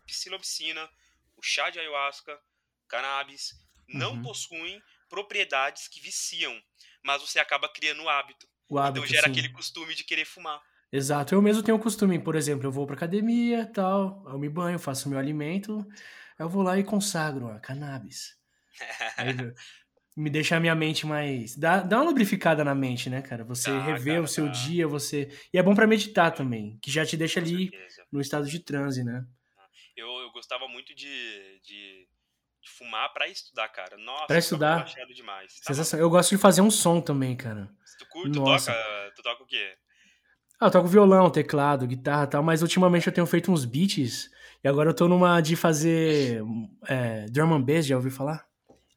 psilocibina, 0.05 0.87
o 1.35 1.41
chá 1.41 1.69
de 1.71 1.79
ayahuasca, 1.79 2.39
cannabis, 2.89 3.53
não 3.87 4.15
Uhum. 4.15 4.21
possuem 4.21 4.81
propriedades 5.07 5.87
que 5.87 6.01
viciam, 6.01 6.61
mas 7.03 7.21
você 7.21 7.39
acaba 7.39 7.69
criando 7.71 8.03
o 8.03 8.09
hábito. 8.09 8.47
O 8.67 8.77
hábito, 8.79 9.05
então 9.05 9.05
gera 9.05 9.27
sim. 9.27 9.31
aquele 9.31 9.49
costume 9.49 9.95
de 9.95 10.03
querer 10.03 10.25
fumar. 10.25 10.61
Exato. 10.91 11.35
Eu 11.35 11.41
mesmo 11.41 11.63
tenho 11.63 11.77
o 11.77 11.81
costume, 11.81 12.19
por 12.21 12.35
exemplo, 12.35 12.65
eu 12.65 12.71
vou 12.71 12.85
pra 12.87 12.95
academia 12.95 13.71
tal, 13.71 14.23
eu 14.27 14.39
me 14.39 14.49
banho, 14.49 14.79
faço 14.79 15.07
meu 15.09 15.19
alimento, 15.19 15.85
eu 16.37 16.49
vou 16.49 16.63
lá 16.63 16.77
e 16.79 16.83
consagro 16.83 17.47
a 17.49 17.59
cannabis. 17.59 18.37
Aí, 19.17 19.43
me 20.17 20.29
deixa 20.29 20.57
a 20.57 20.59
minha 20.59 20.75
mente 20.75 21.05
mais. 21.07 21.55
Dá, 21.57 21.81
dá 21.81 21.97
uma 21.97 22.05
lubrificada 22.05 22.63
na 22.63 22.75
mente, 22.75 23.09
né, 23.09 23.21
cara? 23.21 23.43
Você 23.45 23.71
Dá, 23.71 23.79
rever 23.79 24.15
cara, 24.15 24.23
o 24.23 24.27
seu 24.27 24.45
dá. 24.45 24.51
dia, 24.51 24.87
você. 24.87 25.29
E 25.53 25.57
é 25.57 25.63
bom 25.63 25.75
pra 25.75 25.87
meditar 25.87 26.33
também, 26.33 26.79
que 26.81 26.91
já 26.91 27.05
te 27.05 27.17
deixa 27.17 27.39
Com 27.39 27.45
ali 27.45 27.71
certeza. 27.71 28.07
no 28.11 28.21
estado 28.21 28.47
de 28.47 28.59
transe, 28.59 29.03
né? 29.03 29.25
Eu, 29.95 30.07
eu 30.19 30.31
gostava 30.31 30.67
muito 30.67 30.95
de, 30.95 31.59
de, 31.61 32.07
de 32.61 32.69
fumar 32.69 33.11
pra 33.13 33.27
estudar, 33.27 33.67
cara. 33.69 33.97
Nossa, 33.97 34.27
Pra 34.27 34.37
estudar? 34.37 34.75
relaxado 34.77 35.13
demais. 35.13 35.53
Tá 35.61 35.73
Sensação. 35.73 35.99
Eu 35.99 36.09
gosto 36.09 36.29
de 36.31 36.37
fazer 36.37 36.61
um 36.61 36.69
som 36.71 36.99
também, 37.01 37.35
cara. 37.35 37.69
tu 37.97 38.05
curte, 38.09 38.31
tu 38.31 38.43
toca, 38.43 38.73
tu 39.15 39.21
toca 39.23 39.43
o 39.43 39.45
quê? 39.45 39.73
Ah, 40.59 40.65
eu 40.67 40.71
toco 40.71 40.87
violão, 40.89 41.29
teclado, 41.29 41.87
guitarra 41.87 42.23
e 42.25 42.27
tal, 42.27 42.43
mas 42.43 42.61
ultimamente 42.61 43.07
eu 43.07 43.13
tenho 43.13 43.25
feito 43.25 43.49
uns 43.51 43.63
beats 43.63 44.29
e 44.61 44.67
agora 44.67 44.89
eu 44.89 44.93
tô 44.93 45.07
numa 45.07 45.39
de 45.39 45.55
fazer 45.55 46.43
é, 46.85 47.25
drum 47.29 47.53
and 47.53 47.61
bass, 47.61 47.85
já 47.85 47.95
ouviu 47.95 48.11
falar? 48.11 48.45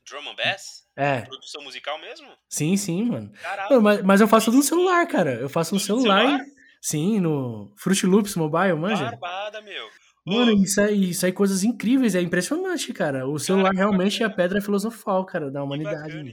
Drum 0.05 0.29
and 0.29 0.35
bass? 0.35 0.83
É, 0.97 1.21
Produção 1.23 1.63
musical 1.63 1.99
mesmo? 2.01 2.29
sim, 2.49 2.77
sim, 2.77 3.05
mano. 3.05 3.33
Caralho. 3.41 3.81
Mas, 3.81 4.03
mas 4.03 4.21
eu 4.21 4.27
faço 4.29 4.47
tudo 4.47 4.57
no 4.57 4.63
celular, 4.63 5.07
cara. 5.07 5.35
Eu 5.35 5.49
faço 5.49 5.73
no 5.73 5.81
celular. 5.81 6.21
celular? 6.21 6.41
Sim, 6.81 7.21
no 7.21 7.73
Fruit 7.79 8.05
Loops 8.07 8.35
Mobile, 8.35 8.75
manja. 8.75 9.05
Barbada, 9.05 9.63
meu. 9.63 9.89
Mano, 10.25 10.53
isso 10.63 10.81
aí, 10.81 11.11
isso 11.11 11.27
aí 11.27 11.33
coisas 11.33 11.65
incríveis, 11.65 12.15
é 12.15 12.21
impressionante, 12.21 12.93
cara. 12.93 13.27
O 13.27 13.39
celular 13.39 13.71
que 13.71 13.77
realmente 13.77 14.23
é 14.23 14.27
a 14.27 14.31
pedra 14.31 14.61
filosofal, 14.61 15.25
cara, 15.27 15.51
da 15.51 15.63
humanidade. 15.63 16.13
bacana. 16.15 16.31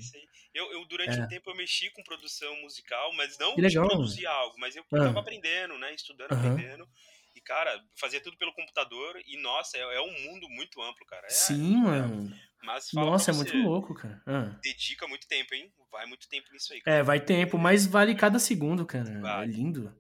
Eu, 0.54 0.72
eu, 0.74 0.86
durante 0.86 1.18
É. 1.20 1.24
um 1.24 1.28
tempo, 1.28 1.50
eu 1.50 1.56
mexi 1.56 1.90
com 1.92 2.04
produção 2.04 2.54
musical, 2.62 3.14
mas 3.16 3.38
não 3.40 3.56
Que 3.56 3.62
legal, 3.62 3.84
de 3.88 3.90
produzir 3.96 4.26
algo, 4.26 4.56
mas 4.60 4.76
eu 4.76 4.84
Ah. 4.94 4.98
tava 5.06 5.20
aprendendo, 5.20 5.78
né? 5.78 5.94
Estudando, 5.94 6.32
aprendendo. 6.34 6.88
E, 7.36 7.42
cara, 7.42 7.80
fazia 8.00 8.20
tudo 8.20 8.36
pelo 8.38 8.54
computador 8.54 9.16
e, 9.26 9.42
nossa, 9.42 9.78
é, 9.78 9.82
é 9.82 10.02
um 10.02 10.12
mundo 10.26 10.50
muito 10.50 10.82
amplo, 10.82 11.06
cara. 11.06 11.26
É, 11.28 11.30
Sim, 11.30 11.78
mano. 11.78 12.32
Mas 12.64 12.92
Nossa, 12.94 13.32
é 13.32 13.34
muito 13.34 13.56
louco, 13.58 13.94
cara. 13.96 14.22
Ah. 14.26 14.60
Dedica 14.62 15.08
muito 15.08 15.28
tempo, 15.28 15.54
hein? 15.56 15.72
Vai 15.92 16.06
muito 16.06 16.28
tempo 16.28 16.48
nisso 16.52 16.74
aí, 16.74 16.82
cara. 16.82 16.98
É, 16.98 17.04
vai 17.04 17.20
tempo, 17.22 17.58
mas 17.58 17.86
vale 17.86 18.14
cada 18.16 18.38
segundo, 18.38 18.86
cara. 18.86 19.22
É 19.44 19.46
lindo. 19.46 19.96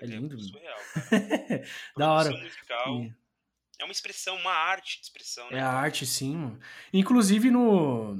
É, 0.00 0.04
é, 0.04 0.04
é 0.04 0.06
lindo, 0.06 0.36
mano. 0.36 0.48
surreal. 0.48 0.78
Da 1.96 2.12
hora. 2.12 2.30
Musical 2.30 2.94
E- 3.00 3.14
é 3.80 3.84
uma 3.84 3.92
expressão, 3.92 4.36
uma 4.36 4.52
arte 4.52 4.98
de 4.98 5.04
expressão, 5.04 5.50
né? 5.50 5.58
É 5.58 5.60
a 5.60 5.68
arte, 5.68 6.06
sim, 6.06 6.36
mano. 6.36 6.60
Inclusive 6.92 7.50
no. 7.50 8.16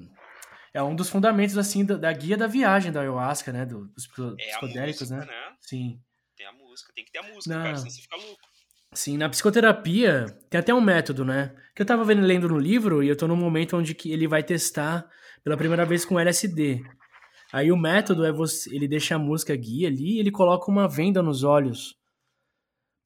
É 0.73 0.83
um 0.83 0.97
dos 0.97 1.09
fundamentos, 1.09 1.57
assim, 1.57 1.85
da, 1.85 1.97
da 1.97 2.13
guia 2.13 2.37
da 2.37 2.49
viagem 2.49 2.91
da 2.91 3.01
ayahuasca, 3.01 3.53
né? 3.53 3.65
do- 3.65 3.87
dos 3.89 4.05
É 4.39 4.47
psicodélicos, 4.49 5.11
música, 5.13 5.27
né? 5.33 5.51
né? 5.51 5.57
Sim. 5.61 6.01
Tem 6.37 6.47
a 6.47 6.53
música, 6.53 6.93
tem 6.93 7.05
que 7.05 7.13
ter 7.13 7.19
a 7.19 7.23
música, 7.23 7.55
Não. 7.55 7.63
cara, 7.63 7.77
senão 7.77 7.91
você 7.91 8.03
fica 8.03 8.17
louco. 8.17 8.43
Sim, 8.93 9.17
na 9.17 9.29
psicoterapia 9.29 10.27
tem 10.51 10.59
até 10.61 10.75
um 10.75 10.81
método, 10.81 11.25
né? 11.25 11.55
Que 11.75 11.83
eu 11.83 11.87
tava 11.87 12.05
vendo, 12.05 12.23
lendo 12.23 12.49
no 12.49 12.59
livro 12.59 13.03
e 13.03 13.09
eu 13.09 13.17
tô 13.17 13.27
num 13.29 13.37
momento 13.37 13.77
onde 13.77 13.95
que 13.95 14.11
ele 14.13 14.27
vai 14.27 14.43
testar 14.43 15.09
pela 15.45 15.57
primeira 15.57 15.85
vez 15.85 16.05
com 16.05 16.19
LSD. 16.19 16.83
Aí 17.55 17.71
o 17.71 17.77
método 17.77 18.25
é 18.25 18.33
você, 18.33 18.75
ele 18.75 18.89
deixa 18.89 19.15
a 19.15 19.19
música 19.19 19.55
guia 19.55 19.87
ali 19.89 20.17
e 20.17 20.19
ele 20.19 20.31
coloca 20.31 20.71
uma 20.71 20.89
venda 20.89 21.23
nos 21.23 21.45
olhos 21.45 21.97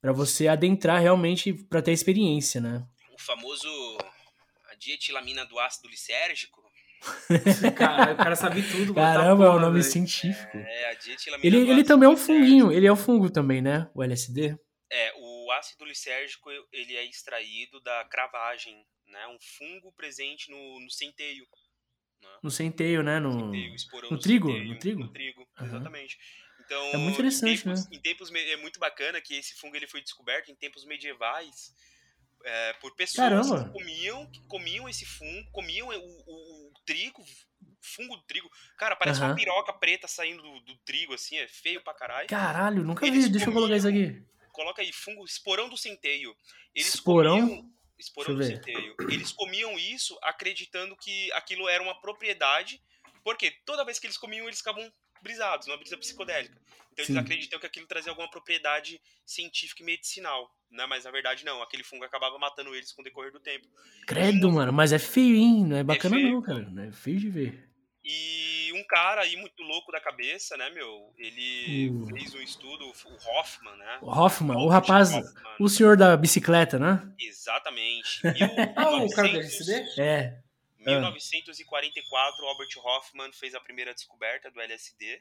Pra 0.01 0.12
você 0.12 0.46
adentrar 0.46 1.01
realmente 1.01 1.53
pra 1.53 1.82
ter 1.82 1.90
a 1.90 1.94
experiência, 1.94 2.61
né? 2.61 2.86
O 3.12 3.20
famoso 3.20 3.68
a 4.70 4.74
dietilamina 4.76 5.44
do 5.44 5.59
ácido 5.59 5.88
lisérgico. 5.88 6.62
Cara, 7.76 8.12
o 8.12 8.16
cara 8.16 8.36
sabe 8.36 8.62
tudo. 8.62 8.94
mano, 8.94 8.94
Caramba, 8.94 9.44
é 9.44 9.49
um 9.49 9.53
porra, 9.53 9.66
nome 9.66 9.80
velho. 9.80 9.92
científico. 9.92 10.57
É, 10.57 10.90
a 10.90 10.94
dietilamina 10.94 11.46
Ele, 11.46 11.64
do 11.64 11.72
ele 11.72 11.84
também 11.84 12.09
é 12.09 12.11
um 12.11 12.16
funguinho, 12.16 12.72
ele 12.72 12.86
é 12.86 12.92
um 12.92 12.96
fungo 12.96 13.30
também, 13.30 13.61
né? 13.61 13.90
O 13.94 14.03
LSD. 14.03 14.57
É, 14.90 15.12
o 15.16 15.51
ácido 15.53 15.84
lisérgico 15.84 16.51
ele 16.72 16.96
é 16.96 17.05
extraído 17.05 17.80
da 17.80 18.05
cravagem, 18.05 18.84
né? 19.07 19.26
Um 19.28 19.38
fungo 19.40 19.92
presente 19.92 20.51
no, 20.51 20.80
no 20.80 20.90
centeio. 20.90 21.44
Né? 22.20 22.28
No 22.42 22.50
centeio, 22.50 23.02
né? 23.02 23.18
No... 23.20 23.32
Centeio, 23.32 23.74
esporão 23.74 24.10
no 24.10 24.18
trigo? 24.18 24.48
centeio, 24.48 24.68
No 24.68 24.78
trigo? 24.78 25.00
No 25.00 25.08
trigo, 25.12 25.48
Aham. 25.58 25.66
exatamente. 25.68 26.18
Então, 26.60 26.84
É 26.92 26.96
muito 26.98 27.14
interessante, 27.14 27.60
em 27.60 27.62
tempos, 27.64 27.90
né? 27.90 27.96
Em 27.96 28.00
tempos 28.00 28.32
é 28.34 28.56
muito 28.56 28.78
bacana 28.80 29.20
que 29.20 29.34
esse 29.34 29.54
fungo 29.54 29.76
ele 29.76 29.86
foi 29.86 30.00
descoberto 30.02 30.50
em 30.50 30.54
tempos 30.56 30.84
medievais 30.84 31.72
é, 32.44 32.72
por 32.74 32.94
pessoas 32.94 33.28
Caramba! 33.28 33.64
que 33.64 33.70
comiam, 33.70 34.26
que 34.30 34.40
comiam 34.46 34.88
esse 34.88 35.04
fungo, 35.06 35.50
comiam 35.50 35.88
o, 35.88 35.92
o- 35.92 36.68
o 36.68 36.72
trigo, 36.84 37.24
fungo 37.80 38.16
do 38.16 38.22
trigo. 38.24 38.48
Cara, 38.76 38.94
parece 38.96 39.20
uma 39.20 39.28
Aham. 39.28 39.36
piroca 39.36 39.72
preta 39.72 40.06
saindo 40.06 40.42
do, 40.42 40.60
do 40.60 40.76
trigo, 40.78 41.14
assim, 41.14 41.36
é 41.36 41.48
feio 41.48 41.80
pra 41.82 41.94
caralho. 41.94 42.28
Caralho, 42.28 42.84
nunca 42.84 43.06
Eles 43.06 43.24
vi. 43.24 43.30
Deixa 43.30 43.48
eu 43.48 43.52
colocar 43.52 43.76
isso 43.76 43.88
aqui. 43.88 44.24
Coloca 44.52 44.82
aí, 44.82 44.92
fungo, 44.92 45.24
esporão 45.24 45.68
do 45.68 45.76
centeio. 45.76 46.34
Eles 46.74 46.94
Esporão? 46.94 47.40
comiam. 47.40 47.72
Esporão 47.99 48.34
do 48.34 48.44
centeio. 48.44 48.94
Eles 49.11 49.32
comiam 49.32 49.78
isso 49.78 50.18
acreditando 50.22 50.96
que 50.96 51.32
aquilo 51.32 51.68
era 51.68 51.82
uma 51.82 52.01
propriedade, 52.01 52.80
porque 53.24 53.51
toda 53.64 53.84
vez 53.84 53.99
que 53.99 54.07
eles 54.07 54.16
comiam, 54.16 54.46
eles 54.46 54.59
ficavam 54.59 54.92
brisados, 55.22 55.66
uma 55.66 55.76
brisa 55.76 55.96
psicodélica. 55.96 56.61
Então 56.92 57.05
Sim. 57.05 57.12
eles 57.12 57.24
acreditam 57.24 57.61
que 57.61 57.66
aquilo 57.66 57.86
trazia 57.86 58.11
alguma 58.11 58.30
propriedade 58.30 59.01
científica 59.24 59.82
e 59.82 59.86
medicinal. 59.86 60.53
Né? 60.70 60.84
Mas 60.86 61.05
na 61.05 61.11
verdade 61.11 61.44
não, 61.44 61.62
aquele 61.62 61.84
fungo 61.84 62.05
acabava 62.05 62.38
matando 62.38 62.74
eles 62.74 62.92
com 62.92 63.03
o 63.03 63.05
decorrer 63.05 63.32
do 63.32 63.40
tempo. 63.40 63.68
Credo, 64.07 64.51
mano, 64.51 64.72
mas 64.72 64.92
é 64.92 64.99
feio, 64.99 65.36
hein? 65.36 65.64
Não 65.64 65.76
é 65.76 65.84
bacana 65.84 66.16
feio, 66.16 66.32
não, 66.32 66.42
cara. 66.42 66.68
Não 66.70 66.82
é 66.82 66.92
feio 66.92 67.18
de 67.18 67.30
ver. 67.30 67.68
E 68.11 68.72
um 68.72 68.82
cara 68.84 69.20
aí 69.20 69.36
muito 69.36 69.62
louco 69.62 69.92
da 69.92 70.00
cabeça, 70.00 70.56
né, 70.56 70.70
meu? 70.70 71.12
Ele 71.18 71.90
Uh. 71.90 72.06
fez 72.06 72.34
um 72.34 72.40
estudo, 72.40 72.86
o 72.86 73.38
Hoffman, 73.38 73.76
né? 73.76 73.98
O 74.00 74.11
Hoffman, 74.11 74.56
o 74.56 74.61
Robert 74.61 74.72
rapaz, 74.80 75.12
Hoffman. 75.12 75.56
o 75.61 75.68
senhor 75.68 75.94
da 75.94 76.16
bicicleta, 76.16 76.78
né? 76.78 77.02
Exatamente. 77.20 78.22
Ah, 78.74 78.96
o 78.96 79.11
cara 79.11 79.28
do 79.28 79.34
1900 79.34 79.68
LSD? 79.68 80.00
É. 80.00 80.38
1944, 80.78 82.44
Robert 82.46 82.68
Hoffman 82.78 83.30
fez 83.32 83.54
a 83.54 83.61
primeira 83.61 83.92
descoberta 83.92 84.50
do 84.50 84.59
LSD. 84.61 85.20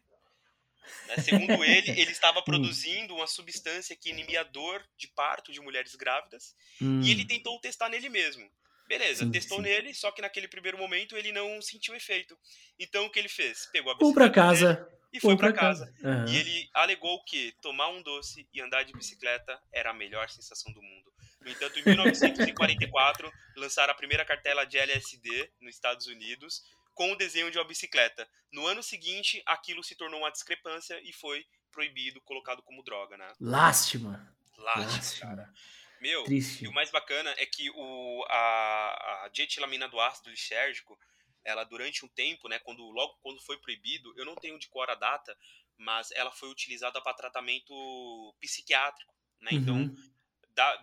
Né? 1.07 1.17
Segundo 1.17 1.63
ele, 1.65 1.91
ele 1.99 2.11
estava 2.11 2.41
produzindo 2.43 3.13
uma 3.15 3.27
substância 3.27 3.95
que 3.97 4.09
inibia 4.11 4.41
a 4.41 4.43
dor 4.45 4.81
de 4.97 5.07
parto 5.09 5.51
de 5.51 5.59
mulheres 5.59 5.93
grávidas 5.95 6.55
Hum, 6.81 7.01
e 7.01 7.11
ele 7.11 7.25
tentou 7.25 7.59
testar 7.59 7.89
nele 7.89 8.07
mesmo. 8.07 8.49
Beleza, 8.88 9.25
Sim, 9.25 9.31
testou 9.31 9.57
sim. 9.57 9.63
nele, 9.63 9.93
só 9.93 10.11
que 10.11 10.21
naquele 10.21 10.47
primeiro 10.47 10.77
momento 10.77 11.17
ele 11.17 11.31
não 11.31 11.61
sentiu 11.61 11.93
efeito. 11.95 12.38
Então 12.79 13.05
o 13.05 13.09
que 13.09 13.19
ele 13.19 13.27
fez? 13.29 13.65
Pegou 13.71 13.91
a 13.91 13.95
pra 13.97 14.05
bicicleta 14.07 14.29
dele 14.29 14.75
casa. 14.75 14.97
e 15.13 15.19
foi 15.19 15.35
pra 15.35 15.49
pra 15.49 15.59
casa. 15.59 15.85
casa. 15.91 16.07
Aham. 16.07 16.25
E 16.31 16.38
ele 16.38 16.69
alegou 16.73 17.21
que 17.25 17.53
tomar 17.61 17.89
um 17.89 18.01
doce 18.01 18.47
e 18.53 18.61
andar 18.61 18.83
de 18.83 18.93
bicicleta 18.93 19.61
era 19.73 19.89
a 19.91 19.93
melhor 19.93 20.29
sensação 20.29 20.71
do 20.71 20.81
mundo. 20.81 21.11
No 21.41 21.51
entanto, 21.51 21.79
em 21.79 21.83
1944, 21.83 23.31
lançaram 23.55 23.91
a 23.91 23.95
primeira 23.95 24.25
cartela 24.25 24.65
de 24.65 24.77
LSD 24.77 25.49
nos 25.61 25.75
Estados 25.75 26.07
Unidos 26.07 26.61
com 26.93 27.11
o 27.11 27.15
desenho 27.15 27.51
de 27.51 27.57
uma 27.57 27.63
bicicleta. 27.67 28.27
No 28.51 28.65
ano 28.65 28.81
seguinte, 28.81 29.41
aquilo 29.45 29.83
se 29.83 29.95
tornou 29.95 30.21
uma 30.21 30.31
discrepância 30.31 30.99
e 31.03 31.13
foi 31.13 31.45
proibido, 31.71 32.19
colocado 32.21 32.63
como 32.63 32.83
droga, 32.83 33.17
né? 33.17 33.31
Lástima. 33.39 34.33
Lástima, 34.57 35.29
cara. 35.29 35.53
Meu, 35.99 36.23
Triste. 36.23 36.63
e 36.63 36.67
o 36.67 36.73
mais 36.73 36.91
bacana 36.91 37.33
é 37.37 37.45
que 37.45 37.69
o, 37.71 38.25
a, 38.29 39.25
a 39.25 39.29
dietilamina 39.29 39.87
do 39.87 39.99
ácido 39.99 40.29
lisérgico, 40.29 40.97
ela 41.43 41.63
durante 41.63 42.05
um 42.05 42.09
tempo, 42.09 42.47
né, 42.47 42.59
quando 42.59 42.83
logo 42.89 43.17
quando 43.21 43.41
foi 43.41 43.57
proibido, 43.59 44.13
eu 44.17 44.25
não 44.25 44.35
tenho 44.35 44.59
de 44.59 44.67
cor 44.67 44.89
a 44.89 44.95
data, 44.95 45.37
mas 45.77 46.11
ela 46.11 46.31
foi 46.31 46.49
utilizada 46.49 47.01
para 47.01 47.13
tratamento 47.13 48.35
psiquiátrico, 48.39 49.13
né? 49.41 49.53
Então, 49.53 49.77
Uhum. 49.77 49.95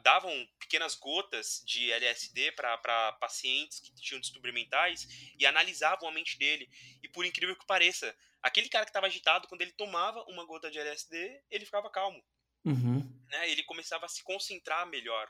davam 0.03 0.31
pequenas 0.59 0.95
gotas 0.95 1.63
de 1.65 1.91
LSD 1.91 2.53
para 2.53 3.13
pacientes 3.15 3.81
que 3.81 3.93
tinham 3.95 4.21
distúrbios 4.21 4.55
mentais 4.55 5.07
e 5.39 5.45
analisavam 5.45 6.09
a 6.09 6.13
mente 6.13 6.39
dele. 6.39 6.69
E 7.03 7.09
por 7.09 7.25
incrível 7.25 7.57
que 7.57 7.67
pareça, 7.67 8.15
aquele 8.43 8.69
cara 8.69 8.85
que 8.85 8.91
estava 8.91 9.07
agitado, 9.07 9.49
quando 9.49 9.63
ele 9.63 9.73
tomava 9.73 10.23
uma 10.29 10.45
gota 10.45 10.71
de 10.71 10.79
LSD, 10.79 11.43
ele 11.51 11.65
ficava 11.65 11.91
calmo. 11.91 12.25
Uhum. 12.65 13.01
Né? 13.31 13.51
Ele 13.51 13.63
começava 13.65 14.07
a 14.07 14.09
se 14.09 14.23
concentrar 14.23 14.89
melhor. 14.89 15.29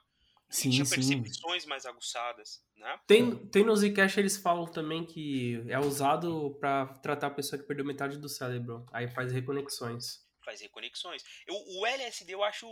Sim, 0.49 0.71
tinha 0.71 0.85
sim. 0.85 0.95
percepções 0.95 1.65
mais 1.65 1.87
aguçadas, 1.87 2.63
né? 2.77 3.01
Tem, 3.07 3.35
tem 3.49 3.65
no 3.65 3.75
Zcash 3.75 4.19
eles 4.19 4.37
falam 4.37 4.67
também 4.67 5.05
que 5.05 5.65
é 5.69 5.79
usado 5.79 6.57
para 6.61 6.87
tratar 6.99 7.29
a 7.29 7.31
pessoa 7.31 7.61
que 7.61 7.67
perdeu 7.67 7.85
metade 7.85 8.19
do 8.19 8.29
cérebro. 8.29 8.87
Aí 8.93 9.09
faz 9.09 9.33
reconexões. 9.33 10.23
Faz 10.45 10.61
reconexões. 10.61 11.23
Eu, 11.47 11.55
o 11.57 11.87
LSD 11.87 12.35
eu 12.35 12.45
acho, 12.45 12.67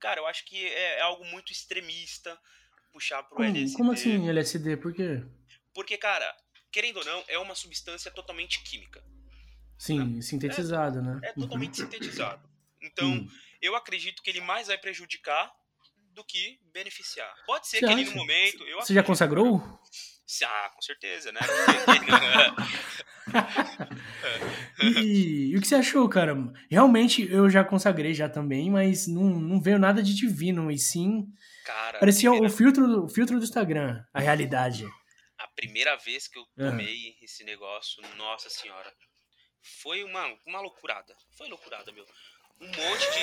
cara, 0.00 0.20
eu 0.20 0.26
acho 0.26 0.44
que 0.46 0.56
é, 0.66 0.98
é 0.98 1.02
algo 1.02 1.24
muito 1.26 1.52
extremista 1.52 2.36
puxar 2.92 3.22
pro 3.22 3.36
como, 3.36 3.48
LSD. 3.48 3.76
Como 3.76 3.92
assim 3.92 4.28
LSD? 4.28 4.76
Por 4.78 4.92
quê? 4.92 5.22
Porque, 5.74 5.98
cara, 5.98 6.34
querendo 6.72 6.96
ou 6.96 7.04
não, 7.04 7.24
é 7.28 7.38
uma 7.38 7.54
substância 7.54 8.10
totalmente 8.10 8.62
química. 8.62 9.04
Sim, 9.78 10.16
né? 10.16 10.22
sintetizada, 10.22 10.98
é, 10.98 11.02
né? 11.02 11.20
É 11.22 11.32
totalmente 11.34 11.80
uhum. 11.80 11.90
sintetizado. 11.90 12.48
Então, 12.80 13.08
uhum. 13.08 13.28
Eu 13.66 13.76
acredito 13.76 14.22
que 14.22 14.30
ele 14.30 14.40
mais 14.40 14.68
vai 14.68 14.78
prejudicar 14.78 15.52
do 16.12 16.24
que 16.24 16.58
beneficiar. 16.72 17.32
Pode 17.44 17.68
ser 17.68 17.80
Você 17.80 17.86
que 17.86 17.92
acha? 17.92 18.00
ele 18.00 18.10
no 18.10 18.16
momento. 18.16 18.64
Eu 18.64 18.80
Você 18.80 18.94
já 18.94 19.02
consagrou? 19.02 19.60
Ah, 20.44 20.70
com 20.74 20.82
certeza, 20.82 21.30
né? 21.30 21.40
e, 24.82 25.52
e, 25.52 25.56
o 25.56 25.60
que 25.60 25.68
você 25.68 25.76
achou, 25.76 26.08
cara? 26.08 26.34
Realmente 26.68 27.30
eu 27.30 27.48
já 27.48 27.62
consagrei 27.62 28.12
já 28.12 28.28
também, 28.28 28.70
mas 28.70 29.06
não, 29.06 29.22
não 29.22 29.60
veio 29.60 29.78
nada 29.78 30.02
de 30.02 30.14
divino, 30.14 30.70
e 30.70 30.78
sim. 30.78 31.26
Cara, 31.64 32.00
parecia 32.00 32.30
primeira... 32.30 32.52
o, 32.52 32.56
filtro, 32.56 33.04
o 33.04 33.08
filtro 33.08 33.38
do 33.38 33.44
Instagram, 33.44 34.04
a 34.12 34.20
realidade. 34.20 34.84
A 35.38 35.46
primeira 35.48 35.96
vez 35.96 36.26
que 36.26 36.38
eu 36.38 36.44
tomei 36.56 37.10
uhum. 37.10 37.16
esse 37.22 37.44
negócio, 37.44 38.02
nossa 38.16 38.50
senhora, 38.50 38.92
foi 39.62 40.02
uma, 40.02 40.26
uma 40.44 40.60
loucurada. 40.60 41.14
Foi 41.36 41.48
loucurada, 41.48 41.92
meu 41.92 42.04
um 42.60 42.66
monte 42.66 43.10
de. 43.12 43.20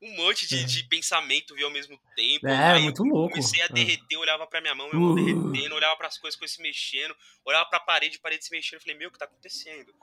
um 0.02 0.16
monte 0.16 0.46
de, 0.46 0.64
de 0.64 0.84
pensamento 0.84 1.54
viu 1.54 1.66
ao 1.66 1.72
mesmo 1.72 1.98
tempo. 2.14 2.46
É, 2.46 2.72
Aí 2.72 2.82
muito 2.82 3.02
louco. 3.02 3.30
Comecei 3.30 3.62
a 3.62 3.68
derreter, 3.68 4.16
olhava 4.16 4.46
pra 4.46 4.60
minha 4.60 4.74
mão, 4.74 4.88
minha 4.88 5.00
mão 5.00 5.12
uh. 5.12 5.14
derretendo, 5.14 5.74
olhava 5.74 5.96
pras 5.96 6.18
coisas, 6.18 6.38
coisas 6.38 6.56
se 6.56 6.62
mexendo, 6.62 7.16
olhava 7.44 7.68
pra 7.68 7.80
parede, 7.80 8.18
parede 8.18 8.44
se 8.44 8.50
mexendo. 8.50 8.80
Falei, 8.80 8.96
meu, 8.96 9.08
o 9.08 9.12
que 9.12 9.18
tá 9.18 9.24
acontecendo? 9.24 9.94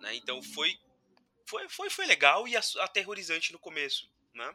Né? 0.00 0.14
Então 0.16 0.42
foi, 0.42 0.76
foi, 1.46 1.68
foi, 1.68 1.90
foi 1.90 2.06
legal 2.06 2.48
e 2.48 2.56
aterrorizante 2.56 3.52
no 3.52 3.58
começo. 3.58 4.08
Né? 4.32 4.54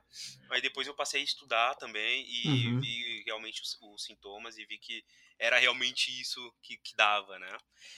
Aí 0.51 0.61
depois 0.61 0.87
eu 0.87 0.93
passei 0.93 1.21
a 1.21 1.23
estudar 1.23 1.75
também 1.75 2.25
e 2.27 2.67
uhum. 2.67 2.79
vi 2.79 3.23
realmente 3.25 3.61
os, 3.61 3.77
os 3.81 4.03
sintomas 4.05 4.57
e 4.57 4.65
vi 4.65 4.77
que 4.77 5.03
era 5.37 5.59
realmente 5.59 6.09
isso 6.19 6.39
que, 6.63 6.77
que 6.77 6.95
dava, 6.95 7.37
né? 7.37 7.57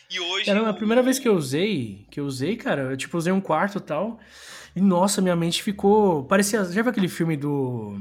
E 0.09 0.19
hoje. 0.19 0.49
Era 0.49 0.67
a 0.67 0.73
primeira 0.73 1.03
vez 1.03 1.19
que 1.19 1.27
eu 1.27 1.35
usei, 1.35 2.07
que 2.09 2.19
eu 2.19 2.25
usei, 2.25 2.55
cara, 2.57 2.91
eu 2.91 2.97
tipo 2.97 3.15
usei 3.15 3.31
um 3.31 3.41
quarto 3.41 3.77
e 3.77 3.81
tal. 3.81 4.19
E 4.75 4.81
nossa, 4.81 5.21
minha 5.21 5.35
mente 5.35 5.61
ficou. 5.61 6.25
Parecia. 6.25 6.63
Já 6.65 6.81
viu 6.81 6.89
aquele 6.89 7.07
filme 7.07 7.37
do. 7.37 7.95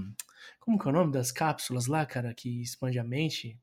Como 0.58 0.78
que 0.78 0.86
é 0.86 0.90
o 0.90 0.94
nome 0.94 1.12
das 1.12 1.30
cápsulas 1.30 1.86
lá, 1.86 2.04
cara, 2.06 2.34
que 2.34 2.62
expande 2.62 2.98
a 2.98 3.04
mente? 3.04 3.60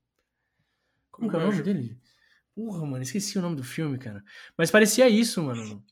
Como 1.11 1.29
que 1.29 1.35
é 1.35 1.39
o 1.39 1.41
nome 1.41 1.61
dele? 1.61 1.99
Porra, 2.55 2.85
mano, 2.85 3.03
esqueci 3.03 3.37
o 3.37 3.41
nome 3.41 3.55
do 3.55 3.63
filme, 3.63 3.97
cara. 3.97 4.23
Mas 4.57 4.69
parecia 4.69 5.09
isso, 5.09 5.41
mano. 5.41 5.83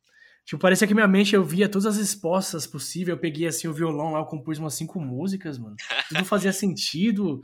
Tipo, 0.45 0.61
parecia 0.61 0.87
que 0.87 0.93
minha 0.93 1.07
mente 1.07 1.35
eu 1.35 1.43
via 1.43 1.69
todas 1.69 1.85
as 1.85 1.97
respostas 1.97 2.65
possíveis. 2.65 3.09
Eu 3.09 3.17
peguei 3.17 3.47
assim 3.47 3.67
o 3.67 3.73
violão 3.73 4.11
lá, 4.11 4.19
eu 4.19 4.25
compus 4.25 4.57
umas 4.57 4.73
cinco 4.73 4.99
músicas, 4.99 5.57
mano. 5.57 5.75
Tudo 6.09 6.25
fazia 6.25 6.51
sentido. 6.51 7.41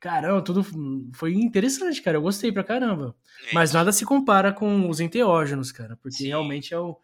Caramba, 0.00 0.40
tudo 0.40 0.64
foi 1.14 1.34
interessante, 1.34 2.00
cara. 2.00 2.16
Eu 2.16 2.22
gostei 2.22 2.52
pra 2.52 2.62
caramba. 2.62 3.16
É. 3.48 3.54
Mas 3.54 3.72
nada 3.72 3.90
se 3.90 4.04
compara 4.04 4.52
com 4.52 4.88
os 4.88 5.00
enteógenos, 5.00 5.72
cara. 5.72 5.96
Porque 5.96 6.18
Sim. 6.18 6.28
realmente 6.28 6.72
é 6.72 6.78
o. 6.78 6.96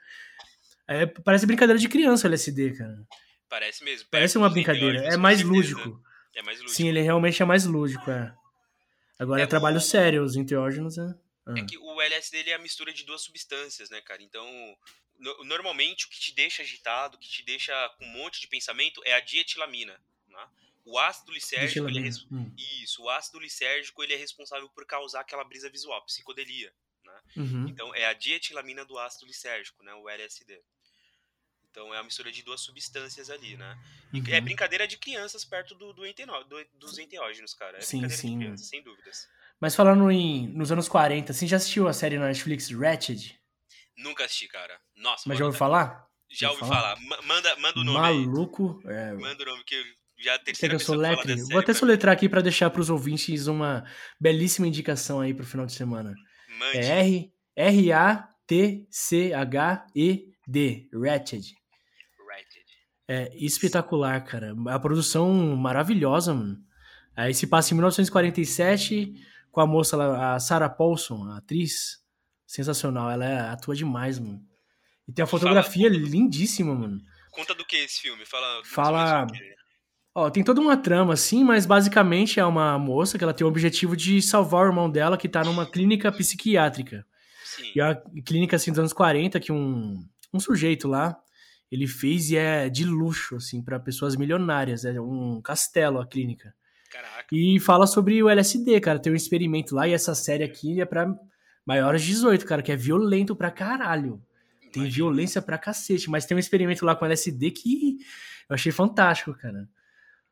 É, 0.87 1.07
parece 1.07 1.47
brincadeira 1.47 1.79
de 1.79 1.89
criança 1.89 2.27
o 2.27 2.29
LSD, 2.29 2.73
cara. 2.75 3.03
Parece 3.49 3.85
mesmo. 3.85 4.09
Parece 4.11 4.39
uma 4.39 4.49
brincadeira. 4.49 5.05
É 5.07 5.17
mais 5.17 5.43
lúdico. 5.43 6.01
É 6.35 6.43
mais 6.43 6.59
lúdico. 6.59 6.77
Sim, 6.77 6.89
ele 6.89 7.01
realmente 7.01 7.43
é 7.43 7.45
mais 7.45 7.65
lúdico, 7.65 8.11
é. 8.11 8.33
Agora 9.19 9.41
é, 9.41 9.45
é 9.45 9.47
trabalho 9.47 9.81
sério, 9.81 10.25
os 10.25 10.37
enteógenos 10.37 10.99
é. 10.99 11.15
Ah. 11.47 11.59
É 11.59 11.65
que 11.65 11.77
o 11.79 12.01
LSD 12.01 12.51
é 12.51 12.55
a 12.55 12.59
mistura 12.59 12.93
de 12.93 13.05
duas 13.05 13.23
substâncias, 13.23 13.91
né, 13.91 14.01
cara? 14.01 14.23
Então, 14.23 14.49
no, 15.19 15.45
normalmente 15.45 16.07
o 16.07 16.09
que 16.09 16.19
te 16.19 16.35
deixa 16.35 16.63
agitado, 16.63 17.17
o 17.17 17.21
que 17.21 17.29
te 17.29 17.43
deixa 17.43 17.89
com 17.99 18.05
um 18.05 18.13
monte 18.13 18.41
de 18.41 18.49
pensamento 18.49 19.03
é 19.05 19.15
a 19.15 19.21
dietilamina, 19.21 20.01
né? 20.29 20.49
O 20.87 20.99
ácido 20.99 21.33
lisérgico, 21.33 21.89
ele 21.89 22.07
é 22.07 22.11
hum. 22.31 22.53
isso, 22.83 23.03
o 23.03 23.09
ácido 23.09 23.39
lisérgico 23.39 24.03
ele 24.03 24.13
é 24.13 24.17
responsável 24.17 24.69
por 24.69 24.85
causar 24.85 25.21
aquela 25.21 25.43
brisa 25.43 25.71
visual, 25.71 26.05
psicodelia, 26.05 26.75
né? 27.03 27.23
Uhum. 27.37 27.69
Então 27.69 27.95
é 27.95 28.07
a 28.07 28.13
dietilamina 28.13 28.85
do 28.85 28.99
ácido 28.99 29.27
lisérgico, 29.27 29.83
né, 29.83 29.95
o 29.95 30.09
LSD. 30.09 30.63
Então 31.71 31.93
é 31.93 31.99
a 31.99 32.03
mistura 32.05 32.31
de 32.31 32.43
duas 32.43 32.61
substâncias 32.61 33.31
ali, 33.31 33.57
né? 33.57 33.79
E 34.13 34.19
é 34.19 34.21
uhum. 34.21 34.29
é 34.29 34.41
brincadeira 34.41 34.87
de 34.87 34.97
crianças 34.97 35.45
perto 35.45 35.75
do, 35.75 35.93
do, 35.93 36.07
enteno, 36.07 36.45
do 36.45 36.65
dos 36.75 36.99
enteógenos, 36.99 37.55
cara. 37.55 37.79
É 37.79 37.81
sim, 37.81 38.09
sim. 38.11 38.39
Crianças, 38.39 38.69
sem 38.69 38.83
dúvidas. 38.83 39.29
Mas 39.61 39.75
falando 39.75 40.11
em 40.11 40.49
nos 40.49 40.71
anos 40.71 40.89
40, 40.89 41.33
assim, 41.33 41.47
já 41.47 41.57
assistiu 41.57 41.89
a 41.89 41.93
série 41.93 42.19
na 42.19 42.27
Netflix 42.27 42.71
Ratched? 42.71 43.39
Nunca 43.97 44.25
assisti, 44.25 44.49
cara. 44.49 44.79
Nossa, 44.97 45.23
Mas 45.27 45.39
já 45.39 45.45
ouviu 45.45 45.59
falar? 45.59 46.07
Já 46.31 46.51
ouvi 46.51 46.61
falar. 46.61 46.97
falar. 46.97 47.23
Manda, 47.23 47.57
manda 47.57 47.81
o 47.81 47.85
nome 47.85 47.99
Maluco. 47.99 48.83
Aí. 48.87 48.95
É... 48.95 49.13
Manda 49.15 49.43
o 49.43 49.47
nome 49.47 49.65
que 49.65 49.75
eu 49.75 49.85
já 50.19 50.39
terceira 50.39 50.77
que 50.77 50.83
eu 50.83 50.87
sou 50.87 50.97
letre? 50.97 51.35
Vou 51.51 51.61
até 51.61 51.73
soletrar 51.73 52.13
aqui 52.13 52.29
para 52.29 52.41
deixar 52.41 52.71
para 52.71 52.81
os 52.81 52.91
ouvintes 52.91 53.47
uma 53.47 53.85
belíssima 54.21 54.67
indicação 54.67 55.21
aí 55.21 55.35
pro 55.35 55.47
final 55.47 55.67
de 55.67 55.73
semana. 55.73 56.15
Mande. 56.59 56.79
É 56.79 57.01
R 57.01 57.33
R 57.57 57.93
A 57.93 58.29
T 58.47 58.87
C 58.91 59.33
H 59.33 59.87
E 59.95 60.33
D, 60.47 60.89
Ratched. 60.93 61.55
É 63.07 63.31
espetacular, 63.37 64.25
cara. 64.25 64.55
A 64.69 64.79
produção 64.79 65.31
maravilhosa, 65.57 66.33
mano. 66.33 66.57
Aí 67.15 67.35
se 67.35 67.47
passa 67.47 67.73
em 67.73 67.77
1947 67.77 69.15
com 69.55 69.61
a 69.61 69.67
moça 69.67 69.97
lá, 69.97 70.35
a 70.35 70.41
Sarah 70.41 70.69
Paulson, 70.69 71.31
a 71.31 71.39
atriz. 71.39 72.03
Sensacional, 72.47 73.11
ela 73.11 73.25
é, 73.25 73.41
atua 73.41 73.75
demais, 73.75 74.19
mano. 74.19 74.41
E 75.09 75.13
tem 75.13 75.23
a 75.23 75.27
fotografia 75.27 75.89
Fala, 75.89 76.03
lindíssima, 76.03 76.75
mano. 76.75 77.01
Conta 77.31 77.55
do 77.55 77.65
que 77.65 77.77
esse 77.77 78.01
filme? 78.01 78.25
Fala. 78.27 78.63
Fala. 78.65 79.27
Ó, 80.15 80.31
tem 80.31 80.45
toda 80.45 80.61
uma 80.61 80.77
trama, 80.77 81.15
assim, 81.15 81.43
mas 81.43 81.67
basicamente 81.67 82.39
é 82.39 82.45
uma 82.45 82.79
moça 82.79 83.17
que 83.17 83.25
ela 83.25 83.33
tem 83.33 83.45
o 83.45 83.49
objetivo 83.49 83.97
de 83.97 84.21
salvar 84.21 84.65
o 84.65 84.69
irmão 84.69 84.91
dela 84.91 85.17
que 85.17 85.29
tá 85.29 85.43
numa 85.43 85.67
clínica 85.67 86.13
psiquiátrica. 86.13 87.05
Sim. 87.45 87.73
E 87.75 87.81
é 87.81 87.85
uma 87.85 88.03
clínica, 88.25 88.57
assim, 88.57 88.71
dos 88.71 88.79
anos 88.79 88.93
40, 88.93 89.41
que 89.41 89.51
um, 89.51 90.05
um 90.33 90.39
sujeito 90.39 90.87
lá, 90.87 91.17
ele 91.71 91.87
fez 91.87 92.31
e 92.31 92.37
é 92.37 92.69
de 92.69 92.85
luxo, 92.85 93.37
assim, 93.37 93.63
para 93.63 93.81
pessoas 93.81 94.17
milionárias. 94.17 94.85
É 94.85 95.01
um 95.01 95.41
castelo 95.41 96.01
a 96.01 96.07
clínica. 96.07 96.55
Caraca. 96.95 97.27
E 97.33 97.59
fala 97.59 97.89
sobre 97.89 98.23
o 98.23 98.29
LSD, 98.29 98.81
cara. 98.81 99.01
Tem 99.01 99.13
um 99.13 99.17
experimento 99.17 99.75
lá 99.75 99.89
e 99.89 99.93
essa 99.93 100.15
série 100.15 100.45
aqui 100.45 100.81
é 100.81 100.85
pra 100.85 101.13
maiores 101.67 102.03
de 102.03 102.09
18, 102.09 102.47
cara, 102.47 102.63
que 102.63 102.71
é 102.71 102.77
violento 102.77 103.35
pra 103.35 103.51
caralho. 103.51 104.23
Tem 104.73 104.83
Imagina. 104.85 104.95
violência 104.95 105.43
pra 105.43 105.59
cacete, 105.59 106.09
mas 106.09 106.25
tem 106.25 106.37
um 106.37 106.41
experimento 106.41 106.85
lá 106.87 106.95
com 106.95 107.05
LSD 107.05 107.51
que 107.51 107.99
eu 108.49 108.55
achei 108.55 108.71
fantástico, 108.71 109.35
cara. 109.35 109.69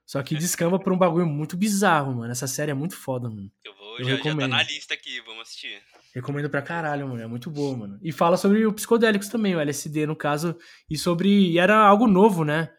Só 0.07 0.23
que 0.23 0.37
descamba 0.37 0.79
por 0.79 0.93
um 0.93 0.99
bagulho 0.99 1.27
muito 1.27 1.57
bizarro, 1.57 2.15
mano. 2.15 2.31
Essa 2.31 2.47
série 2.47 2.71
é 2.71 2.75
muito 2.75 2.97
foda, 2.97 3.29
mano. 3.29 3.51
Eu 3.65 3.75
vou, 3.75 3.99
eu 3.99 4.05
já, 4.05 4.11
recomendo. 4.17 4.41
já 4.43 4.49
tá 4.49 4.57
na 4.57 4.63
lista 4.63 4.95
aqui, 4.95 5.21
vamos 5.23 5.43
assistir. 5.43 5.83
Recomendo 6.15 6.49
pra 6.49 6.63
caralho, 6.63 7.09
mano. 7.09 7.23
É 7.23 7.27
muito 7.27 7.51
boa, 7.51 7.77
mano. 7.77 7.99
E 8.03 8.13
fala 8.13 8.37
sobre 8.37 8.65
o 8.67 8.73
psicodélicos 8.73 9.29
também, 9.29 9.57
o 9.57 9.61
LSD, 9.61 10.07
no 10.07 10.15
caso. 10.15 10.57
E 10.89 10.97
sobre. 10.97 11.29
E 11.29 11.59
era 11.59 11.77
algo 11.77 12.07
novo, 12.07 12.45
né? 12.45 12.71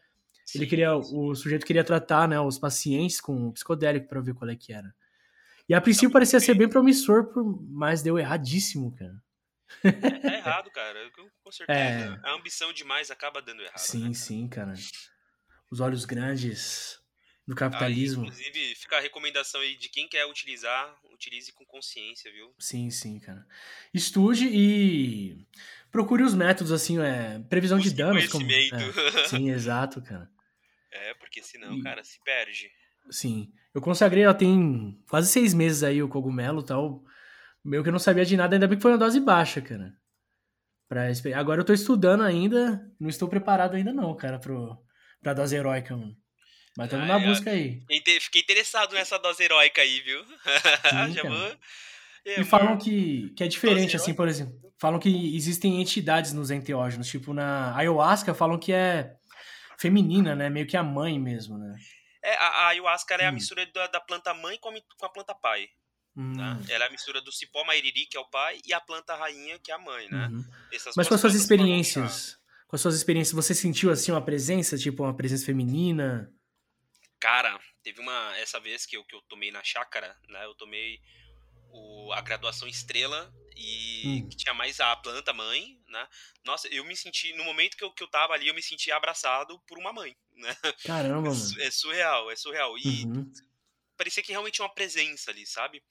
Sim, 0.54 0.60
Ele 0.60 0.68
queria. 0.68 1.02
Sim. 1.02 1.18
O 1.18 1.34
sujeito 1.34 1.66
queria 1.66 1.84
tratar, 1.84 2.28
né, 2.28 2.40
os 2.40 2.60
pacientes 2.60 3.20
com 3.20 3.52
psicodélico 3.52 4.08
pra 4.08 4.22
ver 4.22 4.36
qual 4.36 4.50
é 4.50 4.56
que 4.56 4.72
era. 4.72 4.94
E 5.68 5.74
a 5.74 5.82
princípio 5.82 6.10
tá 6.10 6.14
parecia 6.14 6.40
bem. 6.40 6.46
ser 6.46 6.54
bem 6.54 6.70
promissor, 6.70 7.32
mas 7.70 8.04
deu 8.04 8.20
erradíssimo, 8.20 8.94
cara. 8.96 9.16
É, 9.84 10.28
é 10.28 10.38
errado, 10.38 10.70
cara. 10.72 11.00
Com 11.44 11.52
certeza. 11.52 12.22
É... 12.24 12.30
A 12.30 12.34
ambição 12.36 12.72
demais 12.72 13.10
acaba 13.10 13.42
dando 13.42 13.64
errado. 13.64 13.80
Sim, 13.80 14.10
né? 14.10 14.14
sim, 14.14 14.48
cara. 14.48 14.74
Os 15.72 15.80
olhos 15.80 16.06
grandes 16.06 17.00
do 17.48 17.56
capitalismo. 17.56 18.24
Aí, 18.24 18.30
inclusive, 18.30 18.76
fica 18.76 18.98
a 18.98 19.02
recomendação 19.02 19.62
aí 19.62 19.76
de 19.76 19.90
quem 19.90 20.08
quer 20.08 20.26
utilizar, 20.28 20.96
utilize 21.12 21.52
com 21.54 21.66
consciência, 21.66 22.32
viu? 22.32 22.54
Sim, 22.60 22.92
sim, 22.92 23.20
cara. 23.20 23.46
Estude 23.92 24.48
e 24.48 25.48
procure 25.92 26.24
os 26.24 26.36
métodos, 26.36 26.72
assim, 26.72 27.00
é, 27.00 27.40
previsão 27.50 27.78
Busque 27.78 27.92
de 27.92 27.98
danos. 27.98 28.28
Conhecimento. 28.28 28.94
Como, 28.94 29.20
é, 29.20 29.28
sim, 29.28 29.50
exato, 29.50 30.02
cara. 30.02 30.30
É, 30.94 31.14
porque 31.16 31.42
senão, 31.42 31.78
e, 31.78 31.82
cara, 31.82 32.04
se 32.04 32.22
perde. 32.24 32.70
Sim. 33.10 33.52
Eu 33.74 33.82
consagrei, 33.82 34.26
ó, 34.26 34.34
tem 34.34 34.98
quase 35.10 35.32
seis 35.32 35.54
meses 35.54 35.84
aí 35.84 36.02
o 36.02 36.08
cogumelo 36.08 36.62
e 36.62 36.66
tal. 36.66 37.04
Meio 37.64 37.82
que 37.82 37.90
eu 37.90 37.94
não 37.94 38.00
sabia 38.00 38.26
de 38.26 38.38
nada, 38.38 38.56
ainda 38.56 38.68
bem 38.68 38.78
que 38.78 38.82
foi 38.82 38.92
uma 38.92 38.98
dose 38.98 39.20
baixa, 39.20 39.62
cara. 39.62 39.94
Pra, 40.88 41.06
agora 41.36 41.62
eu 41.62 41.66
tô 41.66 41.74
estudando 41.74 42.22
ainda, 42.22 42.80
não 43.00 43.10
estou 43.10 43.28
preparado 43.28 43.76
ainda 43.76 43.92
não, 43.92 44.16
cara, 44.16 44.38
pro, 44.38 44.78
pra 45.22 45.34
dose 45.34 45.56
heróica, 45.56 45.96
mano. 45.96 46.16
Mas 46.78 46.88
estamos 46.88 47.08
na 47.08 47.20
busca 47.20 47.52
aí. 47.52 47.82
Fiquei 48.20 48.42
interessado 48.42 48.94
nessa 48.94 49.18
dose 49.18 49.44
heróica 49.44 49.82
aí, 49.82 50.02
viu? 50.02 50.24
Sim, 51.08 51.14
Já 51.14 51.24
vou... 51.24 51.58
É, 52.26 52.40
e 52.40 52.44
falam 52.46 52.78
que, 52.78 53.34
que 53.36 53.44
é 53.44 53.48
diferente, 53.48 53.96
assim, 53.96 54.14
por 54.14 54.28
exemplo. 54.28 54.54
Falam 54.80 55.00
que 55.00 55.36
existem 55.36 55.82
entidades 55.82 56.34
nos 56.34 56.52
enteógenos. 56.52 57.08
Tipo, 57.08 57.34
na 57.34 57.76
ayahuasca 57.76 58.34
falam 58.34 58.58
que 58.58 58.72
é 58.72 59.14
feminina, 59.84 60.36
né? 60.36 60.50
Meio 60.50 60.66
que 60.66 60.78
a 60.78 60.84
mãe 60.84 61.20
mesmo, 61.20 61.58
né? 61.58 61.78
É, 62.24 62.36
a, 62.36 62.48
a 62.48 62.68
ayahuasca 62.70 63.16
é 63.16 63.26
a 63.26 63.30
hum. 63.30 63.34
mistura 63.34 63.66
da, 63.68 63.88
da, 63.88 64.00
planta 64.00 64.34
mãe 64.34 64.58
com 64.58 64.70
a, 64.70 64.74
com 64.98 65.06
a 65.06 65.10
planta 65.10 65.36
pai. 65.36 65.68
Hum. 66.16 66.34
Né? 66.38 66.66
Ela 66.70 66.86
é 66.86 66.88
a 66.88 66.92
mistura 66.92 67.22
do 67.22 67.32
cipó 67.32 67.66
mairiri, 67.66 68.06
que 68.06 68.16
é 68.16 68.20
o 68.20 68.30
pai, 68.30 68.62
e 68.66 68.74
a 68.74 68.80
planta 68.80 69.16
rainha, 69.16 69.60
que 69.60 69.72
é 69.72 69.76
a 69.76 69.80
mãe, 69.80 70.08
né? 70.10 70.28
Uhum. 70.28 70.46
Mas 70.96 71.08
com 71.08 71.16
as 71.16 71.22
suas 71.22 71.36
experiências, 71.36 72.40
com 72.68 72.76
as 72.76 72.82
suas 72.82 72.96
experiências, 72.96 73.34
você 73.34 73.54
sentiu, 73.54 73.92
assim, 73.92 74.12
uma 74.12 74.24
presença, 74.24 74.78
tipo, 74.78 75.04
uma 75.04 75.16
presença 75.16 75.46
feminina? 75.46 76.32
Cara, 77.20 77.60
teve 77.84 78.00
uma, 78.00 78.38
essa 78.38 78.60
vez 78.60 78.86
que 78.86 78.96
eu, 78.96 79.04
que 79.04 79.16
eu 79.16 79.22
tomei 79.24 79.52
na 79.52 79.64
chácara, 79.64 80.16
né? 80.30 80.46
Eu 80.46 80.56
tomei 80.56 81.00
o, 81.72 82.14
a 82.14 82.22
graduação 82.22 82.68
estrela 82.68 83.34
e 83.58 84.24
hum. 84.24 84.30
que 84.30 84.38
tinha 84.38 84.54
mais 84.54 84.80
a 84.80 84.96
planta 84.96 85.34
mãe, 85.34 85.78
né? 85.94 86.08
Nossa, 86.44 86.68
eu 86.68 86.84
me 86.84 86.98
senti, 86.98 87.34
no 87.34 87.46
momento 87.46 87.78
que 87.78 87.84
eu, 87.84 87.92
que 87.92 88.04
eu 88.04 88.08
tava 88.08 88.34
ali, 88.34 88.48
eu 88.48 88.56
me 88.56 88.62
senti 88.62 88.92
abraçado 88.92 89.58
por 89.68 89.78
uma 89.78 89.94
mãe, 89.94 90.18
né? 90.36 90.54
Caramba, 90.84 91.30
é, 91.30 91.68
é 91.68 91.72
surreal, 91.72 92.30
é 92.30 92.36
surreal. 92.36 92.78
E 92.78 93.06
uhum. 93.06 93.32
parecia 93.96 94.24
que 94.24 94.32
realmente 94.32 94.56
tinha 94.56 94.66
uma 94.66 94.74
presença 94.74 95.32
ali, 95.32 95.46
sabe? 95.46 95.82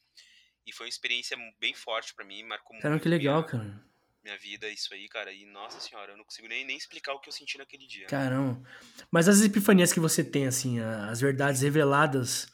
E 0.66 0.72
foi 0.72 0.86
uma 0.86 0.90
experiência 0.90 1.36
bem 1.58 1.74
forte 1.74 2.14
para 2.14 2.24
mim, 2.24 2.42
marcou 2.42 2.76
Caramba, 2.76 2.90
muito. 2.90 3.02
que 3.02 3.08
legal, 3.08 3.38
minha, 3.38 3.50
cara. 3.50 3.84
Minha 4.22 4.38
vida, 4.38 4.68
isso 4.68 4.92
aí, 4.92 5.08
cara. 5.08 5.32
E 5.32 5.46
nossa 5.46 5.80
senhora, 5.80 6.12
eu 6.12 6.16
não 6.16 6.24
consigo 6.24 6.46
nem, 6.46 6.64
nem 6.64 6.76
explicar 6.76 7.14
o 7.14 7.20
que 7.20 7.28
eu 7.28 7.32
senti 7.32 7.58
naquele 7.58 7.86
dia. 7.86 8.06
Caramba. 8.06 8.62
Mas 9.10 9.28
as 9.28 9.40
epifanias 9.40 9.92
que 9.92 9.98
você 9.98 10.22
tem, 10.22 10.46
assim, 10.46 10.78
as 10.80 11.20
verdades 11.20 11.62
reveladas, 11.62 12.46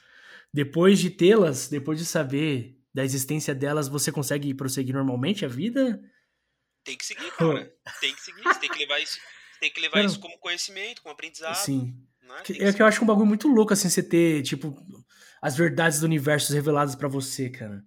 depois 0.53 0.99
de 0.99 1.11
tê-las, 1.11 1.69
depois 1.69 1.99
de 1.99 2.07
saber 2.07 2.79
da 2.95 3.05
existência 3.05 3.55
delas, 3.55 3.89
você 3.89 4.11
consegue 4.11 4.55
prosseguir 4.55 4.95
normalmente 4.95 5.45
a 5.45 5.49
vida? 5.49 6.01
Tem 6.89 6.97
que 6.97 7.05
seguir, 7.05 7.31
cara. 7.33 7.71
tem 8.01 8.15
que 8.15 8.21
seguir. 8.23 8.43
Você 8.43 8.61
tem 8.61 8.71
que 8.71 8.79
levar 8.79 8.99
isso, 8.99 9.21
tem 9.61 9.71
que 9.71 9.79
levar 9.79 10.03
isso 10.03 10.19
como 10.19 10.39
conhecimento, 10.39 11.03
como 11.03 11.13
aprendizado. 11.13 11.55
Sim. 11.57 11.95
É? 12.39 12.43
Que, 12.43 12.65
é 12.65 12.73
que 12.73 12.81
eu 12.81 12.87
acho 12.87 13.05
um 13.05 13.07
bagulho 13.07 13.27
muito 13.27 13.47
louco, 13.47 13.75
assim, 13.75 13.91
você 13.91 14.03
ter, 14.03 14.43
tipo, 14.43 14.75
as 15.43 15.55
verdades 15.55 16.01
do 16.01 16.07
universo 16.07 16.51
reveladas 16.51 16.95
para 16.95 17.07
você, 17.07 17.51
cara. 17.51 17.83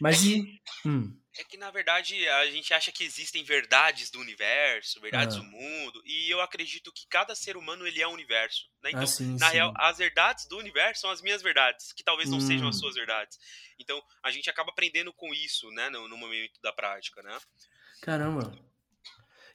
Mas. 0.00 0.18
É 0.18 0.20
que, 0.20 0.62
hum. 0.86 1.20
é 1.36 1.44
que, 1.44 1.56
na 1.56 1.72
verdade, 1.72 2.28
a 2.28 2.46
gente 2.46 2.72
acha 2.72 2.92
que 2.92 3.02
existem 3.02 3.42
verdades 3.42 4.08
do 4.08 4.20
universo, 4.20 5.00
verdades 5.00 5.36
ah. 5.36 5.40
do 5.40 5.44
mundo, 5.44 6.00
e 6.04 6.30
eu 6.30 6.40
acredito 6.40 6.92
que 6.92 7.08
cada 7.08 7.34
ser 7.34 7.56
humano 7.56 7.84
ele 7.84 8.00
é 8.00 8.06
um 8.06 8.12
universo. 8.12 8.68
Né? 8.84 8.90
Então, 8.90 9.02
ah, 9.02 9.06
sim, 9.08 9.36
na 9.36 9.48
sim. 9.48 9.54
real, 9.54 9.74
as 9.76 9.98
verdades 9.98 10.46
do 10.46 10.58
universo 10.58 11.00
são 11.00 11.10
as 11.10 11.20
minhas 11.20 11.42
verdades, 11.42 11.92
que 11.92 12.04
talvez 12.04 12.30
não 12.30 12.38
hum. 12.38 12.46
sejam 12.46 12.68
as 12.68 12.76
hum. 12.76 12.80
suas 12.80 12.94
verdades. 12.94 13.36
Então, 13.80 14.00
a 14.22 14.30
gente 14.30 14.48
acaba 14.48 14.70
aprendendo 14.70 15.12
com 15.12 15.34
isso, 15.34 15.68
né, 15.72 15.90
no, 15.90 16.06
no 16.06 16.16
momento 16.16 16.60
da 16.62 16.72
prática, 16.72 17.20
né? 17.20 17.36
Caramba. 18.04 18.52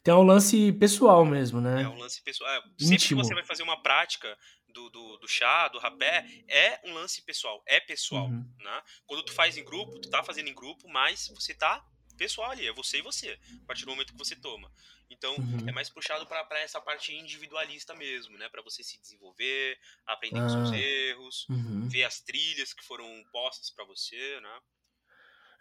Tem 0.03 0.11
um 0.11 0.23
lance 0.23 0.71
pessoal 0.73 1.23
mesmo, 1.23 1.61
né? 1.61 1.83
É 1.83 1.87
um 1.87 1.97
lance 1.97 2.19
pessoal. 2.23 2.49
É, 2.49 2.61
sempre 2.61 2.95
Íntimo. 2.95 3.21
que 3.21 3.27
você 3.27 3.35
vai 3.35 3.45
fazer 3.45 3.61
uma 3.61 3.79
prática 3.83 4.35
do, 4.69 4.89
do, 4.89 5.17
do, 5.17 5.27
chá, 5.27 5.67
do 5.67 5.77
rapé, 5.77 6.25
é 6.47 6.81
um 6.83 6.93
lance 6.95 7.21
pessoal. 7.21 7.61
É 7.67 7.79
pessoal, 7.79 8.25
uhum. 8.25 8.43
né? 8.57 8.81
Quando 9.05 9.23
tu 9.23 9.33
faz 9.33 9.55
em 9.55 9.63
grupo, 9.63 9.99
tu 9.99 10.09
tá 10.09 10.23
fazendo 10.23 10.47
em 10.47 10.55
grupo, 10.55 10.89
mas 10.89 11.27
você 11.35 11.53
tá 11.53 11.85
pessoal 12.17 12.49
ali. 12.49 12.67
É 12.67 12.73
você 12.73 12.97
e 12.97 13.01
você, 13.03 13.37
a 13.61 13.67
partir 13.67 13.85
do 13.85 13.91
momento 13.91 14.13
que 14.13 14.17
você 14.17 14.35
toma. 14.35 14.71
Então, 15.11 15.35
uhum. 15.35 15.69
é 15.69 15.71
mais 15.71 15.91
puxado 15.91 16.25
para 16.25 16.59
essa 16.59 16.81
parte 16.81 17.13
individualista 17.13 17.93
mesmo, 17.93 18.35
né? 18.35 18.49
Para 18.49 18.63
você 18.63 18.83
se 18.83 18.99
desenvolver, 18.99 19.77
aprender 20.07 20.39
ah. 20.39 20.43
com 20.43 20.49
seus 20.49 20.71
erros, 20.71 21.47
uhum. 21.49 21.87
ver 21.87 22.05
as 22.05 22.19
trilhas 22.19 22.73
que 22.73 22.83
foram 22.83 23.23
postas 23.31 23.69
para 23.69 23.85
você, 23.85 24.39
né? 24.41 24.59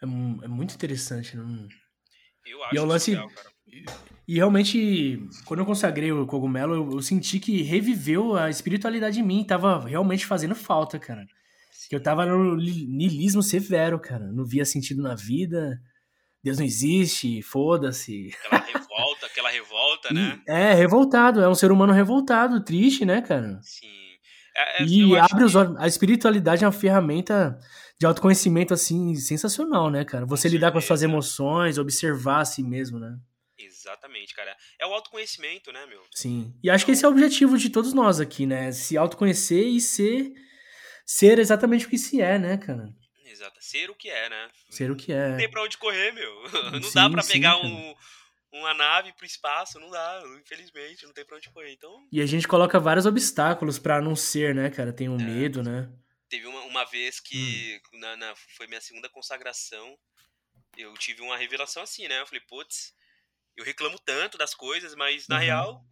É, 0.01 0.05
é, 0.05 0.49
muito 0.49 0.75
interessante, 0.75 1.37
né? 1.37 1.69
Eu 2.51 2.65
acho 2.65 2.75
e 2.75 2.79
é 2.79 2.81
o 2.81 2.85
lance... 2.85 3.11
Legal, 3.13 3.29
E 4.27 4.35
realmente, 4.37 5.27
quando 5.45 5.61
eu 5.61 5.67
consagrei 5.67 6.13
o 6.13 6.27
cogumelo, 6.27 6.75
eu, 6.75 6.91
eu, 6.93 7.03
senti 7.03 7.39
que 7.39 7.63
reviveu 7.63 8.37
a 8.37 8.51
espiritualidade 8.51 9.21
em 9.21 9.23
mim. 9.23 9.45
Tava 9.45 9.87
realmente 9.87 10.27
fazendo 10.27 10.55
falta, 10.55 10.99
cara. 10.99 11.27
Que 11.89 11.97
eu 11.97 12.03
tava 12.03 12.27
no 12.27 12.57
niilismo 12.57 13.43
severo, 13.43 13.99
cara. 13.99 14.31
Não 14.33 14.45
via 14.45 14.65
sentido 14.65 15.03
na 15.03 15.15
vida. 15.15 15.81
Deus 16.43 16.59
não 16.59 16.65
existe, 16.67 17.43
foda-se. 17.43 18.31
Aquela 18.45 18.65
revolta, 18.65 19.27
aquela 19.27 19.51
revolta, 19.51 20.09
né? 20.15 20.41
É, 20.47 20.75
revoltado. 20.75 21.41
É 21.41 21.49
um 21.49 21.55
ser 21.55 21.73
humano 21.73 21.93
revoltado, 21.93 22.63
triste, 22.63 23.05
né, 23.05 23.21
cara? 23.23 23.59
Sim. 23.63 23.87
É, 24.57 24.83
é, 24.83 24.87
e 24.87 25.17
abre 25.17 25.45
os 25.45 25.55
olhos. 25.55 25.77
A 25.79 25.87
espiritualidade 25.87 26.65
é 26.65 26.67
uma 26.67 26.73
ferramenta 26.73 27.59
de 27.99 28.07
autoconhecimento, 28.07 28.73
assim, 28.73 29.15
sensacional, 29.17 29.91
né, 29.91 30.05
cara? 30.05 30.25
Você 30.27 30.49
com 30.49 30.55
lidar 30.55 30.67
certeza. 30.67 30.73
com 30.73 30.79
as 30.79 30.85
suas 30.85 31.03
emoções, 31.03 31.79
observar 31.79 32.41
a 32.41 32.45
si 32.45 32.63
mesmo, 32.63 32.99
né? 32.99 33.19
Exatamente, 33.59 34.35
cara. 34.35 34.57
É 34.79 34.87
o 34.87 34.95
autoconhecimento, 34.95 35.73
né, 35.73 35.85
meu? 35.87 36.01
Sim. 36.15 36.55
E 36.63 36.71
acho 36.71 36.85
que 36.85 36.93
esse 36.93 37.05
é 37.05 37.09
o 37.09 37.11
objetivo 37.11 37.59
de 37.59 37.71
todos 37.71 37.93
nós 37.93 38.21
aqui, 38.21 38.47
né? 38.47 38.71
Se 38.71 38.97
autoconhecer 38.97 39.67
e 39.67 39.81
ser, 39.81 40.33
ser 41.05 41.39
exatamente 41.41 41.87
o 41.87 41.89
que 41.89 41.99
se 41.99 42.21
é, 42.21 42.39
né, 42.39 42.57
cara? 42.57 42.89
Exato. 43.25 43.57
Ser 43.61 43.91
o 43.91 43.95
que 43.95 44.09
é, 44.09 44.31
né? 44.31 44.49
Ser 44.71 44.91
o 44.91 44.97
que 44.97 45.13
é. 45.13 45.31
Não 45.31 45.37
tem 45.37 45.51
pra 45.51 45.63
onde 45.63 45.77
correr, 45.77 46.13
meu. 46.13 46.43
Não 46.73 46.83
sim, 46.83 46.95
dá 46.95 47.11
pra 47.11 47.23
pegar 47.25 47.57
um, 47.57 47.95
uma 48.53 48.75
nave 48.75 49.13
pro 49.13 49.27
espaço, 49.27 49.79
não 49.79 49.91
dá, 49.91 50.23
infelizmente, 50.41 51.05
não 51.05 51.13
tem 51.13 51.25
pra 51.25 51.37
onde 51.37 51.51
correr. 51.51 51.73
Então... 51.73 52.07
E 52.11 52.21
a 52.21 52.27
gente 52.27 52.49
coloca 52.49 52.81
vários 52.81 53.07
obstáculos 53.07 53.79
pra 53.79 54.01
não 54.01 54.17
ser, 54.17 54.55
né, 54.55 54.71
cara? 54.71 54.93
Tem 54.93 55.09
um 55.09 55.21
é. 55.21 55.23
medo, 55.23 55.63
né? 55.63 55.91
Teve 56.29 56.47
uma, 56.47 56.61
uma 56.63 56.85
vez 56.85 57.21
que 57.21 57.81
hum. 57.93 57.99
na, 57.99 58.17
na, 58.17 58.37
foi 58.57 58.67
minha 58.67 58.81
segunda 58.81 59.09
consagração, 59.09 59.99
eu 60.77 60.93
tive 60.95 61.23
uma 61.23 61.37
revelação 61.37 61.83
assim, 61.83 62.07
né? 62.07 62.21
Eu 62.21 62.27
falei, 62.27 62.43
putz, 62.43 62.95
eu 63.57 63.65
reclamo 63.65 63.99
tanto 63.99 64.39
das 64.39 64.55
coisas, 64.55 64.95
mas 64.95 65.27
na 65.27 65.37
uhum. 65.37 65.43
real 65.43 65.85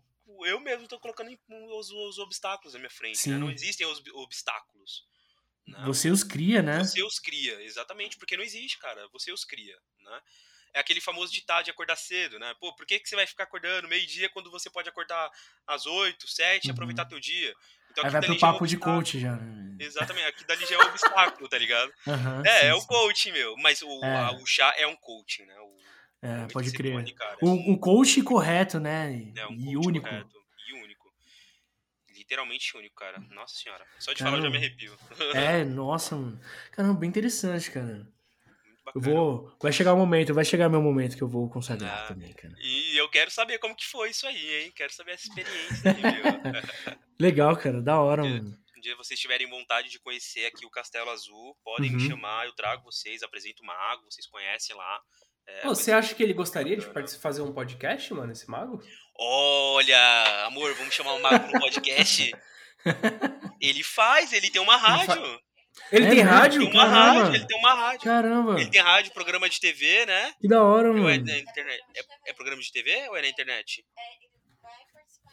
eu 0.44 0.60
mesmo 0.60 0.88
tô 0.88 0.98
colocando 0.98 1.36
os, 1.48 1.90
os 1.90 2.18
obstáculos 2.18 2.74
na 2.74 2.80
minha 2.80 2.90
frente. 2.90 3.28
Né? 3.28 3.38
Não 3.38 3.50
existem 3.50 3.86
os 3.86 4.02
obstáculos. 4.14 5.06
Né? 5.66 5.82
Você 5.86 6.10
os 6.10 6.22
cria, 6.22 6.62
né? 6.62 6.84
Você 6.84 7.02
os 7.02 7.18
cria, 7.18 7.62
exatamente, 7.62 8.16
porque 8.16 8.36
não 8.36 8.44
existe, 8.44 8.78
cara. 8.78 9.08
Você 9.12 9.32
os 9.32 9.44
cria, 9.44 9.76
né? 10.00 10.20
É 10.74 10.80
aquele 10.80 11.00
famoso 11.00 11.32
ditado 11.32 11.64
de 11.64 11.70
acordar 11.70 11.96
cedo, 11.96 12.38
né? 12.38 12.54
Pô, 12.60 12.74
por 12.74 12.84
que, 12.84 12.98
que 12.98 13.08
você 13.08 13.16
vai 13.16 13.26
ficar 13.26 13.44
acordando 13.44 13.88
meio-dia 13.88 14.28
quando 14.28 14.50
você 14.50 14.68
pode 14.68 14.88
acordar 14.88 15.30
às 15.66 15.86
8, 15.86 16.28
7 16.28 16.64
e 16.64 16.68
uhum. 16.68 16.74
aproveitar 16.74 17.06
teu 17.06 17.18
dia? 17.18 17.54
Então, 17.96 18.04
Aí 18.04 18.10
vai 18.10 18.20
pro 18.20 18.38
papo 18.38 18.64
é 18.66 18.68
de 18.68 18.76
coach 18.76 19.18
já. 19.18 19.36
Né? 19.36 19.76
Exatamente, 19.80 20.26
aqui 20.26 20.46
dali 20.46 20.66
já 20.66 20.74
é 20.74 20.78
um 20.78 20.88
obstáculo, 20.88 21.48
tá 21.48 21.56
ligado? 21.56 21.90
Uhum, 22.06 22.42
é, 22.44 22.60
sim, 22.60 22.66
é 22.66 22.74
o 22.74 22.82
coaching, 22.82 23.32
meu. 23.32 23.56
Mas 23.56 23.80
o, 23.80 24.04
é. 24.04 24.16
a, 24.16 24.32
o 24.32 24.46
chá 24.46 24.74
é 24.76 24.86
um 24.86 24.96
coaching, 24.96 25.44
né? 25.46 25.54
O, 25.58 25.76
é, 26.22 26.46
pode 26.52 26.72
crer. 26.72 27.04
O, 27.40 27.72
o 27.72 27.78
coach 27.78 28.22
correto, 28.22 28.78
né? 28.78 29.32
É, 29.34 29.46
um 29.46 29.54
e 29.54 29.76
único. 29.76 30.06
Correto, 30.06 30.36
e 30.68 30.72
único. 30.74 31.10
Literalmente 32.10 32.76
único, 32.76 32.94
cara. 32.94 33.18
Nossa 33.30 33.54
senhora. 33.54 33.84
Só 33.98 34.12
de 34.12 34.18
Caramba. 34.18 34.36
falar 34.36 34.48
eu 34.48 34.52
já 34.52 34.58
me 34.58 34.66
arrepio. 34.66 34.98
É, 35.34 35.64
nossa, 35.64 36.16
mano. 36.16 36.38
Caramba, 36.70 37.00
bem 37.00 37.08
interessante, 37.08 37.70
cara. 37.70 38.06
Eu 38.94 39.00
vou. 39.00 39.56
Vai 39.60 39.72
chegar 39.72 39.94
o 39.94 39.96
momento, 39.96 40.34
vai 40.34 40.44
chegar 40.44 40.68
meu 40.68 40.82
momento 40.82 41.16
que 41.16 41.22
eu 41.22 41.28
vou 41.28 41.48
consagrar 41.48 42.04
ah, 42.04 42.08
também, 42.08 42.32
cara. 42.32 42.54
E 42.58 42.96
eu 42.96 43.08
quero 43.08 43.30
saber 43.30 43.58
como 43.58 43.74
que 43.74 43.86
foi 43.86 44.10
isso 44.10 44.26
aí, 44.26 44.64
hein? 44.64 44.72
Quero 44.74 44.92
saber 44.92 45.12
essa 45.12 45.28
experiência 45.28 45.90
aí, 45.90 46.02
viu? 46.02 46.96
Legal, 47.18 47.56
cara, 47.56 47.80
da 47.82 48.00
hora, 48.00 48.22
um 48.22 48.26
dia, 48.26 48.42
mano. 48.42 48.58
Um 48.76 48.80
dia 48.80 48.96
vocês 48.96 49.18
tiverem 49.18 49.48
vontade 49.48 49.88
de 49.90 49.98
conhecer 49.98 50.46
aqui 50.46 50.66
o 50.66 50.70
Castelo 50.70 51.10
Azul, 51.10 51.56
podem 51.64 51.90
uhum. 51.90 51.96
me 51.96 52.06
chamar, 52.06 52.46
eu 52.46 52.52
trago 52.52 52.84
vocês, 52.84 53.22
apresento 53.22 53.62
o 53.62 53.66
mago, 53.66 54.04
vocês 54.10 54.26
conhecem 54.26 54.76
lá. 54.76 55.02
É, 55.46 55.60
Pô, 55.60 55.68
você 55.68 55.92
acha 55.92 56.14
que 56.14 56.22
ele 56.22 56.32
gostaria 56.32 56.76
de 56.76 56.84
fazer 57.18 57.40
um 57.40 57.52
podcast, 57.52 58.12
mano, 58.12 58.32
esse 58.32 58.50
mago? 58.50 58.82
Olha, 59.18 60.46
amor, 60.46 60.74
vamos 60.74 60.94
chamar 60.94 61.14
o 61.14 61.22
mago 61.22 61.46
no 61.46 61.60
podcast? 61.60 62.32
ele 63.60 63.82
faz, 63.82 64.32
ele 64.32 64.50
tem 64.50 64.60
uma 64.60 64.76
rádio. 64.76 65.24
Ele 65.24 65.45
é, 65.92 66.10
tem 66.10 66.20
rádio? 66.20 66.62
Ele 66.62 66.70
tem 66.70 66.80
uma 66.80 66.90
Caramba. 66.90 67.20
rádio, 67.20 67.34
ele 67.34 67.46
tem 67.46 67.58
uma 67.58 67.74
rádio. 67.74 68.00
Caramba. 68.00 68.60
Ele 68.60 68.70
tem 68.70 68.80
rádio, 68.80 69.12
programa 69.12 69.48
de 69.48 69.60
TV, 69.60 70.06
né? 70.06 70.32
Que 70.40 70.48
da 70.48 70.62
hora, 70.62 70.92
mano. 70.92 71.30
É, 71.30 71.38
é, 71.38 71.80
é, 72.26 72.32
programa 72.32 72.60
de 72.60 72.72
TV 72.72 73.08
ou 73.08 73.16
é 73.16 73.22
na 73.22 73.28
internet? 73.28 73.84
É, 73.96 74.14
ele 74.16 74.30
vai 74.62 74.72
participar 74.92 75.32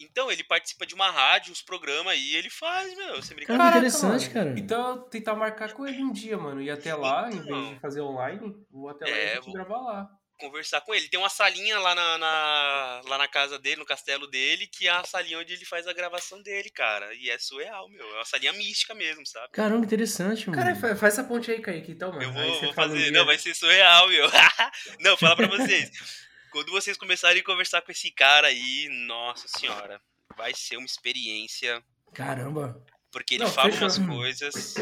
Então, 0.00 0.30
ele 0.30 0.44
participa 0.44 0.86
de 0.86 0.94
uma 0.94 1.10
rádio, 1.10 1.52
os 1.52 1.62
programas 1.62 2.12
aí, 2.12 2.34
ele 2.34 2.50
faz, 2.50 2.96
meu. 2.96 3.16
Você 3.16 3.34
brinca 3.34 3.56
Cara, 3.56 3.76
interessante, 3.76 4.30
cara. 4.30 4.54
Então, 4.58 5.08
tentar 5.08 5.34
marcar 5.34 5.72
com 5.72 5.86
ele 5.86 6.02
um 6.02 6.12
dia, 6.12 6.36
mano. 6.36 6.60
Ir 6.60 6.70
até 6.70 6.94
lá, 6.94 7.28
então, 7.28 7.56
em 7.56 7.62
vez 7.62 7.74
de 7.74 7.80
fazer 7.80 8.00
online, 8.02 8.54
vou 8.70 8.88
até 8.88 9.04
lá 9.04 9.10
é, 9.10 9.24
e 9.24 9.30
a 9.30 9.34
gente 9.36 9.44
vou... 9.44 9.54
gravar 9.54 9.78
lá 9.78 10.10
conversar 10.36 10.80
com 10.80 10.94
ele. 10.94 11.08
Tem 11.08 11.18
uma 11.18 11.28
salinha 11.28 11.78
lá 11.78 11.94
na, 11.94 12.18
na, 12.18 13.02
lá 13.06 13.18
na 13.18 13.28
casa 13.28 13.58
dele, 13.58 13.76
no 13.76 13.86
castelo 13.86 14.26
dele, 14.26 14.66
que 14.66 14.86
é 14.86 14.90
a 14.90 15.04
salinha 15.04 15.38
onde 15.38 15.52
ele 15.52 15.64
faz 15.64 15.86
a 15.86 15.92
gravação 15.92 16.42
dele, 16.42 16.70
cara. 16.70 17.14
E 17.14 17.30
é 17.30 17.38
surreal, 17.38 17.88
meu. 17.88 18.06
É 18.06 18.14
uma 18.14 18.24
salinha 18.24 18.52
mística 18.52 18.94
mesmo, 18.94 19.26
sabe? 19.26 19.48
Caramba, 19.52 19.84
interessante, 19.84 20.48
mano. 20.48 20.62
Cara, 20.62 20.76
faz, 20.76 21.14
essa 21.14 21.24
ponte 21.24 21.50
aí, 21.50 21.60
Kaique, 21.60 21.92
então, 21.92 22.12
mano. 22.12 22.22
Eu 22.22 22.32
vou, 22.32 22.60
vou 22.60 22.72
fazer. 22.74 23.10
Não, 23.10 23.24
vai 23.24 23.38
ser 23.38 23.54
surreal, 23.54 24.08
meu. 24.08 24.28
Não, 25.00 25.16
fala 25.16 25.36
pra 25.36 25.46
vocês. 25.48 25.90
Quando 26.50 26.70
vocês 26.70 26.96
começarem 26.96 27.42
a 27.42 27.44
conversar 27.44 27.82
com 27.82 27.92
esse 27.92 28.10
cara 28.10 28.48
aí, 28.48 28.88
nossa 29.06 29.46
senhora. 29.48 30.00
vai 30.36 30.54
ser 30.54 30.76
uma 30.76 30.86
experiência. 30.86 31.82
Caramba! 32.14 32.82
Porque 33.10 33.34
ele 33.34 33.44
Não, 33.44 33.50
fala 33.50 33.70
fechou. 33.70 33.84
umas 33.84 33.98
coisas. 33.98 34.74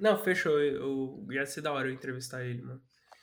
Não, 0.00 0.22
fechou. 0.22 0.58
Eu, 0.60 1.26
ia 1.30 1.44
ser 1.44 1.60
da 1.60 1.72
hora 1.72 1.88
eu 1.88 1.92
entrevistar 1.92 2.44
ele, 2.44 2.62
mano. 2.62 2.80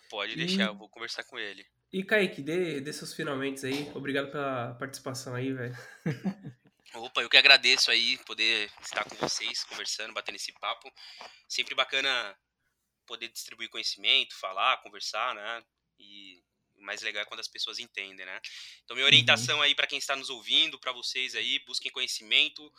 Pode 0.10 0.36
deixar, 0.36 0.64
e... 0.64 0.68
eu 0.68 0.76
vou 0.76 0.90
conversar 0.90 1.24
com 1.24 1.38
ele. 1.38 1.66
E 1.92 2.04
Kaique, 2.04 2.42
dê, 2.42 2.82
dê 2.82 2.92
seus 2.92 3.14
finalmente 3.14 3.66
aí. 3.66 3.90
Obrigado 3.96 4.30
pela 4.30 4.76
participação 4.76 5.36
aí, 5.36 5.54
velho. 5.54 5.76
Opa, 6.96 7.22
eu 7.22 7.30
que 7.30 7.38
agradeço 7.38 7.92
aí 7.92 8.18
poder 8.20 8.72
estar 8.82 9.04
com 9.04 9.16
vocês, 9.16 9.64
conversando, 9.64 10.14
batendo 10.14 10.36
esse 10.36 10.52
papo. 10.54 10.92
Sempre 11.48 11.76
bacana 11.76 12.38
poder 13.06 13.30
distribuir 13.30 13.70
conhecimento, 13.70 14.36
falar, 14.36 14.78
conversar, 14.78 15.34
né? 15.34 15.64
E 16.00 16.42
o 16.76 16.84
mais 16.84 17.02
legal 17.02 17.24
é 17.24 17.26
quando 17.26 17.40
as 17.40 17.48
pessoas 17.48 17.80
entendem, 17.80 18.26
né? 18.26 18.40
Então, 18.84 18.96
minha 18.96 19.06
orientação 19.06 19.58
uhum. 19.58 19.62
aí 19.62 19.74
para 19.74 19.88
quem 19.88 19.98
está 19.98 20.16
nos 20.16 20.30
ouvindo, 20.30 20.80
para 20.80 20.92
vocês 20.92 21.36
aí, 21.36 21.60
busquem 21.66 21.92
conhecimento, 21.92 22.72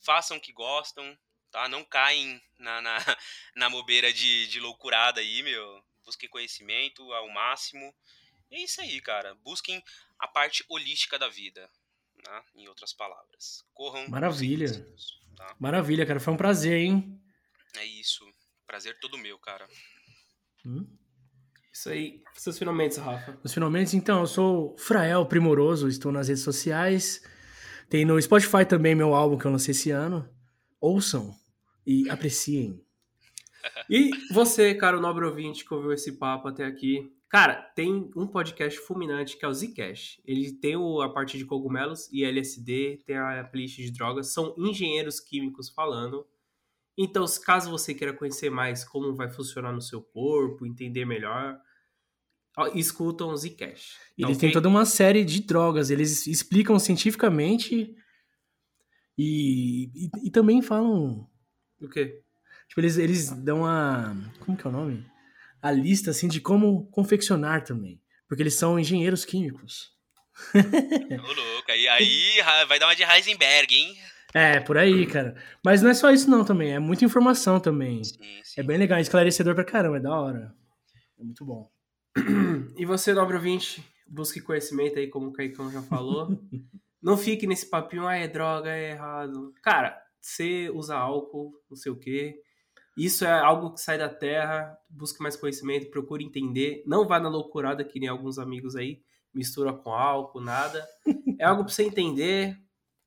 façam 0.00 0.36
o 0.36 0.40
que 0.40 0.52
gostam, 0.52 1.18
tá? 1.50 1.68
Não 1.68 1.84
caem 1.84 2.40
na, 2.58 2.80
na, 2.80 2.96
na 3.56 3.70
bobeira 3.70 4.12
de, 4.12 4.46
de 4.46 4.60
loucurada 4.60 5.20
aí, 5.20 5.42
meu. 5.42 5.84
Busquem 6.04 6.28
conhecimento 6.28 7.12
ao 7.12 7.28
máximo. 7.28 7.94
E 8.52 8.56
é 8.56 8.64
isso 8.64 8.82
aí, 8.82 9.00
cara. 9.00 9.34
Busquem 9.42 9.82
a 10.18 10.28
parte 10.28 10.62
holística 10.68 11.18
da 11.18 11.26
vida, 11.26 11.70
né? 12.22 12.42
em 12.54 12.68
outras 12.68 12.92
palavras. 12.92 13.64
Corram. 13.72 14.06
Maravilha. 14.10 14.70
Tá? 15.34 15.56
Maravilha, 15.58 16.04
cara. 16.04 16.20
Foi 16.20 16.34
um 16.34 16.36
prazer, 16.36 16.76
hein? 16.76 17.18
É 17.78 17.86
isso. 17.86 18.22
Prazer 18.66 18.98
todo 19.00 19.16
meu, 19.16 19.38
cara. 19.38 19.66
Hum? 20.66 20.86
Isso 21.72 21.88
aí. 21.88 22.22
Seus 22.34 22.58
finalmente, 22.58 23.00
Rafa. 23.00 23.40
Os 23.42 23.54
finalmente, 23.54 23.96
então, 23.96 24.20
eu 24.20 24.26
sou 24.26 24.76
Frael 24.76 25.24
Primoroso, 25.24 25.88
estou 25.88 26.12
nas 26.12 26.28
redes 26.28 26.42
sociais. 26.42 27.22
Tem 27.88 28.04
no 28.04 28.20
Spotify 28.20 28.66
também 28.68 28.94
meu 28.94 29.14
álbum 29.14 29.38
que 29.38 29.46
eu 29.46 29.50
lancei 29.50 29.72
esse 29.72 29.90
ano. 29.90 30.28
Ouçam 30.78 31.34
e 31.86 32.08
apreciem. 32.10 32.84
E 33.88 34.10
você, 34.32 34.74
cara, 34.74 34.98
o 34.98 35.00
nobre 35.00 35.24
ouvinte 35.24 35.64
que 35.64 35.72
ouviu 35.72 35.92
esse 35.92 36.18
papo 36.18 36.48
até 36.48 36.64
aqui, 36.64 37.12
cara, 37.32 37.54
tem 37.74 38.10
um 38.14 38.26
podcast 38.26 38.78
fulminante 38.80 39.38
que 39.38 39.44
é 39.44 39.48
o 39.48 39.54
Zcash. 39.54 40.20
Ele 40.22 40.52
tem 40.52 40.76
o, 40.76 41.00
a 41.00 41.10
parte 41.10 41.38
de 41.38 41.46
cogumelos 41.46 42.10
e 42.12 42.24
LSD, 42.24 43.02
tem 43.06 43.16
a 43.16 43.42
playlist 43.42 43.78
de 43.78 43.90
drogas, 43.90 44.34
são 44.34 44.54
engenheiros 44.58 45.18
químicos 45.18 45.70
falando. 45.70 46.26
Então, 46.96 47.24
caso 47.42 47.70
você 47.70 47.94
queira 47.94 48.12
conhecer 48.12 48.50
mais 48.50 48.84
como 48.84 49.14
vai 49.14 49.30
funcionar 49.30 49.72
no 49.72 49.80
seu 49.80 50.02
corpo, 50.02 50.66
entender 50.66 51.06
melhor, 51.06 51.58
escutam 52.74 53.30
o 53.30 53.36
Zcash. 53.36 53.98
Então, 54.18 54.28
eles 54.28 54.36
têm 54.36 54.52
toda 54.52 54.68
uma 54.68 54.84
série 54.84 55.24
de 55.24 55.40
drogas, 55.40 55.88
eles 55.88 56.26
explicam 56.26 56.78
cientificamente 56.78 57.96
e, 59.16 59.90
e, 59.94 60.10
e 60.24 60.30
também 60.30 60.60
falam. 60.60 61.26
O 61.80 61.88
quê? 61.88 62.22
Tipo, 62.68 62.82
eles, 62.82 62.98
eles 62.98 63.30
dão 63.30 63.64
a. 63.64 64.14
Como 64.40 64.54
que 64.54 64.66
é 64.66 64.68
o 64.70 64.72
nome? 64.72 65.11
A 65.62 65.70
lista, 65.70 66.10
assim, 66.10 66.28
de 66.28 66.40
como 66.40 66.86
confeccionar 66.90 67.64
também. 67.64 68.00
Porque 68.28 68.42
eles 68.42 68.54
são 68.54 68.78
engenheiros 68.78 69.24
químicos. 69.24 69.92
Ô, 70.54 71.32
louco, 71.32 71.70
aí, 71.70 71.88
aí 71.88 72.42
vai 72.66 72.78
dar 72.78 72.86
uma 72.88 72.96
de 72.96 73.04
Heisenberg, 73.04 73.74
hein? 73.74 73.96
É, 74.34 74.60
por 74.60 74.78
aí, 74.78 75.06
cara. 75.06 75.36
Mas 75.64 75.82
não 75.82 75.90
é 75.90 75.94
só 75.94 76.10
isso 76.10 76.30
não 76.30 76.44
também, 76.44 76.72
é 76.72 76.78
muita 76.78 77.04
informação 77.04 77.60
também. 77.60 78.02
Sim, 78.02 78.18
sim. 78.42 78.60
É 78.60 78.62
bem 78.62 78.78
legal, 78.78 78.98
é 78.98 79.02
esclarecedor 79.02 79.54
pra 79.54 79.64
caramba, 79.64 79.98
é 79.98 80.00
da 80.00 80.18
hora. 80.18 80.54
É 81.18 81.22
muito 81.22 81.44
bom. 81.44 81.70
E 82.76 82.86
você, 82.86 83.12
nobre 83.12 83.36
ouvinte, 83.36 83.84
busque 84.06 84.40
conhecimento 84.40 84.98
aí, 84.98 85.08
como 85.08 85.28
o 85.28 85.32
Caicão 85.32 85.70
já 85.70 85.82
falou. 85.82 86.28
não 87.02 87.16
fique 87.16 87.46
nesse 87.46 87.68
papinho, 87.68 88.06
ah, 88.06 88.16
é 88.16 88.26
droga, 88.26 88.70
é 88.70 88.90
errado. 88.90 89.52
Cara, 89.62 90.00
você 90.20 90.70
usa 90.70 90.96
álcool, 90.96 91.52
não 91.68 91.76
sei 91.76 91.92
o 91.92 91.98
quê. 91.98 92.34
Isso 92.96 93.24
é 93.24 93.32
algo 93.32 93.72
que 93.72 93.80
sai 93.80 93.96
da 93.96 94.08
terra, 94.08 94.76
busque 94.88 95.22
mais 95.22 95.36
conhecimento, 95.36 95.90
procure 95.90 96.24
entender. 96.24 96.82
Não 96.86 97.06
vá 97.06 97.18
na 97.18 97.28
loucurada 97.28 97.84
que 97.84 97.98
nem 97.98 98.08
alguns 98.08 98.38
amigos 98.38 98.76
aí, 98.76 99.02
mistura 99.32 99.72
com 99.72 99.90
álcool, 99.90 100.40
nada. 100.40 100.86
É 101.40 101.44
algo 101.44 101.64
pra 101.64 101.72
você 101.72 101.82
entender, 101.82 102.56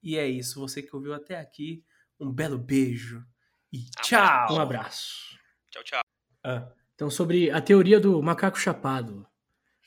e 0.04 0.18
é 0.18 0.28
isso. 0.28 0.60
Você 0.60 0.82
que 0.82 0.94
ouviu 0.94 1.14
até 1.14 1.40
aqui, 1.40 1.86
um 2.20 2.30
belo 2.30 2.58
beijo 2.58 3.24
e 3.72 3.86
tchau. 4.02 4.54
Um 4.54 4.60
abraço. 4.60 5.38
Tchau, 5.72 5.84
tchau. 5.84 6.02
Ah. 6.44 6.68
Então, 6.96 7.10
sobre 7.10 7.50
a 7.50 7.62
teoria 7.62 8.00
do 8.00 8.22
macaco 8.22 8.60
chapado, 8.60 9.26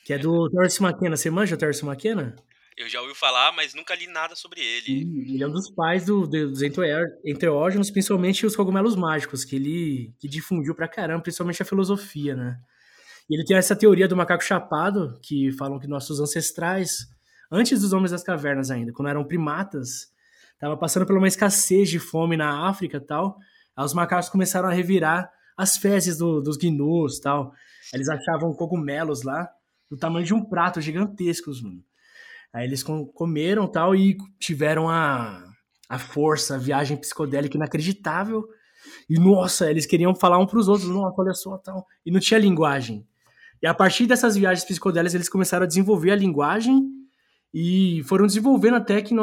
que 0.05 0.13
é 0.13 0.17
do 0.17 0.49
Terence 0.49 0.83
McKenna. 0.83 1.15
Você 1.15 1.29
manja 1.29 1.55
o 1.55 1.57
Terence 1.57 1.85
McKenna? 1.85 2.35
Eu 2.79 2.87
já 2.87 3.01
ouvi 3.01 3.13
falar, 3.13 3.51
mas 3.51 3.73
nunca 3.73 3.93
li 3.93 4.07
nada 4.07 4.37
sobre 4.37 4.61
ele. 4.61 5.33
ele 5.33 5.43
é 5.43 5.45
um 5.45 5.51
dos 5.51 5.69
pais 5.69 6.05
do, 6.05 6.25
dos 6.25 6.61
enteógenos, 6.61 7.91
principalmente 7.91 8.45
os 8.45 8.55
cogumelos 8.55 8.95
mágicos, 8.95 9.43
que 9.43 9.57
ele 9.57 10.13
que 10.17 10.29
difundiu 10.29 10.73
pra 10.73 10.87
caramba, 10.87 11.21
principalmente 11.21 11.61
a 11.61 11.65
filosofia, 11.65 12.37
né? 12.37 12.57
E 13.29 13.35
ele 13.35 13.43
tem 13.43 13.57
essa 13.57 13.75
teoria 13.75 14.07
do 14.07 14.15
macaco 14.15 14.41
chapado, 14.41 15.19
que 15.21 15.51
falam 15.51 15.77
que 15.77 15.87
nossos 15.89 16.21
ancestrais 16.21 16.99
antes 17.51 17.81
dos 17.81 17.91
homens 17.91 18.11
das 18.11 18.23
cavernas 18.23 18.71
ainda, 18.71 18.93
quando 18.93 19.09
eram 19.09 19.25
primatas, 19.25 20.07
tava 20.57 20.77
passando 20.77 21.05
por 21.05 21.17
uma 21.17 21.27
escassez 21.27 21.89
de 21.89 21.99
fome 21.99 22.37
na 22.37 22.69
África 22.69 22.95
e 22.95 23.05
tal. 23.05 23.37
Aí 23.75 23.83
os 23.83 23.93
macacos 23.93 24.29
começaram 24.29 24.69
a 24.69 24.73
revirar 24.73 25.29
as 25.57 25.75
fezes 25.75 26.17
do, 26.17 26.39
dos 26.39 26.55
gnus 26.55 27.19
tal. 27.19 27.51
Eles 27.93 28.07
achavam 28.07 28.53
cogumelos 28.53 29.23
lá 29.23 29.49
do 29.91 29.97
tamanho 29.97 30.25
de 30.25 30.33
um 30.33 30.45
prato 30.45 30.79
gigantescos, 30.79 31.61
mano. 31.61 31.83
Aí 32.53 32.65
eles 32.65 32.83
comeram 32.83 33.67
tal 33.67 33.95
e 33.95 34.17
tiveram 34.39 34.89
a, 34.89 35.43
a 35.87 35.99
força, 35.99 36.55
a 36.55 36.57
viagem 36.57 36.97
psicodélica 36.97 37.57
inacreditável. 37.57 38.47
E 39.09 39.19
nossa, 39.19 39.69
eles 39.69 39.85
queriam 39.85 40.15
falar 40.15 40.39
um 40.39 40.47
para 40.47 40.59
os 40.59 40.67
outros, 40.67 40.89
nossa, 40.89 41.21
olha 41.21 41.33
só 41.33 41.57
tal. 41.57 41.85
E 42.05 42.11
não 42.11 42.19
tinha 42.19 42.39
linguagem. 42.39 43.05
E 43.61 43.67
a 43.67 43.73
partir 43.73 44.07
dessas 44.07 44.35
viagens 44.35 44.65
psicodélicas 44.65 45.13
eles 45.13 45.29
começaram 45.29 45.65
a 45.65 45.67
desenvolver 45.67 46.11
a 46.11 46.15
linguagem 46.15 46.89
e 47.53 48.01
foram 48.05 48.25
desenvolvendo 48.25 48.75
até 48.75 49.01
que 49.01 49.13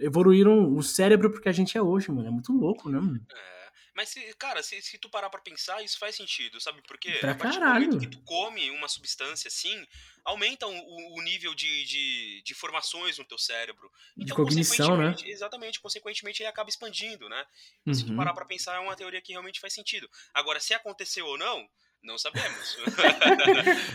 evoluíram 0.00 0.74
o 0.74 0.82
cérebro 0.82 1.30
porque 1.30 1.48
a 1.48 1.52
gente 1.52 1.76
é 1.76 1.82
hoje, 1.82 2.10
mano. 2.10 2.28
É 2.28 2.30
muito 2.30 2.52
louco, 2.52 2.88
né, 2.88 2.98
mano? 2.98 3.20
É. 3.30 3.61
Mas, 3.94 4.14
cara, 4.38 4.62
se, 4.62 4.80
se 4.80 4.98
tu 4.98 5.10
parar 5.10 5.28
pra 5.28 5.40
pensar, 5.40 5.82
isso 5.82 5.98
faz 5.98 6.16
sentido, 6.16 6.60
sabe? 6.60 6.80
Porque 6.86 7.12
pra 7.18 7.32
a 7.32 7.34
partir 7.34 7.58
caralho. 7.58 7.86
do 7.86 7.92
momento 7.92 8.00
que 8.00 8.16
tu 8.16 8.22
come 8.24 8.70
uma 8.70 8.88
substância 8.88 9.48
assim, 9.48 9.86
aumenta 10.24 10.66
o, 10.66 11.18
o 11.18 11.22
nível 11.22 11.54
de, 11.54 11.84
de, 11.84 12.42
de 12.42 12.54
formações 12.54 13.18
no 13.18 13.24
teu 13.24 13.38
cérebro. 13.38 13.90
Então, 14.16 14.26
de 14.26 14.34
cognição, 14.34 14.96
né? 14.96 15.14
Exatamente, 15.24 15.80
consequentemente 15.80 16.42
ele 16.42 16.48
acaba 16.48 16.70
expandindo, 16.70 17.28
né? 17.28 17.44
Uhum. 17.86 17.94
Se 17.94 18.04
tu 18.04 18.10
uhum. 18.10 18.16
parar 18.16 18.32
pra 18.32 18.46
pensar, 18.46 18.76
é 18.76 18.80
uma 18.80 18.96
teoria 18.96 19.20
que 19.20 19.32
realmente 19.32 19.60
faz 19.60 19.74
sentido. 19.74 20.08
Agora, 20.32 20.58
se 20.58 20.72
aconteceu 20.72 21.26
ou 21.26 21.36
não, 21.36 21.68
não 22.02 22.16
sabemos. 22.16 22.76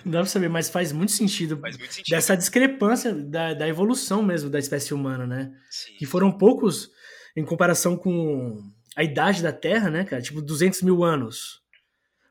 não 0.03 0.11
dá 0.11 0.19
pra 0.19 0.25
saber, 0.27 0.47
mas 0.47 0.69
faz 0.69 0.91
muito 0.91 1.11
sentido. 1.11 1.59
Faz 1.59 1.77
muito 1.77 1.93
sentido. 1.93 2.15
Dessa 2.15 2.37
discrepância 2.37 3.13
da, 3.13 3.53
da 3.53 3.67
evolução 3.67 4.21
mesmo 4.21 4.49
da 4.49 4.59
espécie 4.59 4.93
humana, 4.93 5.25
né? 5.25 5.51
Sim. 5.69 5.95
Que 5.97 6.05
foram 6.05 6.31
poucos 6.31 6.89
em 7.35 7.43
comparação 7.43 7.97
com 7.97 8.71
a 8.97 9.03
idade 9.03 9.43
da 9.43 9.53
Terra, 9.53 9.91
né, 9.91 10.03
cara? 10.03 10.23
Tipo, 10.23 10.41
200 10.41 10.81
mil 10.81 11.03
anos. 11.03 11.63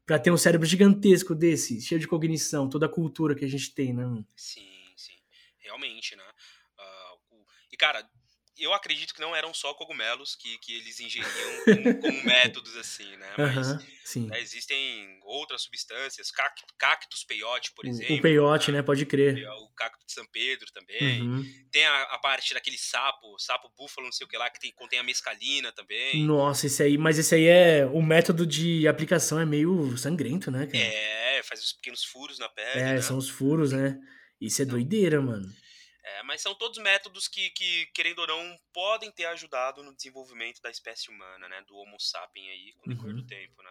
Pra 0.04 0.18
ter 0.18 0.32
um 0.32 0.36
cérebro 0.36 0.66
gigantesco 0.66 1.32
desse, 1.32 1.80
cheio 1.80 2.00
de 2.00 2.08
cognição, 2.08 2.68
toda 2.68 2.86
a 2.86 2.88
cultura 2.88 3.36
que 3.36 3.44
a 3.44 3.48
gente 3.48 3.72
tem, 3.72 3.94
né? 3.94 4.04
Sim, 4.34 4.68
sim. 4.96 5.14
Realmente, 5.58 6.16
né? 6.16 6.24
Uh, 6.76 7.44
e, 7.72 7.76
cara, 7.76 8.08
eu 8.58 8.72
acredito 8.72 9.14
que 9.14 9.20
não 9.20 9.34
eram 9.34 9.52
só 9.52 9.74
cogumelos 9.74 10.34
que, 10.34 10.58
que 10.58 10.74
eles 10.74 10.98
ingeriam 11.00 11.30
como, 11.64 12.00
como 12.00 12.24
métodos 12.24 12.76
assim, 12.76 13.16
né? 13.16 13.34
Mas 13.36 13.68
né, 13.68 14.40
existem 14.40 15.18
outras 15.24 15.62
substâncias, 15.62 16.30
cactus 16.78 17.24
peyote, 17.24 17.72
por 17.74 17.86
exemplo. 17.86 18.16
O 18.16 18.22
peyote, 18.22 18.72
né? 18.72 18.78
né? 18.78 18.82
Pode 18.82 19.04
crer. 19.04 19.42
É 19.42 19.50
o 19.50 19.68
cacto 19.76 20.04
de 20.06 20.12
São 20.12 20.24
Pedro 20.26 20.66
também. 20.72 21.22
Uhum. 21.22 21.44
Tem 21.70 21.84
a, 21.84 22.02
a, 22.02 22.18
parte 22.18 22.54
daquele 22.54 22.78
sapo, 22.78 23.38
sapo 23.38 23.70
búfalo, 23.76 24.06
não 24.06 24.12
sei 24.12 24.26
o 24.26 24.28
que 24.28 24.38
lá, 24.38 24.48
que 24.48 24.60
tem, 24.60 24.72
contém 24.72 24.98
a 24.98 25.04
mescalina 25.04 25.72
também. 25.72 26.24
Nossa, 26.24 26.66
esse 26.66 26.82
aí, 26.82 26.96
mas 26.96 27.18
esse 27.18 27.34
aí 27.34 27.46
é. 27.46 27.86
O 27.86 28.02
método 28.02 28.46
de 28.46 28.88
aplicação 28.88 29.38
é 29.38 29.44
meio 29.44 29.96
sangrento, 29.96 30.50
né, 30.50 30.66
cara? 30.66 30.78
É, 30.78 31.42
faz 31.42 31.62
os 31.62 31.72
pequenos 31.72 32.04
furos 32.04 32.38
na 32.38 32.48
pele. 32.48 32.80
É, 32.80 32.94
né? 32.94 33.02
são 33.02 33.18
os 33.18 33.28
furos, 33.28 33.72
né? 33.72 33.98
Isso 34.40 34.62
é 34.62 34.64
doideira, 34.64 35.20
mano. 35.20 35.46
É, 36.06 36.22
mas 36.22 36.40
são 36.40 36.54
todos 36.54 36.78
métodos 36.78 37.26
que, 37.26 37.50
que, 37.50 37.86
querendo 37.86 38.20
ou 38.20 38.28
não, 38.28 38.56
podem 38.72 39.10
ter 39.10 39.24
ajudado 39.26 39.82
no 39.82 39.94
desenvolvimento 39.94 40.62
da 40.62 40.70
espécie 40.70 41.10
humana, 41.10 41.48
né? 41.48 41.64
Do 41.66 41.76
Homo 41.76 41.98
sapiens 41.98 42.48
aí, 42.48 42.72
com 42.74 42.88
o 42.88 42.94
decorrer 42.94 43.14
uhum. 43.16 43.20
do 43.22 43.26
tempo, 43.26 43.60
né? 43.60 43.70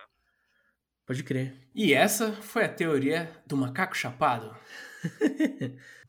Pode 1.05 1.23
crer. 1.23 1.55
E 1.73 1.93
essa 1.93 2.33
foi 2.41 2.65
a 2.65 2.73
teoria 2.73 3.41
do 3.45 3.55
macaco 3.55 3.95
chapado. 3.95 4.53